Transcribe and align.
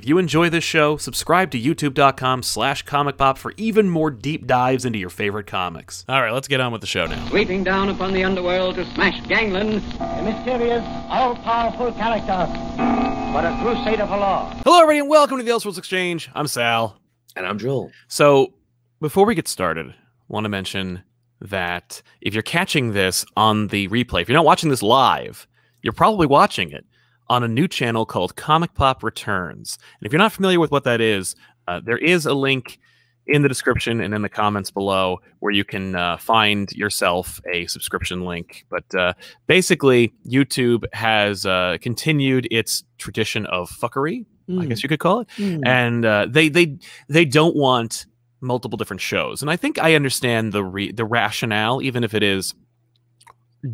If 0.00 0.08
you 0.08 0.16
enjoy 0.16 0.48
this 0.48 0.64
show, 0.64 0.96
subscribe 0.96 1.50
to 1.50 1.60
youtube.com 1.60 2.42
slash 2.42 2.84
comic 2.84 3.18
pop 3.18 3.36
for 3.36 3.52
even 3.58 3.90
more 3.90 4.10
deep 4.10 4.46
dives 4.46 4.86
into 4.86 4.98
your 4.98 5.10
favorite 5.10 5.46
comics. 5.46 6.06
All 6.08 6.22
right, 6.22 6.32
let's 6.32 6.48
get 6.48 6.58
on 6.58 6.72
with 6.72 6.80
the 6.80 6.86
show 6.86 7.04
now. 7.04 7.28
sweeping 7.28 7.62
down 7.62 7.90
upon 7.90 8.14
the 8.14 8.24
underworld 8.24 8.76
to 8.76 8.86
smash 8.94 9.20
gangland. 9.28 9.82
A 10.00 10.22
mysterious, 10.22 10.82
all-powerful 11.10 11.92
character, 11.92 12.50
but 13.30 13.44
a 13.44 13.58
crusader 13.60 14.06
for 14.06 14.16
law. 14.16 14.50
Hello, 14.64 14.80
everybody, 14.80 15.00
and 15.00 15.10
welcome 15.10 15.36
to 15.36 15.44
the 15.44 15.50
Elseworlds 15.50 15.76
Exchange. 15.76 16.30
I'm 16.34 16.46
Sal. 16.46 16.98
And 17.36 17.46
I'm 17.46 17.58
Joel. 17.58 17.92
So, 18.08 18.54
before 19.02 19.26
we 19.26 19.34
get 19.34 19.48
started, 19.48 19.90
I 19.90 19.94
want 20.28 20.46
to 20.46 20.48
mention 20.48 21.02
that 21.42 22.00
if 22.22 22.32
you're 22.32 22.42
catching 22.42 22.94
this 22.94 23.26
on 23.36 23.66
the 23.66 23.86
replay, 23.88 24.22
if 24.22 24.30
you're 24.30 24.38
not 24.38 24.46
watching 24.46 24.70
this 24.70 24.82
live, 24.82 25.46
you're 25.82 25.92
probably 25.92 26.26
watching 26.26 26.70
it 26.70 26.86
on 27.30 27.42
a 27.42 27.48
new 27.48 27.66
channel 27.66 28.04
called 28.04 28.36
Comic 28.36 28.74
Pop 28.74 29.02
Returns. 29.02 29.78
And 29.98 30.06
if 30.06 30.12
you're 30.12 30.18
not 30.18 30.32
familiar 30.32 30.60
with 30.60 30.70
what 30.70 30.84
that 30.84 31.00
is, 31.00 31.34
uh, 31.66 31.80
there 31.82 31.96
is 31.96 32.26
a 32.26 32.34
link 32.34 32.78
in 33.26 33.42
the 33.42 33.48
description 33.48 34.00
and 34.00 34.12
in 34.12 34.22
the 34.22 34.28
comments 34.28 34.70
below 34.72 35.20
where 35.38 35.52
you 35.52 35.64
can 35.64 35.94
uh, 35.94 36.16
find 36.16 36.72
yourself 36.72 37.40
a 37.52 37.66
subscription 37.66 38.24
link. 38.24 38.66
But 38.68 38.92
uh, 38.94 39.12
basically, 39.46 40.12
YouTube 40.28 40.84
has 40.92 41.46
uh, 41.46 41.78
continued 41.80 42.48
its 42.50 42.82
tradition 42.98 43.46
of 43.46 43.70
fuckery, 43.70 44.26
I 44.58 44.66
guess 44.66 44.82
you 44.82 44.88
could 44.88 44.98
call 44.98 45.20
it, 45.20 45.28
and 45.64 46.04
uh, 46.04 46.26
they 46.28 46.48
they 46.48 46.78
they 47.08 47.24
don't 47.24 47.54
want 47.54 48.06
multiple 48.40 48.76
different 48.76 49.00
shows. 49.00 49.42
And 49.42 49.50
I 49.50 49.56
think 49.56 49.78
I 49.78 49.94
understand 49.94 50.52
the 50.52 50.64
re- 50.64 50.90
the 50.90 51.04
rationale, 51.04 51.80
even 51.82 52.02
if 52.02 52.14
it 52.14 52.24
is 52.24 52.54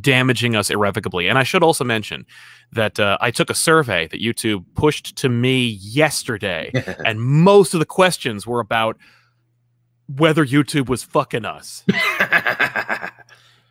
damaging 0.01 0.57
us 0.57 0.71
irrevocably. 0.71 1.29
And 1.29 1.39
I 1.39 1.43
should 1.43 1.63
also 1.63 1.85
mention 1.85 2.27
that 2.73 2.99
uh, 2.99 3.19
I 3.21 3.31
took 3.31 3.51
a 3.51 3.55
survey 3.55 4.07
that 4.09 4.21
YouTube 4.21 4.65
pushed 4.75 5.17
to 5.17 5.29
me 5.29 5.67
yesterday, 5.67 6.71
and 7.05 7.21
most 7.21 7.75
of 7.75 7.81
the 7.81 7.87
questions 7.87 8.47
were 8.47 8.61
about 8.61 8.97
whether 10.09 10.45
YouTube 10.45 10.89
was 10.89 11.03
fucking 11.03 11.45
us. 11.45 11.84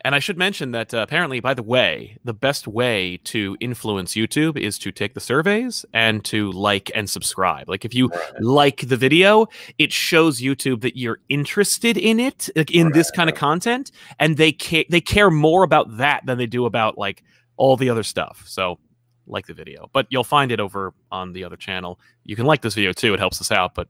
And 0.06 0.14
I 0.14 0.20
should 0.20 0.38
mention 0.38 0.70
that 0.70 0.94
uh, 0.94 0.98
apparently, 0.98 1.40
by 1.40 1.52
the 1.52 1.64
way, 1.64 2.16
the 2.22 2.32
best 2.32 2.68
way 2.68 3.16
to 3.24 3.56
influence 3.58 4.14
YouTube 4.14 4.56
is 4.56 4.78
to 4.78 4.92
take 4.92 5.14
the 5.14 5.20
surveys 5.20 5.84
and 5.92 6.24
to 6.26 6.52
like 6.52 6.92
and 6.94 7.10
subscribe. 7.10 7.68
Like 7.68 7.84
if 7.84 7.92
you 7.92 8.12
like 8.38 8.86
the 8.86 8.96
video, 8.96 9.48
it 9.78 9.92
shows 9.92 10.40
YouTube 10.40 10.82
that 10.82 10.96
you're 10.96 11.18
interested 11.28 11.96
in 11.96 12.20
it, 12.20 12.48
like 12.54 12.70
in 12.70 12.92
this 12.92 13.10
kind 13.10 13.28
of 13.28 13.34
content, 13.34 13.90
and 14.20 14.36
they 14.36 14.52
care 14.52 14.84
they 14.88 15.00
care 15.00 15.28
more 15.28 15.64
about 15.64 15.96
that 15.96 16.24
than 16.24 16.38
they 16.38 16.46
do 16.46 16.66
about 16.66 16.96
like 16.96 17.24
all 17.56 17.76
the 17.76 17.90
other 17.90 18.04
stuff. 18.04 18.44
So 18.46 18.78
like 19.26 19.48
the 19.48 19.54
video, 19.54 19.90
but 19.92 20.06
you'll 20.10 20.22
find 20.22 20.52
it 20.52 20.60
over 20.60 20.94
on 21.10 21.32
the 21.32 21.42
other 21.42 21.56
channel. 21.56 21.98
You 22.22 22.36
can 22.36 22.46
like 22.46 22.62
this 22.62 22.76
video 22.76 22.92
too; 22.92 23.12
it 23.12 23.18
helps 23.18 23.40
us 23.40 23.50
out. 23.50 23.74
But 23.74 23.88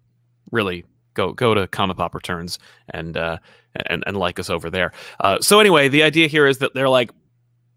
really, 0.51 0.87
go 1.17 1.33
go 1.33 1.55
to 1.55 1.67
Comic 1.67 1.97
Pop 1.97 2.15
Returns 2.15 2.61
and 2.91 3.17
uh, 3.17 3.39
and 3.87 4.05
and 4.07 4.17
like 4.17 4.39
us 4.39 4.49
over 4.49 4.71
there. 4.71 4.93
Uh, 5.19 5.41
so 5.41 5.59
anyway, 5.59 5.89
the 5.89 6.05
idea 6.05 6.29
here 6.29 6.47
is 6.47 6.59
that 6.59 6.75
they're 6.75 6.89
like, 6.89 7.11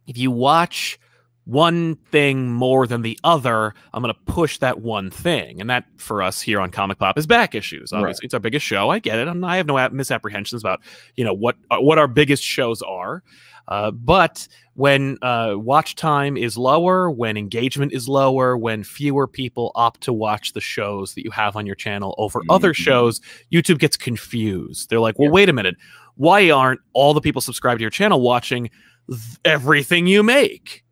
if 0.05 0.17
you 0.17 0.29
watch 0.29 0.99
one 1.45 1.95
thing 2.11 2.51
more 2.51 2.85
than 2.85 3.01
the 3.01 3.17
other, 3.23 3.73
I'm 3.91 4.03
going 4.03 4.13
to 4.13 4.31
push 4.31 4.59
that 4.59 4.81
one 4.81 5.09
thing, 5.09 5.59
and 5.59 5.69
that 5.71 5.85
for 5.97 6.21
us 6.21 6.41
here 6.41 6.59
on 6.59 6.69
Comic 6.69 6.99
Pop 6.99 7.17
is 7.17 7.25
back 7.25 7.55
issues. 7.55 7.91
Obviously, 7.91 8.25
it's 8.25 8.35
our 8.35 8.39
biggest 8.39 8.65
show. 8.65 8.89
I 8.89 8.99
get 8.99 9.17
it. 9.17 9.27
I'm, 9.27 9.43
I 9.43 9.57
have 9.57 9.65
no 9.65 9.89
misapprehensions 9.89 10.61
about 10.61 10.81
you 11.15 11.23
know 11.23 11.33
what 11.33 11.55
uh, 11.71 11.77
what 11.79 11.97
our 11.97 12.07
biggest 12.07 12.43
shows 12.43 12.83
are. 12.83 13.23
Uh, 13.69 13.91
but 13.91 14.47
when 14.73 15.17
uh, 15.21 15.53
watch 15.55 15.95
time 15.95 16.35
is 16.35 16.57
lower, 16.57 17.09
when 17.11 17.37
engagement 17.37 17.93
is 17.93 18.09
lower, 18.09 18.57
when 18.57 18.83
fewer 18.83 19.27
people 19.27 19.71
opt 19.75 20.01
to 20.01 20.11
watch 20.11 20.53
the 20.53 20.59
shows 20.61 21.13
that 21.13 21.23
you 21.23 21.29
have 21.31 21.55
on 21.55 21.65
your 21.67 21.75
channel 21.75 22.15
over 22.17 22.41
other 22.49 22.73
Mhm. 22.73 22.77
shows, 22.77 23.21
YouTube 23.53 23.77
gets 23.79 23.95
confused. 23.95 24.89
They're 24.89 24.99
like, 24.99 25.19
well, 25.19 25.27
Yeah. 25.27 25.33
wait 25.33 25.49
a 25.49 25.53
minute. 25.53 25.75
Why 26.15 26.49
aren't 26.49 26.81
all 26.93 27.13
the 27.13 27.21
people 27.21 27.41
subscribed 27.41 27.79
to 27.79 27.83
your 27.83 27.91
channel 27.91 28.21
watching 28.21 28.69
th- 29.07 29.21
everything 29.45 30.07
you 30.07 30.23
make? 30.23 30.83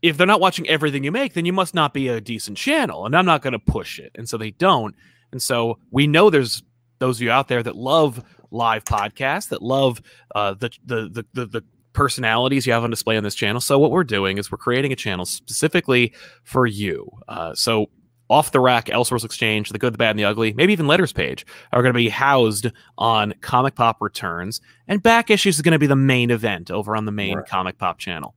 If 0.00 0.16
they're 0.16 0.26
not 0.26 0.40
watching 0.40 0.68
everything 0.68 1.02
you 1.02 1.10
make, 1.10 1.34
then 1.34 1.46
you 1.46 1.52
must 1.52 1.74
not 1.74 1.92
be 1.94 2.08
a 2.08 2.20
decent 2.20 2.56
channel. 2.58 3.06
And 3.06 3.16
I'm 3.16 3.26
not 3.26 3.42
going 3.42 3.54
to 3.54 3.58
push 3.58 3.98
it. 3.98 4.12
And 4.14 4.28
so 4.28 4.36
they 4.38 4.52
don't. 4.52 4.94
And 5.32 5.42
so 5.42 5.78
we 5.90 6.06
know 6.06 6.30
there's 6.30 6.62
those 7.00 7.18
of 7.18 7.22
you 7.22 7.30
out 7.30 7.48
there 7.48 7.62
that 7.62 7.74
love 7.74 8.22
live 8.50 8.84
podcasts, 8.84 9.48
that 9.48 9.62
love 9.62 10.00
uh, 10.34 10.54
the, 10.54 10.70
the, 10.86 11.24
the, 11.32 11.46
the 11.46 11.64
personalities 11.94 12.66
you 12.66 12.72
have 12.74 12.84
on 12.84 12.90
display 12.90 13.16
on 13.16 13.24
this 13.24 13.34
channel. 13.34 13.60
So 13.60 13.78
what 13.78 13.90
we're 13.90 14.04
doing 14.04 14.36
is 14.36 14.52
we're 14.52 14.58
creating 14.58 14.92
a 14.92 14.96
channel 14.96 15.24
specifically 15.24 16.12
for 16.42 16.66
you. 16.66 17.10
Uh, 17.28 17.54
so 17.54 17.86
off 18.28 18.52
the 18.52 18.60
rack, 18.60 18.86
Elseworlds 18.86 19.24
Exchange, 19.24 19.68
the 19.70 19.78
good, 19.78 19.94
the 19.94 19.98
bad, 19.98 20.10
and 20.10 20.18
the 20.18 20.24
ugly, 20.24 20.52
maybe 20.54 20.72
even 20.72 20.86
letters 20.86 21.12
page 21.12 21.46
are 21.72 21.82
going 21.82 21.92
to 21.92 21.96
be 21.96 22.08
housed 22.08 22.70
on 22.98 23.34
Comic 23.40 23.74
Pop 23.74 23.98
Returns, 24.00 24.60
and 24.88 25.02
back 25.02 25.30
issues 25.30 25.56
is 25.56 25.62
going 25.62 25.72
to 25.72 25.78
be 25.78 25.86
the 25.86 25.96
main 25.96 26.30
event 26.30 26.70
over 26.70 26.96
on 26.96 27.04
the 27.04 27.12
main 27.12 27.36
Right. 27.36 27.46
Comic 27.46 27.78
Pop 27.78 27.98
channel. 27.98 28.34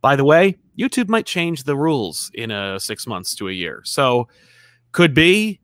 By 0.00 0.16
the 0.16 0.24
way, 0.24 0.56
YouTube 0.78 1.08
might 1.08 1.24
change 1.26 1.64
the 1.64 1.76
rules 1.76 2.30
in 2.34 2.50
a 2.50 2.78
six 2.78 3.06
months 3.06 3.34
to 3.36 3.48
a 3.48 3.52
year, 3.52 3.80
so 3.84 4.28
could 4.92 5.14
be, 5.14 5.60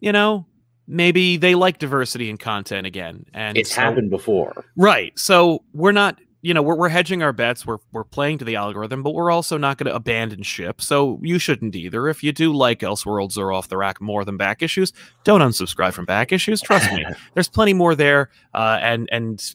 you 0.00 0.10
know, 0.12 0.46
maybe 0.86 1.36
they 1.36 1.54
like 1.54 1.78
diversity 1.78 2.28
in 2.30 2.38
content 2.38 2.86
again, 2.86 3.24
and 3.34 3.56
it's 3.56 3.74
so- 3.74 3.80
happened 3.82 4.10
before. 4.10 4.64
Right. 4.76 5.16
So 5.18 5.62
we're 5.74 5.92
not, 5.92 6.18
you 6.42 6.52
know, 6.52 6.60
we're, 6.62 6.74
we're 6.74 6.88
hedging 6.88 7.22
our 7.22 7.32
bets. 7.32 7.64
We're 7.64 7.78
we're 7.92 8.02
playing 8.04 8.38
to 8.38 8.44
the 8.44 8.56
algorithm, 8.56 9.02
but 9.04 9.14
we're 9.14 9.30
also 9.30 9.56
not 9.56 9.78
going 9.78 9.86
to 9.88 9.94
abandon 9.94 10.42
ship. 10.42 10.80
So 10.82 11.20
you 11.22 11.38
shouldn't 11.38 11.74
either. 11.76 12.08
If 12.08 12.22
you 12.24 12.32
do 12.32 12.52
like 12.52 12.80
Elseworlds 12.80 13.38
or 13.38 13.52
Off 13.52 13.68
the 13.68 13.76
Rack 13.76 14.00
more 14.00 14.24
than 14.24 14.36
back 14.36 14.60
issues, 14.62 14.92
don't 15.24 15.40
unsubscribe 15.40 15.92
from 15.92 16.04
back 16.04 16.32
issues. 16.32 16.60
Trust 16.60 16.92
me, 16.92 17.04
there's 17.34 17.48
plenty 17.48 17.72
more 17.74 17.94
there, 17.94 18.28
uh, 18.54 18.78
and 18.82 19.08
and 19.12 19.54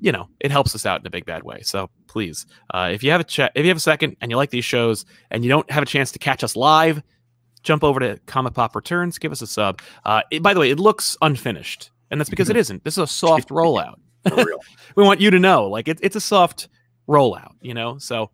you 0.00 0.12
know 0.12 0.28
it 0.40 0.50
helps 0.52 0.74
us 0.76 0.86
out 0.86 1.00
in 1.00 1.06
a 1.06 1.10
big 1.10 1.26
bad 1.26 1.42
way. 1.42 1.62
So 1.62 1.90
please, 2.06 2.46
uh, 2.72 2.90
if 2.92 3.02
you 3.02 3.10
have 3.10 3.20
a 3.20 3.24
chat, 3.24 3.52
if 3.56 3.64
you 3.64 3.68
have 3.70 3.76
a 3.76 3.80
second 3.80 4.16
and 4.20 4.30
you 4.30 4.36
like 4.36 4.50
these 4.50 4.64
shows 4.64 5.04
and 5.30 5.42
you 5.44 5.50
don't 5.50 5.68
have 5.70 5.82
a 5.82 5.86
chance 5.86 6.12
to 6.12 6.18
catch 6.20 6.44
us 6.44 6.54
live, 6.54 7.02
jump 7.64 7.82
over 7.82 7.98
to 7.98 8.18
Comic 8.26 8.54
Pop 8.54 8.76
Returns, 8.76 9.18
give 9.18 9.32
us 9.32 9.42
a 9.42 9.46
sub. 9.48 9.80
Uh, 10.04 10.22
it- 10.30 10.42
by 10.44 10.54
the 10.54 10.60
way, 10.60 10.70
it 10.70 10.78
looks 10.78 11.16
unfinished, 11.22 11.90
and 12.10 12.20
that's 12.20 12.30
because 12.30 12.48
it 12.50 12.56
isn't. 12.64 12.84
This 12.84 12.94
is 12.94 12.98
a 13.02 13.06
soft 13.08 13.48
rollout. 13.50 13.96
we 14.96 15.04
want 15.04 15.20
you 15.20 15.30
to 15.30 15.38
know 15.38 15.66
like 15.68 15.88
it, 15.88 15.98
it's 16.02 16.16
a 16.16 16.20
soft 16.20 16.68
rollout 17.08 17.54
you 17.60 17.74
know 17.74 17.98
so 17.98 18.30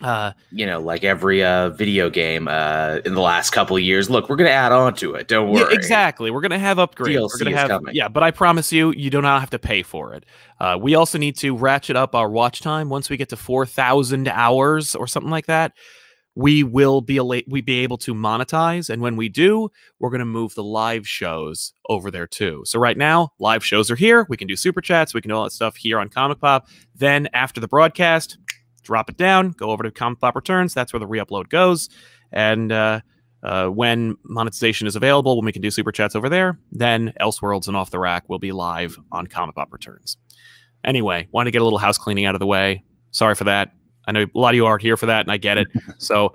uh 0.00 0.32
you 0.52 0.64
know, 0.64 0.80
like 0.80 1.02
every 1.02 1.42
uh, 1.42 1.70
video 1.70 2.08
game 2.08 2.46
uh, 2.46 2.98
in 3.04 3.14
the 3.14 3.20
last 3.20 3.50
couple 3.50 3.76
of 3.76 3.82
years. 3.82 4.08
Look, 4.08 4.28
we're 4.28 4.36
going 4.36 4.48
to 4.48 4.54
add 4.54 4.70
on 4.70 4.94
to 4.94 5.14
it. 5.14 5.26
Don't 5.26 5.50
worry. 5.50 5.62
yeah, 5.62 5.76
exactly 5.76 6.30
we're 6.30 6.40
gonna 6.40 6.56
have 6.56 6.76
upgrades 6.76 7.20
we're 7.20 7.28
DLC 7.28 7.38
gonna 7.40 7.50
is 7.50 7.56
have 7.56 7.68
coming. 7.68 7.94
yeah 7.96 8.06
but 8.06 8.22
i 8.22 8.30
promise 8.30 8.72
you 8.72 8.92
you 8.92 9.10
do 9.10 9.20
not 9.20 9.40
have 9.40 9.50
to 9.50 9.58
pay 9.58 9.82
for 9.82 10.14
it 10.14 10.24
uh 10.60 10.78
we 10.80 10.94
also 10.94 11.18
need 11.18 11.36
to 11.38 11.56
ratchet 11.56 11.96
up 11.96 12.14
our 12.14 12.30
watch 12.30 12.60
time 12.60 12.88
once 12.88 13.10
we 13.10 13.16
get 13.16 13.28
to 13.30 13.36
4000 13.36 14.28
hours 14.28 14.94
or 14.94 15.08
something 15.08 15.30
like 15.30 15.46
that 15.46 15.72
we 16.38 16.62
will 16.62 17.00
be 17.00 17.18
we 17.48 17.60
be 17.60 17.80
able 17.80 17.98
to 17.98 18.14
monetize 18.14 18.88
and 18.88 19.02
when 19.02 19.16
we 19.16 19.28
do 19.28 19.68
we're 19.98 20.08
going 20.08 20.20
to 20.20 20.24
move 20.24 20.54
the 20.54 20.62
live 20.62 21.06
shows 21.06 21.72
over 21.88 22.12
there 22.12 22.28
too. 22.28 22.62
So 22.64 22.78
right 22.78 22.96
now 22.96 23.30
live 23.40 23.64
shows 23.64 23.90
are 23.90 23.96
here 23.96 24.24
we 24.28 24.36
can 24.36 24.46
do 24.46 24.54
super 24.54 24.80
chats 24.80 25.12
we 25.12 25.20
can 25.20 25.30
do 25.30 25.34
all 25.34 25.42
that 25.42 25.50
stuff 25.50 25.74
here 25.74 25.98
on 25.98 26.08
comic 26.08 26.38
pop. 26.38 26.68
Then 26.94 27.28
after 27.32 27.60
the 27.60 27.66
broadcast 27.66 28.38
drop 28.84 29.10
it 29.10 29.16
down 29.16 29.50
go 29.50 29.70
over 29.70 29.82
to 29.82 29.90
comic 29.90 30.20
pop 30.20 30.36
returns 30.36 30.72
that's 30.72 30.92
where 30.92 31.00
the 31.00 31.08
re-upload 31.08 31.48
goes. 31.48 31.88
And 32.30 32.70
uh, 32.70 33.00
uh, 33.42 33.66
when 33.66 34.16
monetization 34.22 34.86
is 34.86 34.94
available 34.94 35.36
when 35.36 35.44
we 35.44 35.52
can 35.52 35.62
do 35.62 35.72
super 35.72 35.90
chats 35.90 36.14
over 36.14 36.28
there 36.28 36.56
then 36.70 37.12
elseworlds 37.20 37.66
and 37.66 37.76
off 37.76 37.90
the 37.90 37.98
rack 37.98 38.28
will 38.28 38.38
be 38.38 38.52
live 38.52 38.96
on 39.10 39.26
comic 39.26 39.56
pop 39.56 39.72
returns. 39.72 40.16
Anyway 40.84 41.26
want 41.32 41.48
to 41.48 41.50
get 41.50 41.62
a 41.62 41.64
little 41.64 41.80
house 41.80 41.98
cleaning 41.98 42.26
out 42.26 42.36
of 42.36 42.38
the 42.38 42.46
way. 42.46 42.84
Sorry 43.10 43.34
for 43.34 43.44
that 43.44 43.72
I 44.08 44.12
know 44.12 44.22
a 44.22 44.38
lot 44.38 44.50
of 44.50 44.54
you 44.56 44.66
aren't 44.66 44.82
here 44.82 44.96
for 44.96 45.06
that, 45.06 45.20
and 45.20 45.30
I 45.30 45.36
get 45.36 45.58
it. 45.58 45.68
so 45.98 46.34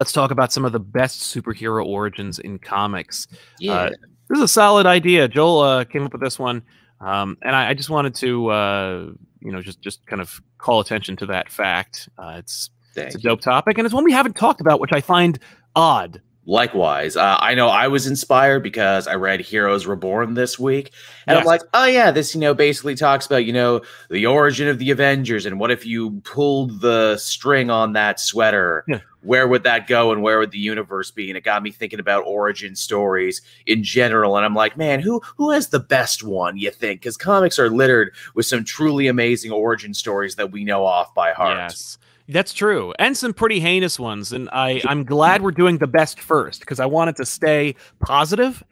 let's 0.00 0.10
talk 0.10 0.30
about 0.30 0.52
some 0.52 0.64
of 0.64 0.72
the 0.72 0.80
best 0.80 1.20
superhero 1.20 1.84
origins 1.84 2.38
in 2.38 2.58
comics. 2.58 3.28
Yeah. 3.60 3.72
Uh, 3.74 3.90
This 4.28 4.38
is 4.38 4.44
a 4.44 4.48
solid 4.48 4.86
idea. 4.86 5.28
Joel 5.28 5.60
uh, 5.60 5.84
came 5.84 6.02
up 6.04 6.12
with 6.12 6.22
this 6.22 6.38
one, 6.38 6.62
um, 7.00 7.36
and 7.42 7.54
I, 7.54 7.68
I 7.68 7.74
just 7.74 7.90
wanted 7.90 8.14
to, 8.16 8.48
uh, 8.48 9.10
you 9.40 9.52
know, 9.52 9.60
just 9.60 9.82
just 9.82 10.06
kind 10.06 10.22
of 10.22 10.40
call 10.56 10.80
attention 10.80 11.14
to 11.16 11.26
that 11.26 11.50
fact. 11.50 12.08
Uh, 12.16 12.36
it's 12.38 12.70
Thank 12.94 13.08
it's 13.08 13.16
a 13.16 13.18
dope 13.18 13.42
topic, 13.42 13.76
and 13.76 13.84
it's 13.84 13.94
one 13.94 14.04
we 14.04 14.12
haven't 14.12 14.36
talked 14.36 14.62
about, 14.62 14.80
which 14.80 14.92
I 14.92 15.02
find 15.02 15.38
odd. 15.76 16.22
Likewise, 16.44 17.16
uh, 17.16 17.36
I 17.38 17.54
know 17.54 17.68
I 17.68 17.86
was 17.86 18.08
inspired 18.08 18.64
because 18.64 19.06
I 19.06 19.14
read 19.14 19.40
Heroes 19.40 19.86
Reborn 19.86 20.34
this 20.34 20.58
week, 20.58 20.90
and 21.28 21.38
I'm 21.38 21.44
like, 21.44 21.62
oh 21.72 21.84
yeah, 21.84 22.10
this 22.10 22.34
you 22.34 22.40
know 22.40 22.52
basically 22.52 22.96
talks 22.96 23.26
about 23.26 23.44
you 23.44 23.52
know 23.52 23.82
the 24.10 24.26
origin 24.26 24.66
of 24.66 24.80
the 24.80 24.90
Avengers, 24.90 25.46
and 25.46 25.60
what 25.60 25.70
if 25.70 25.86
you 25.86 26.20
pulled 26.24 26.80
the 26.80 27.16
string 27.16 27.70
on 27.70 27.92
that 27.92 28.18
sweater? 28.18 28.84
Yeah. 28.88 29.00
Where 29.20 29.46
would 29.46 29.62
that 29.62 29.86
go, 29.86 30.10
and 30.10 30.20
where 30.20 30.40
would 30.40 30.50
the 30.50 30.58
universe 30.58 31.12
be? 31.12 31.30
And 31.30 31.36
it 31.36 31.44
got 31.44 31.62
me 31.62 31.70
thinking 31.70 32.00
about 32.00 32.24
origin 32.26 32.74
stories 32.74 33.40
in 33.66 33.84
general, 33.84 34.36
and 34.36 34.44
I'm 34.44 34.56
like, 34.56 34.76
man, 34.76 34.98
who 34.98 35.22
who 35.36 35.52
has 35.52 35.68
the 35.68 35.78
best 35.78 36.24
one? 36.24 36.56
You 36.56 36.72
think? 36.72 37.02
Because 37.02 37.16
comics 37.16 37.56
are 37.60 37.70
littered 37.70 38.14
with 38.34 38.46
some 38.46 38.64
truly 38.64 39.06
amazing 39.06 39.52
origin 39.52 39.94
stories 39.94 40.34
that 40.34 40.50
we 40.50 40.64
know 40.64 40.84
off 40.84 41.14
by 41.14 41.30
heart. 41.30 41.58
Yes. 41.58 41.98
That's 42.28 42.52
true, 42.52 42.92
and 42.98 43.16
some 43.16 43.34
pretty 43.34 43.60
heinous 43.60 43.98
ones. 43.98 44.32
And 44.32 44.48
I, 44.50 44.80
I'm 44.86 45.04
glad 45.04 45.42
we're 45.42 45.50
doing 45.50 45.78
the 45.78 45.86
best 45.86 46.20
first 46.20 46.60
because 46.60 46.80
I 46.80 46.86
wanted 46.86 47.16
to 47.16 47.26
stay 47.26 47.74
positive. 48.00 48.62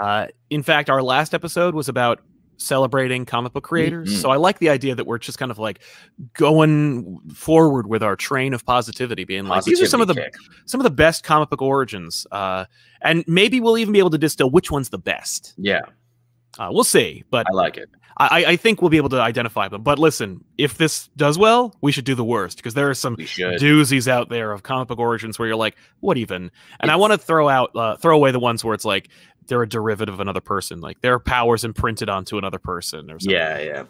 Uh, 0.00 0.26
in 0.50 0.62
fact, 0.62 0.90
our 0.90 1.02
last 1.02 1.32
episode 1.32 1.74
was 1.74 1.88
about 1.88 2.20
celebrating 2.58 3.24
comic 3.26 3.52
book 3.52 3.64
creators, 3.64 4.10
Mhm. 4.10 4.22
so 4.22 4.30
I 4.30 4.36
like 4.36 4.58
the 4.60 4.70
idea 4.70 4.94
that 4.94 5.06
we're 5.06 5.18
just 5.18 5.38
kind 5.38 5.50
of 5.50 5.58
like 5.58 5.80
going 6.32 7.18
forward 7.34 7.86
with 7.86 8.02
our 8.02 8.16
train 8.16 8.54
of 8.54 8.64
positivity, 8.64 9.24
being 9.24 9.44
like, 9.44 9.64
these 9.64 9.80
are 9.80 9.86
some 9.86 10.00
of 10.00 10.08
the 10.08 10.14
some 10.64 10.80
of 10.80 10.84
the 10.84 10.90
best 10.90 11.22
comic 11.22 11.50
book 11.50 11.60
origins, 11.62 12.26
uh, 12.32 12.64
and 13.02 13.24
maybe 13.26 13.60
we'll 13.60 13.78
even 13.78 13.92
be 13.92 13.98
able 13.98 14.10
to 14.10 14.18
distill 14.18 14.50
which 14.50 14.70
one's 14.70 14.88
the 14.88 14.98
best. 14.98 15.54
Yeah, 15.58 15.82
Uh, 16.58 16.68
we'll 16.70 16.84
see, 16.84 17.24
but 17.30 17.46
I 17.48 17.52
like 17.52 17.76
it. 17.76 17.90
I, 18.18 18.44
I 18.46 18.56
think 18.56 18.80
we'll 18.80 18.88
be 18.88 18.96
able 18.96 19.10
to 19.10 19.20
identify 19.20 19.68
them. 19.68 19.82
But 19.82 19.98
listen, 19.98 20.42
if 20.56 20.78
this 20.78 21.08
does 21.16 21.36
well, 21.36 21.74
we 21.82 21.92
should 21.92 22.06
do 22.06 22.14
the 22.14 22.24
worst 22.24 22.56
because 22.56 22.72
there 22.72 22.88
are 22.88 22.94
some 22.94 23.14
doozies 23.16 24.08
out 24.08 24.30
there 24.30 24.52
of 24.52 24.62
comic 24.62 24.88
book 24.88 24.98
origins 24.98 25.38
where 25.38 25.46
you're 25.46 25.56
like, 25.56 25.76
what 26.00 26.16
even? 26.16 26.50
And 26.80 26.90
I 26.90 26.96
want 26.96 27.12
to 27.12 27.18
throw 27.18 27.48
out, 27.48 27.76
uh, 27.76 27.96
throw 27.96 28.16
away 28.16 28.30
the 28.30 28.40
ones 28.40 28.64
where 28.64 28.72
it's 28.72 28.86
like 28.86 29.10
they're 29.48 29.62
a 29.62 29.68
derivative 29.68 30.14
of 30.14 30.20
another 30.20 30.40
person, 30.40 30.80
like 30.80 31.00
their 31.00 31.18
powers 31.18 31.64
imprinted 31.64 32.08
onto 32.08 32.38
another 32.38 32.58
person 32.58 33.10
or 33.10 33.18
something. 33.18 33.30
Yeah, 33.30 33.58
yeah. 33.58 33.84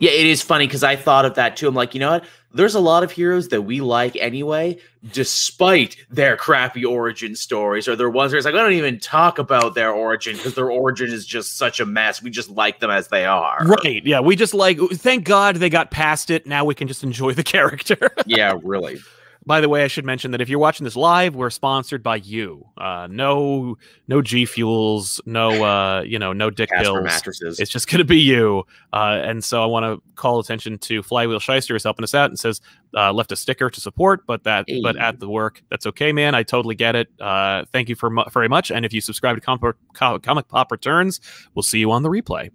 Yeah, 0.00 0.10
it 0.10 0.26
is 0.26 0.42
funny 0.42 0.66
because 0.66 0.82
I 0.82 0.96
thought 0.96 1.24
of 1.24 1.34
that 1.34 1.56
too. 1.56 1.68
I'm 1.68 1.74
like, 1.74 1.94
you 1.94 2.00
know 2.00 2.12
what? 2.12 2.24
There's 2.52 2.74
a 2.74 2.80
lot 2.80 3.02
of 3.02 3.10
heroes 3.10 3.48
that 3.48 3.62
we 3.62 3.82
like 3.82 4.16
anyway, 4.16 4.78
despite 5.12 5.96
their 6.08 6.36
crappy 6.36 6.84
origin 6.84 7.36
stories, 7.36 7.86
or 7.86 7.94
they're 7.94 8.08
ones 8.08 8.32
where 8.32 8.38
it's 8.38 8.46
like, 8.46 8.54
I 8.54 8.58
don't 8.58 8.72
even 8.72 8.98
talk 8.98 9.38
about 9.38 9.74
their 9.74 9.90
origin 9.90 10.34
because 10.36 10.54
their 10.54 10.70
origin 10.70 11.12
is 11.12 11.26
just 11.26 11.58
such 11.58 11.78
a 11.78 11.84
mess. 11.86 12.22
We 12.22 12.30
just 12.30 12.48
like 12.48 12.80
them 12.80 12.90
as 12.90 13.08
they 13.08 13.26
are. 13.26 13.58
Right. 13.66 14.04
Yeah. 14.04 14.20
We 14.20 14.34
just 14.34 14.54
like, 14.54 14.78
thank 14.92 15.24
God 15.24 15.56
they 15.56 15.68
got 15.68 15.90
past 15.90 16.30
it. 16.30 16.46
Now 16.46 16.64
we 16.64 16.74
can 16.74 16.88
just 16.88 17.04
enjoy 17.04 17.32
the 17.32 17.42
character. 17.44 18.10
Yeah, 18.24 18.58
really. 18.62 18.98
By 19.48 19.62
the 19.62 19.68
way, 19.70 19.82
I 19.82 19.86
should 19.86 20.04
mention 20.04 20.32
that 20.32 20.42
if 20.42 20.50
you're 20.50 20.58
watching 20.58 20.84
this 20.84 20.94
live, 20.94 21.34
we're 21.34 21.48
sponsored 21.48 22.02
by 22.02 22.16
you. 22.16 22.66
Uh, 22.76 23.08
no, 23.10 23.78
no 24.06 24.20
G 24.20 24.44
Fuels, 24.44 25.22
no, 25.24 25.64
uh, 25.64 26.02
you 26.02 26.18
know, 26.18 26.34
no 26.34 26.50
Dick 26.50 26.68
Casper 26.68 26.82
Bills. 26.84 27.04
mattresses. 27.04 27.58
It's 27.58 27.70
just 27.70 27.88
going 27.88 28.00
to 28.00 28.04
be 28.04 28.18
you. 28.20 28.64
Uh, 28.92 29.22
and 29.24 29.42
so 29.42 29.62
I 29.62 29.66
want 29.66 29.84
to 29.84 30.02
call 30.16 30.38
attention 30.38 30.76
to 30.76 31.02
Flywheel 31.02 31.40
Shyster 31.40 31.74
is 31.74 31.82
helping 31.82 32.04
us 32.04 32.14
out 32.14 32.28
and 32.28 32.38
says 32.38 32.60
uh, 32.94 33.10
left 33.10 33.32
a 33.32 33.36
sticker 33.36 33.70
to 33.70 33.80
support, 33.80 34.26
but 34.26 34.44
that 34.44 34.66
but 34.82 34.98
at 34.98 35.18
the 35.18 35.30
work, 35.30 35.62
that's 35.70 35.86
okay, 35.86 36.12
man. 36.12 36.34
I 36.34 36.42
totally 36.42 36.74
get 36.74 36.94
it. 36.94 37.08
Uh, 37.18 37.64
thank 37.72 37.88
you 37.88 37.94
for 37.94 38.10
mu- 38.10 38.24
very 38.30 38.50
much. 38.50 38.70
And 38.70 38.84
if 38.84 38.92
you 38.92 39.00
subscribe 39.00 39.34
to 39.36 39.40
Comic, 39.40 39.76
Co- 39.94 40.18
Comic 40.18 40.48
Pop 40.48 40.70
Returns, 40.70 41.22
we'll 41.54 41.62
see 41.62 41.78
you 41.78 41.90
on 41.90 42.02
the 42.02 42.10
replay. 42.10 42.50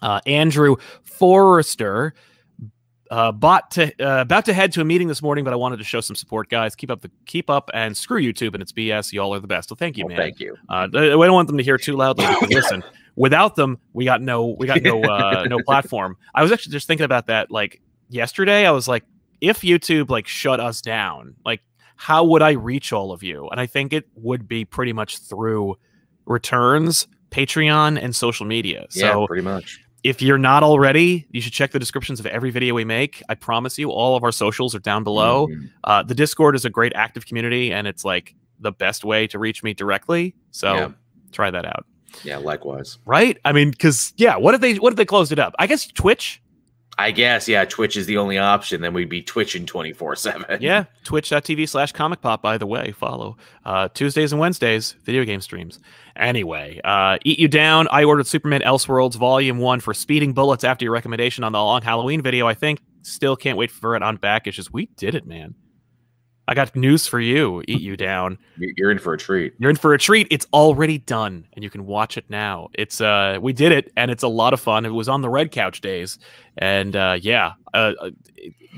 Uh, 0.00 0.20
Andrew 0.24 0.76
Forrester. 1.04 2.14
Uh, 3.10 3.30
bought 3.32 3.70
to 3.72 3.84
uh, 4.04 4.20
about 4.22 4.44
to 4.46 4.52
head 4.52 4.72
to 4.72 4.80
a 4.80 4.84
meeting 4.84 5.06
this 5.08 5.22
morning, 5.22 5.44
but 5.44 5.52
I 5.52 5.56
wanted 5.56 5.76
to 5.78 5.84
show 5.84 6.00
some 6.00 6.16
support, 6.16 6.48
guys. 6.48 6.74
Keep 6.74 6.90
up 6.90 7.00
the 7.02 7.10
keep 7.26 7.48
up 7.48 7.70
and 7.72 7.96
screw 7.96 8.20
YouTube 8.20 8.54
and 8.54 8.62
it's 8.62 8.72
BS. 8.72 9.12
Y'all 9.12 9.32
are 9.34 9.38
the 9.40 9.46
best. 9.46 9.70
Well, 9.70 9.76
thank 9.76 9.96
you, 9.96 10.04
Well, 10.06 10.16
man. 10.16 10.18
thank 10.18 10.40
you. 10.40 10.56
Uh, 10.68 10.88
we 10.92 10.98
don't 11.00 11.32
want 11.32 11.46
them 11.48 11.58
to 11.58 11.62
hear 11.64 11.78
too 11.78 11.94
loudly. 11.96 12.26
listen, 12.50 12.82
without 13.14 13.54
them, 13.54 13.78
we 13.92 14.04
got 14.04 14.20
no, 14.22 14.56
we 14.58 14.66
got 14.66 14.82
no, 14.82 15.02
uh, 15.04 15.44
no 15.48 15.60
platform. 15.62 16.16
I 16.34 16.42
was 16.42 16.50
actually 16.50 16.72
just 16.72 16.86
thinking 16.88 17.04
about 17.04 17.26
that. 17.28 17.50
Like 17.50 17.80
yesterday, 18.08 18.66
I 18.66 18.72
was 18.72 18.88
like, 18.88 19.04
if 19.40 19.60
YouTube 19.60 20.10
like 20.10 20.26
shut 20.26 20.58
us 20.58 20.80
down, 20.80 21.36
like 21.44 21.60
how 21.94 22.24
would 22.24 22.42
I 22.42 22.52
reach 22.52 22.92
all 22.92 23.12
of 23.12 23.22
you? 23.22 23.48
And 23.50 23.60
I 23.60 23.66
think 23.66 23.92
it 23.92 24.06
would 24.16 24.48
be 24.48 24.64
pretty 24.64 24.92
much 24.92 25.18
through 25.18 25.76
returns, 26.24 27.06
Patreon, 27.30 28.02
and 28.02 28.14
social 28.14 28.46
media. 28.46 28.86
yeah, 28.92 29.12
So 29.12 29.26
pretty 29.26 29.42
much. 29.42 29.80
If 30.08 30.22
you're 30.22 30.38
not 30.38 30.62
already, 30.62 31.26
you 31.30 31.40
should 31.40 31.52
check 31.52 31.72
the 31.72 31.78
descriptions 31.78 32.20
of 32.20 32.26
every 32.26 32.50
video 32.50 32.74
we 32.74 32.84
make. 32.84 33.22
I 33.28 33.34
promise 33.34 33.78
you, 33.78 33.90
all 33.90 34.16
of 34.16 34.22
our 34.24 34.32
socials 34.32 34.74
are 34.74 34.78
down 34.78 35.04
below. 35.04 35.48
Mhm. 35.48 35.70
Uh, 35.84 36.02
the 36.02 36.14
Discord 36.14 36.54
is 36.54 36.64
a 36.64 36.70
great 36.70 36.92
active 36.94 37.26
community, 37.26 37.72
and 37.72 37.86
it's 37.86 38.04
like 38.04 38.34
the 38.60 38.72
best 38.72 39.04
way 39.04 39.26
to 39.26 39.38
reach 39.38 39.62
me 39.62 39.74
directly. 39.74 40.34
So 40.50 40.74
Yeah. 40.74 40.88
try 41.32 41.50
that 41.50 41.64
out. 41.64 41.84
Yeah, 42.24 42.38
likewise. 42.38 42.98
Right? 43.04 43.36
I 43.44 43.52
mean, 43.52 43.70
because 43.70 44.14
yeah, 44.16 44.36
what 44.36 44.54
if 44.54 44.60
they 44.60 44.74
what 44.76 44.92
if 44.92 44.96
they 44.96 45.04
closed 45.04 45.32
it 45.32 45.38
up? 45.38 45.54
I 45.58 45.66
guess 45.66 45.86
Twitch. 45.86 46.40
I 46.98 47.10
guess, 47.10 47.46
yeah, 47.46 47.64
Twitch 47.66 47.96
is 47.96 48.06
the 48.06 48.16
only 48.16 48.38
option. 48.38 48.80
Then 48.80 48.94
we'd 48.94 49.10
be 49.10 49.20
twitching 49.20 49.66
24 49.66 50.16
7. 50.16 50.62
Yeah, 50.62 50.84
twitch.tv 51.04 51.68
slash 51.68 51.92
comic 51.92 52.22
pop, 52.22 52.40
by 52.40 52.56
the 52.56 52.66
way. 52.66 52.92
Follow. 52.92 53.36
Uh, 53.64 53.88
Tuesdays 53.88 54.32
and 54.32 54.40
Wednesdays, 54.40 54.96
video 55.04 55.24
game 55.24 55.42
streams. 55.42 55.78
Anyway, 56.16 56.80
uh, 56.84 57.18
Eat 57.24 57.38
You 57.38 57.48
Down. 57.48 57.86
I 57.90 58.04
ordered 58.04 58.26
Superman 58.26 58.62
Elseworlds 58.62 59.16
Volume 59.16 59.58
1 59.58 59.80
for 59.80 59.92
speeding 59.92 60.32
bullets 60.32 60.64
after 60.64 60.84
your 60.86 60.92
recommendation 60.92 61.44
on 61.44 61.52
the 61.52 61.58
long 61.58 61.82
Halloween 61.82 62.22
video, 62.22 62.46
I 62.46 62.54
think. 62.54 62.80
Still 63.02 63.36
can't 63.36 63.58
wait 63.58 63.70
for 63.70 63.94
it 63.94 64.02
on 64.02 64.16
back 64.16 64.46
issues. 64.46 64.72
We 64.72 64.86
did 64.96 65.14
it, 65.14 65.26
man. 65.26 65.54
I 66.48 66.54
got 66.54 66.74
news 66.76 67.06
for 67.08 67.18
you, 67.18 67.62
Eat 67.66 67.80
You 67.80 67.96
Down. 67.96 68.38
You're, 68.56 68.90
in 68.92 68.98
for 68.98 69.12
a 69.14 69.18
treat. 69.18 69.54
You're 69.58 69.70
in 69.70 69.76
for 69.76 69.94
a 69.94 69.98
treat. 69.98 70.28
It's 70.30 70.46
already 70.52 70.98
done, 70.98 71.46
and 71.54 71.64
you 71.64 71.70
can 71.70 71.86
watch 71.86 72.16
it 72.16 72.24
now. 72.28 72.68
It's 72.74 73.00
uh, 73.00 73.38
we 73.40 73.52
did 73.52 73.72
it, 73.72 73.92
and 73.96 74.10
it's 74.10 74.22
a 74.22 74.28
lot 74.28 74.52
of 74.52 74.60
fun. 74.60 74.84
It 74.86 74.90
was 74.90 75.08
on 75.08 75.22
the 75.22 75.28
Red 75.28 75.50
Couch 75.50 75.80
days, 75.80 76.18
and 76.58 76.94
uh, 76.94 77.18
yeah, 77.20 77.54
uh, 77.74 77.92
uh, 78.00 78.10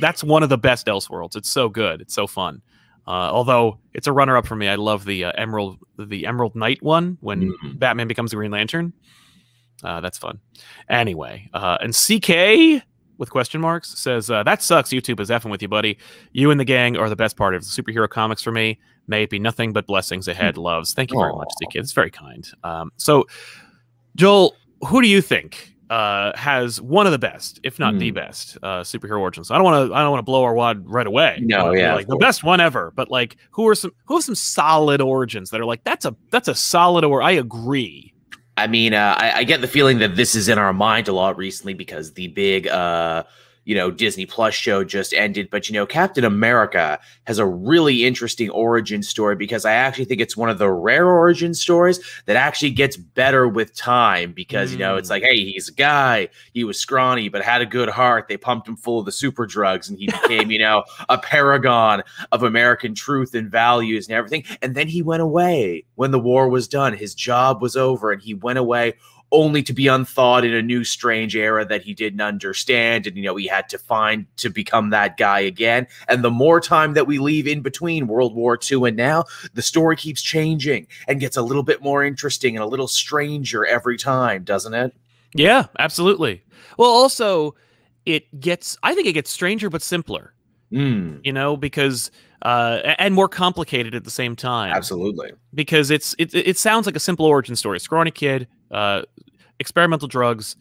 that's 0.00 0.24
one 0.24 0.42
of 0.42 0.48
the 0.48 0.56
best 0.58 0.86
Elseworlds. 0.86 1.36
It's 1.36 1.50
so 1.50 1.68
good. 1.68 2.00
It's 2.00 2.14
so 2.14 2.26
fun. 2.26 2.62
Uh, 3.06 3.30
although 3.32 3.78
it's 3.94 4.06
a 4.06 4.12
runner-up 4.12 4.46
for 4.46 4.54
me. 4.54 4.68
I 4.68 4.74
love 4.74 5.04
the 5.06 5.24
uh, 5.24 5.32
Emerald, 5.34 5.78
the 5.98 6.26
Emerald 6.26 6.54
Knight 6.54 6.82
one 6.82 7.16
when 7.20 7.52
Mhm. 7.64 7.78
Batman 7.78 8.06
becomes 8.06 8.34
Green 8.34 8.50
Lantern. 8.50 8.92
Uh, 9.82 10.00
that's 10.02 10.18
fun. 10.18 10.40
Anyway, 10.90 11.48
uh, 11.54 11.78
and 11.80 11.94
CK 11.94 12.82
with 13.18 13.30
question 13.30 13.60
marks 13.60 13.98
says 13.98 14.30
uh, 14.30 14.42
that 14.44 14.62
sucks. 14.62 14.90
YouTube 14.90 15.20
is 15.20 15.28
effing 15.28 15.50
with 15.50 15.60
you, 15.60 15.68
buddy. 15.68 15.98
You 16.32 16.50
and 16.50 16.58
the 16.58 16.64
gang 16.64 16.96
are 16.96 17.08
the 17.08 17.16
best 17.16 17.36
part 17.36 17.54
of 17.54 17.62
the 17.62 17.68
superhero 17.68 18.08
comics 18.08 18.42
for 18.42 18.52
me. 18.52 18.78
May 19.06 19.24
it 19.24 19.30
be 19.30 19.38
nothing 19.38 19.72
but 19.72 19.86
blessings 19.86 20.28
ahead. 20.28 20.56
Loves. 20.56 20.94
Thank 20.94 21.10
you 21.12 21.18
very 21.18 21.32
much, 21.32 21.48
Aw. 21.62 21.66
CK. 21.68 21.76
It's 21.76 21.92
very 21.92 22.10
kind. 22.10 22.48
Um, 22.64 22.92
so, 22.96 23.26
Joel, 24.16 24.54
who 24.86 25.02
do 25.02 25.08
you 25.08 25.20
think 25.20 25.74
uh, 25.90 26.36
has 26.36 26.80
one 26.82 27.06
of 27.06 27.12
the 27.12 27.18
best, 27.18 27.58
if 27.62 27.78
not 27.78 27.98
the 27.98 28.10
Hmm. 28.10 28.14
best, 28.14 28.58
uh, 28.62 28.80
superhero 28.82 29.20
origins? 29.20 29.50
I 29.50 29.54
don't 29.56 29.64
want 29.64 29.88
to. 29.88 29.94
I 29.94 30.00
don't 30.02 30.10
want 30.10 30.18
to 30.20 30.24
blow 30.30 30.44
our 30.44 30.54
wad 30.54 30.84
right 30.88 31.06
away. 31.06 31.38
No, 31.42 31.72
yeah, 31.72 31.94
like 31.94 32.06
the 32.06 32.12
course. 32.12 32.20
best 32.20 32.44
one 32.44 32.60
ever. 32.60 32.92
But 32.94 33.10
like, 33.10 33.36
who 33.50 33.66
are 33.68 33.74
some 33.74 33.92
who 34.04 34.14
have 34.16 34.24
some 34.24 34.34
solid 34.34 35.00
origins 35.00 35.50
that 35.50 35.60
are 35.60 35.64
like 35.64 35.82
that's 35.84 36.04
a 36.04 36.14
that's 36.30 36.48
a 36.48 36.54
solid 36.54 37.04
or 37.04 37.22
I 37.22 37.32
agree. 37.32 38.12
I 38.58 38.66
mean, 38.66 38.92
uh, 38.92 39.14
I, 39.16 39.32
I 39.38 39.44
get 39.44 39.60
the 39.60 39.68
feeling 39.68 39.98
that 39.98 40.16
this 40.16 40.34
is 40.34 40.48
in 40.48 40.58
our 40.58 40.72
mind 40.72 41.08
a 41.08 41.12
lot 41.12 41.36
recently 41.36 41.74
because 41.74 42.12
the 42.12 42.28
big, 42.28 42.66
uh, 42.66 43.22
you 43.68 43.74
know, 43.74 43.90
Disney 43.90 44.24
Plus 44.24 44.54
show 44.54 44.82
just 44.82 45.12
ended. 45.12 45.50
But 45.50 45.68
you 45.68 45.74
know, 45.74 45.84
Captain 45.84 46.24
America 46.24 46.98
has 47.24 47.38
a 47.38 47.44
really 47.44 48.06
interesting 48.06 48.48
origin 48.48 49.02
story 49.02 49.36
because 49.36 49.66
I 49.66 49.74
actually 49.74 50.06
think 50.06 50.22
it's 50.22 50.38
one 50.38 50.48
of 50.48 50.56
the 50.56 50.70
rare 50.70 51.06
origin 51.06 51.52
stories 51.52 52.00
that 52.24 52.34
actually 52.34 52.70
gets 52.70 52.96
better 52.96 53.46
with 53.46 53.74
time. 53.76 54.32
Because 54.32 54.72
you 54.72 54.78
know, 54.78 54.96
it's 54.96 55.08
Mm. 55.08 55.10
like, 55.10 55.22
hey, 55.22 55.44
he's 55.44 55.68
a 55.68 55.74
guy, 55.74 56.28
he 56.54 56.64
was 56.64 56.80
scrawny 56.80 57.28
but 57.28 57.42
had 57.42 57.60
a 57.60 57.66
good 57.66 57.90
heart. 57.90 58.26
They 58.26 58.38
pumped 58.38 58.66
him 58.66 58.76
full 58.76 59.00
of 59.00 59.04
the 59.04 59.12
super 59.12 59.44
drugs, 59.44 59.90
and 59.90 59.98
he 59.98 60.06
became, 60.22 60.50
you 60.50 60.60
know, 60.60 60.84
a 61.10 61.18
paragon 61.18 62.02
of 62.32 62.42
American 62.42 62.94
truth 62.94 63.34
and 63.34 63.50
values 63.50 64.08
and 64.08 64.16
everything. 64.16 64.44
And 64.62 64.74
then 64.74 64.88
he 64.88 65.02
went 65.02 65.20
away 65.20 65.84
when 65.96 66.10
the 66.10 66.18
war 66.18 66.48
was 66.48 66.68
done. 66.68 66.94
His 66.94 67.14
job 67.14 67.60
was 67.60 67.76
over, 67.76 68.12
and 68.12 68.22
he 68.22 68.32
went 68.32 68.58
away 68.58 68.94
only 69.30 69.62
to 69.62 69.72
be 69.74 69.86
unthawed 69.88 70.44
in 70.44 70.54
a 70.54 70.62
new 70.62 70.84
strange 70.84 71.36
era 71.36 71.64
that 71.64 71.82
he 71.82 71.92
didn't 71.92 72.20
understand. 72.22 73.06
And, 73.06 73.16
you 73.16 73.24
know, 73.24 73.36
he 73.36 73.46
had 73.46 73.68
to 73.68 73.78
find 73.78 74.26
to 74.38 74.48
become 74.48 74.90
that 74.90 75.16
guy 75.18 75.40
again. 75.40 75.86
And 76.08 76.24
the 76.24 76.30
more 76.30 76.60
time 76.60 76.94
that 76.94 77.06
we 77.06 77.18
leave 77.18 77.46
in 77.46 77.60
between 77.60 78.06
World 78.06 78.34
War 78.34 78.58
II 78.70 78.88
and 78.88 78.96
now, 78.96 79.24
the 79.52 79.60
story 79.62 79.96
keeps 79.96 80.22
changing 80.22 80.86
and 81.06 81.20
gets 81.20 81.36
a 81.36 81.42
little 81.42 81.62
bit 81.62 81.82
more 81.82 82.02
interesting 82.04 82.56
and 82.56 82.62
a 82.64 82.66
little 82.66 82.88
stranger 82.88 83.66
every 83.66 83.98
time, 83.98 84.44
doesn't 84.44 84.72
it? 84.74 84.94
Yeah, 85.34 85.66
absolutely. 85.78 86.42
Well, 86.78 86.90
also, 86.90 87.54
it 88.06 88.40
gets. 88.40 88.78
I 88.82 88.94
think 88.94 89.06
it 89.06 89.12
gets 89.12 89.30
stranger 89.30 89.68
but 89.68 89.82
simpler. 89.82 90.32
Mm, 90.72 91.20
You 91.24 91.32
know, 91.32 91.56
because 91.56 92.10
uh, 92.42 92.80
and 92.98 93.14
more 93.14 93.28
complicated 93.28 93.94
at 93.94 94.04
the 94.04 94.10
same 94.10 94.36
time. 94.36 94.72
absolutely. 94.72 95.32
because 95.54 95.90
it's 95.90 96.14
it, 96.18 96.34
it 96.34 96.56
sounds 96.58 96.86
like 96.86 96.94
a 96.96 97.00
simple 97.00 97.26
origin 97.26 97.56
story. 97.56 97.80
Scrawny 97.80 98.10
kid, 98.10 98.46
uh, 98.70 99.02
experimental 99.58 100.08
drugs, 100.08 100.56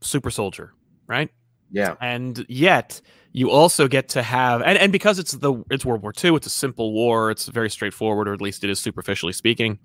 super 0.00 0.30
soldier, 0.30 0.72
right? 1.06 1.30
Yeah. 1.70 1.94
And 2.00 2.44
yet 2.48 3.00
you 3.32 3.50
also 3.50 3.88
get 3.88 4.08
to 4.10 4.22
have 4.22 4.62
and, 4.62 4.78
and 4.78 4.92
because 4.92 5.18
it's 5.18 5.32
the 5.32 5.62
it's 5.70 5.84
World 5.84 6.02
War 6.02 6.12
II, 6.22 6.36
it's 6.36 6.46
a 6.46 6.50
simple 6.50 6.92
war, 6.92 7.30
it's 7.30 7.46
very 7.46 7.68
straightforward, 7.70 8.28
or 8.28 8.32
at 8.34 8.40
least 8.40 8.64
it 8.64 8.70
is 8.70 8.78
superficially 8.78 9.32
speaking. 9.32 9.78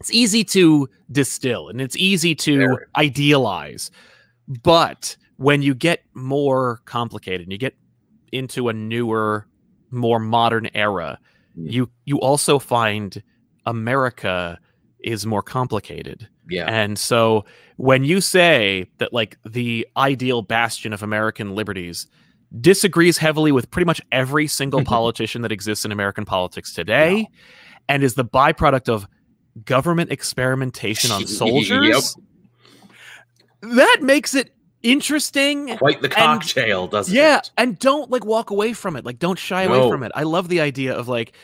It's 0.00 0.12
easy 0.12 0.44
to 0.44 0.88
distill 1.10 1.68
and 1.68 1.80
it's 1.80 1.96
easy 1.96 2.34
to 2.36 2.78
idealize. 2.96 3.90
But 4.62 5.16
when 5.36 5.62
you 5.62 5.74
get 5.74 6.02
more 6.14 6.80
complicated 6.84 7.42
and 7.42 7.52
you 7.52 7.58
get 7.58 7.74
into 8.32 8.68
a 8.68 8.72
newer, 8.72 9.46
more 9.90 10.18
modern 10.18 10.68
era, 10.74 11.18
Mm. 11.56 11.70
you 11.72 11.90
you 12.04 12.20
also 12.20 12.58
find 12.58 13.22
America 13.66 14.58
is 15.00 15.24
more 15.24 15.42
complicated. 15.42 16.28
Yeah. 16.48 16.66
And 16.66 16.98
so 16.98 17.44
when 17.76 18.04
you 18.04 18.20
say 18.20 18.88
that 18.98 19.12
like 19.12 19.36
the 19.44 19.86
ideal 19.96 20.42
bastion 20.42 20.92
of 20.92 21.02
American 21.02 21.54
liberties 21.54 22.06
disagrees 22.60 23.18
heavily 23.18 23.50
with 23.50 23.70
pretty 23.70 23.86
much 23.86 24.00
every 24.12 24.46
single 24.46 24.84
politician 24.94 25.42
that 25.42 25.50
exists 25.52 25.84
in 25.84 25.90
American 25.92 26.24
politics 26.24 26.72
today, 26.72 27.26
and 27.88 28.02
is 28.02 28.14
the 28.14 28.24
byproduct 28.24 28.88
of 28.88 29.06
government 29.64 30.12
experimentation 30.12 31.10
on 31.10 31.20
Yep. 31.22 31.28
soldiers. 31.28 32.16
That 33.62 33.98
makes 34.02 34.34
it 34.34 34.54
interesting. 34.82 35.76
Quite 35.78 36.02
the 36.02 36.08
And- 36.08 36.40
cocktail, 36.40 36.86
doesn't 36.86 37.14
Yeah, 37.14 37.38
it? 37.38 37.50
Yeah, 37.56 37.62
and 37.62 37.78
don't 37.78 38.10
like 38.10 38.24
walk 38.24 38.50
away 38.50 38.72
from 38.72 38.96
it. 38.96 39.04
Like 39.04 39.18
don't 39.18 39.38
shy 39.38 39.62
away 39.62 39.88
from 39.88 40.02
it. 40.02 40.12
I 40.14 40.24
love 40.24 40.48
the 40.48 40.60
idea 40.60 40.94
of 40.94 41.08
like 41.08 41.34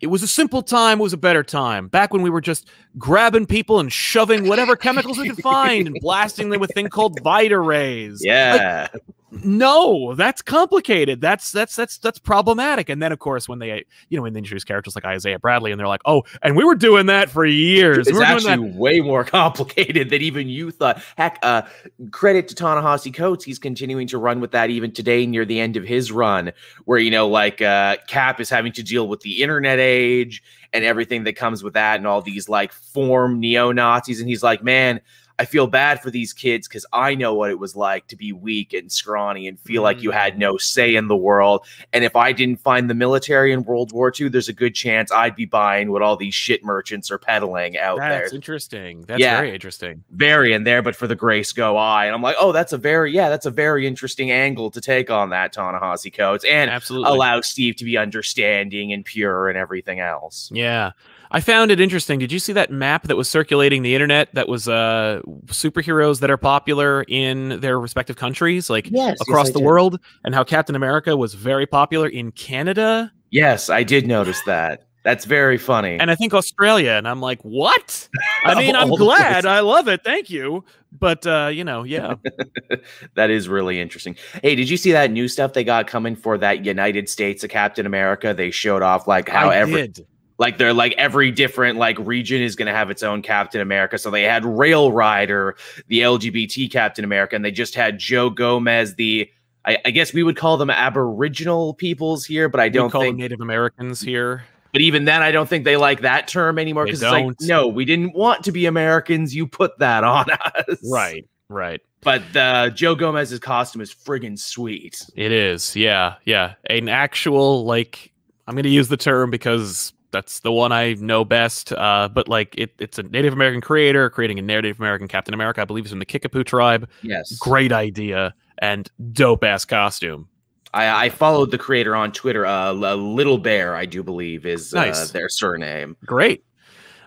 it 0.00 0.06
was 0.06 0.22
a 0.22 0.28
simple 0.28 0.62
time, 0.62 0.98
it 0.98 1.02
was 1.02 1.12
a 1.12 1.18
better 1.18 1.42
time. 1.42 1.88
Back 1.88 2.12
when 2.12 2.22
we 2.22 2.30
were 2.30 2.40
just 2.40 2.68
grabbing 2.98 3.46
people 3.46 3.80
and 3.80 3.92
shoving 3.92 4.48
whatever 4.48 4.74
chemicals 4.76 5.18
we 5.18 5.28
could 5.28 5.42
find 5.42 5.86
and 5.86 5.96
blasting 6.00 6.50
them 6.50 6.60
with 6.60 6.70
a 6.70 6.72
thing 6.72 6.88
called 6.88 7.20
Vita 7.22 7.58
rays. 7.58 8.20
Yeah. 8.24 8.88
No, 9.32 10.14
that's 10.14 10.42
complicated. 10.42 11.20
That's 11.20 11.52
that's 11.52 11.76
that's 11.76 11.98
that's 11.98 12.18
problematic. 12.18 12.88
And 12.88 13.02
then 13.02 13.12
of 13.12 13.18
course 13.18 13.48
when 13.48 13.58
they 13.58 13.84
you 14.08 14.16
know 14.16 14.22
when 14.22 14.32
they 14.32 14.38
introduce 14.38 14.64
characters 14.64 14.94
like 14.94 15.04
Isaiah 15.04 15.38
Bradley 15.38 15.70
and 15.70 15.78
they're 15.78 15.88
like, 15.88 16.02
"Oh, 16.04 16.24
and 16.42 16.56
we 16.56 16.64
were 16.64 16.74
doing 16.74 17.06
that 17.06 17.30
for 17.30 17.44
years. 17.44 18.08
it's 18.08 18.18
we 18.18 18.24
actually 18.24 18.70
way 18.72 19.00
more 19.00 19.24
complicated 19.40 20.10
than 20.10 20.22
even 20.22 20.48
you 20.48 20.70
thought. 20.70 21.02
Heck, 21.16 21.38
uh, 21.42 21.62
credit 22.10 22.48
to 22.48 22.54
Ta-Nehisi 22.54 23.14
Coates. 23.14 23.44
He's 23.44 23.58
continuing 23.58 24.06
to 24.08 24.18
run 24.18 24.40
with 24.40 24.52
that 24.52 24.70
even 24.70 24.92
today 24.92 25.26
near 25.26 25.44
the 25.44 25.60
end 25.60 25.76
of 25.76 25.84
his 25.84 26.10
run, 26.12 26.52
where, 26.84 26.98
you 26.98 27.10
know, 27.10 27.28
like 27.28 27.60
uh, 27.62 27.96
Cap 28.08 28.40
is 28.40 28.50
having 28.50 28.72
to 28.72 28.82
deal 28.82 29.08
with 29.08 29.20
the 29.20 29.42
internet 29.42 29.78
age 29.78 30.42
and 30.72 30.84
everything 30.84 31.24
that 31.24 31.36
comes 31.36 31.62
with 31.62 31.74
that 31.74 31.96
and 31.96 32.06
all 32.06 32.22
these 32.22 32.48
like 32.48 32.72
form 32.72 33.40
neo-Nazis. 33.40 34.20
And 34.20 34.28
he's 34.28 34.42
like, 34.42 34.62
man, 34.62 35.00
I 35.40 35.46
feel 35.46 35.66
bad 35.66 36.02
for 36.02 36.10
these 36.10 36.34
kids 36.34 36.68
because 36.68 36.84
I 36.92 37.14
know 37.14 37.32
what 37.32 37.50
it 37.50 37.58
was 37.58 37.74
like 37.74 38.06
to 38.08 38.16
be 38.16 38.30
weak 38.30 38.74
and 38.74 38.92
scrawny 38.92 39.48
and 39.48 39.58
feel 39.58 39.82
like 39.82 40.02
you 40.02 40.10
had 40.10 40.38
no 40.38 40.56
mm. 40.56 40.60
say 40.60 40.94
in 40.94 41.08
the 41.08 41.16
world. 41.16 41.66
And 41.94 42.04
if 42.04 42.14
I 42.14 42.32
didn't 42.32 42.60
find 42.60 42.90
the 42.90 42.94
military 42.94 43.50
in 43.50 43.64
World 43.64 43.90
War 43.90 44.12
II, 44.20 44.28
there's 44.28 44.50
a 44.50 44.52
good 44.52 44.74
chance 44.74 45.10
I'd 45.10 45.34
be 45.34 45.46
buying 45.46 45.92
what 45.92 46.02
all 46.02 46.14
these 46.14 46.34
shit 46.34 46.62
merchants 46.62 47.10
are 47.10 47.16
peddling 47.16 47.78
out 47.78 48.00
there. 48.00 48.20
That's 48.20 48.34
interesting. 48.34 49.00
That's 49.06 49.18
Yeah. 49.18 49.38
very 49.38 49.54
interesting. 49.54 50.04
Very 50.10 50.52
in 50.52 50.64
there, 50.64 50.82
but 50.82 50.94
for 50.94 51.06
the 51.06 51.16
grace 51.16 51.54
go 51.54 51.78
I. 51.78 52.04
And 52.04 52.14
I'm 52.14 52.20
like, 52.20 52.36
oh, 52.38 52.52
that's 52.52 52.74
a 52.74 52.78
very, 52.78 53.10
yeah, 53.10 53.30
that's 53.30 53.46
a 53.46 53.50
very 53.50 53.86
interesting 53.86 54.30
angle 54.30 54.70
to 54.70 54.80
take 54.82 55.10
on 55.10 55.30
that 55.30 55.54
Ta-Nehisi 55.54 56.12
Coates 56.12 56.44
and 56.44 56.70
Absolutely. 56.70 57.10
allow 57.10 57.40
Steve 57.40 57.76
to 57.76 57.84
be 57.86 57.96
understanding 57.96 58.92
and 58.92 59.06
pure 59.06 59.48
and 59.48 59.56
everything 59.56 60.00
else. 60.00 60.50
Yeah. 60.52 60.90
I 61.30 61.40
found 61.40 61.70
it 61.70 61.80
interesting. 61.80 62.18
Did 62.18 62.32
you 62.32 62.38
see 62.38 62.52
that 62.54 62.70
map 62.70 63.04
that 63.08 63.16
was 63.16 63.28
circulating 63.28 63.82
the 63.82 63.94
internet 63.94 64.34
that 64.34 64.48
was 64.48 64.68
uh 64.68 65.20
superheroes 65.46 66.20
that 66.20 66.30
are 66.30 66.36
popular 66.36 67.04
in 67.08 67.60
their 67.60 67.78
respective 67.78 68.16
countries, 68.16 68.68
like 68.68 68.90
Yes, 68.90 69.20
across 69.20 69.50
the 69.50 69.60
world, 69.60 70.00
and 70.24 70.34
how 70.34 70.44
Captain 70.44 70.74
America 70.74 71.16
was 71.16 71.34
very 71.34 71.66
popular 71.66 72.08
in 72.08 72.32
Canada 72.32 73.12
Yes, 73.30 73.70
I 73.70 73.82
did 73.82 74.06
notice 74.06 74.42
that. 74.42 74.86
That's 75.02 75.24
very 75.24 75.56
funny. 75.56 75.96
and 75.98 76.10
I 76.10 76.14
think 76.14 76.34
Australia. 76.34 76.90
And 76.90 77.08
I'm 77.08 77.22
like, 77.22 77.40
what? 77.40 78.08
I 78.44 78.54
mean, 78.58 78.76
I'm 78.76 78.90
glad. 78.90 79.46
I 79.46 79.60
love 79.60 79.88
it. 79.88 80.04
Thank 80.04 80.28
you. 80.28 80.64
But 80.92 81.26
uh, 81.26 81.50
you 81.52 81.64
know, 81.64 81.84
yeah. 81.84 82.16
that 83.14 83.30
is 83.30 83.48
really 83.48 83.80
interesting. 83.80 84.16
Hey, 84.42 84.54
did 84.54 84.68
you 84.68 84.76
see 84.76 84.92
that 84.92 85.10
new 85.10 85.26
stuff 85.26 85.54
they 85.54 85.64
got 85.64 85.86
coming 85.86 86.16
for 86.16 86.36
that 86.38 86.66
United 86.66 87.08
States 87.08 87.42
of 87.44 87.50
Captain 87.50 87.86
America? 87.86 88.34
They 88.34 88.50
showed 88.50 88.82
off 88.82 89.06
like 89.08 89.28
how 89.28 89.48
I 89.48 89.56
every 89.56 89.88
did. 89.88 90.06
Like 90.40 90.56
they're 90.56 90.72
like 90.72 90.94
every 90.96 91.30
different 91.30 91.78
like 91.78 91.98
region 92.00 92.40
is 92.40 92.56
going 92.56 92.66
to 92.66 92.72
have 92.72 92.90
its 92.90 93.02
own 93.02 93.20
Captain 93.20 93.60
America. 93.60 93.98
So 93.98 94.10
they 94.10 94.22
had 94.22 94.42
Rail 94.44 94.90
Rider, 94.90 95.54
the 95.88 96.00
LGBT 96.00 96.72
Captain 96.72 97.04
America, 97.04 97.36
and 97.36 97.44
they 97.44 97.50
just 97.50 97.74
had 97.74 97.98
Joe 97.98 98.30
Gomez, 98.30 98.94
the 98.94 99.30
I, 99.66 99.76
I 99.84 99.90
guess 99.90 100.14
we 100.14 100.22
would 100.22 100.38
call 100.38 100.56
them 100.56 100.70
Aboriginal 100.70 101.74
peoples 101.74 102.24
here, 102.24 102.48
but 102.48 102.58
I 102.58 102.64
We 102.64 102.70
don't 102.70 102.90
call 102.90 103.02
think. 103.02 103.12
them 103.12 103.20
Native 103.20 103.42
Americans 103.42 104.00
here. 104.00 104.42
But 104.72 104.80
even 104.80 105.04
then, 105.04 105.20
I 105.20 105.30
don't 105.30 105.48
think 105.48 105.64
they 105.64 105.76
like 105.76 106.00
that 106.00 106.26
term 106.26 106.58
anymore 106.58 106.86
because 106.86 107.02
it's 107.02 107.10
like, 107.10 107.26
no, 107.42 107.66
we 107.66 107.84
didn't 107.84 108.14
want 108.14 108.44
to 108.44 108.52
be 108.52 108.64
Americans. 108.64 109.34
You 109.34 109.46
put 109.46 109.78
that 109.80 110.04
on 110.04 110.26
us, 110.30 110.78
Right. 110.90 111.28
Right. 111.50 111.80
But 112.02 112.22
uh, 112.34 112.70
Joe 112.70 112.94
Gomez's 112.94 113.40
costume 113.40 113.82
is 113.82 113.92
friggin' 113.92 114.38
sweet. 114.38 115.04
It 115.16 115.32
is. 115.32 115.76
Yeah. 115.76 116.14
Yeah. 116.24 116.54
An 116.70 116.88
actual 116.88 117.64
like 117.66 118.12
I'm 118.46 118.54
going 118.54 118.62
to 118.62 118.70
use 118.70 118.88
the 118.88 118.96
term 118.96 119.30
because 119.30 119.92
that's 120.10 120.40
the 120.40 120.52
one 120.52 120.72
I 120.72 120.94
know 120.94 121.24
best. 121.24 121.72
Uh, 121.72 122.08
but 122.12 122.28
like 122.28 122.54
it, 122.56 122.72
it's 122.78 122.98
a 122.98 123.02
Native 123.02 123.32
American 123.32 123.60
creator 123.60 124.10
creating 124.10 124.38
a 124.38 124.42
Native 124.42 124.78
American 124.78 125.08
Captain 125.08 125.34
America. 125.34 125.62
I 125.62 125.64
believe 125.64 125.84
it's 125.84 125.90
from 125.90 125.98
the 125.98 126.06
Kickapoo 126.06 126.44
tribe. 126.44 126.88
Yes, 127.02 127.36
Great 127.38 127.72
idea 127.72 128.34
and 128.58 128.90
dope 129.12 129.44
ass 129.44 129.64
costume. 129.64 130.28
I, 130.72 131.06
I 131.06 131.08
followed 131.08 131.50
the 131.50 131.58
creator 131.58 131.96
on 131.96 132.12
Twitter. 132.12 132.46
Uh, 132.46 132.72
Little 132.72 133.38
Bear, 133.38 133.74
I 133.74 133.86
do 133.86 134.02
believe, 134.02 134.46
is 134.46 134.72
uh, 134.72 135.06
their 135.12 135.28
surname. 135.28 135.96
Great. 136.04 136.44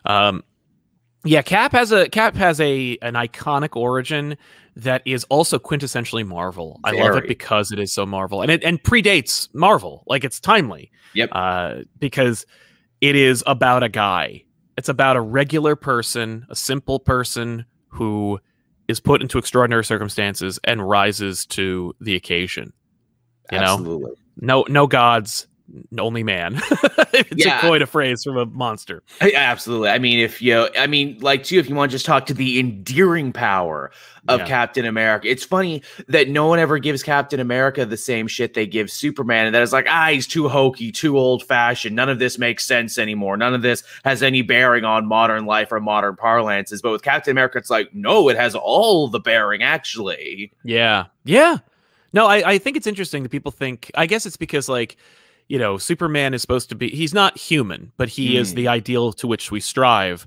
Um, 0.05 0.43
yeah, 1.23 1.41
Cap 1.41 1.71
has 1.71 1.91
a 1.91 2.09
Cap 2.09 2.35
has 2.35 2.59
a 2.59 2.97
an 3.01 3.13
iconic 3.13 3.77
origin 3.77 4.37
that 4.75 5.01
is 5.05 5.23
also 5.25 5.59
quintessentially 5.59 6.25
Marvel. 6.25 6.79
I 6.83 6.91
love 6.91 7.15
it 7.15 7.27
because 7.27 7.71
it 7.71 7.79
is 7.79 7.93
so 7.93 8.05
Marvel 8.05 8.41
and 8.41 8.51
it 8.51 8.63
and 8.63 8.81
predates 8.81 9.47
Marvel. 9.53 10.03
Like 10.07 10.23
it's 10.23 10.39
timely. 10.39 10.91
Yep. 11.13 11.29
Uh, 11.31 11.75
because 11.99 12.45
it 13.03 13.17
is 13.17 13.43
about 13.45 13.83
a 13.83 13.89
guy. 13.89 14.45
It's 14.77 14.87
about 14.87 15.17
a 15.17 15.21
regular 15.21 15.75
person, 15.75 16.45
a 16.49 16.55
simple 16.55 17.01
person 17.01 17.65
who 17.89 18.39
is 18.87 19.01
put 19.01 19.21
into 19.21 19.37
extraordinary 19.37 19.83
circumstances 19.83 20.57
and 20.63 20.87
rises 20.87 21.45
to 21.47 21.93
the 21.99 22.15
occasion. 22.15 22.71
You 23.51 23.59
know? 23.59 23.73
Absolutely. 23.73 24.11
No, 24.37 24.63
no 24.69 24.87
gods, 24.87 25.47
only 25.97 26.23
man. 26.23 26.59
it's 27.13 27.45
Yeah. 27.45 27.59
a 27.59 27.61
coin 27.61 27.81
a 27.81 27.85
phrase 27.85 28.23
from 28.23 28.37
a 28.37 28.45
monster. 28.45 29.01
Absolutely. 29.21 29.89
I 29.89 29.97
mean, 29.99 30.19
if 30.19 30.41
you, 30.41 30.67
I 30.77 30.87
mean, 30.87 31.17
like, 31.19 31.43
too, 31.43 31.57
if 31.57 31.69
you 31.69 31.75
want 31.75 31.91
to 31.91 31.95
just 31.95 32.05
talk 32.05 32.25
to 32.27 32.33
the 32.33 32.59
endearing 32.59 33.31
power 33.31 33.91
of 34.27 34.41
Yeah. 34.41 34.45
Captain 34.47 34.85
America, 34.85 35.27
it's 35.29 35.43
funny 35.43 35.81
that 36.07 36.29
no 36.29 36.47
one 36.47 36.59
ever 36.59 36.79
gives 36.79 37.01
Captain 37.03 37.39
America 37.39 37.85
the 37.85 37.97
same 37.97 38.27
shit 38.27 38.53
they 38.53 38.65
give 38.67 38.91
Superman. 38.91 39.45
And 39.45 39.55
that 39.55 39.61
is 39.61 39.73
like, 39.73 39.87
ah, 39.89 40.09
he's 40.11 40.27
too 40.27 40.49
hokey, 40.49 40.91
too 40.91 41.17
old 41.17 41.43
fashioned. 41.43 41.95
None 41.95 42.09
of 42.09 42.19
this 42.19 42.37
makes 42.37 42.65
sense 42.65 42.97
anymore. 42.97 43.37
None 43.37 43.53
of 43.53 43.61
this 43.61 43.83
has 44.03 44.21
any 44.21 44.41
bearing 44.41 44.83
on 44.85 45.05
modern 45.05 45.45
life 45.45 45.71
or 45.71 45.79
modern 45.79 46.15
parlances. 46.15 46.81
But 46.81 46.91
with 46.91 47.01
Captain 47.03 47.31
America, 47.31 47.57
it's 47.57 47.69
like, 47.69 47.93
no, 47.93 48.29
it 48.29 48.37
has 48.37 48.53
all 48.55 49.07
the 49.07 49.19
bearing, 49.19 49.63
actually. 49.63 50.51
Yeah. 50.63 51.05
Yeah. 51.23 51.57
No, 52.11 52.27
I, 52.27 52.51
I 52.51 52.57
think 52.59 52.77
it's 52.77 52.85
interesting 52.85 53.23
that 53.23 53.29
people 53.29 53.51
think 53.51 53.89
I 53.95 54.05
guess 54.05 54.25
it's 54.25 54.37
because 54.37 54.69
like, 54.69 54.97
you 55.47 55.59
know, 55.59 55.77
Superman 55.77 56.33
is 56.33 56.41
supposed 56.41 56.69
to 56.69 56.75
be 56.75 56.89
he's 56.89 57.13
not 57.13 57.37
human, 57.37 57.91
but 57.97 58.09
he 58.09 58.37
is 58.37 58.51
Hmm. 58.51 58.55
the 58.57 58.67
ideal 58.67 59.13
to 59.13 59.27
which 59.27 59.51
we 59.51 59.59
strive. 59.59 60.25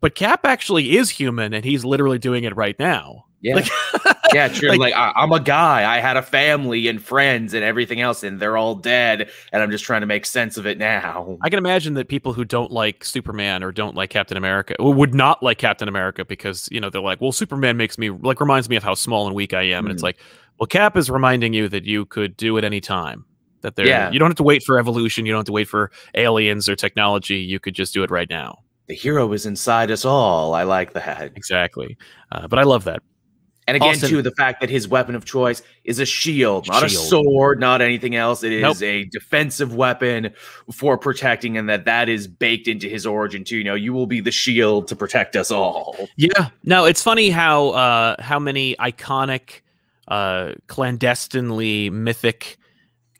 But 0.00 0.14
Cap 0.14 0.44
actually 0.44 0.96
is 0.96 1.10
human 1.10 1.52
and 1.54 1.64
he's 1.64 1.84
literally 1.84 2.18
doing 2.18 2.44
it 2.44 2.56
right 2.56 2.76
now. 2.78 3.26
Yeah. 3.40 3.56
Like- 3.56 3.70
yeah, 4.34 4.48
true. 4.48 4.68
like- 4.68 4.78
Like, 4.78 4.94
I, 4.94 5.12
I'm 5.16 5.32
a 5.32 5.40
guy. 5.40 5.84
I 5.96 6.00
had 6.00 6.16
a 6.16 6.22
family 6.22 6.86
and 6.88 7.02
friends 7.02 7.54
and 7.54 7.64
everything 7.64 8.00
else, 8.00 8.22
and 8.22 8.38
they're 8.40 8.56
all 8.56 8.74
dead. 8.76 9.30
And 9.52 9.62
I'm 9.62 9.70
just 9.70 9.84
trying 9.84 10.00
to 10.02 10.06
make 10.06 10.26
sense 10.26 10.56
of 10.56 10.66
it 10.66 10.78
now. 10.78 11.38
I 11.42 11.50
can 11.50 11.58
imagine 11.58 11.94
that 11.94 12.08
people 12.08 12.32
who 12.32 12.44
don't 12.44 12.70
like 12.70 13.04
Superman 13.04 13.62
or 13.64 13.72
don't 13.72 13.96
like 13.96 14.10
Captain 14.10 14.36
America 14.36 14.74
would 14.78 15.14
not 15.14 15.42
like 15.42 15.58
Captain 15.58 15.88
America 15.88 16.24
because, 16.24 16.68
you 16.70 16.80
know, 16.80 16.88
they're 16.90 17.00
like, 17.00 17.20
well, 17.20 17.32
Superman 17.32 17.76
makes 17.76 17.98
me 17.98 18.10
like 18.10 18.40
reminds 18.40 18.68
me 18.68 18.76
of 18.76 18.82
how 18.84 18.94
small 18.94 19.26
and 19.26 19.34
weak 19.34 19.52
I 19.54 19.62
am. 19.62 19.86
And 19.86 19.92
it's 19.92 20.02
Mhm. 20.02 20.06
like, 20.06 20.18
well, 20.60 20.66
Cap 20.68 20.96
is 20.96 21.10
reminding 21.10 21.52
you 21.52 21.68
that 21.68 21.84
you 21.84 22.04
could 22.06 22.36
do 22.36 22.56
it 22.58 22.64
any 22.64 22.80
time. 22.80 23.24
That 23.62 23.76
there 23.76 23.86
Yeah. 23.86 24.10
you 24.10 24.18
don't 24.18 24.28
have 24.30 24.36
to 24.36 24.42
wait 24.42 24.62
for 24.62 24.78
evolution, 24.78 25.24
you 25.26 25.32
don't 25.32 25.40
have 25.40 25.46
to 25.46 25.52
wait 25.52 25.68
for 25.68 25.90
aliens 26.14 26.68
or 26.68 26.76
technology. 26.76 27.36
You 27.38 27.58
could 27.58 27.74
just 27.74 27.94
do 27.94 28.02
it 28.02 28.10
right 28.10 28.28
now. 28.30 28.58
the 28.88 28.94
hero 28.96 29.32
is 29.32 29.46
inside 29.46 29.90
us 29.90 30.04
all. 30.04 30.54
I 30.54 30.64
like 30.64 30.92
that. 30.92 31.32
Exactly. 31.36 31.96
Uh, 32.32 32.46
but 32.48 32.58
I 32.58 32.64
love 32.64 32.84
that. 32.84 33.00
And 33.68 33.76
again, 33.76 33.90
Austin- 33.90 34.08
too, 34.10 34.22
the 34.22 34.32
fact 34.32 34.60
that 34.60 34.68
his 34.68 34.88
weapon 34.88 35.14
of 35.14 35.24
choice 35.24 35.62
is 35.84 36.00
a 36.00 36.04
shield, 36.04 36.66
not 36.66 36.82
a 36.82 36.90
sword, 36.90 37.60
not 37.60 37.80
anything 37.80 38.16
else. 38.16 38.42
It 38.42 38.52
is 38.52 38.60
Nope. 38.62 38.82
a 38.82 39.04
defensive 39.04 39.72
weapon 39.76 40.30
for 40.72 40.98
protecting, 40.98 41.56
and 41.56 41.68
that 41.70 41.84
that 41.84 42.08
is 42.08 42.26
baked 42.26 42.66
into 42.66 42.88
his 42.88 43.06
origin 43.06 43.44
too. 43.44 43.58
You 43.58 43.64
know, 43.64 43.76
you 43.76 43.92
will 43.94 44.08
be 44.08 44.20
the 44.20 44.32
shield 44.32 44.88
to 44.88 44.96
protect 44.96 45.36
us 45.36 45.52
all. 45.52 45.96
Yeah. 46.16 46.48
No, 46.64 46.84
it's 46.84 47.02
funny 47.04 47.30
how 47.30 47.68
uh 47.70 48.16
how 48.20 48.40
many 48.40 48.74
iconic 48.80 49.60
uh 50.08 50.52
clandestinely 50.66 51.88
mythic 51.88 52.58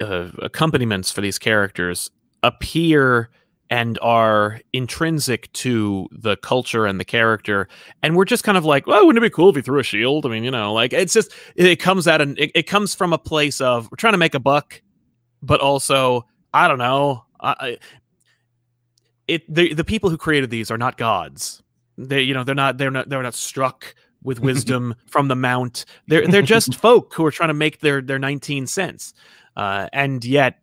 uh, 0.03 0.31
accompaniments 0.39 1.11
for 1.11 1.21
these 1.21 1.39
characters 1.39 2.11
appear 2.43 3.31
and 3.71 3.99
are 4.03 4.61
intrinsic 4.75 5.51
to 5.55 6.07
the 6.13 6.37
culture 6.37 6.85
and 6.85 7.01
the 7.01 7.05
character. 7.05 7.69
And 8.03 8.17
we're 8.17 8.27
just 8.27 8.45
kind 8.45 8.59
of 8.59 8.65
like 8.65 8.87
well 8.87 9.07
wouldn't 9.07 9.25
it 9.25 9.29
be 9.29 9.35
cool 9.35 9.51
if 9.51 9.57
he 9.57 9.63
threw 9.63 9.79
a 9.79 9.85
shield? 9.85 10.27
I 10.27 10.29
mean 10.29 10.45
you 10.45 10.51
know 10.51 10.73
like 10.73 10.93
it's 10.93 11.15
just 11.15 11.33
it 11.57 11.77
comes 11.77 12.07
out 12.07 12.21
and 12.21 12.39
it, 12.39 12.51
it 12.55 12.67
comes 12.67 12.95
from 12.95 13.13
a 13.13 13.19
place 13.19 13.61
of 13.61 13.91
we're 13.91 13.97
trying 13.97 14.15
to 14.15 14.19
make 14.19 14.35
a 14.35 14.41
buck 14.41 14.83
but 15.43 15.61
also 15.61 16.25
i 16.55 16.69
don't 16.69 16.79
know 16.79 17.25
I, 17.41 17.79
it 19.29 19.53
the, 19.53 19.75
the 19.75 19.85
people 19.85 20.11
who 20.11 20.17
created 20.17 20.51
these 20.51 20.71
are 20.71 20.79
not 20.79 20.97
gods. 20.97 21.63
They 21.99 22.23
you 22.23 22.35
know 22.35 22.45
they're 22.45 22.55
not 22.55 22.79
they're 22.79 22.91
not 22.91 23.09
they're 23.09 23.23
not 23.23 23.35
struck 23.35 23.95
with 24.23 24.41
wisdom 24.51 24.95
from 25.07 25.29
the 25.29 25.37
mount. 25.37 25.85
They're 26.07 26.27
they're 26.27 26.43
just 26.43 26.75
folk 26.81 27.15
who 27.15 27.25
are 27.25 27.31
trying 27.31 27.49
to 27.49 27.55
make 27.55 27.81
their 27.81 28.01
their 28.01 28.19
19 28.19 28.67
cents 28.67 29.15
uh, 29.57 29.89
and 29.93 30.25
yet 30.25 30.59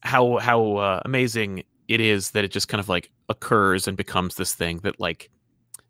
how 0.00 0.36
how 0.38 0.76
uh, 0.76 1.00
amazing 1.04 1.62
it 1.88 2.00
is 2.00 2.30
that 2.32 2.44
it 2.44 2.50
just 2.50 2.68
kind 2.68 2.80
of 2.80 2.88
like 2.88 3.10
occurs 3.28 3.86
and 3.88 3.96
becomes 3.96 4.36
this 4.36 4.54
thing 4.54 4.78
that 4.78 4.98
like 5.00 5.30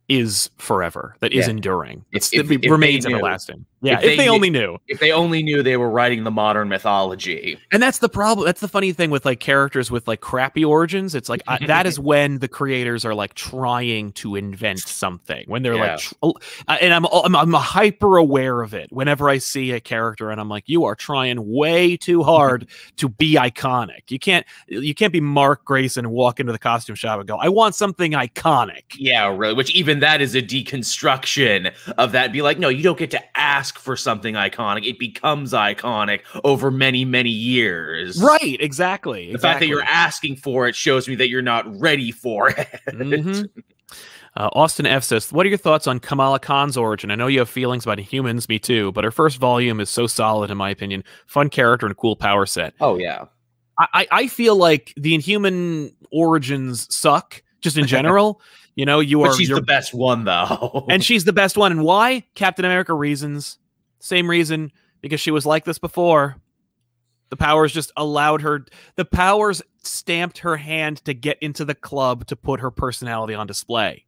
is 0.08 0.50
forever, 0.58 1.16
that 1.20 1.32
is 1.32 1.46
Yeah. 1.46 1.52
enduring, 1.52 2.04
If- 2.12 2.30
it's, 2.32 2.50
it 2.50 2.70
remains 2.70 3.06
knew. 3.06 3.14
everlasting. 3.16 3.64
Yeah, 3.84 3.96
if, 3.96 4.02
they 4.02 4.16
they, 4.16 4.28
only 4.28 4.50
knew. 4.50 4.78
If 4.88 5.00
they 5.00 5.12
only 5.12 5.42
knew 5.42 5.62
they 5.62 5.76
were 5.76 5.90
writing 5.90 6.24
the 6.24 6.30
modern 6.30 6.68
mythology. 6.68 7.58
And 7.72 7.82
that's 7.82 7.98
the 7.98 8.08
problem. 8.08 8.46
That's 8.46 8.60
the 8.60 8.68
funny 8.68 8.92
thing 8.92 9.10
with 9.10 9.24
like 9.24 9.40
characters 9.40 9.90
with 9.90 10.06
like 10.06 10.20
crappy 10.20 10.64
origins. 10.64 11.14
It's 11.14 11.28
like 11.28 11.42
I, 11.48 11.64
that 11.66 11.86
is 11.86 11.98
when 12.00 12.38
the 12.38 12.48
creators 12.48 13.04
are 13.04 13.14
like 13.14 13.34
trying 13.34 14.12
to 14.12 14.36
invent 14.36 14.78
something. 14.80 15.44
When 15.48 15.62
they're 15.62 15.74
Yeah. 15.74 15.92
like, 15.92 15.98
tr- 15.98 16.14
uh, 16.22 16.76
and 16.80 16.94
I'm, 16.94 17.06
I'm 17.06 17.34
I'm 17.34 17.52
hyper 17.52 18.16
aware 18.16 18.62
of 18.62 18.74
it 18.74 18.90
whenever 18.92 19.28
I 19.28 19.38
see 19.38 19.72
a 19.72 19.80
character, 19.80 20.30
and 20.30 20.40
I'm 20.40 20.48
like, 20.48 20.64
you 20.66 20.84
are 20.84 20.94
trying 20.94 21.38
way 21.52 21.96
too 21.96 22.22
hard 22.22 22.68
to 22.96 23.08
be 23.08 23.34
iconic. 23.34 24.10
You 24.10 24.18
can't 24.18 24.46
you 24.68 24.94
can't 24.94 25.12
be 25.12 25.20
Mark 25.20 25.64
Grayson 25.64 26.04
and 26.04 26.12
walk 26.12 26.40
into 26.40 26.52
the 26.52 26.58
costume 26.58 26.96
shop 26.96 27.18
and 27.18 27.28
go, 27.28 27.36
I 27.36 27.48
want 27.48 27.74
something 27.74 28.12
iconic. 28.12 28.82
Yeah, 28.96 29.34
really. 29.34 29.54
Which 29.54 29.70
even 29.72 30.00
that 30.00 30.20
is 30.20 30.34
a 30.34 30.42
deconstruction 30.42 31.72
of 31.98 32.12
that. 32.12 32.32
Be 32.32 32.42
like, 32.42 32.58
no, 32.58 32.68
you 32.68 32.82
don't 32.82 32.98
get 32.98 33.10
to 33.12 33.38
ask 33.38 33.73
for 33.78 33.96
something 33.96 34.34
iconic. 34.34 34.86
It 34.88 34.98
becomes 34.98 35.52
iconic 35.52 36.20
over 36.44 36.70
many, 36.70 37.04
many 37.04 37.30
years. 37.30 38.22
Right? 38.22 38.56
Exactly. 38.60 39.32
The 39.32 39.38
fact 39.38 39.60
that 39.60 39.66
you're 39.66 39.82
asking 39.82 40.36
for 40.36 40.66
it 40.66 40.74
shows 40.74 41.08
me 41.08 41.14
that 41.16 41.28
you're 41.28 41.42
not 41.42 41.64
ready 41.80 42.10
for 42.10 42.50
it. 42.50 42.68
Mhm. 42.88 43.48
Uh, 44.36 44.48
Austin 44.52 44.84
F 44.84 45.04
says, 45.04 45.32
"What 45.32 45.46
are 45.46 45.48
your 45.48 45.58
thoughts 45.58 45.86
on 45.86 46.00
Kamala 46.00 46.40
Khan's 46.40 46.76
origin? 46.76 47.12
I 47.12 47.14
know 47.14 47.28
you 47.28 47.38
have 47.38 47.48
feelings 47.48 47.86
about 47.86 48.00
humans, 48.00 48.48
me 48.48 48.58
too, 48.58 48.90
but 48.90 49.04
her 49.04 49.12
first 49.12 49.38
volume 49.38 49.78
is 49.78 49.88
so 49.88 50.08
solid, 50.08 50.50
in 50.50 50.56
my 50.56 50.70
opinion. 50.70 51.04
Fun 51.26 51.48
character 51.48 51.86
and 51.86 51.96
cool 51.96 52.16
power 52.16 52.44
set. 52.44 52.74
Oh 52.80 52.98
yeah. 52.98 53.26
I, 53.78 54.06
I, 54.10 54.26
feel 54.28 54.56
like 54.56 54.92
the 54.96 55.14
Inhuman 55.14 55.94
origins 56.12 56.92
suck, 56.94 57.42
just 57.60 57.76
in 57.76 57.86
general. 57.86 58.40
you 58.76 58.84
know, 58.84 59.00
you 59.00 59.20
But 59.20 59.30
are, 59.30 59.34
she's 59.34 59.48
the 59.48 59.62
best 59.62 59.94
one 59.94 60.24
though. 60.24 60.86
and 60.88 61.04
she's 61.04 61.24
the 61.24 61.32
best 61.32 61.56
one. 61.56 61.72
And 61.72 61.82
why? 61.82 62.24
Captain 62.34 62.64
America 62.64 62.94
reasons. 62.94 63.58
Same 64.04 64.28
reason 64.28 64.70
because 65.00 65.18
she 65.18 65.30
was 65.30 65.46
like 65.46 65.64
this 65.64 65.78
before. 65.78 66.36
The 67.30 67.36
powers 67.36 67.72
just 67.72 67.90
allowed 67.96 68.42
her. 68.42 68.66
The 68.96 69.06
powers 69.06 69.62
stamped 69.82 70.38
her 70.38 70.58
hand 70.58 71.02
to 71.06 71.14
get 71.14 71.38
into 71.40 71.64
the 71.64 71.74
club 71.74 72.26
to 72.26 72.36
put 72.36 72.60
her 72.60 72.70
personality 72.70 73.32
on 73.34 73.46
display." 73.46 74.04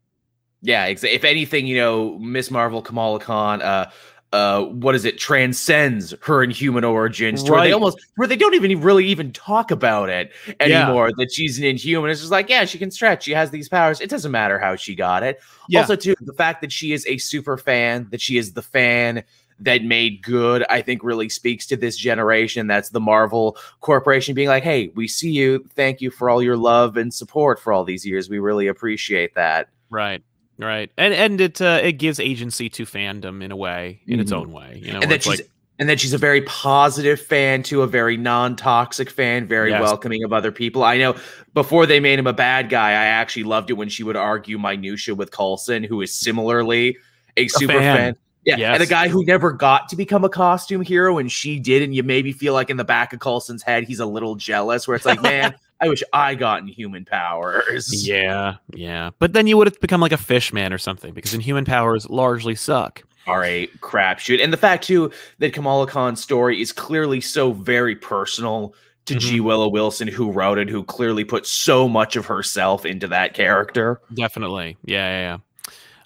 yeah, 0.62 0.86
if 0.86 1.24
anything, 1.24 1.66
you 1.66 1.76
know, 1.76 2.18
Miss 2.18 2.50
Marvel, 2.50 2.82
Kamala 2.82 3.20
Khan, 3.20 3.62
uh 3.62 3.90
uh 4.32 4.62
what 4.64 4.94
is 4.96 5.04
it 5.04 5.18
transcends 5.18 6.12
her 6.22 6.42
inhuman 6.42 6.82
origins 6.82 7.44
to 7.44 7.52
where 7.52 7.60
they 7.62 7.70
almost 7.72 7.96
where 8.16 8.26
they 8.26 8.34
don't 8.36 8.54
even 8.54 8.80
really 8.80 9.06
even 9.06 9.30
talk 9.32 9.70
about 9.70 10.08
it 10.08 10.32
Yeah. 10.48 10.54
anymore 10.82 11.10
that 11.16 11.32
she's 11.32 11.58
an 11.60 11.64
inhuman 11.64 12.10
it's 12.10 12.18
just 12.20 12.32
like 12.32 12.50
yeah 12.50 12.64
she 12.64 12.76
can 12.76 12.90
stretch 12.90 13.22
she 13.22 13.30
has 13.32 13.52
these 13.52 13.68
powers 13.68 14.00
it 14.00 14.10
doesn't 14.10 14.32
matter 14.32 14.58
how 14.58 14.74
she 14.74 14.96
got 14.96 15.22
it 15.22 15.38
Yeah. 15.68 15.78
also 15.78 15.94
too 15.94 16.16
the 16.20 16.32
fact 16.32 16.60
that 16.62 16.72
she 16.72 16.92
is 16.92 17.06
a 17.06 17.18
super 17.18 17.56
fan 17.56 18.08
that 18.10 18.20
she 18.20 18.36
is 18.36 18.52
the 18.52 18.62
fan 18.62 19.22
that 19.58 19.82
made 19.82 20.22
good 20.22 20.64
i 20.68 20.82
think 20.82 21.02
really 21.02 21.28
speaks 21.28 21.66
to 21.66 21.76
this 21.76 21.96
generation 21.96 22.66
that's 22.66 22.90
the 22.90 23.00
marvel 23.00 23.56
corporation 23.80 24.34
being 24.34 24.48
like 24.48 24.62
hey 24.62 24.88
we 24.94 25.08
see 25.08 25.30
you 25.30 25.64
thank 25.74 26.00
you 26.00 26.10
for 26.10 26.28
all 26.28 26.42
your 26.42 26.56
love 26.56 26.96
and 26.96 27.12
support 27.14 27.58
for 27.58 27.72
all 27.72 27.84
these 27.84 28.04
years 28.04 28.28
we 28.28 28.38
really 28.38 28.66
appreciate 28.66 29.34
that 29.34 29.68
Right. 29.88 30.22
Right. 30.58 30.90
And 30.98 31.14
and 31.14 31.40
it 31.40 31.60
uh, 31.62 31.80
it 31.82 31.92
gives 31.92 32.18
agency 32.18 32.68
to 32.70 32.84
fandom 32.86 33.42
in 33.42 33.52
a 33.52 33.56
way, 33.56 34.00
in 34.06 34.18
its 34.20 34.32
Mhm. 34.32 34.36
own 34.36 34.52
way. 34.52 34.80
You 34.82 34.92
know, 34.94 35.00
and 35.00 35.10
that 35.10 35.22
she's 35.22 35.38
like 35.40 35.50
and 35.78 35.88
that 35.90 36.00
she's 36.00 36.14
a 36.14 36.18
very 36.18 36.40
positive 36.42 37.20
fan 37.20 37.62
to 37.64 37.82
a 37.82 37.86
very 37.86 38.16
non-toxic 38.16 39.10
fan 39.10 39.46
very 39.46 39.70
Yes. 39.70 39.82
welcoming 39.82 40.24
of 40.24 40.32
other 40.32 40.50
people 40.50 40.82
i 40.82 40.96
know 40.96 41.14
before 41.52 41.84
they 41.84 42.00
made 42.00 42.18
him 42.18 42.26
a 42.26 42.32
bad 42.32 42.70
guy 42.70 42.90
i 42.92 43.04
actually 43.04 43.44
loved 43.44 43.68
it 43.70 43.74
when 43.74 43.88
she 43.90 44.02
would 44.02 44.16
argue 44.16 44.58
minutia 44.58 45.14
with 45.14 45.30
Coulson, 45.30 45.84
who 45.84 46.00
is 46.00 46.12
similarly 46.18 46.96
a 47.36 47.46
super 47.48 47.74
fan. 47.74 47.96
fan, 47.96 48.16
yeah 48.46 48.72
and 48.72 48.82
a 48.82 48.86
guy 48.86 49.08
who 49.08 49.24
never 49.24 49.52
got 49.52 49.88
to 49.88 49.96
become 49.96 50.24
a 50.24 50.28
costume 50.28 50.80
hero 50.82 51.18
and 51.18 51.30
she 51.32 51.58
did 51.58 51.82
and 51.82 51.94
you 51.94 52.02
maybe 52.02 52.32
feel 52.32 52.52
like 52.54 52.70
in 52.70 52.76
the 52.76 52.84
back 52.84 53.12
of 53.12 53.18
Coulson's 53.20 53.62
head 53.62 53.84
he's 53.84 54.00
a 54.00 54.06
little 54.06 54.34
jealous 54.36 54.86
where 54.86 54.94
it's 54.94 55.04
like 55.04 55.20
man 55.22 55.54
i 55.80 55.88
wish 55.88 56.02
i 56.12 56.34
got 56.34 56.60
in 56.62 56.68
human 56.68 57.04
powers 57.04 58.06
yeah, 58.06 58.56
yeah. 58.74 59.10
But 59.18 59.32
then 59.32 59.46
you 59.46 59.56
would 59.56 59.66
have 59.66 59.80
become 59.80 60.00
like 60.00 60.12
a 60.12 60.16
fish 60.16 60.52
man 60.52 60.72
or 60.72 60.78
something 60.78 61.12
because 61.12 61.34
inhuman 61.34 61.64
powers 61.64 62.08
largely 62.08 62.54
suck. 62.54 63.02
are 63.26 63.44
a 63.44 63.66
crapshoot. 63.80 64.42
And 64.42 64.52
the 64.52 64.56
fact 64.56 64.84
too 64.84 65.10
that 65.40 65.52
Kamala 65.52 65.86
Khan's 65.86 66.22
story 66.22 66.60
is 66.62 66.72
clearly 66.72 67.20
so 67.20 67.52
very 67.52 67.96
personal 67.96 68.74
to 69.06 69.16
G. 69.16 69.38
Mhm. 69.38 69.44
Willow 69.44 69.68
Wilson, 69.68 70.08
who 70.08 70.30
wrote 70.32 70.58
it, 70.58 70.68
who 70.68 70.82
clearly 70.84 71.24
put 71.24 71.46
so 71.46 71.88
much 71.88 72.16
of 72.16 72.26
herself 72.26 72.84
into 72.86 73.06
that 73.08 73.34
character. 73.34 74.00
Definitely. 74.14 74.76
Yeah, 74.84 75.08
yeah, 75.10 75.38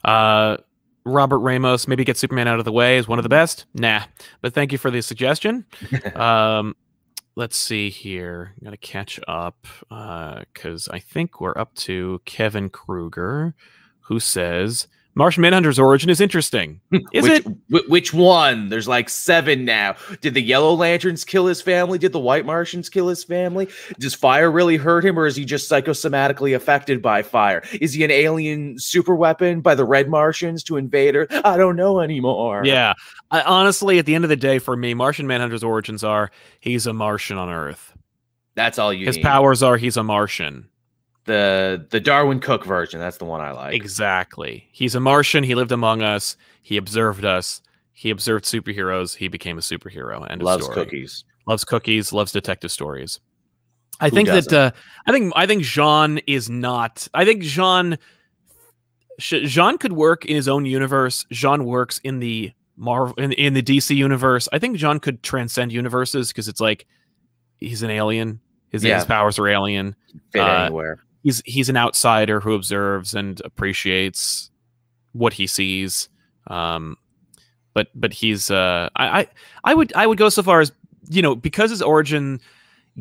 yeah. 0.05 0.11
Uh 0.11 0.57
Robert 1.11 1.39
Ramos, 1.39 1.87
maybe 1.89 2.05
get 2.05 2.17
Superman 2.17 2.49
out 2.49 2.59
of 2.59 2.65
the 2.65 2.73
way 2.73 2.99
is 2.99 3.09
one 3.09 3.19
of 3.19 3.23
the 3.23 3.29
best. 3.29 3.67
Nah. 3.75 4.03
But 4.41 4.55
thank 4.55 4.73
you 4.73 4.79
for 4.79 4.91
the 4.91 5.01
suggestion. 5.03 5.67
um 6.15 6.75
let's 7.37 7.57
see 7.57 7.91
here. 7.91 8.55
Gotta 8.63 8.77
catch 8.77 9.21
up. 9.29 9.67
Uh 9.91 10.45
because 10.53 10.89
I 10.89 10.99
think 10.99 11.41
we're 11.41 11.57
up 11.59 11.75
to 11.77 12.21
Kevin 12.25 12.71
Kruger, 12.71 13.55
who 14.01 14.21
says 14.21 14.89
Martian 15.17 15.41
Manhunter's 15.43 15.79
origin 15.79 16.09
is 16.09 16.21
interesting. 16.21 16.81
Hmm. 16.91 16.99
Is 17.13 17.25
which, 17.29 17.45
it? 17.45 17.47
wh- 17.87 17.91
Which 17.91 18.15
one? 18.15 18.69
There's 18.69 18.87
like 18.87 19.09
seven 19.09 19.65
now. 19.65 19.97
Did 20.21 20.35
the 20.35 20.41
Yellow 20.41 20.73
Lanterns 20.75 21.25
kill 21.25 21.47
his 21.47 21.61
family? 21.61 21.99
Did 21.99 22.13
the 22.13 22.21
White 22.21 22.47
Martians 22.47 22.89
kill 22.89 23.09
his 23.09 23.25
family? 23.25 23.69
Does 23.99 24.15
fire 24.15 24.51
really 24.51 24.77
hurt 24.77 25.05
him, 25.05 25.19
or 25.19 25.27
is 25.27 25.35
he 25.35 25.45
just 25.45 25.69
psychosomatically 25.71 26.55
affected 26.55 27.03
by 27.03 27.23
fire? 27.23 27.63
Is 27.81 27.93
he 27.93 28.05
an 28.05 28.11
alien 28.13 28.79
super 28.79 29.15
weapon 29.17 29.61
by 29.61 29.75
the 29.75 29.85
Red 29.85 30.09
Martians 30.09 30.63
to 30.65 30.77
invade 30.77 31.15
her? 31.17 31.27
I 31.45 31.57
don't 31.57 31.77
know 31.77 32.01
anymore. 32.01 32.63
Yeah. 32.65 32.95
I, 33.33 33.43
honestly, 33.43 33.99
at 33.99 34.07
the 34.07 34.15
end 34.15 34.25
of 34.25 34.31
the 34.31 34.37
day, 34.37 34.59
for 34.61 34.77
me, 34.77 34.95
Martian 34.95 35.27
Manhunter's 35.27 35.65
origins 35.65 36.05
are 36.05 36.31
he's 36.61 36.87
a 36.87 36.93
Martian 36.93 37.37
on 37.37 37.49
Earth. 37.51 37.93
that's 38.55 38.79
all 38.79 38.93
you 38.93 39.07
His 39.07 39.17
need. 39.17 39.23
powers 39.25 39.63
are 39.63 39.77
he's 39.77 39.97
a 39.97 40.03
Martian. 40.05 40.69
The 41.25 41.87
the 41.91 42.01
Darwyn 42.01 42.41
Cooke 42.41 42.65
version. 42.65 42.99
That's 43.01 43.19
the 43.19 43.25
one 43.27 43.41
I 43.41 43.53
like. 43.53 43.75
Exactly. 43.75 44.69
He's 44.73 44.95
a 44.95 45.01
Martian. 45.01 45.45
He 45.45 45.55
lived 45.55 45.71
among 45.73 46.03
us. 46.03 46.37
He 46.63 46.77
observed 46.77 47.25
us. 47.25 47.61
He 47.93 48.11
observed 48.11 48.45
superheroes. 48.47 49.15
He 49.17 49.29
became 49.29 49.59
a 49.59 49.61
superhero. 49.61 50.27
And 50.29 50.43
Loves 50.43 50.67
cookies. 50.69 51.25
Loves 51.47 51.65
cookies. 51.65 52.13
Loves 52.13 52.33
detective 52.33 52.71
stories. 52.73 53.21
I 54.01 54.09
Who 54.09 54.17
think 54.17 54.29
that 54.29 54.45
doesn't? 54.45 54.55
uh, 54.59 54.71
I 55.07 55.13
think 55.13 55.33
I 55.37 55.47
think 55.47 55.63
J'onn 55.63 56.23
is 56.27 56.49
not. 56.49 57.07
I 57.13 57.25
think 57.27 57.43
J'onn 57.43 57.99
J'onn 59.21 59.79
could 59.79 59.93
work 59.93 60.25
in 60.25 60.35
his 60.37 60.49
own 60.49 60.65
universe. 60.65 61.27
J'onn 61.31 61.65
works 61.65 61.99
in 62.03 62.21
the 62.21 62.53
Marvel 62.77 63.15
in, 63.23 63.33
in 63.33 63.53
the 63.53 63.63
DC 63.63 63.95
universe. 63.95 64.49
I 64.53 64.59
think 64.59 64.79
J'onn 64.79 65.03
could 65.03 65.23
transcend 65.23 65.71
universes 65.73 66.29
because 66.29 66.49
it's 66.49 66.61
like 66.61 66.87
he's 67.59 67.83
an 67.83 67.91
alien. 67.91 68.41
His, 68.71 68.85
Yeah. 68.85 68.97
his 68.97 69.05
powers 69.05 69.39
are 69.39 69.49
alien 69.49 69.95
Fit 70.33 70.41
Uh, 70.41 70.65
anywhere. 70.65 71.01
He's 71.23 71.43
he's 71.45 71.69
an 71.69 71.77
outsider 71.77 72.41
who 72.41 72.55
observes 72.55 73.15
and 73.15 73.41
appreciates 73.45 74.51
what 75.13 75.35
he 75.35 75.47
sees. 75.47 76.09
Um, 76.47 76.97
but 77.75 77.89
but 77.95 78.13
he's 78.13 78.51
uh, 78.51 78.89
I, 78.97 79.21
I 79.21 79.27
I 79.65 79.75
would 79.75 79.93
I 79.95 80.07
would 80.07 80.19
go 80.19 80.29
so 80.29 80.43
far 80.43 80.61
as 80.61 80.73
you 81.09 81.23
know 81.23 81.35
because 81.35 81.71
his 81.71 81.83
origin 81.83 82.41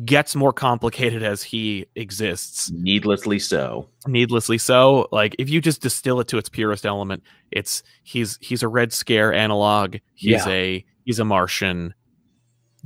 gets 0.04 0.36
more 0.36 0.52
complicated 0.52 1.22
as 1.22 1.42
he 1.42 1.84
exists, 1.96 2.70
Needlessly 2.70 3.38
so. 3.40 3.88
needlessly 4.06 4.56
so. 4.56 5.08
Like 5.10 5.34
if 5.38 5.50
you 5.50 5.60
just 5.60 5.82
distill 5.82 6.20
it 6.20 6.28
to 6.28 6.38
its 6.38 6.48
purest 6.48 6.86
element, 6.86 7.22
it's 7.50 7.82
he's 8.04 8.38
he's 8.40 8.62
a 8.62 8.68
Red 8.68 8.92
Scare 8.92 9.32
analog. 9.34 9.96
He's 10.14 10.46
Yeah. 10.46 10.48
a 10.48 10.84
he's 11.04 11.18
a 11.18 11.24
Martian. 11.24 11.94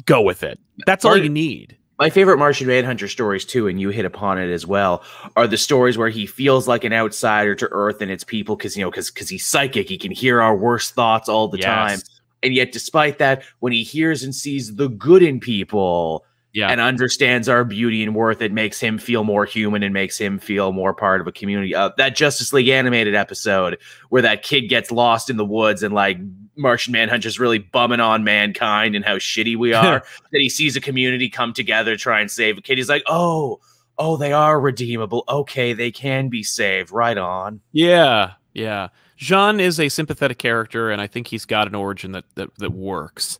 Go 0.06 0.22
with 0.22 0.42
it. 0.42 0.58
That's 0.86 1.04
all 1.04 1.16
you 1.16 1.28
need. 1.28 1.76
My 1.98 2.10
favorite 2.10 2.38
Martian 2.38 2.66
Manhunter 2.66 3.06
stories 3.06 3.44
too, 3.44 3.68
and 3.68 3.80
you 3.80 3.90
hit 3.90 4.04
upon 4.04 4.38
it 4.38 4.50
as 4.52 4.66
well, 4.66 5.04
are 5.36 5.46
the 5.46 5.56
stories 5.56 5.96
where 5.96 6.08
he 6.08 6.26
feels 6.26 6.66
like 6.66 6.82
an 6.82 6.92
outsider 6.92 7.54
to 7.54 7.68
Earth 7.70 8.00
and 8.02 8.10
its 8.10 8.24
people 8.24 8.56
because 8.56 8.76
you 8.76 8.82
know 8.84 8.90
because 8.90 9.10
because 9.10 9.28
he's 9.28 9.46
psychic, 9.46 9.88
he 9.88 9.96
can 9.96 10.10
hear 10.10 10.40
our 10.40 10.56
worst 10.56 10.94
thoughts 10.94 11.28
all 11.28 11.46
the 11.48 11.58
time, 11.58 12.00
and 12.42 12.52
yet 12.54 12.72
despite 12.72 13.18
that, 13.18 13.42
when 13.60 13.72
he 13.72 13.82
hears 13.84 14.22
and 14.24 14.34
sees 14.34 14.74
the 14.74 14.88
good 14.88 15.22
in 15.22 15.38
people, 15.38 16.24
Yeah. 16.52 16.68
and 16.68 16.80
understands 16.80 17.48
our 17.48 17.64
beauty 17.64 18.02
and 18.02 18.14
worth, 18.14 18.42
it 18.42 18.52
makes 18.52 18.80
him 18.80 18.98
feel 18.98 19.22
more 19.24 19.44
human 19.44 19.82
and 19.84 19.94
makes 19.94 20.18
him 20.18 20.38
feel 20.40 20.72
more 20.72 20.94
part 20.94 21.20
of 21.20 21.26
a 21.28 21.32
community. 21.32 21.74
Uh, 21.76 21.90
that 21.96 22.16
Justice 22.16 22.52
League 22.52 22.68
animated 22.68 23.14
episode 23.14 23.78
where 24.08 24.22
that 24.22 24.42
kid 24.42 24.62
gets 24.62 24.90
lost 24.90 25.30
in 25.30 25.36
the 25.36 25.44
woods 25.44 25.82
and 25.84 25.94
like 25.94 26.18
Martian 26.56 26.92
Manhunter's 26.92 27.38
really 27.38 27.58
bumming 27.58 28.00
on 28.00 28.24
mankind 28.24 28.94
and 28.94 29.04
how 29.04 29.16
shitty 29.16 29.56
we 29.56 29.72
are. 29.72 30.04
that 30.32 30.40
he 30.40 30.48
sees 30.48 30.76
a 30.76 30.80
community 30.80 31.28
come 31.28 31.52
together, 31.52 31.96
try 31.96 32.20
and 32.20 32.30
save 32.30 32.58
a 32.58 32.60
kid. 32.60 32.78
He's 32.78 32.88
like, 32.88 33.04
oh, 33.06 33.60
oh, 33.98 34.16
they 34.16 34.32
are 34.32 34.60
redeemable. 34.60 35.24
Okay, 35.28 35.72
they 35.72 35.90
can 35.90 36.28
be 36.28 36.42
saved. 36.42 36.90
Right 36.90 37.18
on. 37.18 37.60
Yeah, 37.72 38.32
yeah. 38.52 38.88
J'onn 39.18 39.60
is 39.60 39.78
a 39.78 39.88
sympathetic 39.88 40.38
character, 40.38 40.90
and 40.90 41.00
I 41.00 41.06
think 41.06 41.28
he's 41.28 41.44
got 41.44 41.68
an 41.68 41.74
origin 41.74 42.12
that 42.12 42.24
that 42.34 42.50
that 42.58 42.72
works. 42.72 43.38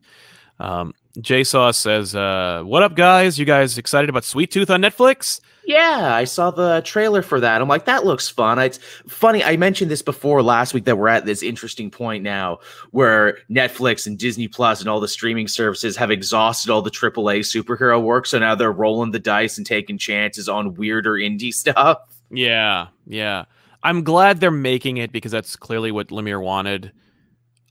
Um, 0.61 0.95
J 1.21 1.45
Sauce 1.45 1.79
says, 1.79 2.15
uh, 2.15 2.63
"What 2.65 2.83
up, 2.83 2.97
guys? 2.97 3.39
You 3.39 3.45
guys 3.45 3.79
excited 3.79 4.11
about 4.11 4.25
Sweet 4.25 4.51
Tooth 4.51 4.71
on 4.71 4.83
Netflix?" 4.83 5.41
Yeah, 5.67 6.15
I 6.15 6.25
saw 6.25 6.51
the 6.51 6.83
trailer 6.85 7.23
for 7.23 7.41
that. 7.41 7.61
I'm 7.61 7.69
like, 7.69 7.87
that 7.87 8.05
looks 8.05 8.29
fun. 8.29 8.59
It's 8.59 8.79
funny. 9.09 9.43
I 9.43 9.57
mentioned 9.57 9.91
this 9.91 10.03
before 10.03 10.43
last 10.43 10.75
week 10.75 10.85
that 10.85 10.99
we're 10.99 11.09
at 11.09 11.25
this 11.25 11.43
interesting 11.43 11.91
point 11.91 12.23
now 12.23 12.59
where 12.91 13.39
Netflix 13.51 14.07
and 14.07 14.19
Disney 14.19 14.47
Plus 14.47 14.81
and 14.81 14.89
all 14.89 15.01
the 15.01 15.09
streaming 15.09 15.49
services 15.49 15.97
have 15.97 16.11
exhausted 16.11 16.71
all 16.71 16.83
the 16.83 16.91
AAA 16.91 17.41
superhero 17.41 18.03
work. 18.03 18.27
So 18.27 18.39
now 18.39 18.55
they're 18.55 18.73
rolling 18.73 19.13
the 19.13 19.19
dice 19.19 19.57
and 19.57 19.67
taking 19.67 19.97
chances 19.97 20.49
on 20.49 20.75
weirder 20.75 21.15
indie 21.15 21.55
stuff. 21.55 21.99
Yeah, 22.31 22.89
yeah. 23.07 23.45
I'm 23.83 24.03
glad 24.03 24.41
they're 24.41 24.51
making 24.51 24.97
it 24.97 25.13
because 25.13 25.33
that's 25.33 25.57
clearly 25.57 25.93
what 25.93 26.09
Lemire 26.09 26.43
wanted. 26.43 26.93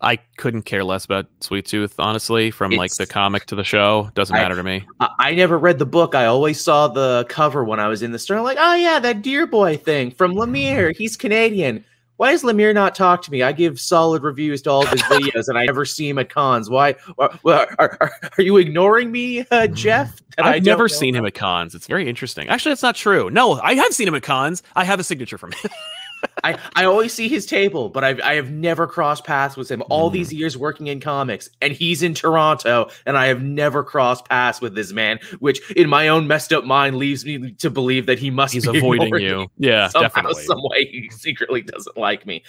I 0.04 0.18
couldn't 0.38 0.64
care 0.64 0.84
less 0.84 1.06
about 1.06 1.28
Sweet 1.40 1.66
Tooth, 1.66 1.96
honestly, 1.98 2.52
from 2.52 2.72
like 2.72 2.94
the 2.96 3.06
comic 3.08 3.46
to 3.48 3.56
the 3.56 3.64
show. 3.64 4.12
Doesn't 4.16 4.36
I- 4.36 4.42
matter 4.42 4.56
to 4.56 4.64
me. 4.64 4.86
I, 5.00 5.10
I 5.20 5.36
never 5.36 5.58
read 5.58 5.80
the 5.80 5.86
book. 5.86 6.14
I 6.16 6.26
always 6.26 6.60
saw 6.62 6.88
the 6.88 7.26
cover 7.30 7.64
when 7.64 7.80
I 7.80 7.88
was 7.88 8.04
in 8.04 8.12
the 8.12 8.20
store. 8.20 8.38
I'm 8.38 8.44
like, 8.44 8.58
oh 8.60 8.76
yeah, 8.76 9.00
that 9.00 9.22
Deer 9.22 9.48
Boy 9.48 9.78
thing 9.78 10.12
from 10.12 10.34
Lemire. 10.34 10.96
He's 10.96 11.16
Canadian. 11.16 11.86
Why 12.18 12.32
does 12.32 12.44
Lemire 12.44 12.74
not 12.74 12.94
talk 12.94 13.24
to 13.24 13.32
me? 13.32 13.42
I 13.42 13.52
give 13.52 13.80
solid 13.80 14.22
reviews 14.22 14.62
to 14.64 14.70
all 14.70 14.84
of 14.84 14.90
his 14.90 15.02
videos, 15.04 15.48
and 15.48 15.58
I 15.58 15.66
never 15.66 15.84
see 15.84 16.08
him 16.08 16.20
at 16.20 16.30
cons. 16.30 16.70
Why? 16.70 16.96
Are, 17.18 17.32
are, 17.46 17.76
are, 17.80 18.12
are 18.38 18.42
you 18.42 18.58
ignoring 18.58 19.12
me, 19.12 19.46
uh, 19.50 19.68
Jeff? 19.68 20.22
I 20.38 20.54
I've 20.54 20.64
never 20.64 20.88
seen 20.88 21.16
him 21.16 21.26
at 21.26 21.34
cons. 21.34 21.74
It's 21.76 21.88
very 21.88 22.08
interesting. 22.08 22.50
Actually, 22.50 22.72
that's 22.72 22.84
not 22.84 22.96
true. 22.96 23.30
No, 23.32 23.60
I 23.60 23.74
have 23.76 23.94
seen 23.94 24.08
him 24.08 24.16
at 24.16 24.24
cons. 24.24 24.62
I 24.76 24.84
have 24.84 25.00
a 25.00 25.04
signature 25.04 25.38
from 25.38 25.52
him. 25.54 25.72
I, 26.44 26.58
I 26.76 26.86
always 26.86 27.14
see 27.14 27.28
his 27.30 27.46
table, 27.46 27.90
but 27.90 28.04
I've, 28.04 28.20
I 28.22 28.36
have 28.36 28.52
never 28.52 28.86
crossed 28.88 29.24
paths 29.24 29.56
with 29.56 29.70
him 29.70 29.82
all 29.90 30.10
Mm. 30.10 30.14
these 30.14 30.34
years 30.34 30.58
working 30.58 30.88
in 30.88 31.00
comics. 31.00 31.50
And 31.62 31.72
he's 31.74 32.04
in 32.04 32.14
Toronto, 32.14 32.90
and 33.06 33.18
I 33.18 33.28
have 33.28 33.42
never 33.42 33.84
crossed 33.84 34.28
paths 34.28 34.60
with 34.60 34.76
this 34.76 34.92
man, 34.92 35.20
which 35.40 35.72
in 35.72 35.88
my 35.90 36.08
own 36.10 36.28
messed 36.28 36.52
up 36.52 36.66
mind 36.66 36.98
leaves 36.98 37.24
me 37.26 37.52
to 37.54 37.70
believe 37.70 38.06
that 38.08 38.20
he 38.20 38.30
must 38.30 38.54
He's 38.54 38.68
be 38.68 38.78
avoiding 38.78 39.16
you. 39.20 39.48
Yeah, 39.58 39.88
Somehow, 39.90 40.08
definitely. 40.10 40.44
some 40.44 40.60
way, 40.64 40.86
he 40.86 41.10
secretly 41.10 41.62
doesn't 41.62 41.96
like 41.98 42.26
me. 42.26 42.44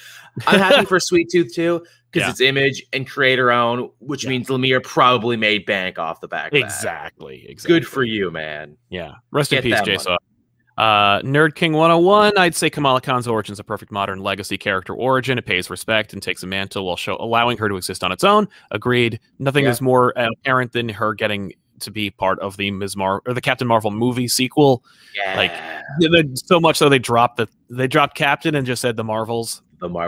I'm 0.46 0.59
happy 0.59 0.85
for 0.87 0.98
Sweet 1.00 1.28
Tooth 1.30 1.54
too, 1.54 1.85
because 2.11 2.26
Yeah. 2.26 2.30
it's 2.30 2.40
image 2.40 2.83
and 2.92 3.09
creator 3.09 3.52
own, 3.52 3.90
which 4.00 4.24
Yeah. 4.24 4.30
means 4.30 4.48
Lemire 4.48 4.83
probably 4.83 5.37
made 5.37 5.66
bank 5.66 5.98
off 5.98 6.20
the 6.20 6.28
back. 6.28 6.52
Exactly. 6.52 7.46
Exactly. 7.48 7.78
Good 7.80 7.87
for 7.87 8.02
you, 8.02 8.30
man. 8.30 8.76
Yeah. 8.90 9.12
Rest 9.30 9.52
in 9.52 9.62
peace, 9.62 9.80
Jason. 9.83 10.16
Uh, 10.76 11.20
Nerd 11.20 11.54
King 11.54 11.72
101. 11.72 12.37
I'd 12.37 12.54
say 12.54 12.68
Kamala 12.68 13.00
Khan's 13.00 13.28
origin 13.28 13.52
is 13.52 13.60
a 13.60 13.64
perfect 13.64 13.92
modern 13.92 14.18
legacy 14.20 14.58
character 14.58 14.92
origin. 14.94 15.38
It 15.38 15.46
pays 15.46 15.70
respect 15.70 16.12
and 16.12 16.22
takes 16.22 16.42
a 16.42 16.46
mantle 16.46 16.84
while 16.87 16.96
show, 16.96 17.16
allowing 17.20 17.58
her 17.58 17.68
to 17.68 17.76
exist 17.76 18.02
on 18.02 18.10
its 18.10 18.24
own. 18.24 18.48
Agreed. 18.72 19.20
Nothing 19.38 19.64
Yeah. 19.64 19.70
is 19.70 19.80
more 19.80 20.12
apparent 20.16 20.72
than 20.72 20.88
her 20.88 21.14
getting 21.14 21.52
to 21.80 21.90
be 21.90 22.10
part 22.10 22.38
of 22.40 22.56
the 22.56 22.70
Ms. 22.70 22.96
Mar 22.96 23.20
or 23.26 23.34
the 23.34 23.40
Captain 23.40 23.66
Marvel 23.68 23.90
movie 23.90 24.28
sequel. 24.28 24.82
Yeah. 25.16 25.37
Like, 25.37 26.37
so 26.37 26.58
much 26.60 26.76
so 26.76 26.88
they 26.88 26.98
dropped 27.00 27.37
the 27.37 27.48
they 27.70 27.87
dropped 27.88 28.16
Captain 28.16 28.54
and 28.54 28.66
just 28.66 28.80
said 28.82 28.96
the 28.96 29.04
Marvels. 29.04 29.62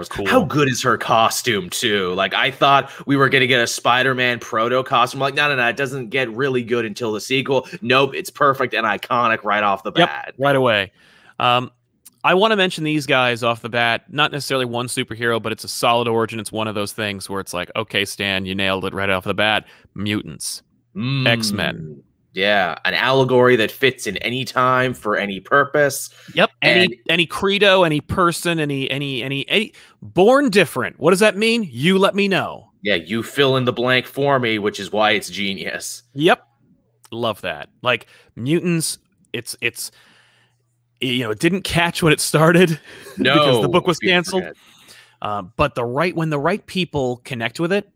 Cool. 0.08 0.26
How 0.26 0.44
good 0.44 0.68
is 0.68 0.82
her 0.82 0.96
costume 0.98 1.70
too? 1.70 2.12
Like 2.14 2.34
I 2.34 2.50
thought 2.50 2.90
we 3.06 3.16
were 3.16 3.28
gonna 3.28 3.46
get 3.46 3.60
a 3.60 3.66
Spider-Man 3.66 4.38
proto 4.38 4.82
costume. 4.82 5.20
Like 5.20 5.34
no, 5.34 5.48
no, 5.48 5.56
no, 5.56 5.68
it 5.68 5.76
doesn't 5.76 6.10
get 6.10 6.30
really 6.30 6.62
good 6.62 6.84
until 6.84 7.12
the 7.12 7.20
sequel. 7.20 7.66
Nope, 7.82 8.14
it's 8.14 8.30
perfect 8.30 8.74
and 8.74 8.86
iconic 8.86 9.44
right 9.44 9.62
off 9.62 9.82
the 9.82 9.92
Yep. 9.94 10.08
bat. 10.08 10.34
right 10.38 10.56
away. 10.56 10.92
Um, 11.38 11.70
I 12.24 12.34
want 12.34 12.50
to 12.50 12.56
mention 12.56 12.82
these 12.82 13.06
guys 13.06 13.44
off 13.44 13.62
the 13.62 13.68
bat. 13.68 14.12
Not 14.12 14.32
necessarily 14.32 14.64
one 14.64 14.86
superhero, 14.88 15.40
but 15.40 15.52
it's 15.52 15.62
a 15.62 15.68
solid 15.68 16.08
origin. 16.08 16.40
It's 16.40 16.50
one 16.50 16.66
of 16.66 16.74
those 16.74 16.92
things 16.92 17.30
where 17.30 17.40
it's 17.40 17.54
like, 17.54 17.70
okay, 17.76 18.04
Stan, 18.04 18.46
you 18.46 18.54
nailed 18.54 18.84
it 18.84 18.92
right 18.94 19.08
off 19.08 19.22
the 19.24 19.34
bat. 19.34 19.64
Mutants. 19.94 20.62
Mm. 20.96 21.28
X-Men. 21.28 22.02
Yeah, 22.36 22.76
an 22.84 22.92
allegory 22.92 23.56
that 23.56 23.70
fits 23.70 24.06
in 24.06 24.18
any 24.18 24.44
time 24.44 24.92
for 24.92 25.16
any 25.16 25.40
purpose. 25.40 26.10
Yep. 26.34 26.50
Any 26.60 26.84
And- 26.84 26.94
any 27.08 27.24
credo, 27.24 27.82
any 27.82 28.02
person, 28.02 28.60
any 28.60 28.90
any 28.90 29.22
any 29.22 29.48
any 29.48 29.72
born 30.02 30.50
different. 30.50 31.00
What 31.00 31.12
does 31.12 31.20
that 31.20 31.38
mean? 31.38 31.66
You 31.72 31.96
let 31.98 32.14
me 32.14 32.28
know. 32.28 32.70
Yeah, 32.82 32.96
you 32.96 33.22
fill 33.22 33.56
in 33.56 33.64
the 33.64 33.72
blank 33.72 34.04
for 34.04 34.38
me, 34.38 34.58
which 34.58 34.78
is 34.78 34.92
why 34.92 35.12
it's 35.12 35.30
genius. 35.30 36.02
Yep. 36.12 36.46
Love 37.10 37.40
that. 37.40 37.70
Like 37.80 38.06
mutants, 38.36 38.98
it's 39.32 39.56
it's 39.62 39.90
you 41.00 41.24
know, 41.24 41.30
it 41.30 41.38
didn't 41.38 41.62
catch 41.62 42.02
when 42.02 42.12
it 42.12 42.20
started. 42.20 42.78
No, 43.16 43.32
because 43.34 43.62
the 43.62 43.68
book 43.70 43.86
was 43.86 43.98
canceled. 43.98 44.44
Uh, 45.22 45.40
but 45.40 45.74
the 45.74 45.86
right 45.86 46.14
when 46.14 46.28
the 46.28 46.38
right 46.38 46.66
people 46.66 47.22
connect 47.24 47.58
with 47.58 47.72
it, 47.72 47.90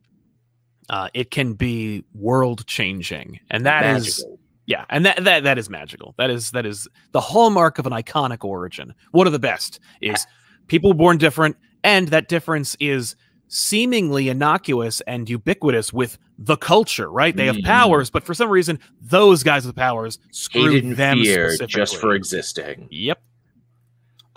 uh, 0.91 1.09
it 1.15 1.31
can 1.31 1.55
be 1.55 2.05
world 2.15 2.67
changing, 2.67 3.41
and 3.51 3.65
that 3.65 3.85
is 3.97 4.19
Magical. 4.19 4.39
yeah, 4.67 4.85
and 4.91 5.07
that 5.07 5.25
that 5.25 5.45
that 5.45 5.57
is 5.57 5.71
magical. 5.71 6.15
That 6.19 6.29
is 6.31 6.51
that 6.51 6.67
is 6.67 6.87
the 7.13 7.21
hallmark 7.21 7.79
of 7.79 7.87
an 7.87 7.93
iconic 7.93 8.45
origin. 8.45 8.93
One 9.13 9.27
of 9.27 9.33
the 9.33 9.39
best 9.39 9.81
is 10.03 10.27
people 10.67 10.93
born 10.93 11.17
different, 11.17 11.57
and 11.83 12.09
that 12.09 12.29
difference 12.29 12.77
is 12.81 13.17
seemingly 13.49 14.29
innocuous 14.29 15.01
and 15.09 15.29
ubiquitous 15.29 15.93
with 15.93 16.19
the 16.39 16.57
culture. 16.57 17.11
Right? 17.11 17.35
They 17.37 17.47
have 17.47 17.57
Mhm. 17.57 17.65
powers, 17.65 18.11
but 18.11 18.23
for 18.25 18.35
some 18.35 18.49
reason, 18.51 18.79
those 19.01 19.43
guys 19.43 19.67
with 19.67 19.77
powers 19.77 20.19
screw 20.31 20.81
them 20.95 21.19
feared 21.23 21.61
just 21.69 21.97
for 21.97 22.15
existing. 22.15 22.89
Yep. 22.91 23.21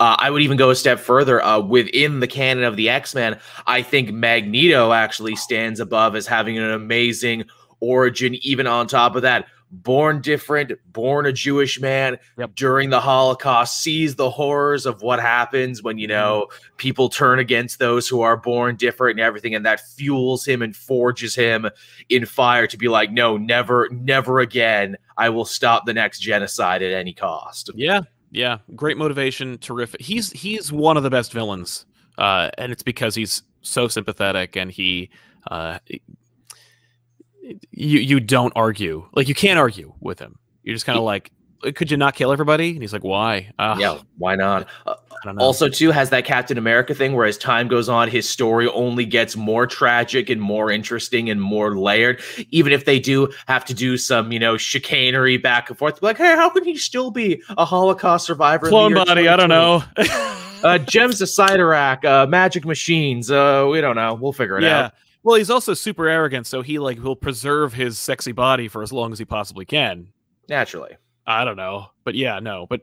Uh, 0.00 0.16
I 0.18 0.30
would 0.30 0.42
even 0.42 0.56
go 0.56 0.70
a 0.70 0.74
step 0.74 0.98
further. 0.98 1.42
Uh, 1.42 1.60
within 1.60 2.20
the 2.20 2.26
canon 2.26 2.64
of 2.64 2.76
the 2.76 2.88
X 2.88 3.14
Men, 3.14 3.38
I 3.66 3.82
think 3.82 4.12
Magneto 4.12 4.92
actually 4.92 5.36
stands 5.36 5.80
above 5.80 6.16
as 6.16 6.26
having 6.26 6.58
an 6.58 6.70
amazing 6.70 7.44
origin. 7.80 8.34
Even 8.36 8.66
on 8.66 8.86
top 8.88 9.14
of 9.14 9.22
that, 9.22 9.46
born 9.70 10.20
different, 10.20 10.72
born 10.92 11.26
a 11.26 11.32
Jewish 11.32 11.80
man 11.80 12.18
Yep. 12.38 12.54
during 12.54 12.90
the 12.90 13.00
Holocaust, 13.00 13.82
sees 13.82 14.14
the 14.16 14.30
horrors 14.30 14.86
of 14.86 15.02
what 15.02 15.20
happens 15.20 15.82
when 15.82 15.98
you 15.98 16.06
know 16.06 16.46
people 16.76 17.08
turn 17.08 17.38
against 17.38 17.78
those 17.78 18.08
who 18.08 18.20
are 18.20 18.36
born 18.36 18.76
different 18.76 19.18
and 19.18 19.26
everything, 19.26 19.54
and 19.54 19.64
that 19.66 19.80
fuels 19.80 20.44
him 20.44 20.62
and 20.62 20.74
forges 20.74 21.34
him 21.34 21.68
in 22.08 22.26
fire 22.26 22.66
to 22.66 22.76
be 22.76 22.88
like, 22.88 23.10
no, 23.12 23.36
never, 23.36 23.88
never 23.90 24.40
again. 24.40 24.96
I 25.16 25.28
will 25.28 25.44
stop 25.44 25.86
the 25.86 25.94
next 25.94 26.18
genocide 26.18 26.82
at 26.82 26.92
any 26.92 27.12
cost. 27.12 27.70
Yeah, 27.74 28.00
yeah, 28.34 28.58
great 28.74 28.98
motivation, 28.98 29.58
terrific. 29.58 30.00
He's 30.00 30.32
he's 30.32 30.72
one 30.72 30.96
of 30.96 31.04
the 31.04 31.10
best 31.10 31.32
villains, 31.32 31.86
uh, 32.18 32.50
and 32.58 32.72
it's 32.72 32.82
because 32.82 33.14
he's 33.14 33.44
so 33.62 33.86
sympathetic 33.86 34.56
and 34.56 34.72
he, 34.72 35.08
uh, 35.50 35.78
you 37.70 38.00
you 38.00 38.18
don't 38.18 38.52
argue 38.56 39.08
like 39.14 39.28
you 39.28 39.36
can't 39.36 39.58
argue 39.58 39.92
with 40.00 40.18
him. 40.18 40.36
You're 40.64 40.74
just 40.74 40.84
kind 40.84 40.98
of 40.98 41.04
like, 41.04 41.30
could 41.72 41.90
you 41.90 41.96
not 41.96 42.14
kill 42.14 42.32
everybody? 42.32 42.70
And 42.70 42.82
he's 42.82 42.92
like, 42.92 43.04
why? 43.04 43.50
Uh, 43.58 43.76
Yeah, 43.78 43.98
why 44.18 44.34
not? 44.34 44.68
Uh, 44.86 44.94
I 45.10 45.16
don't 45.24 45.36
know. 45.36 45.44
also, 45.44 45.68
too, 45.68 45.90
has 45.90 46.10
that 46.10 46.24
Captain 46.24 46.58
America 46.58 46.94
thing 46.94 47.14
where 47.14 47.26
as 47.26 47.38
time 47.38 47.68
goes 47.68 47.88
on, 47.88 48.08
his 48.08 48.28
story 48.28 48.68
only 48.68 49.06
gets 49.06 49.36
more 49.36 49.66
tragic 49.66 50.28
and 50.30 50.40
more 50.40 50.70
interesting 50.70 51.30
and 51.30 51.40
more 51.40 51.76
layered. 51.76 52.22
Even 52.50 52.72
if 52.72 52.84
they 52.84 52.98
do 52.98 53.32
have 53.46 53.64
to 53.66 53.74
do 53.74 53.96
some, 53.96 54.32
you 54.32 54.38
know, 54.38 54.56
chicanery 54.56 55.36
back 55.36 55.68
and 55.68 55.78
forth, 55.78 56.02
like, 56.02 56.18
hey, 56.18 56.36
how 56.36 56.50
can 56.50 56.64
he 56.64 56.76
still 56.76 57.10
be 57.10 57.42
a 57.56 57.64
Holocaust 57.64 58.26
survivor? 58.26 58.68
clone 58.68 58.94
body. 58.94 59.28
I 59.28 59.36
don't 59.36 59.48
know. 59.48 59.82
uh, 60.64 60.78
gems 60.78 61.20
of 61.20 61.28
Cyttorak, 61.28 62.04
uh, 62.04 62.26
magic 62.26 62.64
machines. 62.64 63.30
Uh, 63.30 63.68
we 63.70 63.80
don't 63.80 63.96
know. 63.96 64.14
We'll 64.14 64.32
figure 64.32 64.58
it 64.58 64.64
yeah. 64.64 64.86
out. 64.86 64.94
Well, 65.22 65.36
he's 65.36 65.50
also 65.50 65.72
super 65.72 66.06
arrogant, 66.06 66.46
so 66.46 66.60
he 66.60 66.78
like 66.78 67.02
will 67.02 67.16
preserve 67.16 67.72
his 67.72 67.98
sexy 67.98 68.32
body 68.32 68.68
for 68.68 68.82
as 68.82 68.92
long 68.92 69.10
as 69.10 69.18
he 69.18 69.24
possibly 69.24 69.64
can. 69.64 70.08
Naturally. 70.48 70.96
I 71.26 71.44
don't 71.44 71.56
know, 71.56 71.86
but 72.04 72.14
yeah, 72.14 72.38
no, 72.40 72.66
but 72.68 72.82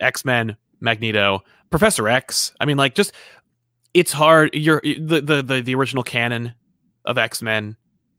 X 0.00 0.24
Men, 0.24 0.56
Magneto, 0.80 1.42
Professor 1.70 2.08
X. 2.08 2.52
I 2.60 2.64
mean, 2.64 2.76
like, 2.76 2.94
just 2.94 3.12
it's 3.94 4.12
hard. 4.12 4.50
You're 4.54 4.80
the 4.82 5.20
the 5.20 5.42
the, 5.42 5.62
the 5.62 5.74
original 5.74 6.02
canon 6.02 6.54
of 7.04 7.18
X 7.18 7.42
Men. 7.42 7.76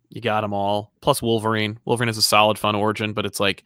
You 0.09 0.21
got 0.21 0.41
them 0.41 0.53
all. 0.53 0.93
Plus 1.01 1.21
Wolverine. 1.21 1.79
Wolverine 1.85 2.07
has 2.07 2.17
a 2.17 2.21
solid, 2.21 2.57
fun 2.57 2.75
origin, 2.75 3.13
but 3.13 3.25
it's 3.25 3.39
like, 3.39 3.63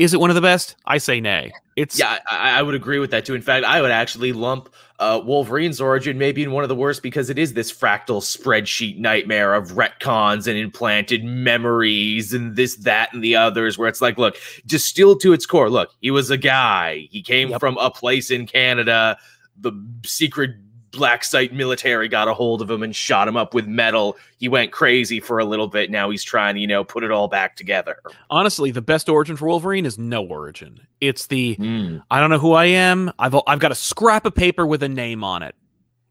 is 0.00 0.14
it 0.14 0.20
one 0.20 0.30
of 0.30 0.34
the 0.34 0.40
best? 0.40 0.76
I 0.86 0.96
say 0.96 1.20
nay. 1.20 1.52
It's 1.76 1.98
Yeah, 1.98 2.18
I, 2.30 2.58
I 2.58 2.62
would 2.62 2.74
agree 2.74 2.98
with 2.98 3.10
that 3.10 3.26
too. 3.26 3.34
In 3.34 3.42
fact, 3.42 3.66
I 3.66 3.82
would 3.82 3.90
actually 3.90 4.32
lump 4.32 4.70
uh, 4.98 5.20
Wolverine's 5.22 5.78
origin 5.78 6.16
maybe 6.16 6.42
in 6.42 6.52
one 6.52 6.62
of 6.64 6.68
the 6.68 6.74
worst 6.74 7.02
because 7.02 7.28
it 7.28 7.38
is 7.38 7.52
this 7.52 7.70
fractal 7.70 8.22
spreadsheet 8.22 8.98
nightmare 8.98 9.52
of 9.54 9.72
retcons 9.72 10.46
and 10.46 10.58
implanted 10.58 11.22
memories 11.22 12.32
and 12.32 12.56
this, 12.56 12.76
that, 12.76 13.12
and 13.12 13.22
the 13.22 13.36
others. 13.36 13.76
Where 13.76 13.88
it's 13.88 14.00
like, 14.00 14.16
look, 14.16 14.36
distilled 14.64 15.20
to 15.20 15.34
its 15.34 15.44
core. 15.44 15.68
Look, 15.68 15.90
he 16.00 16.10
was 16.10 16.30
a 16.30 16.38
guy. 16.38 17.06
He 17.10 17.22
came 17.22 17.50
Yep. 17.50 17.60
from 17.60 17.76
a 17.76 17.90
place 17.90 18.30
in 18.30 18.46
Canada. 18.46 19.18
The 19.58 19.72
secret 20.04 20.52
black 20.92 21.24
site 21.24 21.52
military 21.52 22.08
got 22.08 22.28
a 22.28 22.34
hold 22.34 22.62
of 22.62 22.70
him 22.70 22.82
and 22.82 22.94
shot 22.94 23.28
him 23.28 23.36
up 23.36 23.54
with 23.54 23.66
metal. 23.66 24.16
He 24.38 24.48
went 24.48 24.72
crazy 24.72 25.20
for 25.20 25.38
a 25.38 25.44
little 25.44 25.68
bit. 25.68 25.90
Now 25.90 26.10
he's 26.10 26.22
trying 26.22 26.54
to, 26.56 26.60
you 26.60 26.66
know, 26.66 26.84
put 26.84 27.04
it 27.04 27.10
all 27.10 27.28
back 27.28 27.56
together. 27.56 27.98
honestly 28.30 28.70
the 28.70 28.82
best 28.82 29.08
origin 29.08 29.36
for 29.36 29.46
Wolverine 29.46 29.86
is 29.86 29.98
no 29.98 30.24
origin. 30.24 30.80
It's 31.00 31.26
the 31.26 31.56
Mm. 31.56 32.02
I 32.10 32.20
don't 32.20 32.30
know 32.30 32.38
who 32.38 32.52
I 32.52 32.66
am. 32.66 33.12
I've 33.18 33.34
I've 33.46 33.58
got 33.58 33.72
a 33.72 33.76
scrap 33.76 34.24
of 34.26 34.34
paper 34.34 34.66
with 34.66 34.82
a 34.82 34.88
name 34.88 35.24
on 35.24 35.42
it. 35.42 35.54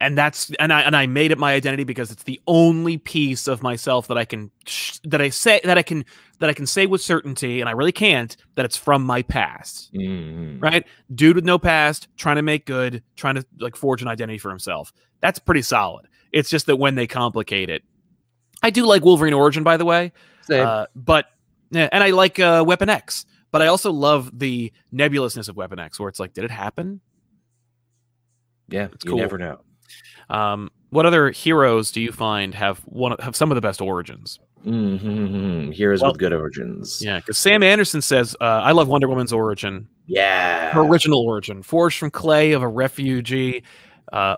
And 0.01 0.17
that's 0.17 0.49
and 0.59 0.71
I 0.71 0.81
and 0.81 0.95
I 0.95 1.07
made 1.07 1.31
it 1.31 1.37
my 1.37 1.53
identity 1.53 1.83
because 1.83 2.11
it's 2.11 2.23
the 2.23 2.39
only 2.47 2.97
piece 2.97 3.47
of 3.47 3.61
myself 3.61 4.07
that 4.07 4.17
I 4.17 4.25
can 4.25 4.51
sh- 4.65 4.99
that 5.03 5.21
I 5.21 5.29
say 5.29 5.59
that 5.63 5.77
I 5.77 5.81
can 5.83 6.05
that 6.39 6.49
I 6.49 6.53
can 6.53 6.65
say 6.65 6.85
with 6.85 7.01
certainty, 7.01 7.59
and 7.59 7.67
I 7.69 7.73
really 7.73 7.91
can't 7.91 8.35
that 8.55 8.63
it's 8.65 8.77
from 8.77 9.03
my 9.03 9.21
past. 9.23 9.93
Mhm. 9.93 10.61
Right, 10.61 10.85
dude 11.13 11.35
with 11.35 11.45
no 11.45 11.57
past, 11.59 12.07
trying 12.17 12.37
to 12.37 12.41
make 12.41 12.65
good, 12.65 13.03
trying 13.17 13.35
to 13.35 13.45
like 13.59 13.75
forge 13.75 14.01
an 14.01 14.07
identity 14.07 14.37
for 14.37 14.49
himself. 14.49 14.93
That's 15.21 15.39
pretty 15.39 15.63
solid. 15.63 16.07
It's 16.31 16.49
just 16.49 16.65
that 16.67 16.77
when 16.77 16.95
they 16.95 17.07
complicate 17.07 17.69
it, 17.69 17.83
I 18.63 18.69
do 18.69 18.85
like 18.85 19.03
Wolverine 19.03 19.33
Origin, 19.33 19.63
by 19.63 19.75
the 19.77 19.85
way, 19.85 20.11
Same. 20.43 20.65
uh, 20.65 20.85
but 20.95 21.25
yeah, 21.71 21.89
and 21.91 22.03
I 22.03 22.11
like 22.11 22.39
uh, 22.39 22.63
Weapon 22.65 22.87
X, 22.87 23.25
but 23.51 23.61
I 23.61 23.67
also 23.67 23.91
love 23.91 24.37
the 24.37 24.71
nebulousness 24.93 25.49
of 25.49 25.57
Weapon 25.57 25.79
X, 25.79 25.99
where 25.99 26.07
it's 26.07 26.19
like, 26.19 26.33
did 26.33 26.45
it 26.45 26.51
happen? 26.51 27.01
yeah, 28.69 28.87
it's 28.93 29.03
you 29.03 29.11
cool. 29.11 29.19
never 29.19 29.37
know. 29.37 29.59
Um, 30.29 30.69
what 30.91 31.05
other 31.05 31.29
heroes 31.31 31.91
do 31.91 32.01
you 32.01 32.11
find 32.11 32.53
have 32.55 32.79
one 32.85 33.15
have 33.19 33.35
some 33.35 33.51
of 33.51 33.55
the 33.55 33.61
best 33.61 33.81
origins? 33.81 34.39
Mhm. 34.65 35.73
Heroes 35.73 36.01
Well- 36.01 36.11
with 36.11 36.19
good 36.19 36.33
origins. 36.33 37.01
Yeah, 37.03 37.17
because 37.17 37.37
Sam 37.37 37.63
Anderson 37.63 38.01
says, 38.01 38.35
uh, 38.41 38.43
"I 38.43 38.71
love 38.71 38.87
Wonder 38.87 39.07
Woman's 39.07 39.31
origin, 39.31 39.87
Yeah. 40.07 40.71
her 40.71 40.81
original 40.81 41.19
origin, 41.21 41.63
forged 41.63 41.97
from 41.97 42.11
clay 42.11 42.51
of 42.51 42.61
a 42.61 42.67
refugee, 42.67 43.63
uh, 44.11 44.35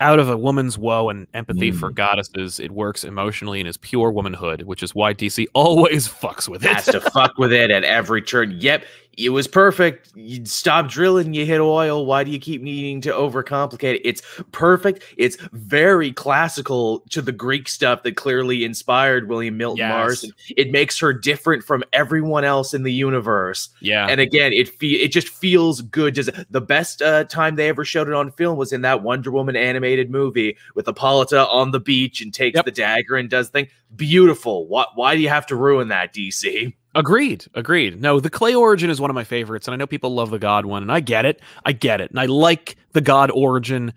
out 0.00 0.18
of 0.20 0.28
a 0.28 0.36
woman's 0.36 0.78
woe 0.78 1.08
and 1.10 1.26
empathy 1.34 1.72
for 1.72 1.90
Mm. 1.90 1.94
goddesses. 1.96 2.60
It 2.60 2.70
works 2.70 3.02
emotionally 3.04 3.58
and 3.60 3.68
is 3.68 3.76
pure 3.76 4.12
womanhood, 4.12 4.62
which 4.62 4.82
is 4.82 4.94
why 4.94 5.12
DC 5.12 5.48
always 5.54 6.06
fucks 6.22 6.48
with 6.48 6.64
it. 6.64 6.70
has 6.72 6.86
to 6.86 7.00
fuck 7.00 7.36
with 7.36 7.52
it 7.52 7.70
at 7.70 7.82
every 7.84 8.22
turn. 8.22 8.56
Yep, 8.60 8.84
it 9.18 9.30
was 9.30 9.48
perfect. 9.48 10.12
You 10.14 10.46
stop 10.46 10.88
drilling, 10.88 11.34
you 11.34 11.44
hit 11.44 11.60
oil. 11.60 12.06
Why 12.06 12.22
do 12.22 12.30
you 12.30 12.38
keep 12.38 12.62
needing 12.62 13.00
to 13.02 13.10
overcomplicate 13.12 13.96
it? 13.96 14.02
It's 14.04 14.22
perfect. 14.52 15.02
It's 15.16 15.36
very 15.52 16.12
classical 16.12 17.00
to 17.10 17.20
the 17.20 17.32
Greek 17.32 17.68
stuff 17.68 18.04
that 18.04 18.14
clearly 18.16 18.64
inspired 18.64 19.28
William 19.28 19.58
Moulton 19.58 19.78
Yes. 19.78 19.92
Marston. 19.92 20.30
It 20.56 20.70
makes 20.70 20.98
her 21.00 21.12
different 21.12 21.64
from 21.64 21.82
everyone 21.92 22.44
else 22.44 22.74
in 22.74 22.84
the 22.84 22.92
universe. 22.92 23.68
yeah, 23.80 24.06
And 24.08 24.20
again, 24.20 24.52
it 24.52 24.68
fe- 24.68 25.00
it 25.02 25.08
just 25.08 25.28
feels 25.28 25.82
good. 25.82 26.14
Just 26.14 26.30
the 26.50 26.60
best 26.60 27.02
uh, 27.02 27.24
time 27.24 27.56
they 27.56 27.68
ever 27.68 27.84
showed 27.84 28.06
it 28.08 28.14
on 28.14 28.30
film 28.32 28.56
was 28.56 28.72
in 28.72 28.82
that 28.82 29.02
Wonder 29.02 29.30
Woman 29.32 29.56
animated 29.56 30.10
movie 30.10 30.56
with 30.76 30.86
Hippolyta 30.86 31.48
on 31.48 31.72
the 31.72 31.80
beach 31.80 32.20
and 32.22 32.32
takes 32.32 32.54
Yep. 32.56 32.64
the 32.66 32.70
dagger 32.70 33.16
and 33.16 33.28
does 33.28 33.48
thing. 33.48 33.66
Beautiful. 33.96 34.66
Why 34.68 34.84
why 34.94 35.16
do 35.16 35.20
you 35.20 35.28
have 35.28 35.46
to 35.46 35.56
ruin 35.56 35.88
that, 35.88 36.14
DC? 36.14 36.74
Agreed. 36.94 37.46
Agreed. 37.54 38.00
No, 38.00 38.18
the 38.18 38.30
clay 38.30 38.54
origin 38.54 38.90
is 38.90 39.00
one 39.00 39.10
of 39.10 39.14
my 39.14 39.24
favorites, 39.24 39.68
and 39.68 39.74
I 39.74 39.76
know 39.76 39.86
people 39.86 40.14
love 40.14 40.30
the 40.30 40.38
God 40.38 40.66
one, 40.66 40.82
and 40.82 40.90
I 40.90 41.00
get 41.00 41.24
it. 41.26 41.40
I 41.64 41.72
get 41.72 42.00
it, 42.00 42.10
and 42.10 42.18
I 42.18 42.26
like 42.26 42.76
the 42.92 43.00
God 43.00 43.30
origin 43.30 43.92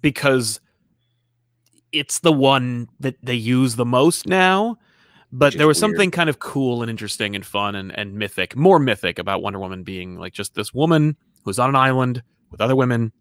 because 0.00 0.60
it's 1.92 2.20
the 2.20 2.32
one 2.32 2.88
that 3.00 3.16
they 3.22 3.34
use 3.34 3.76
the 3.76 3.84
most 3.84 4.26
now. 4.26 4.76
But 5.32 5.46
Which 5.46 5.58
there 5.58 5.66
was 5.66 5.78
something 5.78 6.12
kind 6.12 6.30
of 6.30 6.38
cool 6.38 6.82
and 6.82 6.90
interesting 6.90 7.34
and 7.34 7.44
fun 7.44 7.74
and, 7.74 7.90
and 7.98 8.14
mythic, 8.14 8.54
more 8.54 8.78
mythic 8.78 9.18
about 9.18 9.42
Wonder 9.42 9.58
Woman 9.58 9.82
being 9.82 10.16
like 10.16 10.32
just 10.32 10.54
this 10.54 10.72
woman 10.72 11.16
who's 11.44 11.58
on 11.58 11.68
an 11.68 11.74
island 11.74 12.22
with 12.52 12.60
other 12.60 12.76
women, 12.76 13.12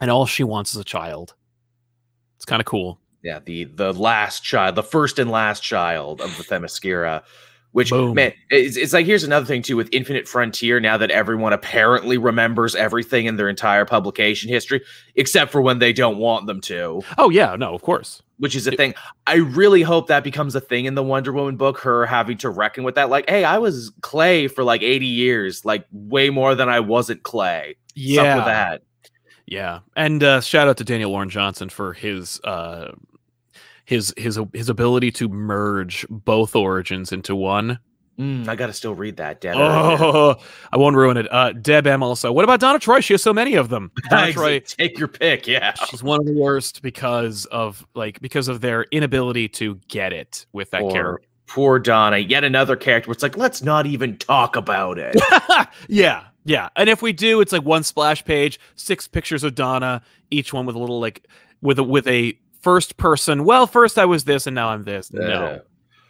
and 0.00 0.10
all 0.10 0.26
she 0.26 0.44
wants 0.44 0.74
is 0.74 0.80
a 0.80 0.84
child. 0.84 1.34
It's 2.36 2.44
kind 2.44 2.60
of 2.60 2.66
cool. 2.66 3.00
Yeah, 3.22 3.40
the 3.44 3.64
the 3.64 3.92
last 3.94 4.42
child, 4.42 4.74
the 4.74 4.82
first 4.82 5.18
and 5.18 5.30
last 5.30 5.62
child 5.62 6.20
of 6.20 6.36
the 6.36 6.44
Themyscira. 6.44 7.22
Which 7.72 7.90
Boom. 7.90 8.16
man, 8.16 8.32
it's, 8.50 8.76
it's 8.76 8.92
like 8.92 9.06
here's 9.06 9.22
another 9.22 9.46
thing 9.46 9.62
too 9.62 9.76
with 9.76 9.88
Infinite 9.92 10.26
Frontier. 10.26 10.80
Now 10.80 10.96
that 10.96 11.10
everyone 11.12 11.52
apparently 11.52 12.18
remembers 12.18 12.74
everything 12.74 13.26
in 13.26 13.36
their 13.36 13.48
entire 13.48 13.84
publication 13.84 14.48
history, 14.48 14.82
except 15.14 15.52
for 15.52 15.62
when 15.62 15.78
they 15.78 15.92
don't 15.92 16.18
want 16.18 16.46
them 16.46 16.60
to, 16.62 17.02
Oh 17.16 17.30
yeah, 17.30 17.54
no, 17.56 17.72
of 17.72 17.82
course. 17.82 18.22
which 18.38 18.56
is 18.56 18.66
a 18.66 18.72
thing. 18.72 18.94
I 19.28 19.36
really 19.36 19.82
hope 19.82 20.08
that 20.08 20.24
becomes 20.24 20.56
a 20.56 20.60
thing 20.60 20.86
in 20.86 20.96
the 20.96 21.02
Wonder 21.04 21.32
Woman 21.32 21.56
book. 21.56 21.78
Her 21.78 22.06
having 22.06 22.38
to 22.38 22.50
reckon 22.50 22.82
with 22.82 22.96
that, 22.96 23.08
like, 23.08 23.30
hey, 23.30 23.44
I 23.44 23.58
was 23.58 23.92
Clay 24.00 24.48
for 24.48 24.64
like 24.64 24.82
80 24.82 25.06
years, 25.06 25.64
like 25.64 25.86
way 25.92 26.28
more 26.28 26.56
than 26.56 26.68
I 26.68 26.80
wasn't 26.80 27.22
Clay. 27.22 27.76
Yeah. 27.94 28.44
that. 28.44 28.82
Yeah, 29.46 29.80
and 29.96 30.22
uh, 30.22 30.40
shout 30.40 30.68
out 30.68 30.76
to 30.76 30.84
Daniel 30.84 31.10
Warren 31.10 31.28
Johnson 31.28 31.68
for 31.68 31.92
his 31.92 32.40
uh, 32.44 32.92
his 33.90 34.14
his 34.16 34.38
his 34.54 34.68
ability 34.68 35.10
to 35.10 35.28
merge 35.28 36.06
both 36.08 36.54
origins 36.54 37.10
into 37.10 37.34
one. 37.34 37.80
Mm, 38.20 38.46
I 38.46 38.54
gotta 38.54 38.72
still 38.72 38.94
read 38.94 39.16
that. 39.16 39.40
Deb. 39.40 39.56
Oh, 39.56 40.36
I 40.70 40.76
won't 40.76 40.94
ruin 40.94 41.16
it. 41.16 41.26
Uh, 41.32 41.52
Deb 41.52 41.88
M 41.88 42.00
also. 42.00 42.30
What 42.30 42.44
about 42.44 42.60
Donna 42.60 42.78
Troy? 42.78 43.00
She 43.00 43.14
has 43.14 43.22
so 43.22 43.32
many 43.32 43.56
of 43.56 43.68
them. 43.68 43.90
Donna 44.10 44.32
Troy, 44.32 44.60
Take 44.60 44.96
your 44.96 45.08
pick. 45.08 45.48
Yeah. 45.48 45.74
she's 45.88 46.04
one 46.04 46.20
of 46.20 46.26
the 46.26 46.34
worst 46.34 46.82
because 46.82 47.46
of 47.46 47.84
like 47.94 48.20
because 48.20 48.46
of 48.46 48.60
their 48.60 48.84
inability 48.92 49.48
to 49.48 49.74
get 49.88 50.12
it 50.12 50.46
with 50.52 50.70
that 50.70 50.82
Poor- 50.82 50.92
character. 50.92 51.26
Poor 51.48 51.78
Donna. 51.80 52.18
Yet 52.18 52.44
another 52.44 52.76
character 52.76 53.08
where 53.08 53.14
it's 53.14 53.24
like, 53.24 53.36
let's 53.36 53.60
not 53.60 53.84
even 53.86 54.16
talk 54.18 54.54
about 54.54 54.98
it. 55.00 55.16
yeah, 55.88 56.26
yeah. 56.44 56.68
And 56.76 56.88
if 56.88 57.02
we 57.02 57.12
do, 57.12 57.40
it's 57.40 57.50
like 57.50 57.64
one 57.64 57.82
splash 57.82 58.24
page, 58.24 58.60
six 58.76 59.08
pictures 59.08 59.42
of 59.42 59.56
Donna, 59.56 60.00
each 60.30 60.52
one 60.52 60.64
with 60.64 60.76
a 60.76 60.78
little 60.78 61.00
like 61.00 61.26
with 61.60 61.80
a 61.80 61.82
with 61.82 62.06
a 62.06 62.38
first 62.60 62.96
person. 62.96 63.44
Well, 63.44 63.66
first 63.66 63.98
I 63.98 64.04
was 64.04 64.24
this, 64.24 64.46
and 64.46 64.54
now 64.54 64.68
I'm 64.68 64.84
this. 64.84 65.12
No. 65.12 65.60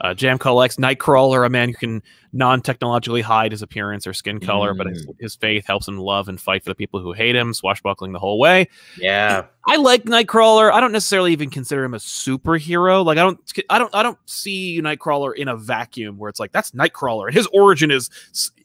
Uh, 0.02 0.14
Jam 0.14 0.36
X, 0.36 0.76
Nightcrawler, 0.76 1.44
a 1.44 1.50
man 1.50 1.68
who 1.68 1.74
can 1.74 2.02
non-technologically 2.32 3.20
hide 3.20 3.52
his 3.52 3.60
appearance 3.60 4.06
or 4.06 4.14
skin 4.14 4.40
color, 4.40 4.72
but 4.72 4.86
his, 4.86 5.06
his 5.18 5.36
faith 5.36 5.66
helps 5.66 5.86
him 5.86 5.98
love 5.98 6.26
and 6.26 6.40
fight 6.40 6.64
for 6.64 6.70
the 6.70 6.74
people 6.74 7.00
who 7.00 7.12
hate 7.12 7.36
him, 7.36 7.52
swashbuckling 7.52 8.12
the 8.12 8.18
whole 8.18 8.38
way. 8.38 8.66
Yeah. 8.96 9.44
I 9.66 9.76
like 9.76 10.04
Nightcrawler. 10.04 10.72
I 10.72 10.80
don't 10.80 10.92
necessarily 10.92 11.32
even 11.32 11.50
consider 11.50 11.84
him 11.84 11.92
a 11.92 11.98
superhero. 11.98 13.04
Like 13.04 13.18
I 13.18 13.22
don't, 13.22 13.38
I 13.68 13.78
don't, 13.78 13.94
I 13.94 14.02
don't 14.02 14.18
see 14.24 14.80
Nightcrawler 14.80 15.34
in 15.34 15.48
a 15.48 15.56
vacuum 15.58 16.16
where 16.16 16.30
it's 16.30 16.40
like 16.40 16.52
that's 16.52 16.70
Nightcrawler 16.70 17.26
and 17.26 17.36
his 17.36 17.46
origin 17.52 17.90
is, 17.90 18.08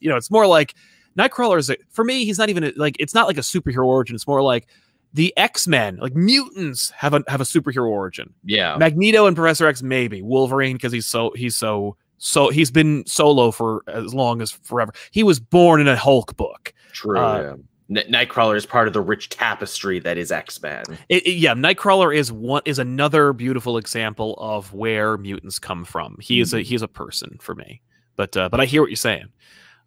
you 0.00 0.08
know, 0.08 0.16
it's 0.16 0.30
more 0.30 0.46
like 0.46 0.74
Nightcrawler 1.18 1.58
is 1.58 1.68
a, 1.68 1.76
for 1.90 2.02
me. 2.02 2.24
He's 2.24 2.38
not 2.38 2.48
even 2.48 2.64
a, 2.64 2.72
like 2.76 2.96
it's 2.98 3.14
not 3.14 3.26
like 3.26 3.36
a 3.36 3.42
superhero 3.42 3.84
origin. 3.84 4.14
It's 4.14 4.26
more 4.26 4.42
like 4.42 4.68
the 5.16 5.32
X 5.38 5.66
Men, 5.66 5.96
like 5.96 6.14
mutants, 6.14 6.90
have 6.90 7.14
a 7.14 7.24
have 7.26 7.40
a 7.40 7.44
superhero 7.44 7.88
origin. 7.88 8.32
Yeah. 8.44 8.76
Magneto 8.76 9.26
and 9.26 9.34
Professor 9.34 9.66
X 9.66 9.82
maybe 9.82 10.20
Wolverine 10.20 10.76
because 10.76 10.92
he's 10.92 11.06
so 11.06 11.32
he's 11.34 11.56
so 11.56 11.96
so 12.18 12.50
he's 12.50 12.70
been 12.70 13.04
solo 13.06 13.50
for 13.50 13.82
as 13.88 14.14
long 14.14 14.42
as 14.42 14.50
forever. 14.50 14.92
He 15.10 15.22
was 15.22 15.40
born 15.40 15.80
in 15.80 15.88
a 15.88 15.96
Hulk 15.96 16.36
book. 16.36 16.74
True. 16.92 17.18
Uh, 17.18 17.56
yeah. 17.88 18.02
N- 18.02 18.12
Nightcrawler 18.12 18.56
is 18.56 18.66
part 18.66 18.88
of 18.88 18.92
the 18.92 19.00
rich 19.00 19.30
tapestry 19.30 19.98
that 20.00 20.18
is 20.18 20.30
X 20.30 20.60
Men. 20.60 20.84
Yeah, 21.08 21.54
Nightcrawler 21.54 22.14
is 22.14 22.30
one 22.30 22.62
is 22.66 22.78
another 22.78 23.32
beautiful 23.32 23.78
example 23.78 24.34
of 24.38 24.74
where 24.74 25.16
mutants 25.16 25.58
come 25.58 25.86
from. 25.86 26.18
He 26.20 26.40
is 26.40 26.52
a 26.52 26.60
he 26.60 26.74
is 26.74 26.82
a 26.82 26.88
person 26.88 27.38
for 27.40 27.54
me. 27.54 27.80
But 28.16 28.36
uh, 28.36 28.50
but 28.50 28.60
I 28.60 28.66
hear 28.66 28.82
what 28.82 28.90
you're 28.90 28.96
saying. 28.96 29.28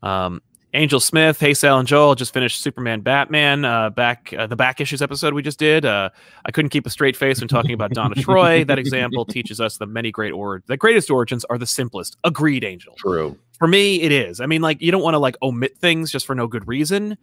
Um, 0.02 0.42
Angel 0.74 1.00
Smith, 1.00 1.40
Hey 1.40 1.56
Sal 1.56 1.80
and 1.80 1.88
Joel 1.88 2.14
just 2.14 2.32
finished 2.32 2.62
Superman 2.62 3.02
Batman 3.02 3.66
uh, 3.66 3.90
back 3.90 4.32
uh, 4.38 4.46
the 4.46 4.56
back 4.56 4.80
issues 4.80 5.02
episode 5.02 5.34
we 5.34 5.42
just 5.42 5.58
did. 5.58 5.84
Uh, 5.84 6.10
I 6.46 6.52
couldn't 6.52 6.70
keep 6.70 6.86
a 6.86 6.92
straight 6.92 7.18
face 7.18 7.40
when 7.40 7.48
talking 7.48 7.74
about 7.74 7.92
Donna 7.92 8.16
Troy. 8.16 8.64
That 8.70 8.78
example 8.78 9.26
teaches 9.26 9.60
us 9.60 9.78
the 9.78 9.88
many 9.88 10.12
great 10.12 10.32
or 10.32 10.62
the 10.68 10.78
greatest 10.78 11.10
origins 11.10 11.44
are 11.46 11.58
the 11.58 11.66
simplest. 11.66 12.18
Agreed, 12.24 12.64
Angel. 12.64 12.94
True. 12.98 13.36
For 13.58 13.68
me, 13.68 14.02
it 14.02 14.12
is. 14.12 14.42
I 14.42 14.46
mean, 14.46 14.62
like 14.62 14.80
you 14.80 14.92
don't 14.92 15.02
want 15.02 15.16
to 15.16 15.20
like 15.20 15.38
omit 15.42 15.78
things 15.78 16.12
just 16.12 16.28
for 16.28 16.36
no 16.36 16.46
good 16.46 16.68
reason. 16.68 17.18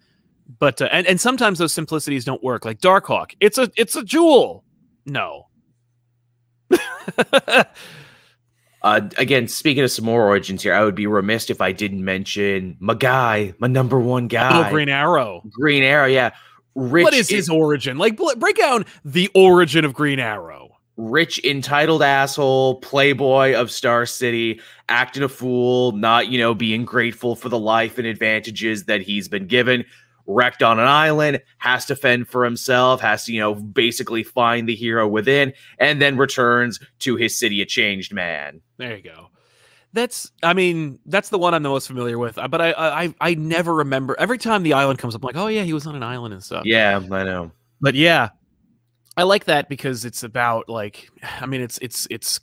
But 0.58 0.82
uh, 0.82 0.88
and 0.90 1.06
and 1.06 1.20
sometimes 1.20 1.60
those 1.60 1.72
simplicities 1.72 2.24
don't 2.24 2.42
work. 2.42 2.64
Like 2.64 2.80
Darkhawk, 2.80 3.34
it's 3.38 3.58
a 3.58 3.70
it's 3.76 3.94
a 3.94 4.02
jewel. 4.02 4.64
No. 5.04 5.46
Uh, 8.82 9.08
again, 9.18 9.48
speaking 9.48 9.82
of 9.82 9.90
some 9.90 10.04
more 10.04 10.22
origins 10.24 10.62
here, 10.62 10.74
I 10.74 10.84
would 10.84 10.94
be 10.94 11.06
remiss 11.06 11.50
if 11.50 11.60
I 11.60 11.72
didn't 11.72 12.04
mention 12.04 12.76
my 12.78 12.94
guy, 12.94 13.54
my 13.58 13.66
number 13.66 13.98
one 13.98 14.28
guy, 14.28 14.68
oh, 14.68 14.70
Green 14.70 14.88
Arrow. 14.88 15.42
Green 15.50 15.82
Arrow. 15.82 16.06
Yeah, 16.06 16.30
rich. 16.74 17.04
what 17.04 17.14
is 17.14 17.28
his 17.28 17.48
origin? 17.48 17.98
Like, 17.98 18.16
break 18.38 18.56
down 18.56 18.84
the 19.04 19.28
origin 19.34 19.84
of 19.84 19.92
Green 19.92 20.20
Arrow. 20.20 20.76
rich 20.96 21.42
entitled 21.44 22.02
asshole 22.02 22.76
playboy 22.80 23.54
of 23.54 23.70
star 23.70 24.06
city 24.06 24.60
acting 24.88 25.22
a 25.22 25.28
fool 25.28 25.92
not 25.92 26.28
you 26.28 26.38
know 26.38 26.54
being 26.54 26.84
grateful 26.86 27.36
for 27.36 27.50
the 27.50 27.58
life 27.58 27.98
and 27.98 28.06
advantages 28.06 28.84
that 28.84 29.02
he's 29.02 29.28
been 29.28 29.46
given 29.46 29.84
wrecked 30.26 30.62
on 30.62 30.78
an 30.80 30.86
island 30.86 31.40
has 31.58 31.86
to 31.86 31.94
fend 31.96 32.26
for 32.28 32.44
himself 32.44 33.00
has 33.00 33.24
to 33.24 33.32
you 33.32 33.40
know 33.40 33.54
basically 33.54 34.22
find 34.22 34.68
the 34.68 34.74
hero 34.74 35.06
within 35.06 35.52
and 35.78 36.00
then 36.02 36.16
returns 36.16 36.80
to 36.98 37.16
his 37.16 37.38
city 37.38 37.60
a 37.62 37.66
changed 37.66 38.12
man 38.12 38.60
There 38.78 38.96
you 38.96 39.02
go. 39.02 39.28
That's, 39.92 40.30
I 40.42 40.52
mean, 40.52 40.98
that's 41.06 41.30
the 41.30 41.38
one 41.38 41.54
I'm 41.54 41.62
the 41.62 41.70
most 41.70 41.86
familiar 41.86 42.18
with. 42.18 42.36
uh, 42.36 42.48
But 42.48 42.60
I, 42.60 42.72
I, 42.76 43.14
I 43.18 43.34
never 43.34 43.72
remember. 43.76 44.14
Every 44.18 44.36
time 44.36 44.62
the 44.62 44.74
island 44.74 44.98
comes 44.98 45.14
up, 45.14 45.22
I'm 45.22 45.26
like, 45.26 45.36
oh 45.36 45.46
yeah, 45.46 45.62
he 45.62 45.72
was 45.72 45.86
on 45.86 45.94
an 45.96 46.02
island 46.02 46.34
and 46.34 46.44
stuff. 46.44 46.66
yeah 46.66 47.00
i 47.10 47.24
know 47.24 47.50
but 47.80 47.94
yeah 47.94 48.28
i 49.16 49.22
like 49.22 49.44
that 49.46 49.70
because 49.70 50.04
it's 50.04 50.22
about 50.22 50.68
like 50.68 51.08
i 51.40 51.46
mean 51.46 51.62
it's 51.62 51.78
it's 51.78 52.06
it's 52.10 52.40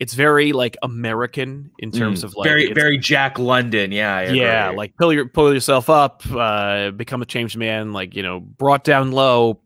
it's 0.00 0.14
very 0.14 0.52
like 0.52 0.76
american 0.82 1.70
in 1.78 1.90
terms 1.92 2.22
Mm, 2.22 2.24
of 2.24 2.34
like 2.36 2.48
very 2.48 2.72
very 2.72 2.98
jack 2.98 3.38
london 3.38 3.92
yeah 3.92 4.16
I 4.16 4.22
yeah 4.30 4.66
agree. 4.66 4.76
like 4.78 4.96
pull 4.96 5.12
your 5.12 5.28
pull 5.28 5.52
yourself 5.54 5.88
up 5.88 6.22
uh 6.34 6.90
become 6.90 7.22
a 7.22 7.26
changed 7.26 7.56
man 7.56 7.92
like 7.92 8.16
you 8.16 8.22
know 8.22 8.40
brought 8.40 8.82
down 8.82 9.12
low 9.12 9.60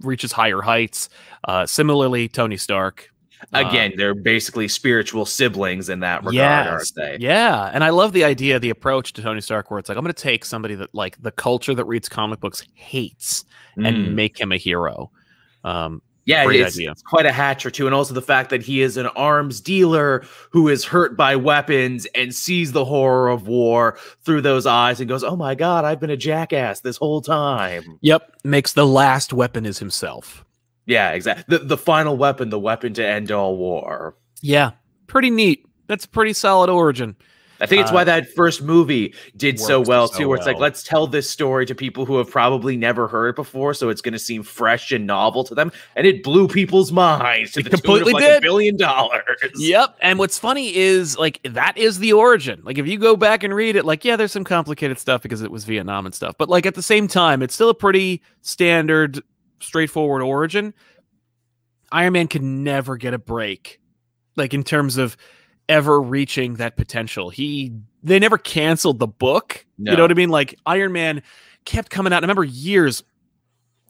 reaches 0.00 0.30
higher 0.30 0.60
heights. 0.60 1.08
Uh, 1.48 1.64
similarly, 1.64 2.28
Tony 2.28 2.58
Stark. 2.58 3.08
Again, 3.54 3.94
they're 3.96 4.14
basically 4.14 4.68
spiritual 4.68 5.24
siblings 5.24 5.88
in 5.88 6.00
that 6.00 6.18
regard, 6.18 6.34
yes, 6.34 6.66
aren't 6.68 6.92
they? 6.96 7.16
Yeah, 7.24 7.70
and 7.72 7.82
I 7.82 7.88
love 7.90 8.12
the 8.12 8.24
idea, 8.24 8.58
the 8.58 8.68
approach 8.68 9.14
to 9.14 9.22
Tony 9.22 9.40
Stark, 9.40 9.70
where 9.70 9.78
it's 9.78 9.88
like 9.88 9.96
I'm 9.96 10.04
going 10.04 10.12
to 10.12 10.22
take 10.22 10.44
somebody 10.44 10.74
that 10.74 10.94
like 10.94 11.20
the 11.22 11.30
culture 11.30 11.74
that 11.74 11.84
reads 11.86 12.08
comic 12.10 12.40
books 12.40 12.62
hates 12.74 13.44
Mm. 13.78 13.86
and 13.88 14.16
make 14.16 14.38
him 14.40 14.52
a 14.52 14.56
hero. 14.58 15.10
Um, 15.64 16.02
Yeah, 16.26 16.50
it's, 16.50 16.76
it's 16.76 17.02
quite 17.02 17.24
a 17.24 17.30
hatch 17.30 17.64
or 17.64 17.70
two, 17.70 17.86
and 17.86 17.94
also 17.94 18.12
the 18.12 18.20
fact 18.20 18.50
that 18.50 18.60
he 18.60 18.82
is 18.82 18.96
an 18.96 19.06
arms 19.06 19.60
dealer 19.60 20.24
who 20.50 20.68
is 20.68 20.84
hurt 20.84 21.16
by 21.16 21.36
weapons 21.36 22.04
and 22.16 22.34
sees 22.34 22.72
the 22.72 22.84
horror 22.84 23.28
of 23.28 23.46
war 23.46 23.96
through 24.24 24.40
those 24.40 24.66
eyes 24.66 24.98
and 24.98 25.08
goes, 25.08 25.22
"Oh 25.22 25.36
my 25.36 25.54
god, 25.54 25.84
I've 25.84 26.00
been 26.00 26.10
a 26.10 26.16
jackass 26.16 26.80
this 26.80 26.96
whole 26.96 27.20
time." 27.20 27.98
yep, 28.00 28.32
makes 28.42 28.72
the 28.72 28.86
last 28.86 29.32
weapon 29.32 29.64
is 29.64 29.78
himself. 29.78 30.44
Yeah, 30.86 31.12
exactly. 31.12 31.44
The 31.58 31.64
the 31.64 31.76
final 31.76 32.16
weapon, 32.16 32.50
the 32.50 32.58
weapon 32.58 32.92
to 32.94 33.06
end 33.06 33.30
all 33.30 33.56
war. 33.56 34.16
Yeah, 34.42 34.72
pretty 35.06 35.30
neat. 35.30 35.64
That's 35.86 36.06
a 36.06 36.08
pretty 36.08 36.32
solid 36.32 36.70
origin. 36.70 37.14
I 37.60 37.66
think 37.66 37.82
it's 37.82 37.90
Uh, 37.90 37.94
why 37.94 38.04
that 38.04 38.30
first 38.32 38.62
movie 38.62 39.14
did 39.36 39.58
so 39.58 39.80
well 39.80 40.08
so 40.08 40.18
too. 40.18 40.28
Where 40.28 40.36
it's 40.36 40.46
like, 40.46 40.58
let's 40.58 40.82
tell 40.82 41.06
this 41.06 41.28
story 41.28 41.64
to 41.66 41.74
people 41.74 42.04
who 42.04 42.18
have 42.18 42.30
probably 42.30 42.76
never 42.76 43.08
heard 43.08 43.30
it 43.30 43.36
before, 43.36 43.72
so 43.74 43.88
it's 43.88 44.00
going 44.00 44.12
to 44.12 44.18
seem 44.18 44.42
fresh 44.42 44.92
and 44.92 45.06
novel 45.06 45.44
to 45.44 45.54
them, 45.54 45.72
and 45.94 46.06
it 46.06 46.22
blew 46.22 46.48
people's 46.48 46.92
minds 46.92 47.52
to 47.52 47.60
It 47.60 47.62
the 47.64 47.70
tune 47.70 47.74
of, 47.74 47.82
completely 47.82 48.12
like, 48.12 48.24
a 48.24 48.26
did. 48.26 48.42
billion 48.42 48.76
dollars. 48.76 49.22
Yep. 49.56 49.96
And 50.00 50.18
what's 50.18 50.38
funny 50.38 50.74
is 50.76 51.16
like 51.18 51.40
that 51.44 51.78
is 51.78 51.98
the 51.98 52.12
origin. 52.12 52.60
Like 52.64 52.78
if 52.78 52.86
you 52.86 52.98
go 52.98 53.16
back 53.16 53.42
and 53.42 53.54
read 53.54 53.76
it, 53.76 53.84
like 53.84 54.04
yeah, 54.04 54.16
there's 54.16 54.32
some 54.32 54.44
complicated 54.44 54.98
stuff 54.98 55.22
because 55.22 55.42
it 55.42 55.50
was 55.50 55.64
Vietnam 55.64 56.06
and 56.06 56.14
stuff, 56.14 56.34
but 56.38 56.48
like 56.48 56.66
at 56.66 56.74
the 56.74 56.82
same 56.82 57.08
time, 57.08 57.42
it's 57.42 57.54
still 57.54 57.70
a 57.70 57.74
pretty 57.74 58.22
standard, 58.42 59.22
straightforward 59.60 60.22
origin. 60.22 60.74
Iron 61.92 62.12
Man 62.12 62.28
could 62.28 62.42
never 62.42 62.96
get 62.96 63.14
a 63.14 63.18
break, 63.18 63.80
like 64.36 64.52
in 64.52 64.64
terms 64.64 64.96
of 64.98 65.16
ever 65.68 66.00
reaching 66.00 66.54
that 66.54 66.76
potential. 66.76 67.30
He 67.30 67.72
they 68.02 68.18
never 68.18 68.38
canceled 68.38 68.98
the 68.98 69.06
book. 69.06 69.66
You 69.78 69.96
know 69.96 70.02
what 70.02 70.10
I 70.10 70.14
mean? 70.14 70.30
Like 70.30 70.58
Iron 70.66 70.92
Man 70.92 71.22
kept 71.64 71.90
coming 71.90 72.12
out. 72.12 72.22
I 72.22 72.24
remember 72.24 72.44
years. 72.44 73.02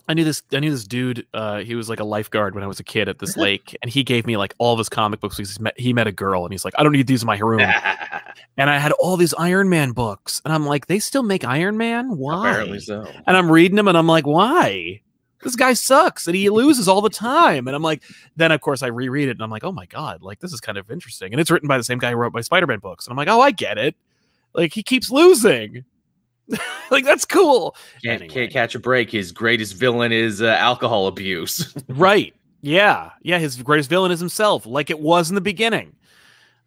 I 0.09 0.15
knew 0.15 0.25
this. 0.25 0.43
I 0.53 0.61
knew 0.61 0.71
this 0.71 0.85
dude. 0.85 1.27
Uh, 1.35 1.59
he 1.59 1.75
was 1.75 1.89
like 1.89 1.99
a 1.99 2.05
lifeguard 2.05 2.55
when 2.55 2.62
I 2.62 2.69
was 2.69 2.79
a 2.79 2.85
kid 2.85 3.09
at 3.09 3.19
this 3.19 3.37
lake, 3.37 3.77
and 3.83 3.91
he 3.91 4.05
gave 4.05 4.27
me 4.27 4.37
like 4.37 4.55
all 4.59 4.73
of 4.73 4.79
his 4.79 4.89
comic 4.89 5.21
books. 5.21 5.37
Because 5.37 5.57
he 5.57 5.62
met, 5.62 5.79
he 5.79 5.93
met 5.93 6.07
a 6.07 6.12
girl, 6.12 6.45
and 6.45 6.53
he's 6.53 6.65
like, 6.65 6.75
"I 6.79 6.83
don't 6.83 6.93
need 6.93 7.09
these 7.09 7.23
in 7.23 7.27
my 7.27 7.39
room." 7.39 7.61
and 8.57 8.71
I 8.71 8.79
had 8.79 8.93
all 8.93 9.17
these 9.17 9.35
Iron 9.35 9.69
Man 9.69 9.93
books, 9.93 10.41
and 10.45 10.55
I'm 10.55 10.65
like, 10.65 10.87
"They 10.87 11.01
still 11.01 11.25
make 11.25 11.45
Iron 11.45 11.77
Man? 11.77 12.17
Why?" 12.17 12.51
Apparently 12.51 12.81
so. 12.81 13.05
And 13.27 13.37
I'm 13.37 13.51
reading 13.51 13.77
them, 13.77 13.89
and 13.89 13.99
I'm 13.99 14.07
like, 14.07 14.27
"Why?" 14.27 15.03
This 15.42 15.55
guy 15.57 15.75
sucks, 15.75 16.27
and 16.27 16.35
he 16.35 16.49
loses 16.51 16.88
all 16.88 17.01
the 17.03 17.11
time. 17.11 17.66
And 17.68 17.77
I'm 17.77 17.83
like, 17.83 18.03
then 18.37 18.53
of 18.53 18.61
course 18.61 18.83
I 18.83 18.87
reread 18.88 19.29
it, 19.29 19.33
and 19.33 19.42
I'm 19.42 19.51
like, 19.51 19.64
"Oh 19.64 19.72
my 19.72 19.87
god, 19.87 20.22
like 20.22 20.40
this 20.40 20.53
is 20.53 20.61
kind 20.61 20.79
of 20.79 20.90
interesting." 20.90 21.33
And 21.33 21.40
it's 21.40 21.51
written 21.51 21.68
by 21.68 21.77
the 21.77 21.85
same 21.85 21.99
guy 21.99 22.11
who 22.11 22.16
wrote 22.16 22.33
my 22.33 22.40
Spider-Man 22.40 22.79
books, 22.79 23.07
and 23.07 23.12
I'm 23.12 23.16
like, 23.16 23.29
"Oh, 23.29 23.40
I 23.40 23.51
get 23.51 23.77
it." 23.79 23.94
Like 24.55 24.72
he 24.72 24.83
keeps 24.83 25.11
losing. 25.11 25.85
like 26.90 27.05
that's 27.05 27.25
cool. 27.25 27.77
Can't, 28.05 28.22
Anyway. 28.22 28.35
can't 28.35 28.53
catch 28.53 28.75
a 28.75 28.79
break. 28.79 29.11
His 29.11 29.33
greatest 29.33 29.75
villain 29.75 30.12
is 30.12 30.40
uh, 30.42 30.46
alcohol 30.59 31.07
abuse. 31.07 31.75
Right. 31.88 32.35
Yeah. 32.62 33.11
Yeah. 33.22 33.38
His 33.38 33.61
greatest 33.62 33.90
villain 33.90 34.11
is 34.12 34.20
himself, 34.20 34.64
like 34.66 34.88
it 34.90 34.99
was 35.01 35.29
in 35.29 35.35
the 35.35 35.40
beginning. 35.40 35.92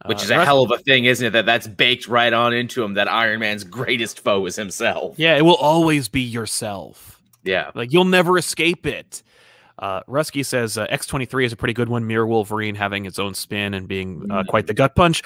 Which 0.06 0.20
Uh, 0.20 0.24
is 0.24 0.30
a 0.30 0.46
hell 0.46 0.62
of 0.64 0.72
a 0.72 0.78
thing, 0.78 1.06
isn't 1.06 1.26
it? 1.28 1.32
That 1.32 1.46
that's 1.46 1.68
baked 1.68 2.08
right 2.08 2.32
on 2.32 2.54
into 2.54 2.84
him. 2.84 2.94
That 2.94 3.10
Iron 3.10 3.40
Man's 3.40 3.64
greatest 3.66 4.20
foe 4.22 4.46
is 4.46 4.56
himself. 4.56 5.18
Yeah, 5.18 5.36
it 5.36 5.42
will 5.44 5.56
always 5.58 6.08
be 6.08 6.22
yourself. 6.22 7.19
Yeah. 7.50 7.72
Like 7.74 7.92
you'll 7.92 8.06
never 8.06 8.38
escape 8.38 8.86
it. 8.86 9.24
Uh, 9.80 10.02
Rusky 10.04 10.46
says 10.46 10.78
uh, 10.78 10.86
X23 10.88 11.46
is 11.46 11.54
a 11.54 11.56
pretty 11.56 11.74
good 11.74 11.90
one. 11.90 12.06
Mirror 12.06 12.28
Wolverine 12.28 12.76
having 12.76 13.06
its 13.06 13.18
own 13.18 13.34
spin 13.34 13.74
and 13.74 13.88
being 13.88 14.30
uh, 14.30 14.44
quite 14.48 14.68
the 14.68 14.74
gut 14.74 14.96
punch. 14.96 15.24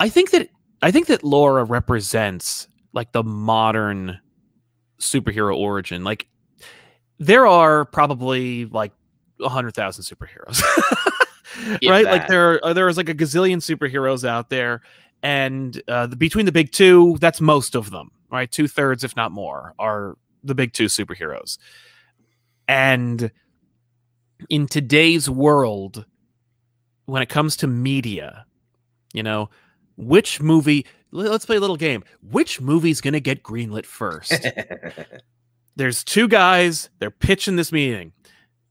I 0.00 0.08
think 0.08 0.30
that 0.30 0.48
I 0.80 0.90
think 0.90 1.08
that 1.08 1.22
Laura 1.22 1.64
represents 1.64 2.68
like 2.92 3.12
the 3.12 3.22
modern 3.22 4.20
superhero 5.00 5.56
origin. 5.56 6.02
Like 6.02 6.28
there 7.18 7.46
are 7.46 7.84
probably 7.84 8.64
like 8.66 8.92
a 9.42 9.48
hundred 9.48 9.74
thousand 9.74 10.04
superheroes, 10.04 10.62
right? 11.88 12.04
Like 12.04 12.22
that. 12.22 12.28
there 12.28 12.64
are 12.64 12.72
there's 12.72 12.96
like 12.96 13.08
a 13.08 13.14
gazillion 13.14 13.58
superheroes 13.58 14.26
out 14.26 14.48
there, 14.50 14.80
and 15.22 15.82
uh, 15.88 16.06
the, 16.06 16.16
between 16.16 16.46
the 16.46 16.52
big 16.52 16.72
two, 16.72 17.18
that's 17.20 17.40
most 17.40 17.74
of 17.74 17.90
them, 17.90 18.12
right? 18.30 18.50
Two 18.50 18.68
thirds, 18.68 19.04
if 19.04 19.14
not 19.16 19.32
more, 19.32 19.74
are 19.78 20.16
the 20.44 20.54
big 20.54 20.72
two 20.72 20.86
superheroes. 20.86 21.58
And 22.68 23.30
in 24.48 24.66
today's 24.66 25.28
world, 25.28 26.04
when 27.06 27.22
it 27.22 27.28
comes 27.28 27.56
to 27.56 27.66
media, 27.66 28.46
you 29.12 29.22
know, 29.22 29.50
which 29.96 30.40
movie? 30.40 30.86
Let's 31.10 31.46
play 31.46 31.56
a 31.56 31.60
little 31.60 31.76
game. 31.76 32.04
Which 32.22 32.60
movie's 32.60 33.00
gonna 33.00 33.20
get 33.20 33.42
greenlit 33.42 33.86
first? 33.86 34.32
there's 35.76 36.04
two 36.04 36.28
guys 36.28 36.90
they're 36.98 37.10
pitching 37.10 37.56
this 37.56 37.72
meeting 37.72 38.12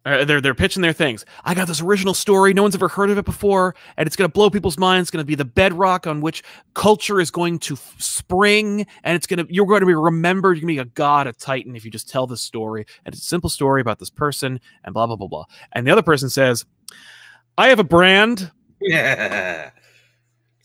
uh, 0.06 0.26
they're 0.26 0.42
they're 0.42 0.54
pitching 0.54 0.82
their 0.82 0.92
things 0.94 1.24
i 1.46 1.54
got 1.54 1.68
this 1.68 1.82
original 1.82 2.14
story 2.14 2.54
no 2.54 2.62
one's 2.62 2.76
ever 2.76 2.88
heard 2.90 3.10
of 3.10 3.18
it 3.18 3.24
before 3.26 3.74
and 3.96 4.06
it's 4.06 4.16
going 4.16 4.28
to 4.28 4.32
blow 4.34 4.50
people's 4.50 4.78
minds 4.78 5.06
it's 5.06 5.12
going 5.12 5.22
to 5.24 5.28
be 5.28 5.36
the 5.36 5.46
bedrock 5.46 6.06
on 6.06 6.20
which 6.20 6.44
culture 6.74 7.22
is 7.22 7.32
going 7.32 7.58
to 7.58 7.74
f- 7.76 7.96
spring 8.00 8.86
and 9.04 9.16
it's 9.16 9.26
going 9.28 9.46
to 9.46 9.54
you're 9.54 9.66
going 9.66 9.80
to 9.80 9.86
be 9.86 9.94
remembered 9.96 10.58
you're 10.58 10.68
going 10.68 10.76
to 10.76 10.84
be 10.84 10.90
a 10.90 10.94
god 10.94 11.26
a 11.28 11.32
titan 11.34 11.76
if 11.76 11.86
you 11.86 11.92
just 11.92 12.10
tell 12.10 12.28
this 12.28 12.42
story 12.42 12.86
and 13.06 13.14
it's 13.16 13.24
a 13.24 13.28
simple 13.28 13.50
story 13.50 13.80
about 13.82 13.98
this 14.00 14.10
person 14.10 14.60
and 14.84 14.94
blah 14.94 15.08
blah 15.08 15.16
blah 15.16 15.28
blah 15.28 15.46
and 15.72 15.88
the 15.88 15.92
other 15.92 16.04
person 16.04 16.30
says 16.30 16.66
i 17.58 17.70
have 17.70 17.80
a 17.80 17.84
brand 17.84 18.52
Yeah. 18.82 19.72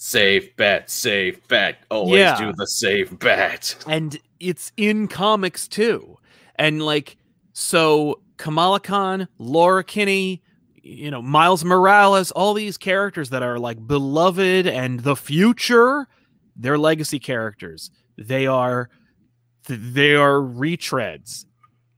Safe 0.00 0.54
bet, 0.56 0.88
safe 0.90 1.46
bet. 1.48 1.78
Always 1.90 2.18
Yeah. 2.20 2.38
do 2.38 2.52
the 2.52 2.66
safe 2.66 3.18
bet. 3.18 3.74
and 3.88 4.16
it's 4.38 4.70
in 4.76 5.08
comics 5.08 5.66
too. 5.66 6.18
And 6.54 6.80
like, 6.86 7.16
so 7.52 8.20
Kamala 8.38 8.80
Khan, 8.80 9.28
Laura 9.38 9.84
Kinney, 9.84 10.42
you 10.82 11.10
know, 11.10 11.20
Miles 11.20 11.64
Morales, 11.64 12.30
all 12.30 12.54
these 12.54 12.78
characters 12.78 13.30
that 13.30 13.42
are 13.42 13.58
like 13.58 13.86
beloved 13.86 14.66
and 14.66 15.00
the 15.00 15.16
future, 15.16 16.08
they're 16.56 16.78
legacy 16.78 17.18
characters. 17.18 17.90
They 18.16 18.46
are, 18.46 18.88
they 19.68 20.14
are 20.14 20.40
retreads, 20.40 21.44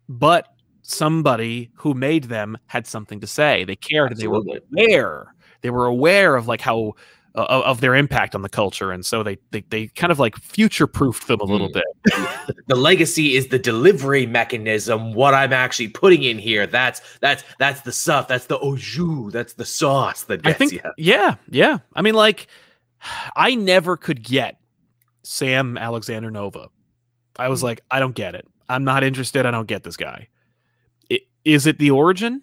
but 0.09 0.49
somebody 0.83 1.71
who 1.75 1.95
made 1.95 2.25
them 2.25 2.59
had 2.67 2.87
something 2.87 3.21
to 3.21 3.27
say. 3.27 3.65
They 3.65 3.77
cared. 3.77 4.17
They 4.17 4.27
were 4.27 4.43
aware. 4.73 5.35
They 5.63 5.71
were 5.71 5.87
aware 5.87 6.37
of 6.37 6.49
like 6.49 6.61
how 6.61 6.95
uh, 7.35 7.43
of 7.49 7.63
of 7.63 7.81
their 7.81 7.95
impact 7.95 8.35
on 8.35 8.43
the 8.43 8.49
culture, 8.49 8.91
and 8.93 9.05
so 9.07 9.23
they 9.23 9.39
they, 9.53 9.61
they 9.71 9.87
kind 9.89 10.11
of 10.11 10.19
like 10.19 10.37
future 10.37 10.87
proofed 10.87 11.27
them 11.29 11.41
a 11.41 11.45
little 11.45 11.69
Mm. 11.71 11.75
bit. 11.75 12.57
The 12.67 12.77
legacy 12.77 13.35
is 13.37 13.49
the 13.49 13.59
delivery 13.59 14.27
mechanism. 14.27 15.13
What 15.15 15.35
I'm 15.35 15.53
actually 15.53 15.89
putting 15.89 16.23
in 16.23 16.39
here. 16.39 16.67
That's 16.67 17.01
that's 17.21 17.43
that's 17.59 17.81
the 17.83 17.91
stuff. 17.93 18.29
That's 18.29 18.47
the 18.47 18.59
au 18.59 18.77
jus. 18.77 19.33
That's 19.33 19.55
the 19.55 19.65
sauce 19.65 20.23
that 20.25 20.47
I 20.47 20.53
think, 20.53 20.73
you. 20.73 20.81
yeah, 20.97 21.35
yeah. 21.51 21.79
I 21.95 22.03
mean, 22.03 22.15
like, 22.15 22.47
I 23.35 23.55
never 23.57 23.97
could 23.97 24.23
get 24.23 24.61
Sam 25.25 25.77
Alexander 25.79 26.31
Nova. 26.31 26.69
I 27.39 27.49
was 27.49 27.61
Hmm. 27.61 27.67
like, 27.67 27.81
I 27.91 27.99
don't 28.01 28.15
get 28.15 28.35
it. 28.35 28.47
I'm 28.69 28.85
not 28.85 29.03
interested. 29.03 29.47
I 29.47 29.51
don't 29.51 29.67
get 29.67 29.83
this 29.83 29.97
guy. 29.97 30.29
I- 31.11 31.21
Is 31.45 31.67
it 31.67 31.79
the 31.79 31.91
origin? 31.91 32.43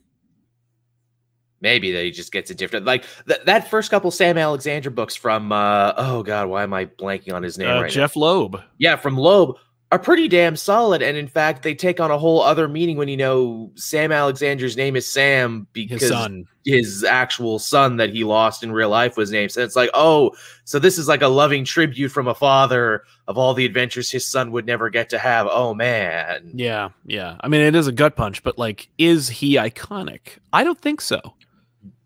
Maybe 1.62 1.91
that 1.91 2.04
he 2.04 2.12
just 2.12 2.32
gets 2.32 2.52
a 2.52 2.56
different 2.56 2.86
like 2.86 3.06
th- 3.28 3.41
that 3.46 3.70
first 3.70 3.89
couple 3.89 4.12
Sam 4.12 4.38
Alexander 4.38 4.89
books 4.89 5.15
from 5.15 5.52
uh 5.52 5.93
oh 5.98 6.22
god 6.24 6.50
why 6.50 6.63
am 6.63 6.74
I 6.74 6.86
blanking 6.86 7.34
on 7.34 7.41
his 7.43 7.58
name 7.58 7.70
Uh, 7.70 7.74
right 7.82 7.84
now? 7.84 7.88
Jeph 7.89 8.15
Loeb. 8.15 8.62
yeah, 8.78 8.96
from 8.96 9.17
Loeb 9.17 9.58
are 9.89 9.98
pretty 10.00 10.28
damn 10.28 10.58
solid. 10.58 11.02
And 11.02 11.15
in 11.15 11.30
fact, 11.30 11.63
they 11.63 11.74
take 11.74 12.02
on 12.02 12.12
a 12.12 12.17
whole 12.17 12.41
other 12.41 12.67
meaning 12.67 12.98
when 12.98 13.08
you 13.08 13.15
know 13.15 13.72
Sam 13.76 14.12
Alexander's 14.12 14.76
name 14.76 14.98
is 14.98 15.10
Sam 15.10 15.65
because 15.72 16.02
His 16.02 16.10
son. 16.10 16.43
his 16.65 17.06
actual 17.06 17.58
son 17.58 17.96
that 17.96 18.10
he 18.10 18.26
lost 18.26 18.63
in 18.63 18.74
real 18.74 18.89
life 18.89 19.15
was 19.15 19.32
named. 19.32 19.54
So 19.54 19.63
it's 19.63 19.78
like, 19.78 19.89
oh, 19.93 20.32
so 20.65 20.78
this 20.78 20.98
is 20.98 21.08
like 21.08 21.22
a 21.22 21.30
loving 21.30 21.63
tribute 21.63 22.10
from 22.10 22.28
a 22.28 22.36
father 22.36 23.03
of 23.30 23.38
all 23.38 23.53
the 23.53 23.64
adventures 23.64 24.12
his 24.12 24.30
son 24.30 24.51
would 24.51 24.66
never 24.66 24.89
get 24.89 25.10
to 25.12 25.18
have. 25.18 25.47
Oh 25.49 25.74
man. 25.74 26.51
Yeah, 26.53 26.89
yeah. 27.05 27.38
I 27.39 27.47
mean, 27.47 27.62
it 27.62 27.74
is 27.74 27.88
a 27.88 27.93
gut 27.93 28.18
punch, 28.18 28.43
but 28.43 28.58
like, 28.58 28.89
is 28.97 29.30
he 29.30 29.55
iconic? 29.55 30.39
I 30.51 30.66
don't 30.66 30.82
think 30.82 30.99
so. 30.99 31.22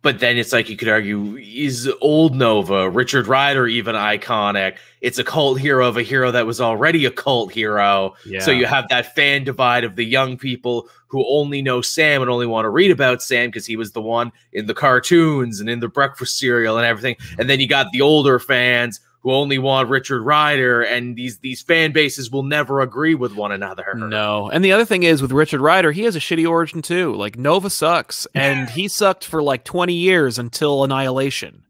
But 0.02 0.20
then 0.20 0.38
it's 0.38 0.52
like 0.52 0.68
you 0.68 0.78
could 0.78 0.88
argue 0.88 1.38
is 1.38 1.92
old 2.02 2.36
Nova, 2.36 2.90
Richard 2.90 3.28
Rider 3.28 3.68
even 3.68 3.94
iconic? 3.94 4.78
It's 5.02 5.20
a 5.20 5.24
cult 5.24 5.60
hero 5.60 5.88
of 5.88 5.98
a 5.98 6.02
hero 6.02 6.32
that 6.32 6.48
was 6.48 6.60
already 6.60 7.06
a 7.06 7.12
cult 7.12 7.52
hero. 7.52 8.16
Yeah. 8.26 8.40
So 8.40 8.52
you 8.52 8.66
have 8.66 8.90
that 8.90 9.16
fan 9.16 9.44
divide 9.44 9.84
of 9.84 9.96
the 9.96 10.06
young 10.06 10.38
people 10.38 10.90
who 11.08 11.26
only 11.28 11.62
know 11.62 11.82
Sam 11.82 12.22
and 12.22 12.32
only 12.32 12.48
want 12.48 12.66
to 12.66 12.70
read 12.70 12.90
about 12.90 13.22
Sam 13.22 13.50
because 13.50 13.66
he 13.66 13.76
was 13.76 13.92
the 13.92 14.02
one 14.02 14.32
in 14.54 14.66
the 14.66 14.74
cartoons 14.74 15.60
and 15.60 15.70
in 15.70 15.82
the 15.82 15.88
breakfast 15.88 16.40
cereal 16.40 16.78
and 16.78 16.86
everything. 16.86 17.18
And 17.38 17.50
then 17.50 17.60
you 17.60 17.68
got 17.68 17.92
the 17.92 18.02
older 18.02 18.40
fans 18.40 19.00
who 19.22 19.32
only 19.32 19.60
want 19.60 19.90
Richard 19.90 20.24
Rider, 20.24 20.82
and 20.82 21.16
these 21.16 21.40
these 21.40 21.62
fan 21.62 21.92
bases 21.92 22.32
will 22.32 22.44
never 22.44 22.82
agree 22.82 23.16
with 23.16 23.36
one 23.36 23.52
another. 23.52 23.94
No. 23.96 24.50
And 24.50 24.66
the 24.66 24.72
other 24.72 24.86
thing 24.86 25.04
is 25.04 25.22
with 25.22 25.32
Richard 25.32 25.62
Rider, 25.62 25.92
he 25.92 26.04
has 26.04 26.16
a 26.16 26.20
shitty 26.20 26.48
origin 26.48 26.82
too. 26.82 27.14
Like 27.14 27.38
Nova 27.38 27.70
sucks. 27.70 28.28
And 28.36 28.70
he 28.70 28.88
sucked 28.88 29.24
for 29.26 29.44
like 29.44 29.64
20 29.64 29.94
years 29.94 30.40
until 30.40 30.84
Annihilation. 30.84 31.64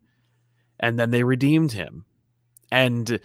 And 0.80 0.98
then 0.98 1.12
they 1.12 1.24
redeemed 1.24 1.74
him. 1.74 2.06
And 2.72 3.20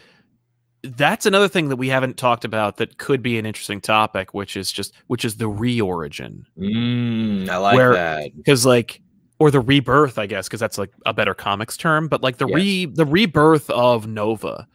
that's 0.82 1.26
another 1.26 1.48
thing 1.48 1.68
that 1.68 1.76
we 1.76 1.88
haven't 1.88 2.16
talked 2.16 2.44
about 2.44 2.76
that 2.78 2.98
could 2.98 3.22
be 3.22 3.38
an 3.38 3.46
interesting 3.46 3.80
topic, 3.80 4.34
which 4.34 4.56
is 4.56 4.72
just 4.72 4.92
which 5.06 5.24
is 5.24 5.36
the 5.36 5.48
reorigin. 5.48 6.44
Mm, 6.58 7.48
I 7.48 7.56
like 7.58 7.76
Where- 7.76 7.92
that. 7.92 8.36
Because 8.36 8.66
like 8.66 9.00
or 9.38 9.50
the 9.50 9.60
rebirth, 9.60 10.18
I 10.18 10.26
guess, 10.26 10.48
because 10.48 10.60
that's 10.60 10.78
like 10.78 10.90
a 11.04 11.12
better 11.12 11.34
comics 11.34 11.76
term, 11.76 12.08
but 12.08 12.22
like 12.22 12.38
the 12.38 12.46
Yes. 12.48 12.54
re 12.56 12.86
the 12.86 13.04
rebirth 13.04 13.68
of 13.70 14.06
Nova, 14.06 14.66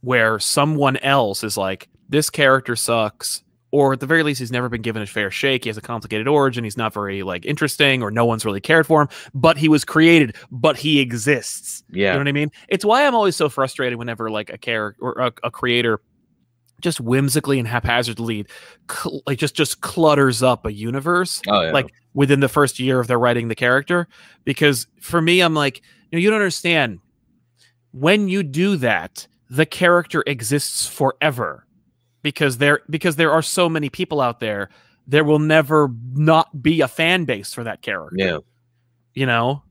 where 0.00 0.38
someone 0.38 0.96
else 0.98 1.42
is 1.42 1.56
like, 1.56 1.88
this 2.08 2.30
character 2.30 2.76
sucks, 2.76 3.42
or 3.72 3.94
at 3.94 4.00
the 4.00 4.06
very 4.06 4.22
least, 4.22 4.38
he's 4.38 4.52
never 4.52 4.68
been 4.68 4.80
given 4.80 5.02
a 5.02 5.06
fair 5.06 5.30
shake. 5.30 5.64
He 5.64 5.68
has 5.68 5.76
a 5.76 5.82
complicated 5.82 6.28
origin. 6.28 6.62
He's 6.62 6.76
not 6.76 6.94
very 6.94 7.24
like 7.24 7.44
interesting, 7.44 8.00
or 8.02 8.12
no 8.12 8.24
one's 8.24 8.44
really 8.44 8.60
cared 8.60 8.86
for 8.86 9.02
him. 9.02 9.08
But 9.34 9.58
he 9.58 9.68
was 9.68 9.84
created, 9.84 10.36
but 10.52 10.76
he 10.76 11.00
exists. 11.00 11.82
Yeah, 11.90 12.08
You 12.08 12.12
know 12.14 12.18
what 12.20 12.28
I 12.28 12.32
mean? 12.32 12.52
It's 12.68 12.84
why 12.84 13.04
I'm 13.06 13.14
always 13.14 13.34
so 13.34 13.48
frustrated 13.48 13.98
whenever 13.98 14.30
like 14.30 14.50
a 14.50 14.56
character 14.58 14.98
or 15.02 15.12
a, 15.18 15.32
a 15.42 15.50
creator 15.50 16.00
just 16.80 17.00
whimsically 17.00 17.58
and 17.58 17.66
haphazardly 17.66 18.44
cl- 18.90 19.22
like 19.26 19.38
just 19.38 19.54
just 19.54 19.80
clutters 19.80 20.42
up 20.42 20.66
a 20.66 20.72
universe 20.72 21.40
Oh 21.48 21.62
yeah. 21.62 21.70
like 21.72 21.92
within 22.14 22.40
the 22.40 22.48
first 22.48 22.78
year 22.78 23.00
of 23.00 23.06
their 23.06 23.18
writing 23.18 23.48
the 23.48 23.54
character. 23.54 24.08
Because 24.44 24.86
for 25.00 25.20
me 25.22 25.40
i'm 25.40 25.54
like 25.54 25.82
you 26.10 26.18
know 26.18 26.22
you 26.22 26.30
don't 26.30 26.40
understand. 26.40 27.00
When 27.92 28.28
you 28.28 28.42
do 28.42 28.76
that 28.76 29.26
the 29.48 29.66
character 29.66 30.22
exists 30.26 30.86
forever. 30.86 31.66
Because 32.22 32.58
there 32.58 32.80
because 32.90 33.16
there 33.16 33.32
are 33.32 33.42
so 33.42 33.68
many 33.68 33.88
people 33.88 34.20
out 34.20 34.40
there 34.40 34.68
there 35.06 35.22
will 35.24 35.38
never 35.38 35.88
not 36.14 36.60
be 36.62 36.80
a 36.80 36.88
fan 36.88 37.24
base 37.24 37.54
for 37.54 37.62
that 37.64 37.80
character. 37.80 38.16
Yeah. 38.18 38.38
you 39.14 39.24
know? 39.24 39.62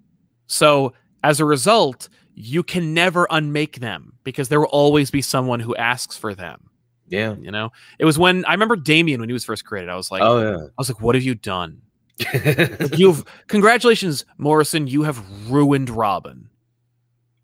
So 0.47 0.93
as 1.24 1.39
a 1.39 1.45
result 1.45 2.10
you 2.34 2.64
can 2.64 2.93
never 2.93 3.28
unmake 3.32 3.80
them 3.80 4.14
because 4.24 4.49
there 4.49 4.60
will 4.60 4.68
always 4.68 5.10
be 5.12 5.22
someone 5.22 5.60
who 5.62 5.76
asks 5.76 6.18
for 6.18 6.36
them 6.36 6.70
Yeah. 7.08 7.36
you 7.39 7.51
know 7.51 7.72
it 7.99 8.06
was 8.06 8.18
when 8.18 8.43
i 8.45 8.51
remember 8.51 8.76
Damian 8.76 9.20
when 9.20 9.30
he 9.30 9.34
was 9.34 9.45
first 9.45 9.64
created 9.66 9.89
i 9.89 9.95
was 9.95 10.10
like 10.12 10.22
oh 10.24 10.41
yeah. 10.41 10.58
i 10.66 10.72
was 10.78 10.89
like 10.89 11.01
what 11.01 11.16
have 11.16 11.24
you 11.24 11.36
done 11.36 11.82
you've 12.93 13.24
congratulations 13.47 14.26
morrison 14.38 14.88
you 14.88 15.03
have 15.03 15.24
ruined 15.51 15.89
robin 15.89 16.49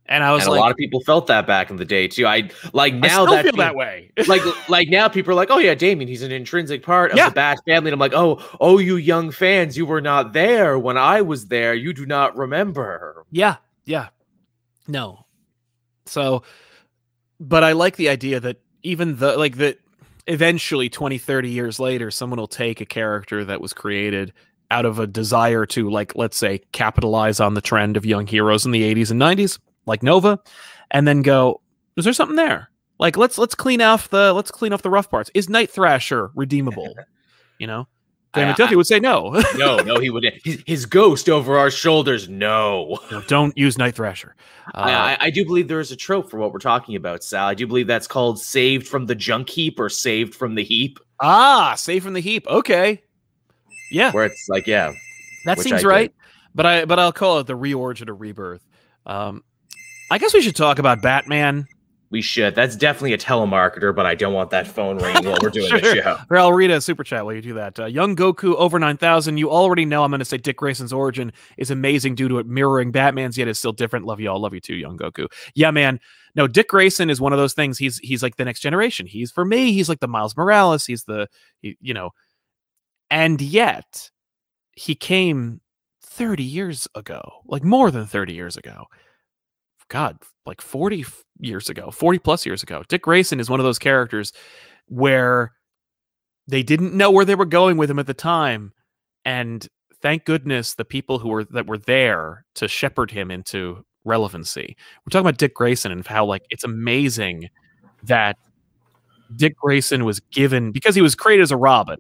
and 0.08 0.24
i 0.24 0.32
was 0.34 0.44
and 0.46 0.54
a 0.54 0.60
lot 0.60 0.72
of 0.72 0.78
people 0.78 1.00
felt 1.02 1.28
that 1.28 1.46
back 1.48 1.70
in 1.70 1.76
the 1.78 1.86
day 1.86 2.08
too. 2.08 2.26
I 2.28 2.50
like 2.74 2.94
i 2.96 2.98
now 2.98 3.24
still 3.24 3.28
that 3.28 3.44
feel 3.46 3.56
that 3.58 3.76
way 3.76 4.12
like 4.28 4.42
like 4.68 4.90
now 4.90 5.08
people 5.08 5.32
are 5.32 5.36
like, 5.36 5.50
oh 5.52 5.58
yeah, 5.58 5.74
Damian, 5.76 6.08
he's 6.10 6.22
an 6.22 6.32
intrinsic 6.34 6.84
part 6.84 7.12
of 7.12 7.18
Yeah. 7.18 7.30
the 7.30 7.36
Bat 7.36 7.60
family. 7.66 7.90
And 7.92 7.94
I'm 7.94 8.00
like, 8.00 8.14
oh, 8.14 8.42
oh, 8.60 8.78
you 8.78 8.98
young 8.98 9.32
fans, 9.32 9.78
you 9.78 9.86
were 9.86 10.02
not 10.02 10.34
there 10.34 10.78
when 10.78 10.98
I 10.98 11.22
was 11.22 11.48
there. 11.48 11.74
You 11.76 11.94
do 11.94 12.06
not 12.06 12.36
remember. 12.36 13.26
yeah 13.32 13.58
yeah 13.86 14.10
no 14.88 15.26
so 16.06 16.44
but 17.40 17.64
i 17.64 17.72
like 17.72 17.96
the 17.96 18.10
idea 18.10 18.40
that 18.40 18.58
even 18.84 19.18
the 19.18 19.38
like 19.38 19.58
that 19.58 19.80
eventually 20.28 20.90
20 20.90 21.18
30 21.18 21.50
years 21.50 21.80
later 21.80 22.12
someone 22.12 22.40
will 22.40 22.48
take 22.48 22.80
a 22.80 22.86
character 22.86 23.44
that 23.44 23.60
was 23.60 23.74
created 23.74 24.32
out 24.70 24.86
of 24.86 25.00
a 25.00 25.08
desire 25.08 25.66
to 25.66 25.90
like 25.90 26.16
let's 26.16 26.38
say 26.38 26.60
capitalize 26.72 27.40
on 27.40 27.56
the 27.56 27.62
trend 27.62 27.98
of 27.98 28.06
young 28.06 28.28
heroes 28.28 28.66
in 28.66 28.72
the 28.72 28.94
80s 28.94 29.12
and 29.12 29.20
90s 29.20 29.60
like 29.86 30.04
nova 30.04 30.40
and 30.92 31.08
then 31.08 31.22
go 31.22 31.60
is 31.98 32.06
there 32.06 32.14
something 32.14 32.36
there? 32.36 32.70
Like 33.00 33.18
let's 33.18 33.38
let's 33.38 33.56
clean 33.56 33.82
off 33.82 34.10
the 34.10 34.34
let's 34.34 34.52
clean 34.52 34.74
off 34.74 34.82
the 34.82 34.90
rough 34.90 35.10
parts. 35.10 35.32
Is 35.34 35.50
night 35.50 35.72
thrasher 35.72 36.32
redeemable? 36.36 36.94
You 37.60 37.68
know 37.68 37.88
dan 38.34 38.48
I- 38.50 38.54
mcduffie 38.54 38.76
would 38.76 38.88
say 38.88 39.00
no 39.00 39.42
No, 39.58 39.78
no, 39.78 40.00
he 40.00 40.10
would. 40.10 40.26
His, 40.44 40.64
his 40.66 40.86
ghost 40.86 41.28
over 41.30 41.58
our 41.58 41.70
shoulders. 41.72 42.30
No. 42.30 43.00
No, 43.12 43.22
don't 43.22 43.58
use 43.58 43.78
night 43.78 43.96
thrasher 43.96 44.36
uh, 44.74 44.78
I, 44.80 44.92
I- 45.14 45.18
I 45.22 45.30
do 45.32 45.44
believe 45.46 45.68
there 45.68 45.80
is 45.80 45.92
a 45.92 45.96
trope 45.96 46.30
for 46.30 46.38
what 46.38 46.54
we're 46.54 46.60
talking 46.60 46.96
about, 46.96 47.24
Sal. 47.24 47.48
I 47.48 47.54
do 47.54 47.68
believe 47.68 47.88
that's 47.88 48.08
called 48.08 48.40
"saved 48.40 48.88
from 48.88 49.06
the 49.08 49.16
junk 49.16 49.50
heap" 49.50 49.80
or 49.80 49.90
"saved 49.90 50.34
from 50.36 50.56
the 50.56 50.64
heap," 50.64 51.00
ah 51.20 51.76
saved 51.76 52.04
from 52.06 52.14
the 52.14 52.22
heap 52.22 52.48
okay 52.48 53.02
yeah 53.92 54.12
where 54.12 54.26
it's 54.26 54.48
like, 54.50 54.68
yeah, 54.68 54.94
That 55.46 55.60
seems 55.60 55.84
I 55.84 55.88
right. 55.88 56.14
But 56.56 56.66
I 56.66 56.86
but 56.86 57.00
I'll 57.00 57.12
call 57.12 57.40
it 57.40 57.48
the 57.48 57.58
reorigin 57.58 58.08
or 58.10 58.16
rebirth. 58.16 58.62
Um, 59.06 59.44
I 60.10 60.18
guess 60.18 60.34
we 60.34 60.42
should 60.42 60.56
talk 60.56 60.80
about 60.80 61.02
Batman. 61.02 61.68
We 62.12 62.22
should. 62.22 62.54
That's 62.56 62.76
definitely 62.76 63.14
a 63.14 63.18
telemarketer, 63.18 63.96
but 63.96 64.06
I 64.06 64.16
don't 64.16 64.34
want 64.34 64.50
that 64.52 64.68
phone 64.68 64.98
ringing 64.98 65.26
while 65.26 65.38
we're 65.42 65.50
doing 65.52 65.72
the 65.72 65.80
Sure. 65.80 65.96
show. 65.96 66.18
Or 66.30 66.38
I'll 66.38 66.54
read 66.54 66.70
a 66.70 66.82
super 66.82 67.04
chat 67.04 67.26
while 67.26 67.34
you 67.34 67.42
do 67.42 67.54
that. 67.56 67.80
Uh, 67.80 67.86
Young 67.86 68.16
Goku 68.16 68.54
over 68.56 68.78
nine 68.78 68.98
thousand. 68.98 69.38
You 69.38 69.50
already 69.50 69.86
know 69.86 70.04
I'm 70.04 70.12
going 70.12 70.20
to 70.20 70.26
say 70.26 70.38
Dick 70.38 70.58
Grayson's 70.58 70.94
origin 70.94 71.32
is 71.58 71.72
amazing 71.72 72.16
due 72.16 72.28
to 72.28 72.38
it 72.40 72.46
mirroring 72.46 72.92
Batman's, 72.92 73.38
yet 73.38 73.48
is 73.48 73.58
still 73.58 73.72
different. 73.72 74.06
Love 74.06 74.20
you 74.20 74.30
all. 74.30 74.40
Love 74.42 74.54
you 74.54 74.60
too, 74.60 74.76
Young 74.76 74.98
Goku. 74.98 75.28
Yeah, 75.56 75.72
man. 75.72 76.00
No, 76.36 76.48
Dick 76.48 76.68
Grayson 76.70 77.10
is 77.10 77.20
one 77.20 77.34
of 77.34 77.40
those 77.40 77.54
things. 77.54 77.78
He's 77.78 77.98
he's 78.00 78.22
like 78.22 78.36
the 78.36 78.46
next 78.46 78.60
generation. 78.60 79.08
He's 79.08 79.32
for 79.32 79.44
me. 79.46 79.72
He's 79.74 79.90
like 79.90 80.00
the 80.02 80.08
Miles 80.08 80.36
Morales. 80.38 80.86
He's 80.86 81.06
the 81.06 81.28
he, 81.62 81.78
you 81.82 81.94
know, 81.94 82.12
and 83.10 83.42
yet 83.42 84.10
he 84.76 84.96
came 84.96 85.62
30 86.04 86.44
years 86.44 86.88
ago, 86.96 87.22
like 87.46 87.64
more 87.64 87.92
than 87.92 88.06
30 88.06 88.34
years 88.34 88.58
ago. 88.58 88.86
God, 89.92 90.18
like 90.46 90.62
40 90.62 91.06
years 91.40 91.70
ago, 91.70 91.92
40 91.92 92.20
plus 92.20 92.46
years 92.46 92.64
ago. 92.64 92.84
Dick 92.88 93.04
Grayson 93.04 93.40
is 93.40 93.50
one 93.50 93.60
of 93.60 93.66
those 93.66 93.78
characters 93.78 94.32
where 94.88 95.52
they 96.48 96.64
didn't 96.64 96.94
know 96.94 97.12
where 97.12 97.26
they 97.26 97.36
were 97.36 97.46
going 97.46 97.78
with 97.78 97.92
him 97.92 98.00
at 98.00 98.08
the 98.08 98.14
time. 98.14 98.72
And 99.26 99.68
thank 100.02 100.26
goodness 100.26 100.74
the 100.74 100.86
people 100.86 101.20
who 101.20 101.30
were 101.30 101.44
that 101.44 101.68
were 101.68 101.78
there 101.78 102.46
to 102.56 102.68
shepherd 102.68 103.12
him 103.12 103.30
into 103.30 103.86
relevancy. 104.06 104.76
We're 105.06 105.12
talking 105.12 105.28
about 105.28 105.38
Dick 105.38 105.54
Grayson 105.54 105.92
and 105.92 106.08
how 106.08 106.26
like 106.26 106.44
it's 106.50 106.64
amazing 106.64 107.50
that 108.04 108.38
Dick 109.36 109.58
Grayson 109.58 110.06
was 110.06 110.20
given 110.20 110.72
because 110.72 110.96
he 110.96 111.02
was 111.02 111.16
created 111.16 111.44
as 111.44 111.52
a 111.52 111.58
Robin, 111.58 112.00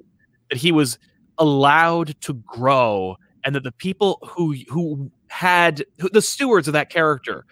that 0.49 0.57
he 0.57 0.71
was 0.71 0.97
allowed 1.37 2.19
to 2.21 2.33
grow 2.33 3.17
and 3.43 3.53
that 3.55 3.63
the 3.63 3.71
people 3.71 4.19
who 4.25 4.55
who 4.69 5.11
had 5.27 5.85
who, 5.99 6.09
the 6.09 6.21
stewards 6.21 6.67
of 6.67 6.73
that 6.73 6.89
character 6.89 7.45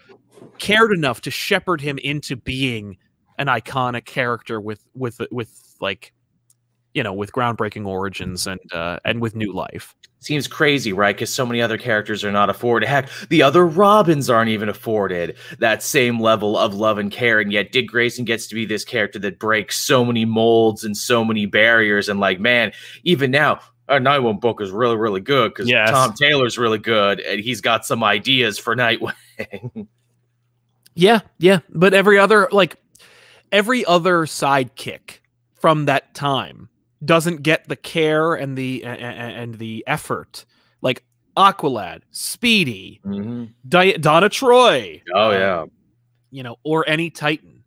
cared 0.58 0.92
enough 0.92 1.20
to 1.22 1.30
shepherd 1.30 1.80
him 1.80 1.98
into 1.98 2.36
being 2.36 2.96
an 3.38 3.46
iconic 3.46 4.04
character 4.04 4.60
with 4.60 4.84
with 4.94 5.20
with 5.30 5.76
like 5.80 6.12
you 6.94 7.02
know 7.02 7.12
with 7.12 7.32
groundbreaking 7.32 7.86
origins 7.86 8.46
and 8.46 8.60
uh 8.72 8.98
and 9.04 9.20
with 9.20 9.34
new 9.34 9.52
life 9.52 9.94
Seems 10.22 10.46
crazy, 10.46 10.92
right? 10.92 11.16
Because 11.16 11.32
so 11.32 11.46
many 11.46 11.62
other 11.62 11.78
characters 11.78 12.24
are 12.24 12.30
not 12.30 12.50
afforded. 12.50 12.86
Heck, 12.86 13.08
the 13.30 13.42
other 13.42 13.66
Robins 13.66 14.28
aren't 14.28 14.50
even 14.50 14.68
afforded 14.68 15.38
that 15.60 15.82
same 15.82 16.20
level 16.20 16.58
of 16.58 16.74
love 16.74 16.98
and 16.98 17.10
care. 17.10 17.40
And 17.40 17.50
yet, 17.50 17.72
Dick 17.72 17.88
Grayson 17.88 18.26
gets 18.26 18.46
to 18.48 18.54
be 18.54 18.66
this 18.66 18.84
character 18.84 19.18
that 19.20 19.38
breaks 19.38 19.78
so 19.78 20.04
many 20.04 20.26
molds 20.26 20.84
and 20.84 20.94
so 20.94 21.24
many 21.24 21.46
barriers. 21.46 22.10
And, 22.10 22.20
like, 22.20 22.38
man, 22.38 22.72
even 23.02 23.30
now, 23.30 23.60
uh, 23.88 23.94
Nightwing 23.94 24.42
book 24.42 24.60
is 24.60 24.70
really, 24.70 24.96
really 24.96 25.22
good 25.22 25.52
because 25.52 25.70
Yes. 25.70 25.88
Tom 25.88 26.12
Taylor's 26.12 26.58
really 26.58 26.78
good 26.78 27.20
and 27.20 27.40
he's 27.40 27.62
got 27.62 27.86
some 27.86 28.04
ideas 28.04 28.58
for 28.58 28.76
Nightwing. 28.76 29.14
yeah 30.94 31.20
yeah 31.38 31.60
but 31.70 31.94
every 31.94 32.18
other 32.18 32.48
like 32.52 32.76
every 33.52 33.84
other 33.84 34.26
sidekick 34.26 35.18
from 35.60 35.86
that 35.86 36.14
time 36.14 36.68
doesn't 37.04 37.42
get 37.42 37.68
the 37.68 37.76
care 37.76 38.34
and 38.34 38.56
the 38.58 38.84
and, 38.84 39.00
and 39.02 39.54
the 39.58 39.82
effort 39.86 40.44
like 40.82 41.02
aqualad 41.36 42.02
speedy 42.10 43.00
Mhm. 43.04 43.52
Di- 43.68 43.92
donna 43.98 44.28
troy 44.28 45.00
Oh, 45.14 45.28
uh, 45.28 45.32
yeah. 45.32 45.64
you 46.30 46.42
know, 46.42 46.56
or 46.64 46.88
any 46.88 47.10
Titan. 47.10 47.62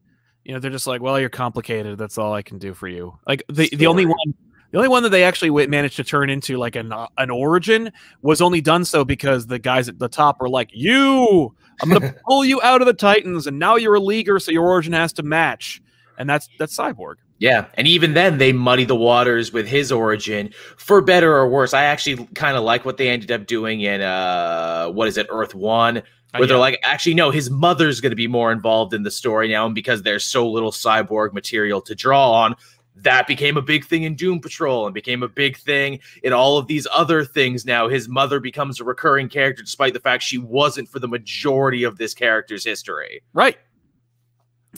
You 0.45 0.53
know, 0.53 0.59
they're 0.59 0.71
just 0.71 0.87
like, 0.87 1.01
well, 1.01 1.17
you're 1.19 1.29
complicated. 1.29 1.97
That's 1.97 2.17
all 2.17 2.33
I 2.33 2.41
can 2.41 2.57
do 2.57 2.73
for 2.73 2.87
you. 2.89 3.17
Like 3.25 3.43
the 3.47 3.69
the 3.73 3.87
only 3.87 4.05
one, 4.05 4.33
the 4.71 4.77
only 4.77 4.89
one 4.89 5.01
that 5.03 5.09
they 5.09 5.23
actually 5.23 5.67
managed 5.67 5.95
to 5.95 6.03
turn 6.03 6.29
into 6.29 6.57
like 6.57 6.75
an 6.75 6.91
uh, 6.91 7.07
an 7.17 7.29
origin 7.29 7.91
was 8.21 8.41
only 8.41 8.59
done 8.59 8.83
so 8.83 9.05
because 9.05 9.47
the 9.47 9.57
guys 9.59 9.87
at 9.87 9.99
the 9.99 10.09
top 10.09 10.41
were 10.41 10.49
like, 10.49 10.69
you, 10.73 11.55
I'm 11.83 11.89
gonna 11.89 12.15
pull 12.27 12.43
you 12.43 12.61
out 12.61 12.81
of 12.81 12.87
the 12.87 12.93
Titans, 12.93 13.45
and 13.45 13.59
now 13.59 13.75
you're 13.75 13.95
a 13.95 13.99
leaguer, 13.99 14.39
so 14.39 14.51
your 14.51 14.65
origin 14.65 14.93
has 14.93 15.13
to 15.13 15.23
match. 15.23 15.81
And 16.17 16.29
that's 16.29 16.47
that's 16.57 16.75
Cyborg. 16.77 17.15
Yeah, 17.39 17.65
and 17.73 17.87
even 17.87 18.13
then 18.13 18.37
they 18.37 18.53
muddy 18.53 18.85
the 18.85 18.95
waters 18.95 19.51
with 19.51 19.67
his 19.67 19.91
origin 19.91 20.51
for 20.77 21.01
better 21.01 21.35
or 21.35 21.47
worse. 21.49 21.73
I 21.73 21.83
actually 21.83 22.25
kind 22.35 22.55
of 22.55 22.63
like 22.63 22.85
what 22.85 22.97
they 22.97 23.09
ended 23.09 23.31
up 23.31 23.47
doing 23.47 23.81
in 23.81 24.01
uh 24.01 24.87
what 24.89 25.07
is 25.07 25.17
it, 25.17 25.27
Earth 25.29 25.53
1, 25.53 25.95
where 25.95 26.03
Uh, 26.35 26.45
they're 26.45 26.57
like 26.57 26.79
actually 26.83 27.15
no, 27.15 27.31
his 27.31 27.49
mother's 27.49 27.99
going 27.99 28.11
to 28.11 28.15
be 28.15 28.27
more 28.27 28.51
involved 28.51 28.93
in 28.93 29.03
the 29.03 29.11
story 29.11 29.49
now 29.49 29.65
and 29.65 29.75
because 29.75 30.03
there's 30.03 30.23
so 30.23 30.49
little 30.49 30.71
cyborg 30.71 31.33
material 31.33 31.81
to 31.81 31.95
draw 31.95 32.31
on, 32.31 32.55
that 33.03 33.27
became 33.27 33.57
a 33.57 33.61
big 33.61 33.85
thing 33.85 34.03
in 34.03 34.15
Doom 34.15 34.39
Patrol 34.39 34.85
and 34.85 34.93
became 34.93 35.23
a 35.23 35.27
big 35.27 35.57
thing 35.57 35.99
in 36.23 36.33
all 36.33 36.57
of 36.57 36.67
these 36.67 36.87
other 36.91 37.23
things 37.23 37.65
now. 37.65 37.87
His 37.87 38.09
mother 38.09 38.39
becomes 38.39 38.79
a 38.79 38.83
recurring 38.83 39.29
character 39.29 39.63
despite 39.63 39.93
the 39.93 39.99
fact 39.99 40.23
she 40.23 40.37
wasn't 40.37 40.89
for 40.89 40.99
the 40.99 41.07
majority 41.07 41.83
of 41.83 41.97
this 41.97 42.13
character's 42.13 42.63
history. 42.63 43.21
Right. 43.33 43.57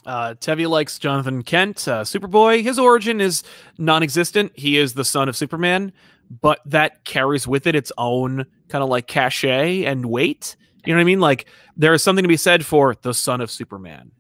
Uh, 0.06 0.36
likes 0.46 1.00
Jonathan 1.00 1.42
Kent, 1.42 1.88
uh, 1.88 2.04
Superboy. 2.04 2.62
His 2.62 2.78
origin 2.78 3.22
is 3.22 3.44
non-existent. 3.78 4.52
He 4.56 4.78
is 4.78 4.94
the 4.94 5.06
son 5.06 5.30
of 5.30 5.38
Superman, 5.38 5.94
but 6.42 6.60
that 6.66 7.06
carries 7.06 7.48
with 7.48 7.66
it 7.66 7.76
its 7.76 7.92
own 7.98 8.46
kind 8.68 8.84
of 8.84 8.90
like 8.90 9.08
cachet 9.08 9.86
and 9.86 10.08
weight. 10.08 10.58
You 10.86 10.94
know 10.94 10.98
what 10.98 11.02
I 11.02 11.06
mean? 11.06 11.22
Like 11.22 11.46
there 11.78 11.94
is 11.94 12.04
something 12.04 12.24
to 12.24 12.30
be 12.30 12.38
said 12.38 12.66
for 12.66 12.96
the 13.02 13.14
son 13.14 13.42
of 13.42 13.50
Superman. 13.50 14.12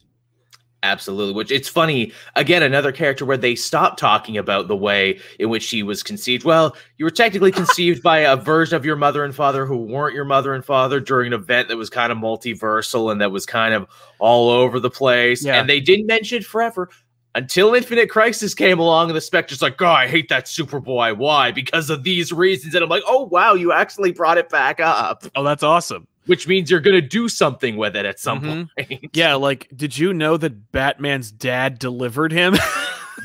Absolutely. 0.86 1.34
Which 1.34 1.52
it's 1.52 1.68
funny. 1.68 2.12
Again, 2.36 2.62
another 2.62 2.92
character 2.92 3.26
where 3.26 3.38
they 3.38 3.56
stopped 3.56 3.98
talking 3.98 4.38
about 4.38 4.68
the 4.68 4.76
way 4.76 5.20
in 5.40 5.50
which 5.50 5.64
she 5.64 5.82
was 5.82 6.04
conceived. 6.04 6.46
Well, 6.46 6.76
you 6.98 7.06
were 7.06 7.12
technically 7.12 7.52
conceived 7.64 8.04
by 8.04 8.20
a 8.20 8.36
version 8.36 8.76
of 8.76 8.86
your 8.86 8.96
mother 8.96 9.24
and 9.24 9.34
father 9.34 9.66
who 9.66 9.78
weren't 9.78 10.14
your 10.14 10.26
mother 10.26 10.54
and 10.54 10.64
father 10.64 11.00
during 11.00 11.34
an 11.34 11.40
event 11.40 11.70
that 11.70 11.78
was 11.78 11.90
kind 11.90 12.12
of 12.12 12.20
multiversal 12.20 13.12
and 13.12 13.20
that 13.20 13.32
was 13.32 13.48
kind 13.48 13.74
of 13.74 13.88
all 14.20 14.50
over 14.50 14.80
the 14.80 14.92
place. 14.92 15.44
Yeah. 15.44 15.60
And 15.60 15.68
they 15.68 15.80
didn't 15.80 16.06
mention 16.06 16.38
it 16.38 16.46
forever 16.46 16.90
until 17.34 17.74
Infinite 17.74 18.12
Crisis 18.12 18.54
came 18.54 18.78
along 18.78 19.10
and 19.10 19.18
the 19.18 19.22
Spectre's 19.22 19.64
like, 19.64 19.82
oh, 19.82 19.88
I 19.88 20.08
hate 20.08 20.30
that 20.30 20.46
Superboy. 20.46 21.18
Why? 21.18 21.52
Because 21.52 21.90
of 21.90 22.04
these 22.04 22.32
reasons. 22.32 22.76
And 22.76 22.84
I'm 22.84 22.90
like, 22.90 23.04
oh, 23.08 23.24
wow, 23.24 23.56
you 23.56 23.72
actually 23.72 24.12
brought 24.12 24.38
it 24.38 24.50
back 24.50 24.80
up, 24.80 25.26
Oh, 25.36 25.44
that's 25.44 25.64
awesome. 25.64 26.08
Which 26.26 26.48
means 26.48 26.70
you're 26.72 26.80
going 26.80 26.96
to 27.00 27.08
do 27.08 27.28
something 27.30 27.78
with 27.78 27.96
it 27.96 28.06
at 28.06 28.20
some 28.20 28.42
Mhm. 28.42 28.68
point. 28.88 29.10
Yeah, 29.14 29.36
like 29.36 29.68
did 29.76 29.98
you 29.98 30.14
know 30.14 30.38
that 30.38 30.72
Batman's 30.72 31.32
dad 31.32 31.80
delivered 31.80 32.32
him? 32.32 32.56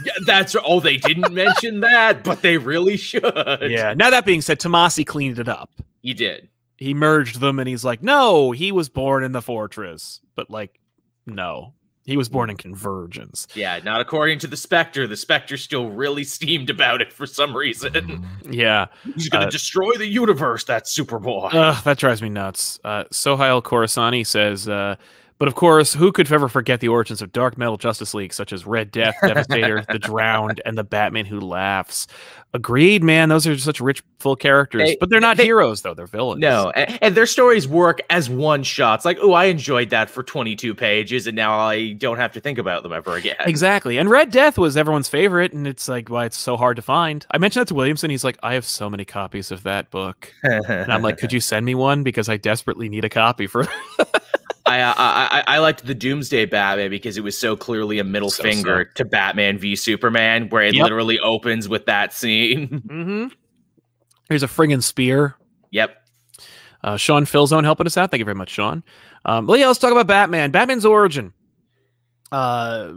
Yeah, 0.05 0.13
that's 0.25 0.57
oh, 0.65 0.79
they 0.81 0.97
didn't 0.97 1.35
mention 1.35 1.81
that, 1.81 2.23
but 2.25 2.41
they 2.41 2.57
really 2.57 2.97
should. 2.97 3.25
yeah. 3.63 3.93
Now 3.95 4.09
that 4.11 4.25
being 4.25 4.41
said, 4.41 4.59
Tomasi 4.59 5.05
cleaned 5.05 5.39
it 5.39 5.49
up. 5.49 5.69
he 6.01 6.15
did. 6.15 6.49
He 6.79 6.95
merged 6.95 7.41
them 7.41 7.59
and 7.59 7.69
he's 7.69 7.85
like, 7.85 8.03
"No, 8.03 8.53
he 8.53 8.73
was 8.73 8.89
born 8.89 9.25
in 9.25 9.33
the 9.33 9.43
fortress." 9.43 10.21
But 10.37 10.49
like, 10.49 10.81
no. 11.27 11.75
He 12.11 12.17
was 12.17 12.29
born 12.29 12.51
in 12.51 12.57
Convergence. 12.57 13.47
Yeah, 13.55 13.79
not 13.85 14.01
according 14.01 14.41
to 14.41 14.47
the 14.49 14.57
Spectre. 14.57 15.07
The 15.07 15.17
Spectre's 15.17 15.63
still 15.63 15.91
really 15.91 16.25
steamed 16.37 16.69
about 16.71 17.01
it 17.01 17.13
for 17.13 17.25
some 17.27 17.57
reason. 17.57 18.27
Yeah. 18.51 18.87
He's 19.15 19.29
gonna 19.29 19.47
Uh, 19.47 19.51
destroy 19.51 19.93
the 19.95 20.07
universe. 20.09 20.65
That 20.65 20.87
Superboy. 20.87 21.55
Ugh, 21.55 21.85
that 21.85 21.99
drives 21.99 22.21
me 22.21 22.29
nuts. 22.29 22.81
Uh, 22.85 23.05
Sohail 23.13 23.63
Khorasani 23.63 24.27
says, 24.27 24.69
uh, 24.69 24.97
but 25.41 25.49
of 25.49 25.57
course, 25.57 25.93
who 25.95 26.13
could 26.13 26.31
ever 26.31 26.49
forget 26.49 26.79
the 26.79 26.87
origins 26.89 27.21
of 27.21 27.33
Dark 27.33 27.59
Metal 27.59 27.77
Justice 27.77 28.15
League, 28.15 28.33
such 28.33 28.53
as 28.53 28.65
Red 28.65 28.93
Death, 28.93 29.17
Devastator, 29.23 29.85
The 29.91 29.99
Drowned, 29.99 30.61
and 30.65 30.79
the 30.79 30.85
Batman 30.85 31.25
Who 31.25 31.41
Laughs? 31.41 32.07
Agreed, 32.53 33.03
man. 33.05 33.29
Those 33.29 33.47
are 33.47 33.57
such 33.57 33.81
rich, 33.81 34.03
full 34.19 34.35
characters, 34.37 34.83
They- 34.83 34.97
but 34.99 35.09
they're 35.09 35.21
not 35.21 35.37
they- 35.37 35.45
heroes, 35.45 35.83
though. 35.83 35.95
They're 35.95 36.07
villains. 36.07 36.41
no, 36.41 36.71
and, 36.71 36.99
and 37.01 37.15
their 37.17 37.27
stories 37.27 37.67
work 37.67 38.01
as 38.11 38.29
one 38.29 38.63
shots. 38.65 39.05
Like, 39.05 39.19
oh, 39.23 39.33
I 39.33 39.45
enjoyed 39.47 39.91
that 39.91 40.11
for 40.11 40.23
22 40.23 40.75
pages, 40.75 41.27
and 41.27 41.35
now 41.37 41.59
I 41.61 41.93
don't 41.93 42.19
have 42.19 42.33
to 42.33 42.41
think 42.41 42.59
about 42.59 42.83
them 42.83 42.93
ever 42.93 43.15
again. 43.17 43.37
Exactly. 43.41 43.99
And 43.99 44.11
Red 44.11 44.31
Death 44.31 44.59
was 44.59 44.77
everyone's 44.77 45.09
favorite, 45.09 45.53
and 45.53 45.67
it's 45.67 45.89
like 45.89 46.09
why 46.11 46.25
it's 46.27 46.37
so 46.37 46.57
hard 46.57 46.75
to 46.77 46.83
find. 46.83 47.25
I 47.31 47.39
mentioned 47.39 47.63
that 47.63 47.69
to 47.69 47.75
Williamson. 47.75 48.11
He's 48.11 48.25
like, 48.25 48.37
I 48.43 48.55
have 48.55 48.65
so 48.67 48.91
many 48.91 49.05
copies 49.07 49.51
of 49.53 49.63
that 49.63 49.91
book. 49.91 50.33
And 50.43 50.93
I'm 50.93 51.03
like, 51.03 51.19
could 51.19 51.33
you 51.33 51.41
send 51.41 51.65
me 51.65 51.75
one? 51.77 52.03
Because 52.03 52.29
I 52.29 52.37
desperately 52.37 52.89
need 52.89 53.05
a 53.05 53.09
copy 53.09 53.47
for 53.47 53.67
I, 54.79 54.91
I 54.93 55.39
I 55.41 55.45
I 55.57 55.59
liked 55.59 55.85
the 55.87 55.95
Doomsday 55.95 56.47
Batman 56.47 56.91
because 56.91 57.17
it 57.17 57.23
was 57.25 57.37
so 57.37 57.57
clearly 57.57 57.99
a 57.99 58.05
middle 58.05 58.31
So 58.31 58.43
finger 58.43 58.85
to 58.97 59.05
Batman 59.05 59.59
v 59.59 59.75
Superman, 59.77 60.49
where 60.51 60.63
it 60.63 60.75
Yep. 60.75 60.83
literally 60.85 61.19
opens 61.21 61.69
with 61.69 61.87
that 61.87 62.13
scene. 62.13 62.69
mm-hmm. 62.87 63.27
Here's 64.29 64.43
a 64.43 64.47
friggin' 64.49 64.83
spear. 64.83 65.35
yep. 65.71 65.97
Uh, 66.83 66.97
Sean 66.97 67.27
Philzone 67.27 67.65
helping 67.65 67.87
us 67.87 67.99
out. 67.99 68.11
Thank 68.11 68.21
you 68.21 68.25
very 68.25 68.35
much, 68.37 68.49
Sean. 68.51 68.83
Um, 69.27 69.47
well, 69.47 69.59
yeah, 69.59 69.67
let's 69.67 69.79
talk 69.79 69.93
about 69.93 70.07
Batman. 70.07 70.51
Batman's 70.51 70.87
origin. 70.87 71.35
Uh, 72.33 72.93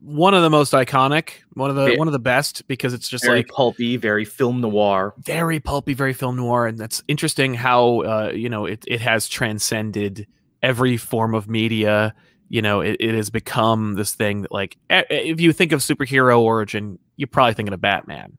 one 0.00 0.34
of 0.34 0.42
the 0.42 0.50
most 0.50 0.72
iconic, 0.72 1.30
one 1.54 1.70
of 1.70 1.76
the 1.76 1.86
Ve- 1.86 1.96
one 1.96 2.08
of 2.08 2.12
the 2.12 2.18
best 2.18 2.66
because 2.66 2.92
it's 2.92 3.08
just 3.08 3.24
Very 3.24 3.38
like 3.38 3.48
pulpy, 3.48 3.96
very 3.96 4.24
film 4.24 4.60
noir. 4.60 5.14
very 5.18 5.60
pulpy, 5.60 5.94
very 5.94 6.12
film 6.12 6.36
noir, 6.36 6.66
and 6.66 6.76
that's 6.76 7.02
interesting 7.08 7.54
how 7.54 8.00
uh, 8.00 8.32
you 8.34 8.48
know 8.48 8.66
it 8.66 8.84
it 8.88 9.00
has 9.00 9.28
transcended 9.28 10.26
every 10.64 10.96
form 10.96 11.34
of 11.34 11.48
media. 11.48 12.14
You 12.48 12.62
know, 12.62 12.80
it, 12.82 12.96
it 13.00 13.14
has 13.14 13.30
become 13.30 13.94
this 13.94 14.14
thing 14.14 14.42
that, 14.42 14.52
like, 14.52 14.76
if 14.90 15.40
you 15.40 15.52
think 15.52 15.72
of 15.72 15.80
superhero 15.80 16.38
origin, 16.40 16.98
you're 17.16 17.26
probably 17.26 17.54
thinking 17.54 17.72
of 17.72 17.80
Batman. 17.80 18.36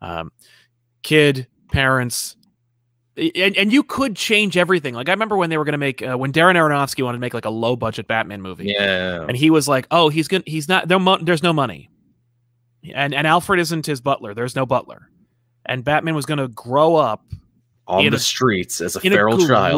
Um, 0.00 0.30
kid, 1.02 1.46
parents, 1.70 2.36
and, 3.16 3.56
and 3.56 3.72
you 3.72 3.82
could 3.82 4.16
change 4.16 4.56
everything. 4.56 4.94
Like 4.94 5.08
I 5.08 5.12
remember 5.12 5.36
when 5.36 5.50
they 5.50 5.58
were 5.58 5.64
going 5.64 5.72
to 5.72 5.78
make 5.78 6.00
uh, 6.00 6.16
when 6.16 6.32
Darren 6.32 6.54
Aronofsky 6.54 7.02
wanted 7.04 7.18
to 7.18 7.20
make 7.20 7.34
like 7.34 7.44
a 7.44 7.50
low 7.50 7.76
budget 7.76 8.06
Batman 8.06 8.40
movie, 8.40 8.66
Yeah. 8.78 9.26
and 9.28 9.36
he 9.36 9.50
was 9.50 9.68
like, 9.68 9.86
"Oh, 9.90 10.08
he's 10.08 10.28
gonna 10.28 10.44
he's 10.46 10.68
not 10.68 10.88
there. 10.88 10.98
Mo- 10.98 11.18
there's 11.20 11.42
no 11.42 11.52
money, 11.52 11.90
and 12.94 13.12
and 13.12 13.26
Alfred 13.26 13.60
isn't 13.60 13.84
his 13.84 14.00
butler. 14.00 14.32
There's 14.32 14.56
no 14.56 14.64
butler, 14.64 15.10
and 15.66 15.84
Batman 15.84 16.14
was 16.14 16.24
going 16.24 16.38
to 16.38 16.48
grow 16.48 16.96
up 16.96 17.24
On 17.88 18.08
the 18.08 18.16
a- 18.16 18.18
streets 18.18 18.80
as 18.80 18.96
a 18.96 19.00
feral 19.00 19.42
a 19.42 19.46
child. 19.46 19.76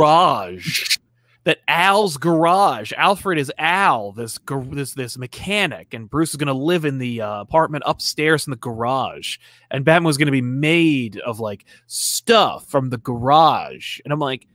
That 1.45 1.59
Al's 1.67 2.17
garage. 2.19 2.93
Alfred 2.97 3.37
is 3.39 3.51
Al, 3.59 4.13
this 4.13 4.39
this 4.47 4.95
this 4.95 5.19
mechanic, 5.19 5.93
and 5.93 6.09
Bruce 6.09 6.31
is 6.31 6.37
going 6.37 6.47
to 6.47 6.53
live 6.53 6.85
in 6.85 6.99
the 6.99 7.21
uh, 7.21 7.41
apartment 7.41 7.83
upstairs 7.87 8.47
in 8.47 8.53
the 8.53 8.57
garage. 8.57 9.39
And 9.71 9.85
Batman 9.85 10.07
was 10.07 10.19
going 10.19 10.27
to 10.27 10.33
be 10.33 10.41
made 10.43 11.19
of 11.19 11.41
like 11.41 11.65
stuff 11.87 12.69
from 12.71 12.91
the 12.91 12.99
garage. 12.99 13.99
And 14.05 14.13
I'm 14.13 14.21
like, 14.21 14.47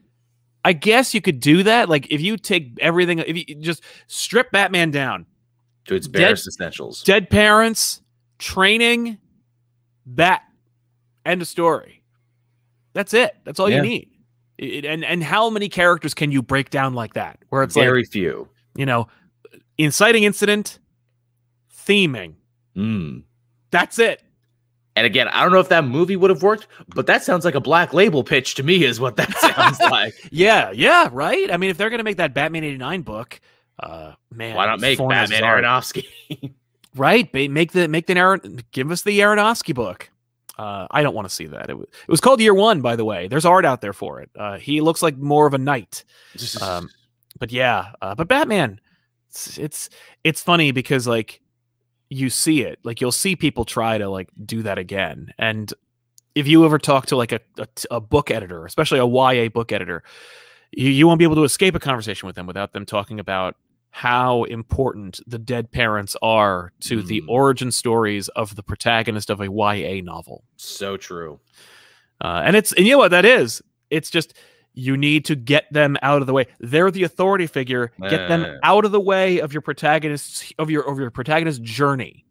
I 0.63 0.73
guess 0.73 1.13
you 1.13 1.21
could 1.21 1.39
do 1.39 1.63
that. 1.63 1.89
Like 1.89 2.07
if 2.11 2.21
you 2.21 2.38
take 2.38 2.77
everything, 2.79 3.19
if 3.19 3.35
you 3.35 3.55
just 3.55 3.83
strip 4.07 4.51
Batman 4.51 4.91
down, 4.91 5.25
to 5.85 5.95
its 5.95 6.07
Dead- 6.07 6.19
barest 6.19 6.47
essentials. 6.47 7.03
dead 7.03 7.29
parents, 7.29 8.01
training, 8.39 9.17
bat, 10.05 10.41
end 11.25 11.41
of 11.41 11.47
story. 11.47 12.03
That's 12.93 13.13
it. 13.13 13.35
That's 13.45 13.59
all 13.59 13.69
Yeah. 13.69 13.77
you 13.77 13.81
need. 13.83 14.09
It- 14.57 14.85
and 14.85 15.03
and 15.05 15.23
how 15.23 15.49
many 15.49 15.69
characters 15.69 16.13
can 16.13 16.31
you 16.31 16.41
break 16.41 16.69
down 16.69 16.93
like 16.93 17.13
that? 17.13 17.39
Where 17.49 17.63
it's 17.63 17.75
like 17.75 17.85
Very 17.85 18.03
few. 18.05 18.49
you 18.75 18.85
know, 18.85 19.07
inciting 19.77 20.23
incident, 20.23 20.79
theming. 21.73 22.35
Mm. 22.75 23.23
That's 23.71 23.99
it. 23.99 24.23
And 24.95 25.05
again, 25.05 25.27
I 25.27 25.43
don't 25.43 25.51
know 25.51 25.59
if 25.59 25.69
that 25.69 25.83
movie 25.85 26.15
would 26.15 26.31
have 26.31 26.41
worked, 26.41 26.67
but 26.95 27.05
that 27.05 27.23
sounds 27.23 27.45
like 27.45 27.53
a 27.53 27.59
black 27.61 27.93
label 27.93 28.23
pitch 28.23 28.55
to 28.55 28.63
me, 28.63 28.83
is 28.83 28.99
what 28.99 29.15
that 29.17 29.31
sounds 29.37 29.79
like. 29.91 30.15
Yeah, 30.31 30.71
yeah, 30.71 31.09
right. 31.11 31.51
I 31.51 31.57
mean, 31.57 31.69
if 31.69 31.77
they're 31.77 31.91
gonna 31.91 32.03
make 32.03 32.17
that 32.17 32.33
Batman 32.33 32.63
'89 32.63 33.03
book, 33.03 33.39
uh, 33.79 34.13
man, 34.31 34.55
Why 34.55 34.65
not 34.65 34.79
make 34.79 34.97
Batman. 34.97 35.41
Aronofsky? 35.43 36.05
Right, 36.95 37.31
make 37.31 37.73
the 37.73 37.87
make 37.87 38.07
the 38.07 38.63
give 38.71 38.89
us 38.89 39.03
the 39.03 39.19
Aronofsky 39.19 39.75
book. 39.75 40.09
Uh, 40.57 40.87
I 40.89 41.03
don't 41.03 41.13
want 41.13 41.27
to 41.27 41.33
see 41.33 41.45
that. 41.47 41.69
It 41.69 41.77
was, 41.77 41.87
it 41.87 42.11
was 42.11 42.19
called 42.19 42.39
Year 42.41 42.53
One, 42.53 42.81
by 42.81 42.95
the 42.95 43.05
way. 43.05 43.27
There's 43.27 43.45
art 43.45 43.65
out 43.65 43.81
there 43.81 43.93
for 43.93 44.21
it. 44.21 44.29
Uh, 44.35 44.57
he 44.57 44.81
looks 44.81 45.01
like 45.01 45.17
more 45.17 45.45
of 45.45 45.53
a 45.53 45.57
knight. 45.59 46.03
Um, 46.61 46.89
but 47.39 47.51
yeah, 47.51 47.91
uh, 48.01 48.15
but 48.15 48.27
Batman, 48.27 48.79
it's, 49.29 49.57
it's 49.57 49.89
it's 50.23 50.41
funny 50.41 50.71
because 50.71 51.07
like 51.07 51.41
you 52.09 52.29
see 52.29 52.63
it, 52.63 52.79
like 52.83 53.01
you'll 53.01 53.11
see 53.11 53.35
people 53.35 53.65
try 53.65 53.97
to 53.97 54.09
like 54.09 54.29
do 54.45 54.63
that 54.63 54.77
again, 54.79 55.33
and 55.37 55.71
if 56.33 56.47
you 56.47 56.65
ever 56.65 56.79
talk 56.79 57.05
to 57.07 57.15
like 57.15 57.31
a 57.31 57.39
a, 57.59 57.67
a 57.91 58.01
book 58.01 58.31
editor, 58.31 58.65
especially 58.65 58.99
a 58.99 59.05
YA 59.05 59.49
book 59.49 59.71
editor, 59.71 60.03
you, 60.71 60.89
you 60.89 61.07
won't 61.07 61.19
be 61.19 61.25
able 61.25 61.35
to 61.35 61.43
escape 61.43 61.75
a 61.75 61.79
conversation 61.79 62.25
with 62.27 62.35
them 62.35 62.47
without 62.47 62.73
them 62.73 62.85
talking 62.85 63.19
about 63.19 63.55
how 63.97 64.43
important 64.43 65.19
the 65.25 65.39
dead 65.39 65.71
parents 65.71 66.15
are 66.21 66.71
to 66.81 67.01
the 67.01 67.21
Mm. 67.21 67.29
origin 67.29 67.71
stories 67.71 68.27
of 68.29 68.55
the 68.55 68.61
protagonist 68.61 69.31
of 69.31 69.41
a 69.41 69.47
YA 69.51 70.01
novel. 70.01 70.43
so 70.55 70.97
true. 70.97 71.39
Uh, 72.23 72.43
and 72.45 72.55
it's 72.55 72.73
and 72.73 72.85
you 72.85 72.91
know 72.93 72.99
what 72.99 73.09
that 73.11 73.25
is? 73.25 73.61
It's 73.89 74.09
just 74.11 74.35
you 74.75 74.95
need 74.97 75.25
to 75.25 75.35
get 75.35 75.65
them 75.73 75.97
out 76.03 76.21
of 76.21 76.27
the 76.27 76.33
way. 76.33 76.45
They're 76.59 76.91
the 76.91 77.01
authority 77.03 77.47
figure. 77.47 77.91
Get 78.09 78.27
them 78.27 78.59
out 78.61 78.85
of 78.85 78.91
the 78.91 78.99
way 78.99 79.39
of 79.39 79.51
your 79.51 79.61
protagonist's 79.63 80.53
of 80.59 80.69
your 80.69 80.87
of 80.87 80.99
your 80.99 81.09
protagonist's 81.09 81.59
journey. 81.59 82.23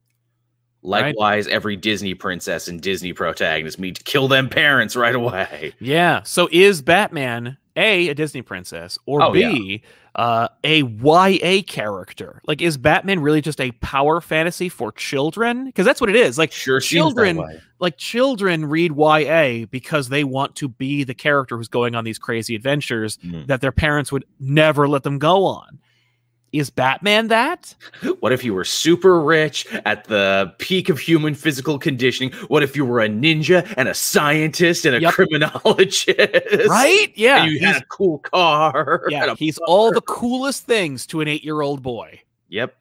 Right. 0.84 1.06
Likewise, 1.06 1.48
every 1.48 1.74
Disney 1.74 2.14
princess 2.14 2.68
and 2.68 2.80
Disney 2.80 3.12
protagonist 3.12 3.80
need 3.80 3.96
to 3.96 4.04
kill 4.04 4.28
them 4.28 4.48
parents 4.48 4.94
right 4.94 5.14
away. 5.16 5.72
Yeah. 5.80 6.22
So 6.22 6.48
is 6.52 6.80
Batman 6.82 7.56
A 7.76 8.08
a 8.08 8.14
Disney 8.14 8.42
princess 8.42 8.98
or 9.06 9.22
Oh, 9.22 9.32
B 9.32 9.82
uh, 10.14 10.48
a 10.64 10.82
YA 10.82 11.62
character? 11.66 12.40
Like 12.46 12.62
is 12.62 12.76
Batman 12.78 13.20
really 13.20 13.40
just 13.42 13.60
a 13.60 13.70
power 13.72 14.20
fantasy 14.20 14.68
for 14.68 14.90
children? 14.92 15.66
Because 15.66 15.84
that's 15.84 16.00
what 16.00 16.08
it 16.10 16.16
is. 16.16 16.38
Like 16.38 16.52
Sure, 16.52 16.80
Children- 16.80 17.36
Seems 17.36 17.48
that 17.48 17.54
way. 17.56 17.60
like 17.78 17.96
children 17.98 18.64
read 18.66 18.92
YA 18.96 19.66
because 19.70 20.08
they 20.08 20.24
want 20.24 20.56
to 20.56 20.68
be 20.68 21.04
the 21.04 21.14
character 21.14 21.56
who's 21.56 21.68
going 21.68 21.94
on 21.94 22.04
these 22.04 22.18
crazy 22.18 22.54
adventures 22.54 23.18
Mm. 23.18 23.46
that 23.48 23.60
their 23.60 23.72
parents 23.72 24.10
would 24.10 24.24
never 24.40 24.88
let 24.88 25.02
them 25.02 25.18
go 25.18 25.44
on. 25.44 25.78
Is 26.53 26.70
Batman 26.70 27.28
that? 27.28 27.74
What 28.20 28.32
if 28.32 28.42
you 28.44 28.55
were 28.55 28.64
super 28.64 29.20
rich 29.20 29.66
at 29.84 30.05
the 30.05 30.53
peak 30.59 30.88
of 30.88 30.99
human 30.99 31.34
physical 31.34 31.78
conditioning? 31.78 32.32
What 32.49 32.62
if 32.62 32.74
you 32.76 32.84
were 32.84 33.01
a 33.01 33.09
ninja 33.09 33.72
and 33.76 33.88
a 33.88 33.94
scientist 33.94 34.84
and 34.86 34.97
a 34.97 35.01
Yep. 35.01 35.12
criminologist? 35.14 36.09
Right? 36.68 37.12
Yeah. 37.16 37.42
And 37.42 37.53
you 37.53 37.59
he's, 37.59 37.66
had 37.66 37.82
a 37.82 37.86
cool 37.86 38.18
car. 38.20 39.03
yeah, 39.11 39.34
he's 39.36 39.59
all 39.66 39.92
the 39.92 40.01
coolest 40.01 40.64
things 40.66 41.07
to 41.09 41.20
an 41.20 41.28
eight 41.28 41.44
year 41.44 41.61
old 41.61 41.82
boy. 41.82 42.20
Yep. 42.49 42.74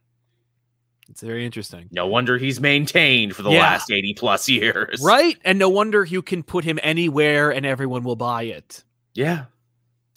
It's 1.09 1.21
very 1.21 1.45
interesting. 1.45 1.87
No 1.91 2.07
wonder 2.07 2.37
he's 2.37 2.59
maintained 2.59 3.35
for 3.35 3.43
the 3.43 3.51
Yeah. 3.51 3.59
last 3.59 3.91
80 3.91 4.13
plus 4.15 4.47
years. 4.49 5.01
Right? 5.03 5.37
And 5.45 5.59
no 5.59 5.69
wonder 5.69 6.03
you 6.05 6.21
can 6.21 6.43
put 6.43 6.63
him 6.63 6.79
anywhere 6.83 7.51
and 7.51 7.65
everyone 7.65 8.03
will 8.03 8.15
buy 8.15 8.43
it. 8.43 8.83
Yeah. 9.13 9.45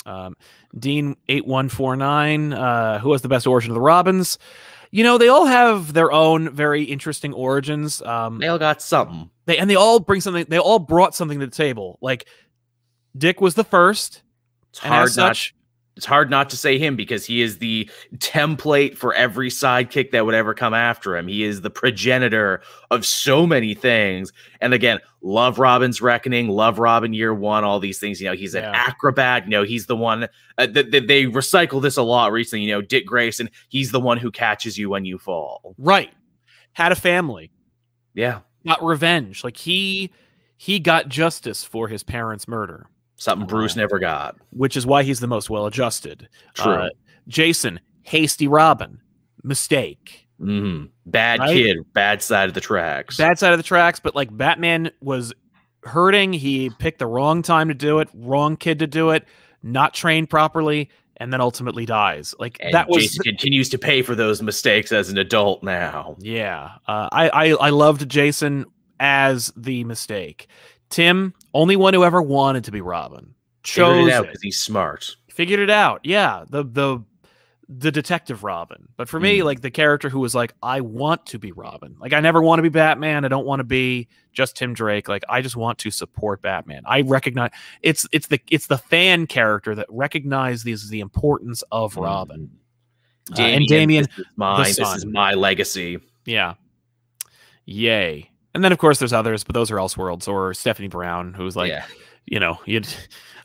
Um, 0.07 0.35
Dean 0.79 1.17
eight 1.29 1.47
one 1.47 1.69
four 1.69 1.97
nine. 1.97 2.53
Uh, 2.53 2.99
who 2.99 3.13
has 3.13 3.23
the 3.23 3.29
best 3.29 3.47
origin 3.47 3.71
of 3.71 3.75
the 3.75 3.81
Robins? 3.81 4.39
You 4.91 5.05
know, 5.05 5.19
they 5.19 5.29
all 5.29 5.45
have 5.45 5.93
their 5.93 6.11
own 6.11 6.51
very 6.51 6.83
interesting 6.85 7.33
origins. 7.35 8.01
Um, 8.03 8.39
They 8.39 8.49
all 8.49 8.59
got 8.59 8.81
something. 8.81 9.31
they 9.45 9.59
and 9.59 9.69
they 9.69 9.75
all 9.77 10.01
bring 10.01 10.21
something. 10.23 10.47
They 10.49 10.59
all 10.59 10.79
brought 10.79 11.15
something 11.15 11.39
to 11.41 11.47
the 11.47 11.55
table. 11.55 11.99
Like 12.01 12.27
Dick 13.17 13.41
was 13.41 13.55
the 13.55 13.65
first, 13.65 14.23
It's 14.71 14.81
and 14.83 14.89
hard 14.89 15.09
not 15.17 15.37
such, 15.37 15.55
it's 15.99 16.07
hard 16.07 16.31
not 16.31 16.49
to 16.51 16.57
say 16.57 16.79
him 16.79 16.97
because 16.97 17.27
he 17.27 17.43
is 17.43 17.59
the 17.59 17.91
template 18.17 18.97
for 18.97 19.13
every 19.13 19.51
sidekick 19.51 20.13
that 20.13 20.25
would 20.25 20.35
ever 20.35 20.55
come 20.55 20.73
after 20.73 21.17
him. 21.17 21.29
He 21.29 21.43
is 21.45 21.61
the 21.61 21.69
progenitor 21.71 22.63
of 22.91 23.05
so 23.05 23.47
many 23.47 23.75
things. 23.75 24.33
And 24.63 24.73
again, 24.73 25.01
love 25.21 25.59
Robin's 25.59 26.01
Reckoning, 26.01 26.49
love 26.49 26.79
Robin 26.79 27.13
Year 27.13 27.35
One, 27.35 27.65
all 27.65 27.81
these 27.81 27.99
things. 27.99 28.21
You 28.21 28.29
know, 28.29 28.35
he's 28.35 28.55
an 28.55 28.63
Yeah. 28.63 28.73
acrobat. 28.75 29.45
You 29.45 29.51
know, 29.51 29.63
he's 29.65 29.85
the 29.87 29.97
one 29.97 30.25
uh, 30.57 30.67
that 30.67 30.93
that 30.93 31.07
they 31.09 31.25
recycle 31.25 31.83
this 31.83 31.97
a 31.97 32.03
lot 32.03 32.33
recently. 32.33 32.65
You 32.65 32.73
know, 32.73 32.81
Dick 32.81 33.05
Grayson, 33.05 33.51
he's 33.69 33.91
the 33.91 34.01
one 34.01 34.17
who 34.19 34.31
catches 34.31 34.79
you 34.79 34.89
when 34.89 35.05
you 35.05 35.19
fall. 35.19 35.75
right, 35.79 36.11
had 36.73 36.93
a 36.93 36.97
family, 36.97 37.51
Yeah, 38.15 38.41
got 38.65 38.83
revenge. 38.85 39.43
Like 39.45 39.57
he 39.57 40.13
he 40.57 40.79
got 40.79 41.09
justice 41.09 41.65
for 41.65 41.89
his 41.89 42.03
parents' 42.03 42.47
murder. 42.49 42.87
Something 43.19 43.47
Bruce 43.47 43.77
Oh. 43.77 43.81
never 43.81 43.99
got. 43.99 44.37
which 44.51 44.77
is 44.77 44.87
why 44.87 45.03
he's 45.03 45.21
the 45.21 45.27
most 45.27 45.51
well 45.51 45.67
adjusted. 45.67 46.29
True. 46.55 46.73
Uh, 46.73 46.89
Jason, 47.29 47.79
hasty 48.03 48.49
Robin, 48.49 49.01
mistake. 49.45 50.27
hmm 50.41 50.85
Bad 51.07 51.41
Right? 51.41 51.53
kid, 51.55 51.77
bad 51.93 52.23
side 52.23 52.49
of 52.49 52.55
the 52.55 52.61
tracks. 52.61 53.17
Bad 53.17 53.39
side 53.39 53.53
of 53.53 53.59
the 53.59 53.63
tracks, 53.63 54.01
but 54.01 54.15
like 54.15 54.35
Batman 54.37 54.91
was 55.01 55.33
hurting. 55.85 56.33
He 56.33 56.71
picked 56.79 56.99
the 56.99 57.07
wrong 57.07 57.43
time 57.43 57.69
to 57.69 57.75
do 57.75 57.99
it, 58.01 58.09
wrong 58.15 58.57
kid 58.57 58.79
to 58.81 58.87
do 58.87 59.11
it, 59.11 59.25
not 59.63 59.95
trained 59.95 60.29
properly, 60.31 60.91
and 61.17 61.33
then 61.33 61.41
ultimately 61.41 61.87
dies. 61.87 62.35
Like 62.39 62.59
and 62.61 62.73
that 62.75 62.89
was. 62.89 63.03
Jason 63.05 63.23
continues 63.25 63.69
to 63.71 63.79
pay 63.79 64.03
for 64.03 64.15
those 64.15 64.41
mistakes 64.43 64.93
as 64.93 65.09
an 65.09 65.19
adult 65.19 65.63
now. 65.63 66.17
yeah, 66.21 66.73
uh, 66.87 67.09
I, 67.11 67.29
I 67.31 67.47
I 67.55 67.71
loved 67.71 68.09
Jason 68.09 68.67
as 69.01 69.53
the 69.57 69.83
mistake. 69.85 70.47
Tim, 70.91 71.35
only 71.55 71.77
one 71.77 71.95
who 71.95 72.05
ever 72.05 72.21
wanted 72.23 72.65
to 72.65 72.71
be 72.71 72.81
Robin, 72.81 73.35
Figured 73.65 73.87
chose 73.97 74.09
it 74.09 74.13
out 74.13 74.27
because 74.27 74.43
he's 74.43 74.59
smart. 74.61 75.17
figured 75.31 75.61
it 75.61 75.71
out. 75.71 76.01
Yeah, 76.05 76.45
the 76.49 76.63
the 76.65 77.03
the 77.71 77.93
detective 77.93 78.45
Robin. 78.45 78.89
But 78.97 79.11
for 79.11 79.21
me, 79.21 79.41
Mm. 79.41 79.45
like 79.45 79.61
the 79.61 79.71
character 79.71 80.09
who 80.09 80.21
was 80.21 80.35
like, 80.35 80.55
I 80.63 80.81
want 80.81 81.27
to 81.27 81.39
be 81.39 81.53
Robin. 81.53 81.97
Like 82.01 82.15
I 82.15 82.21
never 82.21 82.41
want 82.41 82.59
to 82.61 82.63
be 82.63 82.71
Batman. 82.71 83.27
I 83.27 83.29
don't 83.29 83.45
want 83.45 83.61
to 83.61 83.65
be 83.65 84.09
just 84.33 84.57
Tim 84.57 84.73
Drake. 84.73 85.07
Like 85.07 85.23
I 85.29 85.43
just 85.43 85.55
want 85.55 85.77
to 85.81 85.91
support 85.91 86.41
Batman. 86.41 86.83
I 86.87 87.03
recognize 87.03 87.51
it's 87.83 88.07
it's 88.11 88.29
the 88.29 88.41
it's 88.51 88.69
the 88.69 88.79
fan 88.79 89.27
character 89.27 89.75
that 89.75 89.87
recognizes 89.91 90.89
the 90.89 91.01
importance 91.01 91.63
of 91.71 91.97
Robin. 91.99 92.51
Uh, 93.39 93.43
and 93.43 93.67
Damian, 93.67 94.07
this 94.39 94.71
is. 94.71 94.77
This 94.79 94.95
is 94.97 95.05
my 95.05 95.35
legacy. 95.35 95.99
Yeah. 96.25 96.55
Yay. 97.67 98.31
And 98.55 98.65
then 98.65 98.73
of 98.73 98.79
course 98.79 98.99
there's 98.99 99.13
others, 99.13 99.45
but 99.45 99.55
those 99.55 99.71
are 99.71 99.77
Elseworlds 99.77 100.29
or 100.29 100.55
Stephanie 100.55 100.89
Brown, 100.89 101.35
who's 101.35 101.57
like, 101.57 101.71
yeah. 101.71 101.85
you 102.27 102.41
know, 102.41 102.59
you'd 102.65 102.89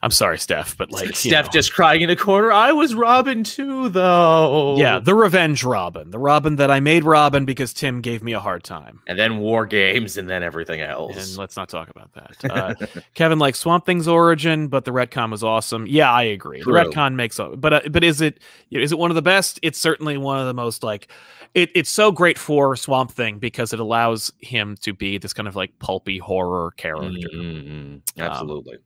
I'm 0.04 0.12
sorry, 0.12 0.38
Steph, 0.38 0.76
but 0.78 0.92
like 0.92 1.16
Steph 1.16 1.46
know. 1.46 1.52
just 1.54 1.74
crying 1.74 2.02
in 2.02 2.10
a 2.10 2.16
corner. 2.18 2.52
I 2.52 2.74
was 2.74 2.94
Robin 2.94 3.42
too, 3.42 3.88
though. 3.88 4.76
Yeah, 4.78 5.00
the 5.00 5.16
revenge 5.16 5.64
Robin. 5.64 6.12
The 6.12 6.20
Robin 6.20 6.58
that 6.58 6.70
I 6.70 6.82
made 6.82 7.06
Robin 7.06 7.46
because 7.46 7.74
Tim 7.74 8.02
gave 8.02 8.22
me 8.22 8.34
a 8.34 8.40
hard 8.42 8.66
time. 8.66 9.00
And 9.08 9.18
then 9.18 9.38
war 9.38 9.66
games, 9.66 10.18
and 10.18 10.30
then 10.30 10.44
everything 10.44 10.82
else. 10.82 11.16
And 11.16 11.38
let's 11.38 11.56
not 11.56 11.70
talk 11.70 11.90
about 11.90 12.12
that. 12.16 12.52
Uh, 12.52 13.02
Kevin 13.14 13.40
likes 13.40 13.60
Swamp 13.60 13.86
Thing's 13.86 14.06
origin, 14.06 14.68
but 14.68 14.84
the 14.84 14.92
retcon 14.92 15.32
was 15.32 15.42
awesome. 15.42 15.88
Yeah, 15.88 16.12
I 16.12 16.24
agree. 16.24 16.60
True. 16.60 16.74
The 16.74 16.80
retcon 16.80 17.16
makes 17.16 17.40
a, 17.40 17.56
but 17.56 17.72
uh, 17.74 17.82
but 17.90 18.04
is 18.04 18.20
it 18.20 18.42
is 18.72 18.92
it 18.92 19.00
one 19.00 19.10
of 19.10 19.16
the 19.16 19.22
best? 19.22 19.58
It's 19.64 19.80
certainly 19.80 20.18
one 20.18 20.38
of 20.38 20.48
the 20.48 20.54
most 20.54 20.84
like 20.84 21.08
it, 21.54 21.72
it's 21.76 21.90
so 21.90 22.12
great 22.12 22.38
for 22.38 22.76
Swamp 22.76 23.10
Thing 23.10 23.40
because 23.40 23.72
it 23.72 23.80
allows 23.80 24.34
him 24.40 24.76
to 24.82 24.92
be 24.92 25.18
this 25.18 25.32
kind 25.32 25.48
of 25.48 25.56
like 25.56 25.80
pulpy 25.80 26.18
horror 26.18 26.72
character. 26.72 27.30
Mm, 27.30 27.64
mm, 27.66 28.02
mm. 28.18 28.80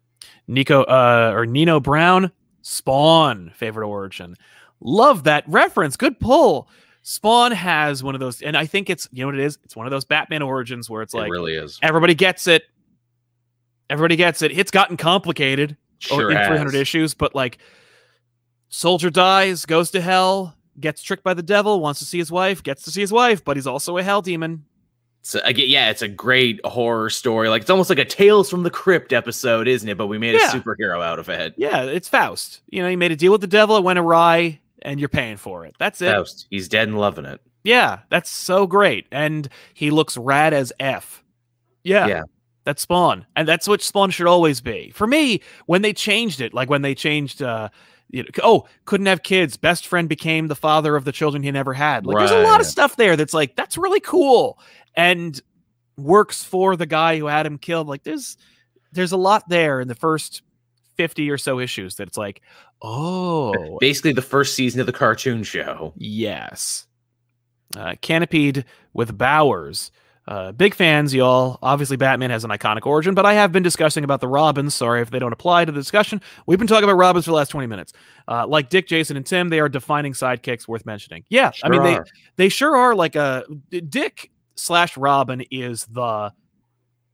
Nico 0.48 0.84
uh 0.84 1.32
or 1.34 1.46
Nino 1.46 1.80
Brown, 1.80 2.32
Spawn, 2.62 3.52
favorite 3.56 3.88
origin. 3.88 4.36
Love 4.80 5.24
that 5.24 5.44
reference. 5.48 5.98
Good 5.98 6.20
pull. 6.20 6.70
Spawn 7.02 7.54
has 7.54 8.04
one 8.04 8.16
of 8.16 8.20
those, 8.20 8.42
and 8.42 8.58
I 8.58 8.66
think 8.66 8.90
it's 8.90 9.08
you 9.12 9.22
know 9.22 9.28
what 9.28 9.36
it 9.36 9.42
is. 9.42 9.58
It's 9.64 9.76
one 9.76 9.88
of 9.88 9.92
those 9.92 10.06
Batman 10.06 10.42
origins 10.42 10.90
where 10.90 11.02
it's 11.02 11.14
like 11.14 11.28
it 11.28 11.32
really 11.32 11.56
is. 11.56 11.80
everybody 11.82 12.14
gets 12.14 12.48
it. 12.48 12.64
Everybody 13.90 14.18
gets 14.18 14.42
it. 14.42 14.52
It's 14.52 14.72
gotten 14.72 14.98
complicated 14.98 15.78
Sure 16.00 16.30
in 16.30 16.38
has. 16.38 16.48
300 16.48 16.76
issues, 16.76 17.14
but 17.14 17.34
like 17.34 17.60
soldier 18.70 19.10
dies, 19.10 19.66
goes 19.66 19.92
to 19.92 20.02
hell, 20.02 20.56
gets 20.80 21.02
tricked 21.02 21.24
by 21.24 21.34
the 21.34 21.44
devil, 21.44 21.80
wants 21.80 22.00
to 22.00 22.06
see 22.06 22.18
his 22.18 22.32
wife, 22.32 22.62
gets 22.62 22.84
to 22.84 22.92
see 22.92 23.02
his 23.02 23.12
wife, 23.12 23.44
but 23.44 23.58
he's 23.58 23.68
also 23.68 23.98
a 23.98 24.04
hell 24.04 24.22
demon. 24.22 24.66
So 25.22 25.42
again, 25.44 25.68
yeah, 25.68 25.90
it's 25.90 26.02
a 26.02 26.08
great 26.08 26.62
horror 26.66 27.10
story. 27.10 27.50
Like 27.50 27.62
it's 27.64 27.70
almost 27.70 27.90
like 27.90 28.00
a 28.00 28.06
Tales 28.06 28.50
from 28.50 28.64
the 28.64 28.70
Crypt 28.70 29.12
episode, 29.12 29.68
isn't 29.68 29.88
it? 29.90 29.98
But 29.98 30.08
we 30.08 30.18
made 30.18 30.36
Yeah. 30.36 30.52
a 30.52 30.54
superhero 30.54 31.04
out 31.04 31.20
of 31.20 31.28
it. 31.30 31.54
Yeah, 31.58 31.84
it's 31.84 32.08
Faust. 32.08 32.62
You 32.70 32.82
know, 32.82 32.90
he 32.90 32.96
made 32.96 33.12
a 33.12 33.16
deal 33.16 33.32
with 33.34 33.42
the 33.42 33.48
devil, 33.48 33.76
it 33.78 33.84
went 33.84 34.00
awry, 34.00 34.60
and 34.82 35.00
you're 35.00 35.10
paying 35.10 35.38
for 35.38 35.66
it. 35.66 35.76
That's 35.80 36.02
it. 36.02 36.14
Faust. 36.16 36.48
He's 36.50 36.70
dead 36.70 36.88
and 36.88 36.98
loving 36.98 37.26
it. 37.26 37.42
Yeah, 37.64 38.00
that's 38.10 38.30
so 38.30 38.66
great. 38.68 39.08
And 39.12 39.50
he 39.74 39.92
looks 39.92 40.16
rad 40.16 40.54
as 40.54 40.72
F. 40.80 41.24
Yeah. 41.84 42.08
Yeah. 42.08 42.24
That's 42.64 42.82
Spawn. 42.82 43.26
And 43.36 43.48
that's 43.48 43.68
what 43.68 43.82
Spawn 43.82 44.10
should 44.12 44.28
always 44.28 44.62
be. 44.62 44.92
For 44.92 45.08
me, 45.08 45.42
when 45.66 45.82
they 45.82 45.92
changed 45.94 46.40
it, 46.40 46.54
like 46.54 46.70
when 46.70 46.82
they 46.82 46.96
changed 46.96 47.42
uh 47.42 47.70
you 48.10 48.24
know, 48.24 48.30
oh, 48.42 48.66
couldn't 48.86 49.08
have 49.08 49.22
kids. 49.24 49.58
Best 49.58 49.86
friend 49.86 50.08
became 50.08 50.48
the 50.48 50.56
father 50.56 50.96
of 50.96 51.04
the 51.04 51.12
children 51.12 51.44
he 51.44 51.52
never 51.52 51.74
had. 51.74 52.06
Like 52.06 52.18
there's 52.20 52.32
a 52.32 52.44
lot 52.44 52.62
of 52.62 52.66
stuff 52.66 52.96
there 52.96 53.18
that's 53.18 53.34
like 53.34 53.58
that's 53.58 53.78
really 53.78 54.00
cool 54.00 54.60
and 54.98 55.40
works 55.96 56.44
for 56.44 56.76
the 56.76 56.86
guy 56.86 57.18
who 57.18 57.28
had 57.28 57.46
him 57.46 57.58
killed. 57.58 57.88
Like 57.88 58.04
there's 58.04 58.36
there's 58.92 59.14
a 59.14 59.18
lot 59.18 59.48
there 59.48 59.80
in 59.80 59.88
the 59.88 59.96
first 59.96 60.42
50 60.96 61.30
or 61.30 61.38
so 61.38 61.60
issues 61.60 61.96
that 61.96 62.08
it's 62.08 62.18
like, 62.18 62.42
oh, 62.82 63.78
Basically, 63.80 64.12
the 64.12 64.22
first 64.22 64.56
season 64.56 64.82
of 64.82 64.88
the 64.88 64.94
cartoon 64.94 65.44
show. 65.44 65.94
Yes. 65.96 66.88
Uh, 67.76 67.96
canopied 68.02 68.66
with 68.94 69.18
Bowers. 69.18 69.92
Uh, 70.28 70.52
big 70.52 70.74
fans, 70.74 71.14
y'all. 71.14 71.58
Obviously, 71.62 71.96
Batman 71.96 72.32
has 72.32 72.44
an 72.44 72.50
iconic 72.50 72.86
origin, 72.86 73.14
but 73.14 73.26
I 73.26 73.34
have 73.34 73.54
been 73.54 73.64
discussing 73.64 74.04
about 74.04 74.20
the 74.20 74.28
Robins. 74.28 74.76
Sorry 74.76 75.02
if 75.02 75.10
they 75.10 75.20
don't 75.20 75.32
apply 75.32 75.64
to 75.64 75.72
the 75.72 75.80
discussion. 75.80 76.22
We've 76.46 76.58
been 76.58 76.68
talking 76.68 76.84
about 76.84 76.98
Robins 76.98 77.26
for 77.26 77.32
the 77.32 77.36
last 77.36 77.50
20 77.50 77.68
minutes. 77.68 77.94
Uh, 78.28 78.46
like 78.46 78.70
Dick, 78.70 78.88
Jason, 78.88 79.16
and 79.16 79.26
Tim, 79.26 79.48
they 79.48 79.62
are 79.62 79.70
defining 79.70 80.12
sidekicks 80.12 80.68
worth 80.68 80.86
mentioning. 80.86 81.24
Yeah, 81.30 81.52
I 81.64 81.70
mean, 81.70 81.82
Sure 81.82 81.92
they 81.92 82.00
they 82.36 82.50
sure 82.50 82.76
are 82.76 82.94
like 82.94 83.16
a 83.16 83.46
Dick 83.70 84.32
slash 84.58 84.98
Robin 84.98 85.42
is 85.52 85.86
the 85.90 86.34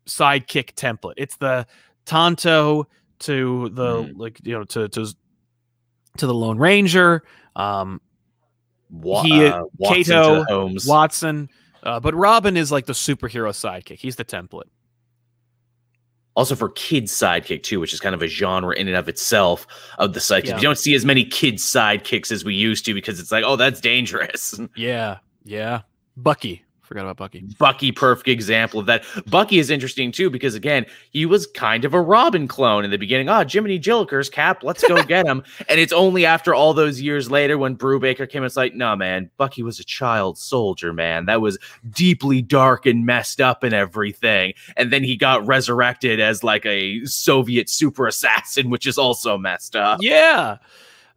sidekick 0.08 0.74
template. 0.74 1.14
It's 1.18 1.38
the 1.38 1.66
Tonto 2.06 2.88
to 3.20 3.70
the 3.70 4.04
Mhm. 4.04 4.14
like 4.18 4.40
you 4.44 4.54
know 4.58 4.64
to 4.66 4.90
to 4.90 5.14
to 6.18 6.28
the 6.28 6.34
Lone 6.34 6.58
Ranger. 6.58 7.24
Um, 7.56 8.02
Wa- 8.90 9.24
he- 9.24 9.46
uh, 9.48 9.64
Watson 9.78 10.04
Kato, 10.04 10.44
Holmes. 10.46 10.86
Watson. 10.86 11.50
Uh, 11.82 12.00
but 12.00 12.14
Robin 12.16 12.56
is 12.58 12.72
like 12.72 12.86
the 12.86 12.94
superhero 12.94 13.50
sidekick. 13.52 14.00
He's 14.00 14.16
the 14.16 14.26
template. 14.26 14.70
also 16.36 16.56
for 16.56 16.70
kids 16.70 17.12
sidekick 17.12 17.62
too, 17.62 17.80
which 17.80 17.94
is 17.94 18.00
kind 18.00 18.16
of 18.16 18.22
a 18.24 18.28
genre 18.28 18.76
in 18.76 18.88
and 18.88 18.98
of 18.98 19.08
itself 19.08 19.68
of 20.00 20.14
the 20.14 20.20
sidekick. 20.20 20.46
Yeah. 20.48 20.56
You 20.56 20.64
don't 20.64 20.80
see 20.80 20.96
as 20.96 21.06
many 21.06 21.24
kids 21.24 21.64
sidekicks 21.64 22.32
as 22.32 22.44
we 22.44 22.56
used 22.56 22.86
to 22.86 22.96
because 22.96 23.20
it's 23.20 23.32
like, 23.32 23.44
oh, 23.46 23.56
that's 23.56 23.80
dangerous. 23.80 24.60
Yeah, 24.76 25.20
yeah. 25.44 25.82
Bucky. 26.18 26.64
Forgot 26.84 27.04
about 27.04 27.16
Bucky. 27.16 27.46
Bucky, 27.58 27.94
perfect 27.94 28.28
example 28.28 28.78
of 28.82 28.88
that. 28.88 29.06
Bucky 29.26 29.58
is 29.58 29.70
interesting 29.70 30.12
too 30.12 30.30
because 30.30 30.54
again, 30.54 30.86
he 31.12 31.26
was 31.26 31.48
kind 31.48 31.86
of 31.86 31.94
a 31.94 32.02
Robin 32.02 32.46
clone 32.46 32.84
in 32.84 32.92
the 32.92 32.98
beginning. 32.98 33.30
Oh, 33.30 33.46
Jiminy 33.48 33.80
Jillikers, 33.80 34.30
Cap, 34.30 34.64
let's 34.64 34.86
go 34.86 35.02
get 35.04 35.26
him. 35.26 35.44
And 35.70 35.80
it's 35.80 35.94
only 35.94 36.26
after 36.26 36.54
all 36.54 36.74
those 36.74 37.00
years 37.00 37.32
later 37.32 37.58
when 37.58 37.78
Brubaker 37.78 38.30
came, 38.30 38.44
it's 38.44 38.58
like, 38.58 38.76
no, 38.76 38.96
man, 38.96 39.30
Bucky 39.38 39.64
was 39.64 39.80
a 39.80 39.84
child 39.84 40.38
soldier, 40.38 40.92
man. 40.92 41.26
That 41.26 41.42
was 41.42 41.58
deeply 41.90 42.42
dark 42.42 42.86
and 42.86 43.06
messed 43.06 43.40
up 43.40 43.64
and 43.64 43.74
everything. 43.74 44.54
And 44.76 44.92
then 44.92 45.04
he 45.04 45.16
got 45.16 45.46
resurrected 45.48 46.20
as 46.20 46.44
like 46.44 46.66
a 46.66 47.06
Soviet 47.06 47.70
super 47.70 48.08
assassin, 48.08 48.70
which 48.70 48.86
is 48.86 48.98
also 48.98 49.38
messed 49.38 49.76
up. 49.76 50.00
Yeah. 50.02 50.58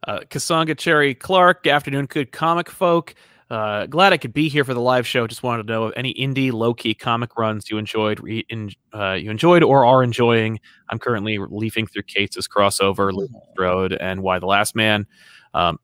Uh, 0.07 0.21
Kasanga 0.29 0.77
Cherry 0.77 1.13
Clark. 1.13 1.67
Afternoon, 1.67 2.05
good 2.05 2.31
comic 2.31 2.69
folk. 2.69 3.13
Uh, 3.49 3.85
glad 3.85 4.11
I 4.11 4.17
could 4.17 4.33
be 4.33 4.49
here 4.49 4.65
for 4.65 4.73
the 4.73 4.81
live 4.81 5.07
show. 5.07 5.25
Just 5.25 5.41
wanted 5.41 5.67
to 5.67 5.71
know 5.73 5.87
if 5.87 5.93
any 5.95 6.13
indie 6.15 6.51
low 6.51 6.73
key 6.73 6.93
comic 6.93 7.37
runs 7.37 7.69
you 7.69 7.77
enjoyed, 7.77 8.19
re- 8.19 8.45
in, 8.49 8.71
uh, 8.93 9.13
you 9.13 9.31
enjoyed 9.31 9.63
or 9.63 9.85
are 9.85 10.03
enjoying. 10.03 10.59
I'm 10.89 10.99
currently 10.99 11.37
leafing 11.37 11.87
through 11.87 12.03
Cates' 12.03 12.45
crossover, 12.47 13.11
Road, 13.57 13.93
and 13.93 14.21
Y 14.21 14.39
the 14.39 14.45
Last 14.47 14.75
Man. 14.75 15.05
Um, 15.53 15.79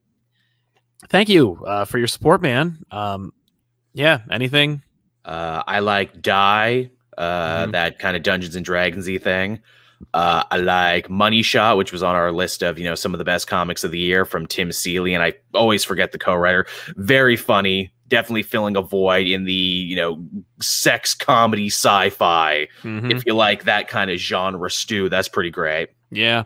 thank 1.09 1.29
you 1.29 1.63
uh, 1.65 1.85
for 1.85 1.97
your 1.97 2.07
support, 2.07 2.41
man. 2.41 2.79
Um, 2.91 3.31
Yeah. 3.93 4.21
Anything? 4.31 4.81
Uh, 5.23 5.63
I 5.65 5.79
like 5.79 6.21
Die, 6.21 6.89
uh, 7.17 7.65
Mhm. 7.67 7.71
that 7.71 7.99
kind 7.99 8.17
of 8.17 8.23
Dungeons 8.23 8.55
and 8.57 8.65
Dragonsy 8.65 9.21
thing. 9.21 9.59
Uh, 10.13 10.43
I 10.51 10.57
like 10.57 11.09
Money 11.09 11.41
Shot, 11.41 11.77
which 11.77 11.91
was 11.91 12.03
on 12.03 12.15
our 12.15 12.31
list 12.31 12.61
of 12.63 12.77
you 12.79 12.85
know 12.85 12.95
some 12.95 13.13
of 13.13 13.17
the 13.17 13.23
best 13.25 13.47
comics 13.47 13.83
of 13.83 13.91
the 13.91 13.99
year 13.99 14.25
from 14.25 14.45
Tim 14.47 14.71
Seeley, 14.71 15.13
and 15.13 15.23
I 15.23 15.33
always 15.53 15.83
forget 15.83 16.11
the 16.11 16.17
co-writer. 16.19 16.65
Very 16.97 17.35
funny, 17.37 17.91
definitely 18.07 18.43
filling 18.43 18.75
a 18.75 18.81
void 18.81 19.27
in 19.27 19.45
the 19.45 19.53
you 19.53 19.95
know 19.95 20.23
sex 20.61 21.13
comedy 21.13 21.67
sci-fi. 21.69 22.67
Mhm. 22.83 23.11
If 23.11 23.25
you 23.25 23.33
like 23.33 23.63
that 23.65 23.87
kind 23.87 24.09
of 24.11 24.17
genre 24.17 24.69
stew, 24.69 25.09
that's 25.09 25.27
pretty 25.29 25.49
great. 25.51 25.89
Yeah. 26.11 26.43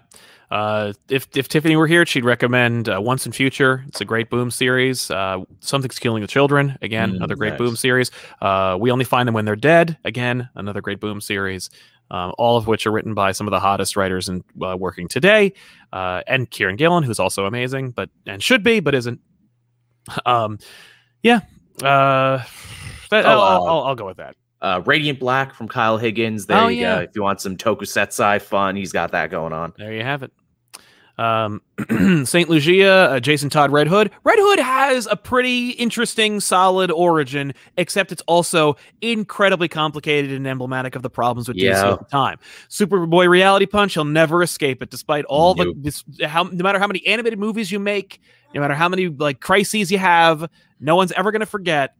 Uh, 0.49 0.93
if 1.09 1.27
if 1.35 1.49
Tiffany 1.49 1.75
were 1.75 1.87
here, 1.87 2.05
she'd 2.05 2.23
recommend 2.23 2.87
uh, 2.87 3.01
Once 3.01 3.25
and 3.25 3.35
Future. 3.35 3.83
It's 3.89 3.99
a 3.99 4.05
great 4.05 4.29
Boom 4.29 4.49
series. 4.49 5.11
Uh, 5.11 5.39
Something's 5.59 5.99
Killing 5.99 6.21
the 6.21 6.27
Children. 6.27 6.77
Again, 6.81 7.11
Mm, 7.11 7.15
another 7.17 7.35
great 7.35 7.49
nice. 7.51 7.57
Boom 7.57 7.75
series. 7.75 8.11
Uh, 8.41 8.77
we 8.79 8.89
Only 8.89 9.03
Find 9.03 9.27
Them 9.27 9.33
When 9.33 9.43
They're 9.43 9.57
Dead. 9.57 9.97
Again, 10.05 10.47
another 10.55 10.79
great 10.79 11.01
Boom 11.01 11.19
series. 11.19 11.69
Um, 12.09 12.33
all 12.37 12.55
of 12.57 12.67
which 12.67 12.87
are 12.87 12.91
written 12.91 13.13
by 13.13 13.33
some 13.33 13.47
of 13.47 13.51
the 13.51 13.59
hottest 13.59 13.95
writers 13.97 14.29
and 14.29 14.43
uh, 14.61 14.77
working 14.77 15.07
today. 15.07 15.53
Uh, 15.91 16.21
and 16.27 16.49
Kieron 16.49 16.77
Gillen, 16.77 17.03
who's 17.03 17.19
also 17.19 17.45
amazing, 17.45 17.91
but 17.91 18.09
and 18.25 18.41
should 18.41 18.63
be, 18.63 18.79
but 18.79 18.95
isn't. 18.95 19.19
Um, 20.25 20.57
yeah. 21.21 21.41
Uh, 21.81 22.41
that, 23.11 23.25
Oh, 23.25 23.29
I'll, 23.29 23.41
uh, 23.41 23.65
I'll, 23.65 23.83
I'll 23.87 23.95
go 23.95 24.05
with 24.05 24.17
that. 24.17 24.35
Uh, 24.61 24.81
Radiant 24.85 25.19
Black 25.19 25.53
from 25.53 25.67
Kyle 25.67 25.97
Higgins. 25.97 26.45
There 26.45 26.57
Oh, 26.57 26.67
you 26.69 26.81
yeah. 26.81 26.95
go. 26.95 27.01
If 27.01 27.09
you 27.15 27.23
want 27.23 27.41
some 27.41 27.57
tokusatsu 27.57 28.41
fun, 28.41 28.75
he's 28.77 28.91
got 28.93 29.11
that 29.11 29.29
going 29.29 29.51
on. 29.53 29.73
There 29.77 29.93
you 29.93 30.03
have 30.03 30.23
it. 30.23 30.31
Um, 31.17 31.61
Saint 32.25 32.47
Lucia, 32.47 32.91
uh, 33.11 33.19
Jason 33.19 33.49
Todd, 33.49 33.71
Red 33.71 33.87
Hood. 33.87 34.11
Red 34.23 34.37
Hood 34.39 34.59
has 34.59 35.07
a 35.07 35.15
pretty 35.15 35.71
interesting, 35.71 36.39
solid 36.39 36.91
origin, 36.91 37.53
except 37.75 38.11
it's 38.11 38.21
also 38.27 38.75
incredibly 39.01 39.67
complicated 39.67 40.31
and 40.31 40.45
emblematic 40.45 40.95
of 40.95 41.01
the 41.01 41.09
problems 41.09 41.47
with 41.47 41.57
DC 41.57 41.73
at 41.73 41.99
the 41.99 42.05
time. 42.05 42.37
Superboy 42.69 43.27
Reality 43.27 43.65
Punch, 43.65 43.95
he'll 43.95 44.05
never 44.05 44.43
escape 44.43 44.83
it, 44.83 44.91
despite 44.91 45.25
all 45.25 45.55
Nope. 45.55 45.75
the 45.75 45.81
this, 45.81 46.03
how 46.23 46.43
no 46.43 46.63
matter 46.63 46.77
how 46.79 46.87
many 46.87 47.05
animated 47.07 47.39
movies 47.39 47.71
you 47.71 47.79
make, 47.79 48.21
no 48.53 48.61
matter 48.61 48.75
how 48.75 48.87
many 48.87 49.07
like 49.07 49.39
crises 49.39 49.91
you 49.91 49.97
have, 49.97 50.47
no 50.79 50.95
one's 50.95 51.11
ever 51.13 51.31
going 51.31 51.39
to 51.39 51.47
forget 51.47 51.95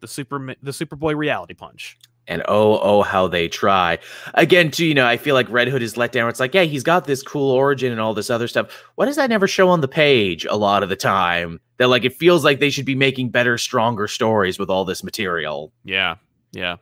the 0.00 0.08
super 0.08 0.54
the 0.62 0.70
Superboy 0.70 1.16
Reality 1.16 1.54
Punch. 1.54 1.98
And 2.26 2.42
oh 2.48 2.78
oh 2.80 3.02
how 3.02 3.26
they 3.26 3.48
try 3.48 3.98
again 4.34 4.70
too 4.70 4.86
you 4.86 4.94
know 4.94 5.06
i 5.06 5.16
feel 5.16 5.34
like 5.34 5.48
red 5.50 5.68
hood 5.68 5.82
is 5.82 5.96
let 5.96 6.12
down 6.12 6.28
it's 6.28 6.40
like 6.40 6.54
yeah 6.54 6.62
he's 6.62 6.82
got 6.82 7.04
this 7.04 7.22
cool 7.22 7.50
origin 7.50 7.92
and 7.92 8.00
all 8.00 8.14
this 8.14 8.30
other 8.30 8.48
stuff 8.48 8.84
why 8.94 9.04
does 9.04 9.16
that 9.16 9.28
never 9.28 9.46
show 9.46 9.68
on 9.68 9.80
the 9.80 9.88
page 9.88 10.46
a 10.46 10.56
lot 10.56 10.82
of 10.82 10.88
the 10.88 10.96
time 10.96 11.60
that 11.76 11.88
like 11.88 12.04
it 12.04 12.14
feels 12.14 12.44
like 12.44 12.60
they 12.60 12.70
should 12.70 12.86
be 12.86 12.94
making 12.94 13.28
better 13.28 13.58
stronger 13.58 14.08
stories 14.08 14.58
with 14.58 14.70
all 14.70 14.84
this 14.84 15.04
material 15.04 15.72
Yeah, 15.84 16.16
yeah. 16.52 16.76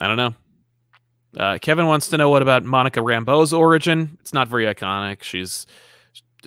I 0.00 0.08
don't 0.08 0.16
know. 0.16 0.34
Uh, 1.36 1.58
Kevin 1.58 1.86
wants 1.86 2.08
to 2.08 2.16
know 2.16 2.30
what 2.30 2.42
about 2.42 2.64
Monica 2.64 3.00
Rambeau's 3.00 3.52
origin. 3.52 4.16
It's 4.20 4.32
not 4.32 4.48
very 4.48 4.64
iconic. 4.64 5.22
She's 5.22 5.66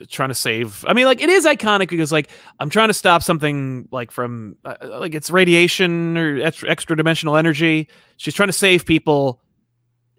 trying 0.10 0.30
to 0.30 0.36
save. 0.36 0.84
I 0.88 0.94
mean, 0.94 1.06
like 1.06 1.22
it 1.22 1.30
is 1.30 1.46
iconic 1.46 1.90
because 1.90 2.12
like 2.12 2.30
I'm 2.60 2.70
trying 2.70 2.90
to 2.90 2.94
stop 2.94 3.24
something 3.24 3.88
like 3.92 4.12
from 4.12 4.58
uh, 4.66 4.76
like 4.84 5.14
it's 5.14 5.30
radiation 5.30 6.18
or 6.18 6.42
extra, 6.42 6.70
extra 6.70 6.96
dimensional 6.96 7.36
energy. 7.36 7.88
She's 8.18 8.34
trying 8.34 8.50
to 8.50 8.54
save 8.54 8.86
people, 8.86 9.42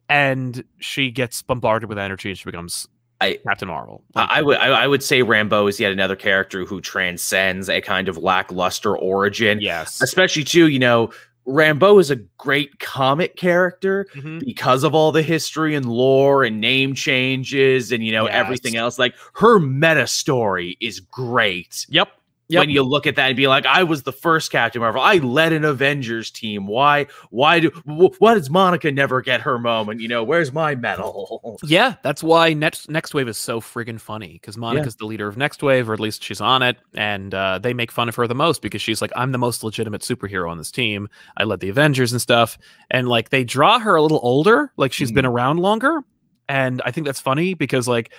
and 0.08 0.64
she 0.78 1.10
gets 1.10 1.42
bombarded 1.42 1.88
with 1.88 1.98
energy, 1.98 2.30
and 2.30 2.38
she 2.38 2.44
becomes 2.44 2.88
I- 3.20 3.38
Captain 3.46 3.68
Marvel. 3.68 4.02
I, 4.14 4.38
I 4.38 4.42
would 4.42 4.58
I, 4.58 4.68
I 4.68 4.86
would 4.86 5.02
say 5.02 5.20
Rambeau 5.20 5.68
is 5.68 5.80
yet 5.80 5.92
another 5.92 6.16
character 6.16 6.64
who 6.64 6.80
transcends 6.80 7.68
a 7.68 7.80
kind 7.80 8.08
of 8.08 8.18
lackluster 8.18 8.96
origin 8.96 9.60
yes. 9.60 10.00
especially 10.02 10.44
too 10.44 10.68
you 10.68 10.78
know 10.78 11.10
Rambeau 11.46 12.00
is 12.00 12.10
a 12.10 12.16
great 12.38 12.78
comic 12.80 13.36
character 13.36 14.06
Mhm. 14.14 14.40
because 14.44 14.82
of 14.84 14.94
all 14.94 15.12
the 15.12 15.22
history 15.22 15.74
and 15.74 15.86
lore 15.86 16.42
and 16.42 16.60
name 16.60 16.94
changes 16.94 17.92
and 17.92 18.04
you 18.04 18.12
know 18.12 18.24
Yes. 18.26 18.34
everything 18.34 18.76
else 18.76 18.98
like 18.98 19.14
her 19.34 19.58
meta 19.58 20.06
story 20.06 20.76
is 20.80 21.00
great 21.00 21.84
Yep. 21.90 22.08
Yep. 22.48 22.60
when 22.60 22.70
you 22.70 22.82
look 22.82 23.06
at 23.06 23.16
that 23.16 23.28
and 23.28 23.36
be 23.36 23.48
like 23.48 23.64
i 23.64 23.82
was 23.82 24.02
the 24.02 24.12
first 24.12 24.52
captain 24.52 24.80
marvel. 24.82 25.00
I 25.00 25.16
led 25.16 25.54
an 25.54 25.64
avengers 25.64 26.30
team. 26.30 26.66
Why 26.66 27.06
why 27.30 27.60
do 27.60 27.70
why 28.18 28.34
does 28.34 28.50
monica 28.50 28.92
never 28.92 29.22
get 29.22 29.40
her 29.40 29.58
moment? 29.58 30.00
You 30.00 30.08
know 30.08 30.22
where's 30.22 30.52
my 30.52 30.74
medal? 30.74 31.58
Yeah, 31.64 31.94
that's 32.02 32.22
why 32.22 32.52
Next 32.52 32.90
Next 32.90 33.14
Wave 33.14 33.28
is 33.28 33.38
so 33.38 33.60
friggin' 33.60 33.98
funny 34.00 34.34
because 34.34 34.56
Monica's 34.58 34.96
the 34.96 35.06
leader 35.06 35.26
of 35.26 35.36
Next 35.36 35.62
Wave, 35.62 35.88
or 35.88 35.94
at 35.94 36.00
least 36.00 36.22
she's 36.22 36.40
on 36.40 36.62
it, 36.62 36.76
and 36.94 37.32
uh, 37.32 37.58
they 37.58 37.72
make 37.72 37.90
fun 37.90 38.08
of 38.08 38.14
her 38.16 38.26
the 38.26 38.34
most 38.34 38.60
because 38.60 38.82
she's 38.82 39.00
like, 39.00 39.12
"I'm 39.16 39.32
the 39.32 39.38
most 39.38 39.64
legitimate 39.64 40.02
superhero 40.02 40.50
on 40.50 40.58
this 40.58 40.70
team. 40.70 41.08
I 41.36 41.44
led 41.44 41.60
the 41.60 41.68
Avengers 41.70 42.12
and 42.12 42.20
stuff," 42.20 42.58
and 42.90 43.08
like 43.08 43.30
they 43.30 43.44
draw 43.44 43.78
her 43.78 43.94
a 43.94 44.02
little 44.02 44.20
older, 44.22 44.72
like 44.76 44.92
she's 44.92 45.12
been 45.12 45.26
around 45.26 45.58
longer, 45.60 46.02
and 46.48 46.82
I 46.84 46.90
think 46.90 47.06
that's 47.06 47.20
funny 47.20 47.54
because 47.54 47.88
like 47.88 48.12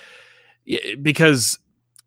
because 1.02 1.58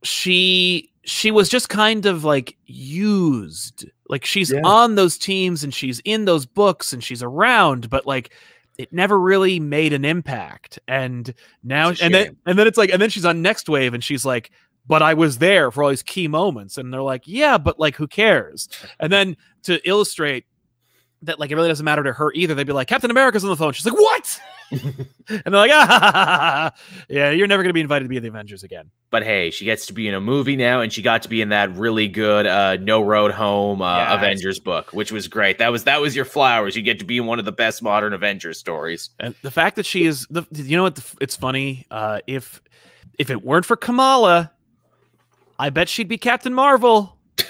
she 0.03 0.91
she 1.10 1.32
was 1.32 1.49
just 1.49 1.70
kind 1.70 2.05
of 2.05 2.24
like 2.24 2.55
used. 2.66 3.86
Like 4.07 4.26
she's 4.26 4.51
Yeah. 4.51 4.62
on 4.64 4.95
those 4.95 5.18
teams 5.18 5.64
and 5.64 5.74
she's 5.74 5.99
in 6.05 6.26
those 6.26 6.45
books 6.45 6.93
and 6.93 7.03
she's 7.03 7.24
around 7.24 7.89
but 7.89 8.05
like 8.05 8.32
it 8.78 8.93
never 8.93 9.20
really 9.20 9.60
made 9.60 9.91
an 9.93 10.05
impact. 10.05 10.80
And 10.88 11.34
now 11.64 11.89
and 12.01 12.14
then 12.14 12.38
and 12.45 12.57
then 12.57 12.68
it's 12.68 12.78
like 12.78 12.91
and 12.91 13.01
then 13.01 13.10
she's 13.10 13.26
on 13.26 13.41
next 13.41 13.68
wave 13.70 13.93
and 13.93 14.03
she's 14.03 14.24
like 14.26 14.51
but 14.88 15.01
i 15.03 15.14
was 15.14 15.38
there 15.38 15.70
for 15.70 15.84
all 15.84 15.89
these 15.89 16.03
key 16.03 16.28
moments. 16.28 16.78
And 16.78 16.93
they're 16.93 17.01
like 17.01 17.24
yeah 17.26 17.57
but 17.57 17.80
like 17.80 17.95
who 17.95 18.07
cares? 18.07 18.70
And 18.99 19.12
then 19.12 19.36
to 19.64 19.80
illustrate 19.88 20.45
that 21.24 21.39
like 21.39 21.51
it 21.51 21.55
really 21.55 21.68
doesn't 21.68 21.84
matter 21.84 22.03
to 22.03 22.14
her 22.14 22.32
either 22.34 22.55
they'd 22.55 22.66
be 22.68 22.72
like 22.74 22.88
captain 22.88 23.12
america's 23.12 23.43
on 23.43 23.49
the 23.49 23.57
phone. 23.57 23.74
She's 23.74 23.86
like 23.86 23.99
what 23.99 24.39
and 24.72 25.05
they're 25.45 25.51
like 25.51 25.72
ah 25.74 26.72
yeah 27.09 27.32
you're 27.32 27.47
never 27.47 27.63
going 27.63 27.70
to 27.70 27.74
be 27.74 27.82
invited 27.82 28.05
to 28.05 28.09
be 28.09 28.17
in 28.17 28.24
the 28.24 28.30
avengers 28.30 28.63
again 28.63 28.89
but 29.09 29.24
hey 29.24 29.49
she 29.49 29.65
gets 29.65 29.86
to 29.88 29.93
be 29.93 30.07
in 30.07 30.13
a 30.13 30.22
movie 30.22 30.55
now 30.55 30.82
and 30.82 30.93
she 30.93 31.01
got 31.01 31.24
to 31.24 31.30
be 31.30 31.41
in 31.41 31.49
that 31.49 31.76
really 31.76 32.07
good 32.07 32.45
uh 32.45 32.76
no 32.78 33.01
road 33.01 33.32
home 33.32 33.82
uh, 33.82 33.97
Yes. 33.97 34.17
avengers 34.17 34.59
book 34.59 34.93
which 34.93 35.11
was 35.11 35.28
great 35.28 35.57
that 35.57 35.72
was 35.72 35.86
that 35.86 36.01
was 36.01 36.15
your 36.15 36.26
flowers 36.26 36.76
you 36.76 36.82
get 36.82 36.99
to 36.99 37.05
be 37.05 37.17
in 37.17 37.26
one 37.26 37.39
of 37.39 37.45
the 37.45 37.51
best 37.51 37.82
modern 37.82 38.13
avengers 38.13 38.59
stories 38.59 39.09
And 39.20 39.34
the 39.41 39.51
fact 39.51 39.76
that 39.78 39.86
she 39.86 40.05
is 40.05 40.28
the 40.30 40.43
you 40.51 40.78
know 40.78 40.84
what 40.84 40.95
the, 40.95 41.03
it's 41.22 41.36
funny 41.36 41.86
uh 41.89 42.20
if 42.28 42.61
if 43.17 43.30
it 43.30 43.43
weren't 43.43 43.65
for 43.65 43.76
Kamala 43.76 44.51
I 45.57 45.70
bet 45.72 45.89
she'd 45.89 46.07
be 46.07 46.17
Captain 46.17 46.53
Marvel. 46.53 47.17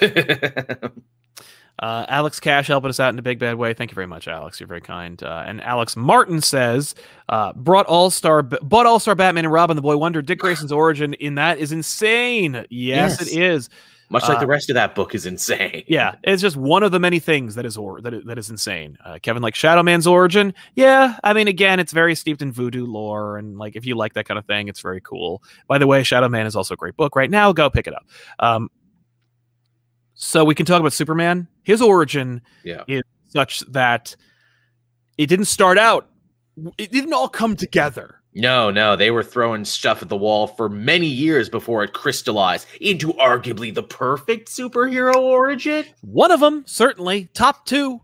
Uh, 1.80 2.04
Alex 2.08 2.38
Cash 2.38 2.66
helping 2.68 2.90
us 2.90 3.00
out 3.00 3.12
in 3.12 3.18
a 3.18 3.22
big 3.22 3.38
bad 3.38 3.56
way. 3.56 3.72
Thank 3.72 3.90
you 3.90 3.94
very 3.94 4.06
much, 4.06 4.28
Alex. 4.28 4.60
You're 4.60 4.66
very 4.66 4.82
kind. 4.82 5.20
Uh, 5.22 5.44
and 5.46 5.62
Alex 5.62 5.96
Martin 5.96 6.42
says, 6.42 6.94
uh, 7.30 7.54
brought 7.54 7.86
All 7.86 8.10
Star, 8.10 8.42
bought 8.42 8.84
All 8.86 8.98
Star 9.00 9.14
Batman 9.14 9.46
and 9.46 9.52
Robin 9.52 9.76
the 9.76 9.82
Boy 9.82 9.96
Wonder. 9.96 10.20
Dick 10.20 10.38
Grayson's 10.40 10.72
origin 10.72 11.14
in 11.14 11.36
that 11.36 11.58
is 11.58 11.72
insane. 11.72 12.66
Yes, 12.68 13.16
Yes. 13.18 13.22
it 13.22 13.38
is. 13.40 13.68
much 14.12 14.24
like 14.28 14.38
Uh, 14.38 14.40
the 14.40 14.46
rest 14.48 14.68
of 14.68 14.74
that 14.74 14.96
book 14.96 15.14
is 15.14 15.24
insane 15.24 15.84
Yeah, 15.86 16.16
it's 16.24 16.42
just 16.42 16.56
one 16.56 16.82
of 16.82 16.90
the 16.90 16.98
many 16.98 17.20
things 17.20 17.54
that 17.54 17.64
is 17.64 17.76
or 17.76 18.00
that 18.00 18.12
is, 18.12 18.24
that 18.24 18.38
is 18.38 18.50
insane. 18.50 18.98
Uh, 19.04 19.18
Kevin 19.22 19.40
like 19.40 19.54
Shadow 19.54 19.84
Man's 19.84 20.04
origin. 20.06 20.52
Yeah, 20.74 21.16
I 21.22 21.32
mean, 21.32 21.46
again, 21.46 21.78
it's 21.78 21.92
very 21.92 22.16
steeped 22.16 22.42
in 22.42 22.50
voodoo 22.50 22.86
lore, 22.86 23.38
and 23.38 23.56
like 23.56 23.76
if 23.76 23.86
you 23.86 23.94
like 23.94 24.14
that 24.14 24.26
kind 24.26 24.36
of 24.36 24.44
thing, 24.46 24.66
it's 24.66 24.80
very 24.80 25.00
cool. 25.00 25.42
By 25.68 25.78
the 25.78 25.86
way, 25.86 26.02
Shadow 26.02 26.28
Man 26.28 26.44
is 26.44 26.56
also 26.56 26.74
a 26.74 26.76
great 26.76 26.96
book 26.96 27.14
right 27.14 27.30
now. 27.30 27.52
Go 27.52 27.70
pick 27.70 27.86
it 27.86 27.94
up. 27.94 28.04
Um, 28.40 28.68
so 30.22 30.44
we 30.44 30.54
can 30.54 30.66
talk 30.66 30.78
about 30.80 30.92
Superman. 30.92 31.48
His 31.62 31.80
origin 31.80 32.42
Yeah. 32.62 32.84
is 32.86 33.02
such 33.30 33.60
that 33.60 34.14
it 35.16 35.26
didn't 35.26 35.46
start 35.46 35.78
out. 35.78 36.08
It 36.76 36.92
didn't 36.92 37.14
all 37.14 37.28
come 37.28 37.56
together. 37.56 38.16
No, 38.34 38.70
no, 38.70 38.96
they 38.96 39.10
were 39.10 39.22
throwing 39.22 39.64
stuff 39.64 40.02
at 40.02 40.08
the 40.10 40.16
wall 40.16 40.46
for 40.46 40.68
many 40.68 41.06
years 41.06 41.48
before 41.48 41.82
it 41.82 41.94
crystallized 41.94 42.66
into 42.80 43.12
arguably 43.14 43.74
the 43.74 43.82
perfect 43.82 44.48
superhero 44.48 45.16
origin. 45.16 45.84
One 46.02 46.30
of 46.30 46.38
them, 46.40 46.64
certainly, 46.66 47.28
top 47.32 47.64
two, 47.66 48.02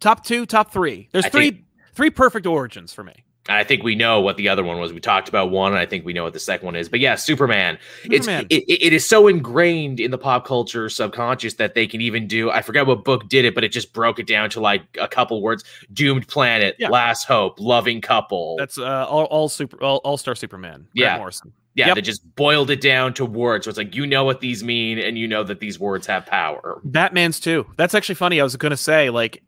top 0.00 0.24
two, 0.26 0.44
top 0.46 0.72
three. 0.72 1.08
There's 1.12 1.24
I 1.26 1.28
three 1.30 1.50
think- 1.52 1.64
three 1.94 2.10
perfect 2.10 2.44
origins 2.46 2.92
for 2.92 3.04
me. 3.04 3.24
And 3.46 3.58
I 3.58 3.62
think 3.64 3.82
we 3.82 3.94
know 3.94 4.20
what 4.22 4.38
the 4.38 4.48
other 4.48 4.64
one 4.64 4.78
was. 4.78 4.92
We 4.94 5.00
talked 5.00 5.28
about 5.28 5.50
one, 5.50 5.72
and 5.72 5.78
I 5.78 5.84
think 5.84 6.06
we 6.06 6.14
know 6.14 6.24
what 6.24 6.32
the 6.32 6.40
second 6.40 6.64
one 6.64 6.76
is. 6.76 6.88
But 6.88 7.00
yeah, 7.00 7.14
Superman. 7.14 7.78
Superman. 8.02 8.46
It's 8.48 8.64
it, 8.68 8.82
it 8.86 8.92
is 8.94 9.04
so 9.04 9.28
ingrained 9.28 10.00
in 10.00 10.10
the 10.10 10.16
pop 10.16 10.46
culture 10.46 10.88
subconscious 10.88 11.54
that 11.54 11.74
they 11.74 11.86
can 11.86 12.00
even 12.00 12.26
do. 12.26 12.50
I 12.50 12.62
forget 12.62 12.86
what 12.86 13.04
book 13.04 13.28
did 13.28 13.44
it, 13.44 13.54
but 13.54 13.62
it 13.62 13.68
just 13.70 13.92
broke 13.92 14.18
it 14.18 14.26
down 14.26 14.48
to 14.50 14.60
like 14.60 14.82
a 14.98 15.08
couple 15.08 15.42
words: 15.42 15.62
doomed 15.92 16.26
planet, 16.26 16.76
Yeah. 16.78 16.88
last 16.88 17.24
hope, 17.24 17.60
loving 17.60 18.00
couple. 18.00 18.56
That's 18.58 18.78
uh, 18.78 19.06
all, 19.08 19.24
all 19.26 19.50
super 19.50 19.82
all, 19.82 19.98
all 20.04 20.16
star 20.16 20.34
Superman. 20.34 20.72
Grant 20.74 20.88
Yeah. 20.94 21.16
Morrison. 21.18 21.52
yeah, 21.74 21.88
yep. 21.88 21.96
they 21.96 22.00
just 22.00 22.34
boiled 22.36 22.70
it 22.70 22.80
down 22.80 23.12
to 23.14 23.26
words. 23.26 23.66
So 23.66 23.68
it's 23.68 23.76
like 23.76 23.94
you 23.94 24.06
know 24.06 24.24
what 24.24 24.40
these 24.40 24.64
mean, 24.64 24.98
and 24.98 25.18
you 25.18 25.28
know 25.28 25.42
that 25.44 25.60
these 25.60 25.78
words 25.78 26.06
have 26.06 26.24
power. 26.24 26.80
Batman's 26.84 27.38
too. 27.40 27.66
That's 27.76 27.94
actually 27.94 28.14
funny. 28.14 28.40
I 28.40 28.42
was 28.44 28.56
going 28.56 28.70
to 28.70 28.76
say 28.78 29.10
like 29.10 29.42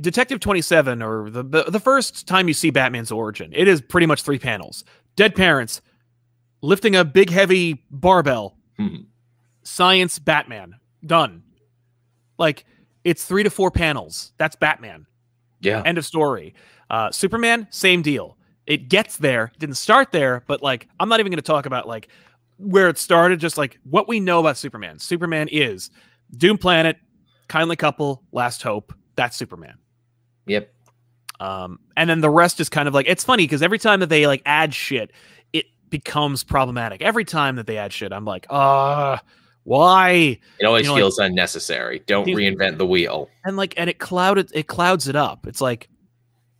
Detective 0.00 0.40
27 0.40 1.02
or 1.02 1.30
the, 1.30 1.42
the 1.42 1.64
the 1.64 1.80
first 1.80 2.26
time 2.26 2.48
you 2.48 2.54
see 2.54 2.70
Batman's 2.70 3.10
origin, 3.10 3.52
it 3.54 3.68
is 3.68 3.80
pretty 3.80 4.06
much 4.06 4.22
three 4.22 4.38
panels. 4.38 4.84
Dead 5.16 5.34
parents 5.34 5.80
lifting 6.62 6.96
a 6.96 7.04
big 7.04 7.30
heavy 7.30 7.84
barbell. 7.90 8.56
Hmm. 8.76 8.96
Science 9.62 10.18
Batman. 10.18 10.76
Done. 11.04 11.42
Like 12.38 12.64
it's 13.04 13.24
three 13.24 13.42
to 13.42 13.50
four 13.50 13.70
panels. 13.70 14.32
That's 14.36 14.56
Batman. 14.56 15.06
Yeah. 15.60 15.82
End 15.84 15.98
of 15.98 16.04
story. 16.04 16.54
Uh, 16.88 17.10
Superman, 17.10 17.66
same 17.70 18.02
deal. 18.02 18.36
It 18.66 18.88
gets 18.88 19.16
there. 19.16 19.52
Didn't 19.58 19.76
start 19.76 20.12
there, 20.12 20.44
but 20.46 20.62
like 20.62 20.88
I'm 20.98 21.08
not 21.08 21.20
even 21.20 21.30
going 21.30 21.38
to 21.38 21.42
talk 21.42 21.66
about 21.66 21.88
like 21.88 22.08
where 22.58 22.88
it 22.88 22.98
started. 22.98 23.40
Just 23.40 23.56
like 23.56 23.78
what 23.84 24.08
we 24.08 24.20
know 24.20 24.40
about 24.40 24.56
Superman. 24.58 24.98
Superman 24.98 25.48
is 25.48 25.90
Doom 26.36 26.58
Planet, 26.58 26.96
Kindly 27.48 27.76
Couple, 27.76 28.22
Last 28.32 28.62
Hope. 28.62 28.92
That's 29.20 29.36
Superman. 29.36 29.74
Yep. 30.46 30.72
Um, 31.40 31.78
and 31.94 32.08
then 32.08 32.22
the 32.22 32.30
rest 32.30 32.58
is 32.58 32.70
kind 32.70 32.88
of 32.88 32.94
like 32.94 33.06
it's 33.06 33.22
funny 33.22 33.44
because 33.44 33.60
every 33.60 33.78
time 33.78 34.00
that 34.00 34.08
they 34.08 34.26
like 34.26 34.40
add 34.46 34.72
shit, 34.72 35.10
it 35.52 35.66
becomes 35.90 36.42
problematic. 36.42 37.02
Every 37.02 37.26
time 37.26 37.56
that 37.56 37.66
they 37.66 37.76
add 37.76 37.92
shit, 37.92 38.14
I'm 38.14 38.24
like, 38.24 38.46
uh, 38.48 39.18
why? 39.64 40.38
It 40.58 40.64
always 40.64 40.84
You 40.84 40.88
know, 40.88 40.94
like- 40.94 41.00
feels 41.00 41.18
unnecessary. 41.18 42.02
Don't 42.06 42.26
reinvent 42.28 42.78
the 42.78 42.86
wheel. 42.86 43.28
And 43.44 43.58
like, 43.58 43.74
and 43.76 43.90
it 43.90 43.98
clouded, 43.98 44.50
it 44.54 44.68
clouds 44.68 45.06
it 45.06 45.16
up. 45.16 45.46
It's 45.46 45.60
like 45.60 45.90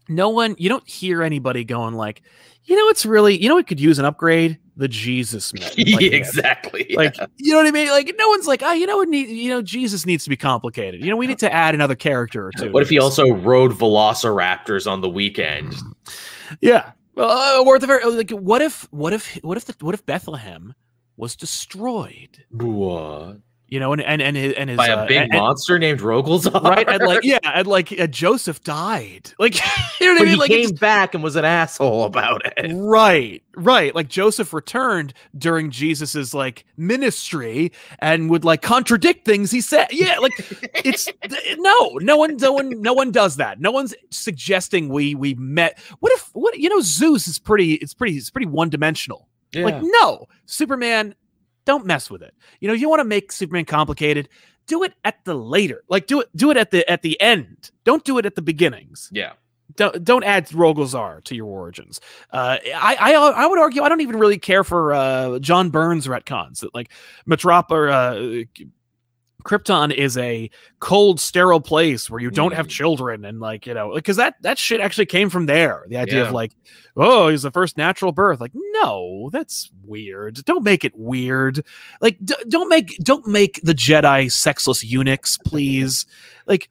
no 0.06 0.28
one, 0.28 0.54
you 0.58 0.68
don't 0.68 0.86
hear 0.86 1.22
anybody 1.22 1.64
going 1.64 1.94
like, 1.94 2.20
you 2.64 2.76
know, 2.76 2.88
it's 2.90 3.06
really, 3.06 3.42
you 3.42 3.48
know, 3.48 3.56
it 3.56 3.66
could 3.66 3.80
use 3.80 3.98
an 3.98 4.04
upgrade. 4.04 4.58
The 4.80 4.88
Jesus 4.88 5.52
myth. 5.52 5.74
Like, 5.76 6.00
exactly. 6.00 6.94
Like, 6.96 7.14
you 7.36 7.52
know 7.52 7.58
what 7.58 7.66
I 7.66 7.70
mean? 7.70 7.90
Like, 7.90 8.14
no 8.18 8.28
one's 8.30 8.46
like, 8.46 8.62
oh, 8.62 8.72
you 8.72 8.86
know, 8.86 8.96
what 8.96 9.10
need, 9.10 9.28
you 9.28 9.50
know, 9.50 9.60
Jesus 9.60 10.06
needs 10.06 10.24
to 10.24 10.30
be 10.30 10.38
complicated. 10.38 11.04
You 11.04 11.10
know, 11.10 11.18
we 11.18 11.26
need 11.26 11.38
to 11.40 11.52
add 11.52 11.74
another 11.74 11.94
character 11.94 12.46
or 12.46 12.52
two. 12.52 12.72
what 12.72 12.82
if 12.82 12.88
he 12.88 12.98
also 12.98 13.28
rode 13.30 13.72
velociraptors 13.72 14.90
on 14.90 15.02
the 15.02 15.08
weekend? 15.08 15.74
Yeah. 16.60 16.90
Uh, 17.16 17.62
or 17.64 17.78
the 17.78 17.86
very 17.86 18.04
like, 18.04 18.32
what 18.32 18.60
if, 18.60 18.88
what 18.90 19.12
if, 19.12 19.38
what 19.44 19.56
if, 19.56 19.66
the, 19.66 19.76
what 19.84 19.94
if 19.94 20.04
Bethlehem 20.04 20.74
was 21.16 21.36
destroyed? 21.36 22.44
What? 22.50 23.36
You 23.70 23.78
know, 23.78 23.92
and 23.92 24.02
and 24.02 24.20
and 24.20 24.36
his, 24.36 24.52
and 24.54 24.68
his 24.68 24.76
By 24.76 24.90
uh, 24.90 25.04
a 25.04 25.06
big 25.06 25.16
and- 25.16 25.32
and- 25.32 25.40
monster 25.40 25.78
named 25.78 26.00
Rogol 26.00 26.42
Zaar? 26.42 26.60
right? 26.62 26.88
And 26.88 27.02
like, 27.04 27.22
yeah, 27.22 27.38
and 27.44 27.68
like 27.68 27.98
uh, 27.98 28.08
Joseph 28.08 28.64
died. 28.64 29.32
Like, 29.38 29.54
you 30.00 30.06
know 30.08 30.14
what 30.14 30.22
I 30.22 30.24
mean? 30.24 30.32
he 30.34 30.36
Like, 30.36 30.50
came 30.50 30.70
back 30.72 31.14
and 31.14 31.22
was 31.22 31.36
an 31.36 31.44
asshole 31.44 32.02
about 32.04 32.42
it. 32.56 32.72
right, 32.74 33.40
right. 33.54 33.94
Like 33.94 34.08
Joseph 34.08 34.52
returned 34.52 35.14
during 35.38 35.70
Jesus's 35.70 36.34
like 36.34 36.64
ministry 36.76 37.70
and 38.00 38.28
would 38.28 38.44
like 38.44 38.60
contradict 38.62 39.24
things 39.24 39.52
he 39.52 39.60
said. 39.60 39.86
Yeah, 39.92 40.18
like 40.18 40.32
it's 40.84 41.08
no, 41.58 41.90
no 42.00 42.16
one, 42.16 42.36
no 42.38 42.52
one, 42.52 42.82
no 42.82 42.92
one 42.92 43.12
does 43.12 43.36
that. 43.36 43.60
No 43.60 43.70
one's 43.70 43.94
suggesting 44.10 44.88
we 44.88 45.14
we 45.14 45.34
met. 45.34 45.78
What 46.00 46.12
if 46.14 46.28
what 46.32 46.58
you 46.58 46.68
know? 46.68 46.80
Zeus 46.80 47.28
is 47.28 47.38
pretty. 47.38 47.74
It's 47.74 47.94
pretty. 47.94 48.16
It's 48.16 48.30
pretty 48.30 48.46
one 48.48 48.68
dimensional. 48.68 49.28
Like, 49.54 49.80
no, 49.82 50.26
Superman, 50.46 51.14
don't 51.64 51.86
mess 51.86 52.10
with 52.10 52.22
it. 52.22 52.34
You 52.60 52.68
know, 52.68 52.74
you 52.74 52.88
want 52.88 53.00
to 53.00 53.04
make 53.04 53.32
Superman 53.32 53.64
complicated, 53.64 54.28
do 54.66 54.82
it 54.82 54.94
at 55.04 55.24
the 55.24 55.34
later. 55.34 55.82
Like 55.88 56.06
do 56.06 56.20
it 56.20 56.28
do 56.36 56.50
it 56.50 56.56
at 56.56 56.70
the 56.70 56.88
at 56.90 57.02
the 57.02 57.20
end. 57.20 57.70
Don't 57.84 58.04
do 58.04 58.18
it 58.18 58.26
at 58.26 58.34
the 58.34 58.42
beginnings. 58.42 59.08
yeah. 59.12 59.32
Don't 59.76 60.02
don't 60.04 60.24
add 60.24 60.48
Rogol 60.48 60.84
Zaar 60.84 61.22
to 61.24 61.36
your 61.36 61.46
origins. 61.46 62.00
Uh, 62.32 62.58
I, 62.74 62.96
I 63.00 63.12
I 63.12 63.46
would 63.46 63.58
argue 63.58 63.82
I 63.82 63.88
don't 63.88 64.00
even 64.00 64.18
really 64.18 64.36
care 64.36 64.64
for 64.64 64.92
uh, 64.92 65.38
John 65.38 65.70
Byrne's 65.70 66.08
retcons 66.08 66.60
that 66.60 66.74
like 66.74 66.90
Metrop 67.28 67.70
or 67.70 67.88
uh, 67.88 68.44
Krypton 69.40 69.92
is 69.92 70.16
a 70.18 70.50
cold, 70.80 71.20
sterile 71.20 71.60
place 71.60 72.08
where 72.10 72.20
you 72.20 72.30
don't 72.30 72.52
have 72.54 72.66
Mm. 72.66 72.70
children, 72.70 73.24
and 73.24 73.40
like 73.40 73.66
you 73.66 73.74
know, 73.74 73.94
because 73.94 74.16
that 74.16 74.34
that 74.42 74.58
shit 74.58 74.80
actually 74.80 75.06
came 75.06 75.30
from 75.30 75.46
there. 75.46 75.84
The 75.88 75.96
idea 75.96 76.22
Yeah. 76.22 76.28
of 76.28 76.32
like, 76.32 76.52
oh, 76.96 77.28
he's 77.28 77.42
the 77.42 77.50
first 77.50 77.76
natural 77.76 78.12
birth. 78.12 78.40
Like, 78.40 78.52
no, 78.54 79.30
that's 79.32 79.70
weird. 79.84 80.44
Don't 80.44 80.64
make 80.64 80.84
it 80.84 80.92
weird. 80.96 81.64
Like, 82.00 82.18
d- 82.24 82.34
don't 82.48 82.68
make 82.68 82.96
don't 83.02 83.26
make 83.26 83.60
the 83.62 83.74
Jedi 83.74 84.30
sexless 84.30 84.84
eunuchs, 84.84 85.38
please. 85.38 86.06
Like, 86.46 86.68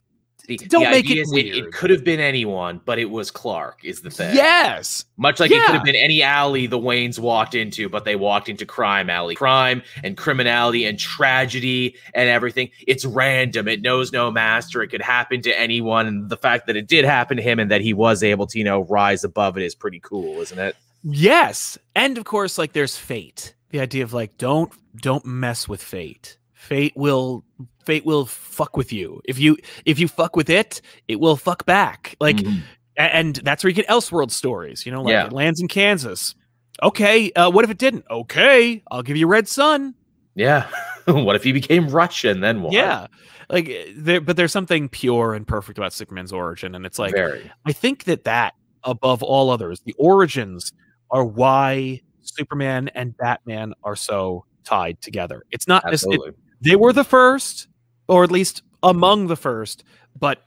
The, 0.58 0.58
Don't 0.68 0.84
the 0.86 0.90
make 0.90 1.10
it 1.10 1.18
it 1.18 1.22
is 1.22 1.32
It, 1.32 1.54
weird. 1.54 1.74
could 1.74 1.92
have 1.92 2.04
been 2.04 2.20
anyone, 2.20 2.82
but 2.86 2.98
it 2.98 3.06
was 3.10 3.30
Clark, 3.30 3.86
is 3.86 4.02
the 4.02 4.10
thing. 4.10 4.36
yes, 4.36 5.06
Much 5.18 5.40
like 5.40 5.52
it 5.52 5.64
could 5.66 5.76
have 5.76 5.84
been 5.84 5.96
any 5.96 6.24
alley 6.24 6.66
the 6.66 6.80
Waynes 6.80 7.20
walked 7.20 7.54
into, 7.54 7.88
but 7.88 8.04
they 8.04 8.16
walked 8.16 8.50
into 8.50 8.66
crime 8.66 9.10
alley. 9.10 9.36
Crime 9.36 9.84
and 10.04 10.18
criminality 10.18 10.86
and 10.86 10.98
tragedy 10.98 11.96
and 12.16 12.28
everything. 12.30 12.70
It's 12.88 13.06
random. 13.06 13.68
It 13.68 13.82
knows 13.82 14.12
no 14.12 14.32
master. 14.32 14.82
It 14.82 14.88
could 14.88 15.02
happen 15.04 15.42
to 15.44 15.60
anyone. 15.60 16.08
And 16.08 16.30
the 16.30 16.38
fact 16.38 16.66
that 16.68 16.76
it 16.76 16.88
did 16.88 17.06
happen 17.06 17.38
to 17.38 17.44
him 17.44 17.60
and 17.60 17.70
that 17.70 17.82
he 17.82 17.94
was 17.94 18.24
able 18.24 18.48
to, 18.48 18.58
you 18.58 18.64
know, 18.64 18.82
rise 18.86 19.24
above 19.24 19.56
it 19.58 19.64
is 19.64 19.76
pretty 19.76 20.00
cool, 20.00 20.42
isn't 20.42 20.58
it? 20.60 20.76
Yes. 21.04 21.78
And 21.96 22.18
of 22.18 22.26
course, 22.26 22.58
like 22.58 22.74
there's 22.74 22.98
fate. 22.98 23.54
The 23.70 23.80
idea 23.82 24.04
of 24.04 24.14
like 24.14 24.38
don't 24.38 24.72
don't 24.96 25.26
mess 25.26 25.68
with 25.68 25.84
fate. 25.84 26.38
Fate 26.54 26.94
will 26.96 27.44
fate 27.90 28.06
will 28.06 28.26
fuck 28.28 28.78
with 28.78 28.94
you. 28.94 29.20
If 29.26 29.40
you 29.40 29.58
if 29.86 29.98
you 30.00 30.08
fuck 30.08 30.36
with 30.36 30.50
it, 30.50 30.80
it 31.08 31.20
will 31.20 31.36
fuck 31.36 31.66
back. 31.66 32.16
Like 32.20 32.38
Mhm. 32.38 32.62
and 32.98 33.36
that's 33.38 33.64
where 33.64 33.70
you 33.70 33.76
get 33.76 33.88
Elseworld 33.88 34.30
stories, 34.30 34.86
you 34.86 34.92
know, 34.92 35.02
like 35.02 35.14
Yeah. 35.14 35.26
it 35.26 35.34
lands 35.34 35.60
in 35.60 35.68
Kansas. 35.68 36.36
Okay, 36.84 37.32
uh, 37.32 37.50
what 37.50 37.66
if 37.66 37.72
it 37.72 37.78
didn't? 37.80 38.06
Okay, 38.12 38.84
I'll 38.92 39.02
give 39.02 39.18
you 39.18 39.26
Red 39.28 39.48
Sun. 39.48 39.96
yeah. 40.36 40.68
what 41.08 41.36
if 41.36 41.44
he 41.44 41.52
became 41.52 41.88
Russian? 41.90 42.42
Then 42.42 42.62
what? 42.62 42.74
Yeah. 42.74 43.08
Like 43.50 43.72
there 43.96 44.22
but 44.22 44.38
there's 44.38 44.52
something 44.52 44.88
pure 44.90 45.34
and 45.34 45.48
perfect 45.48 45.80
about 45.80 45.92
Superman's 45.94 46.32
origin 46.32 46.76
and 46.76 46.86
it's 46.86 47.00
like 47.00 47.14
very. 47.14 47.50
I 47.66 47.74
think 47.74 48.04
that 48.04 48.24
that 48.26 48.54
above 48.84 49.24
all 49.24 49.50
others, 49.50 49.82
the 49.82 49.96
origins 49.98 50.72
are 51.10 51.26
why 51.26 52.02
Superman 52.22 52.90
and 52.94 53.18
Batman 53.18 53.74
are 53.84 53.96
so 53.96 54.46
tied 54.64 55.02
together. 55.02 55.42
It's 55.50 55.68
not 55.68 55.84
this, 55.90 56.06
it, 56.08 56.22
they 56.62 56.76
were 56.76 56.94
the 56.94 57.04
first, 57.04 57.69
or 58.10 58.24
at 58.26 58.32
least 58.32 58.62
among 58.84 59.28
the 59.28 59.36
first, 59.38 59.84
but 60.20 60.44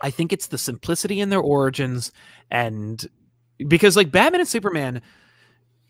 I 0.00 0.10
think 0.10 0.32
it's 0.32 0.46
the 0.48 0.58
simplicity 0.58 1.20
in 1.20 1.28
their 1.30 1.40
origins 1.40 2.10
and 2.50 3.06
because 3.66 3.96
like 3.96 4.10
Batman 4.10 4.40
and 4.40 4.48
Superman, 4.48 5.02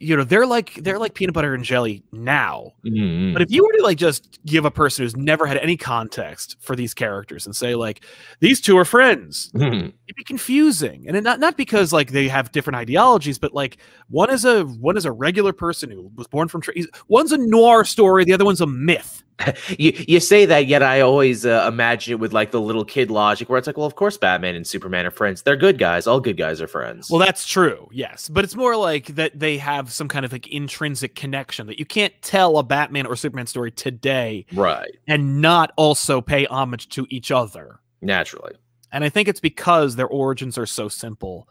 you 0.00 0.16
know, 0.16 0.24
they're 0.24 0.46
like 0.46 0.74
they're 0.76 0.98
like 0.98 1.14
peanut 1.14 1.34
butter 1.34 1.54
and 1.54 1.64
jelly 1.64 2.02
now. 2.12 2.72
Mhm. 2.86 3.32
But 3.32 3.42
if 3.42 3.50
you 3.50 3.62
were 3.64 3.72
to 3.78 3.82
like 3.82 3.98
just 3.98 4.38
give 4.46 4.64
a 4.64 4.70
person 4.70 5.04
who's 5.04 5.16
never 5.16 5.46
had 5.46 5.58
any 5.58 5.76
context 5.76 6.56
for 6.60 6.74
these 6.74 6.94
characters 6.94 7.46
and 7.46 7.54
say 7.54 7.74
like 7.74 8.04
these 8.40 8.60
two 8.60 8.78
are 8.78 8.84
friends, 8.84 9.50
Mhm. 9.54 9.92
It'd 10.08 10.16
be 10.16 10.24
confusing 10.24 11.06
and 11.06 11.22
not 11.22 11.38
not 11.38 11.56
because 11.56 11.92
like 11.92 12.12
they 12.12 12.28
have 12.28 12.50
different 12.50 12.76
ideologies 12.76 13.38
but 13.38 13.52
like 13.54 13.76
one 14.08 14.30
is 14.30 14.44
a 14.44 14.64
one 14.64 14.96
is 14.96 15.04
a 15.04 15.12
regular 15.12 15.52
person 15.52 15.90
who 15.90 16.10
was 16.16 16.26
born 16.26 16.48
from 16.48 16.60
trees 16.60 16.88
one's 17.08 17.30
a 17.30 17.38
noir 17.38 17.84
story 17.84 18.24
the 18.24 18.32
other 18.32 18.44
one's 18.44 18.60
a 18.60 18.66
myth 18.66 19.22
you 19.78 19.92
you 20.08 20.18
say 20.18 20.46
that, 20.46 20.66
yet 20.66 20.82
I 20.82 21.00
always 21.00 21.46
uh, 21.46 21.64
imagine 21.68 22.12
it 22.14 22.18
with 22.18 22.32
like 22.32 22.50
the 22.50 22.60
little 22.60 22.84
kid 22.84 23.08
logic, 23.08 23.48
where 23.48 23.56
it's 23.56 23.68
like, 23.68 23.76
well, 23.76 23.86
of 23.86 23.94
course, 23.94 24.18
Batman 24.18 24.56
and 24.56 24.66
Superman 24.66 25.06
are 25.06 25.12
friends. 25.12 25.42
They're 25.42 25.54
good 25.54 25.78
guys. 25.78 26.08
All 26.08 26.18
good 26.18 26.36
guys 26.36 26.60
are 26.60 26.66
friends. 26.66 27.08
well 27.08 27.20
that's 27.20 27.46
true 27.46 27.88
yes 27.92 28.28
but 28.28 28.42
it's 28.42 28.56
more 28.56 28.76
like 28.76 29.06
that 29.14 29.38
they 29.38 29.56
have 29.58 29.92
some 29.92 30.08
kind 30.08 30.24
of 30.24 30.32
like 30.32 30.48
intrinsic 30.48 31.14
connection 31.14 31.68
that 31.68 31.78
you 31.78 31.86
can't 31.86 32.12
tell 32.20 32.58
a 32.58 32.64
batman 32.64 33.06
or 33.06 33.14
superman 33.14 33.46
story 33.46 33.70
today 33.70 34.44
right, 34.54 34.90
and 35.06 35.40
not 35.40 35.72
also 35.76 36.20
pay 36.20 36.44
homage 36.46 36.88
to 36.88 37.06
each 37.10 37.30
other 37.30 37.78
naturally. 38.00 38.54
And 38.92 39.04
i 39.04 39.08
think 39.08 39.28
it's 39.28 39.40
because 39.40 39.96
their 39.96 40.08
origins 40.08 40.58
are 40.58 40.66
so 40.66 40.88
simple 40.88 41.48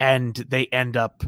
and 0.00 0.34
they 0.48 0.66
end 0.66 0.96
up 0.96 1.24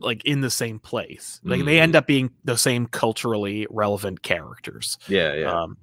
like 0.00 0.24
in 0.24 0.40
the 0.40 0.50
same 0.50 0.78
place. 0.78 1.40
Like 1.44 1.64
they 1.64 1.80
end 1.80 1.96
up 1.96 2.06
being 2.06 2.30
the 2.44 2.56
same 2.56 2.86
culturally 2.86 3.66
relevant 3.70 4.22
characters. 4.22 4.98
Yeah, 5.08 5.34
yeah. 5.34 5.62
um, 5.62 5.78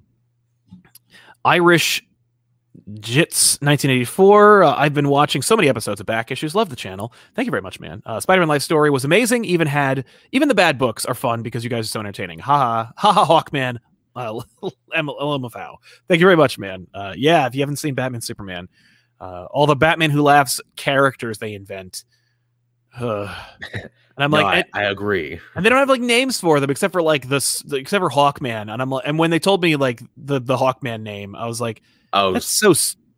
irish 1.44 2.02
jits 2.90 3.60
1984 3.62 4.64
uh, 4.64 4.74
i've 4.76 4.92
been 4.92 5.08
watching 5.08 5.40
so 5.40 5.56
many 5.56 5.68
episodes 5.68 6.00
of 6.00 6.06
back 6.06 6.30
issues. 6.30 6.54
Love 6.54 6.70
the 6.70 6.76
channel. 6.76 7.12
Thank 7.34 7.46
you 7.46 7.50
very 7.50 7.62
much 7.62 7.78
man. 7.80 8.02
Uh, 8.04 8.18
spider-man 8.18 8.48
life 8.48 8.62
story 8.62 8.90
was 8.90 9.04
amazing 9.04 9.44
even 9.44 9.66
had 9.66 10.04
even 10.32 10.48
the 10.48 10.54
bad 10.54 10.78
books 10.78 11.04
are 11.04 11.14
fun 11.14 11.42
because 11.42 11.64
you 11.64 11.70
guys 11.70 11.86
are 11.86 11.88
so 11.88 12.00
entertaining. 12.00 12.38
Ha 12.40 12.58
ha. 12.58 12.92
Ha 12.96 13.12
ha 13.12 13.26
hawkman 13.26 13.78
uh, 14.16 14.40
LMFAO. 14.94 15.76
Thank 16.08 16.20
you 16.20 16.26
very 16.26 16.36
much, 16.36 16.58
man. 16.58 16.86
Uh, 16.94 17.14
yeah, 17.16 17.46
if 17.46 17.54
you 17.54 17.60
haven't 17.60 17.76
seen 17.76 17.94
Batman 17.94 18.20
Superman, 18.20 18.68
uh, 19.20 19.46
all 19.50 19.66
the 19.66 19.76
Batman 19.76 20.10
Who 20.10 20.22
Laughs 20.22 20.60
characters 20.76 21.38
they 21.38 21.54
invent. 21.54 22.04
and 22.98 23.28
I'm 24.18 24.30
No, 24.30 24.42
like, 24.42 24.66
I, 24.72 24.82
I 24.82 24.84
agree. 24.84 25.40
and 25.56 25.64
they 25.64 25.68
don't 25.68 25.78
have 25.78 25.88
like 25.88 26.00
names 26.00 26.40
for 26.40 26.60
them 26.60 26.70
except 26.70 26.92
for 26.92 27.02
like 27.02 27.28
this, 27.28 27.62
except 27.72 28.00
for 28.02 28.10
Hawkman. 28.10 28.72
And 28.72 28.80
I'm 28.80 28.90
like, 28.90 29.04
and 29.06 29.18
when 29.18 29.30
they 29.30 29.38
told 29.40 29.62
me 29.62 29.76
like 29.76 30.00
the 30.16 30.40
the 30.40 30.56
Hawkman 30.56 31.02
name, 31.02 31.34
I 31.34 31.46
was 31.46 31.60
like, 31.60 31.82
Oh, 32.12 32.32
that's 32.32 32.46
so 32.46 32.72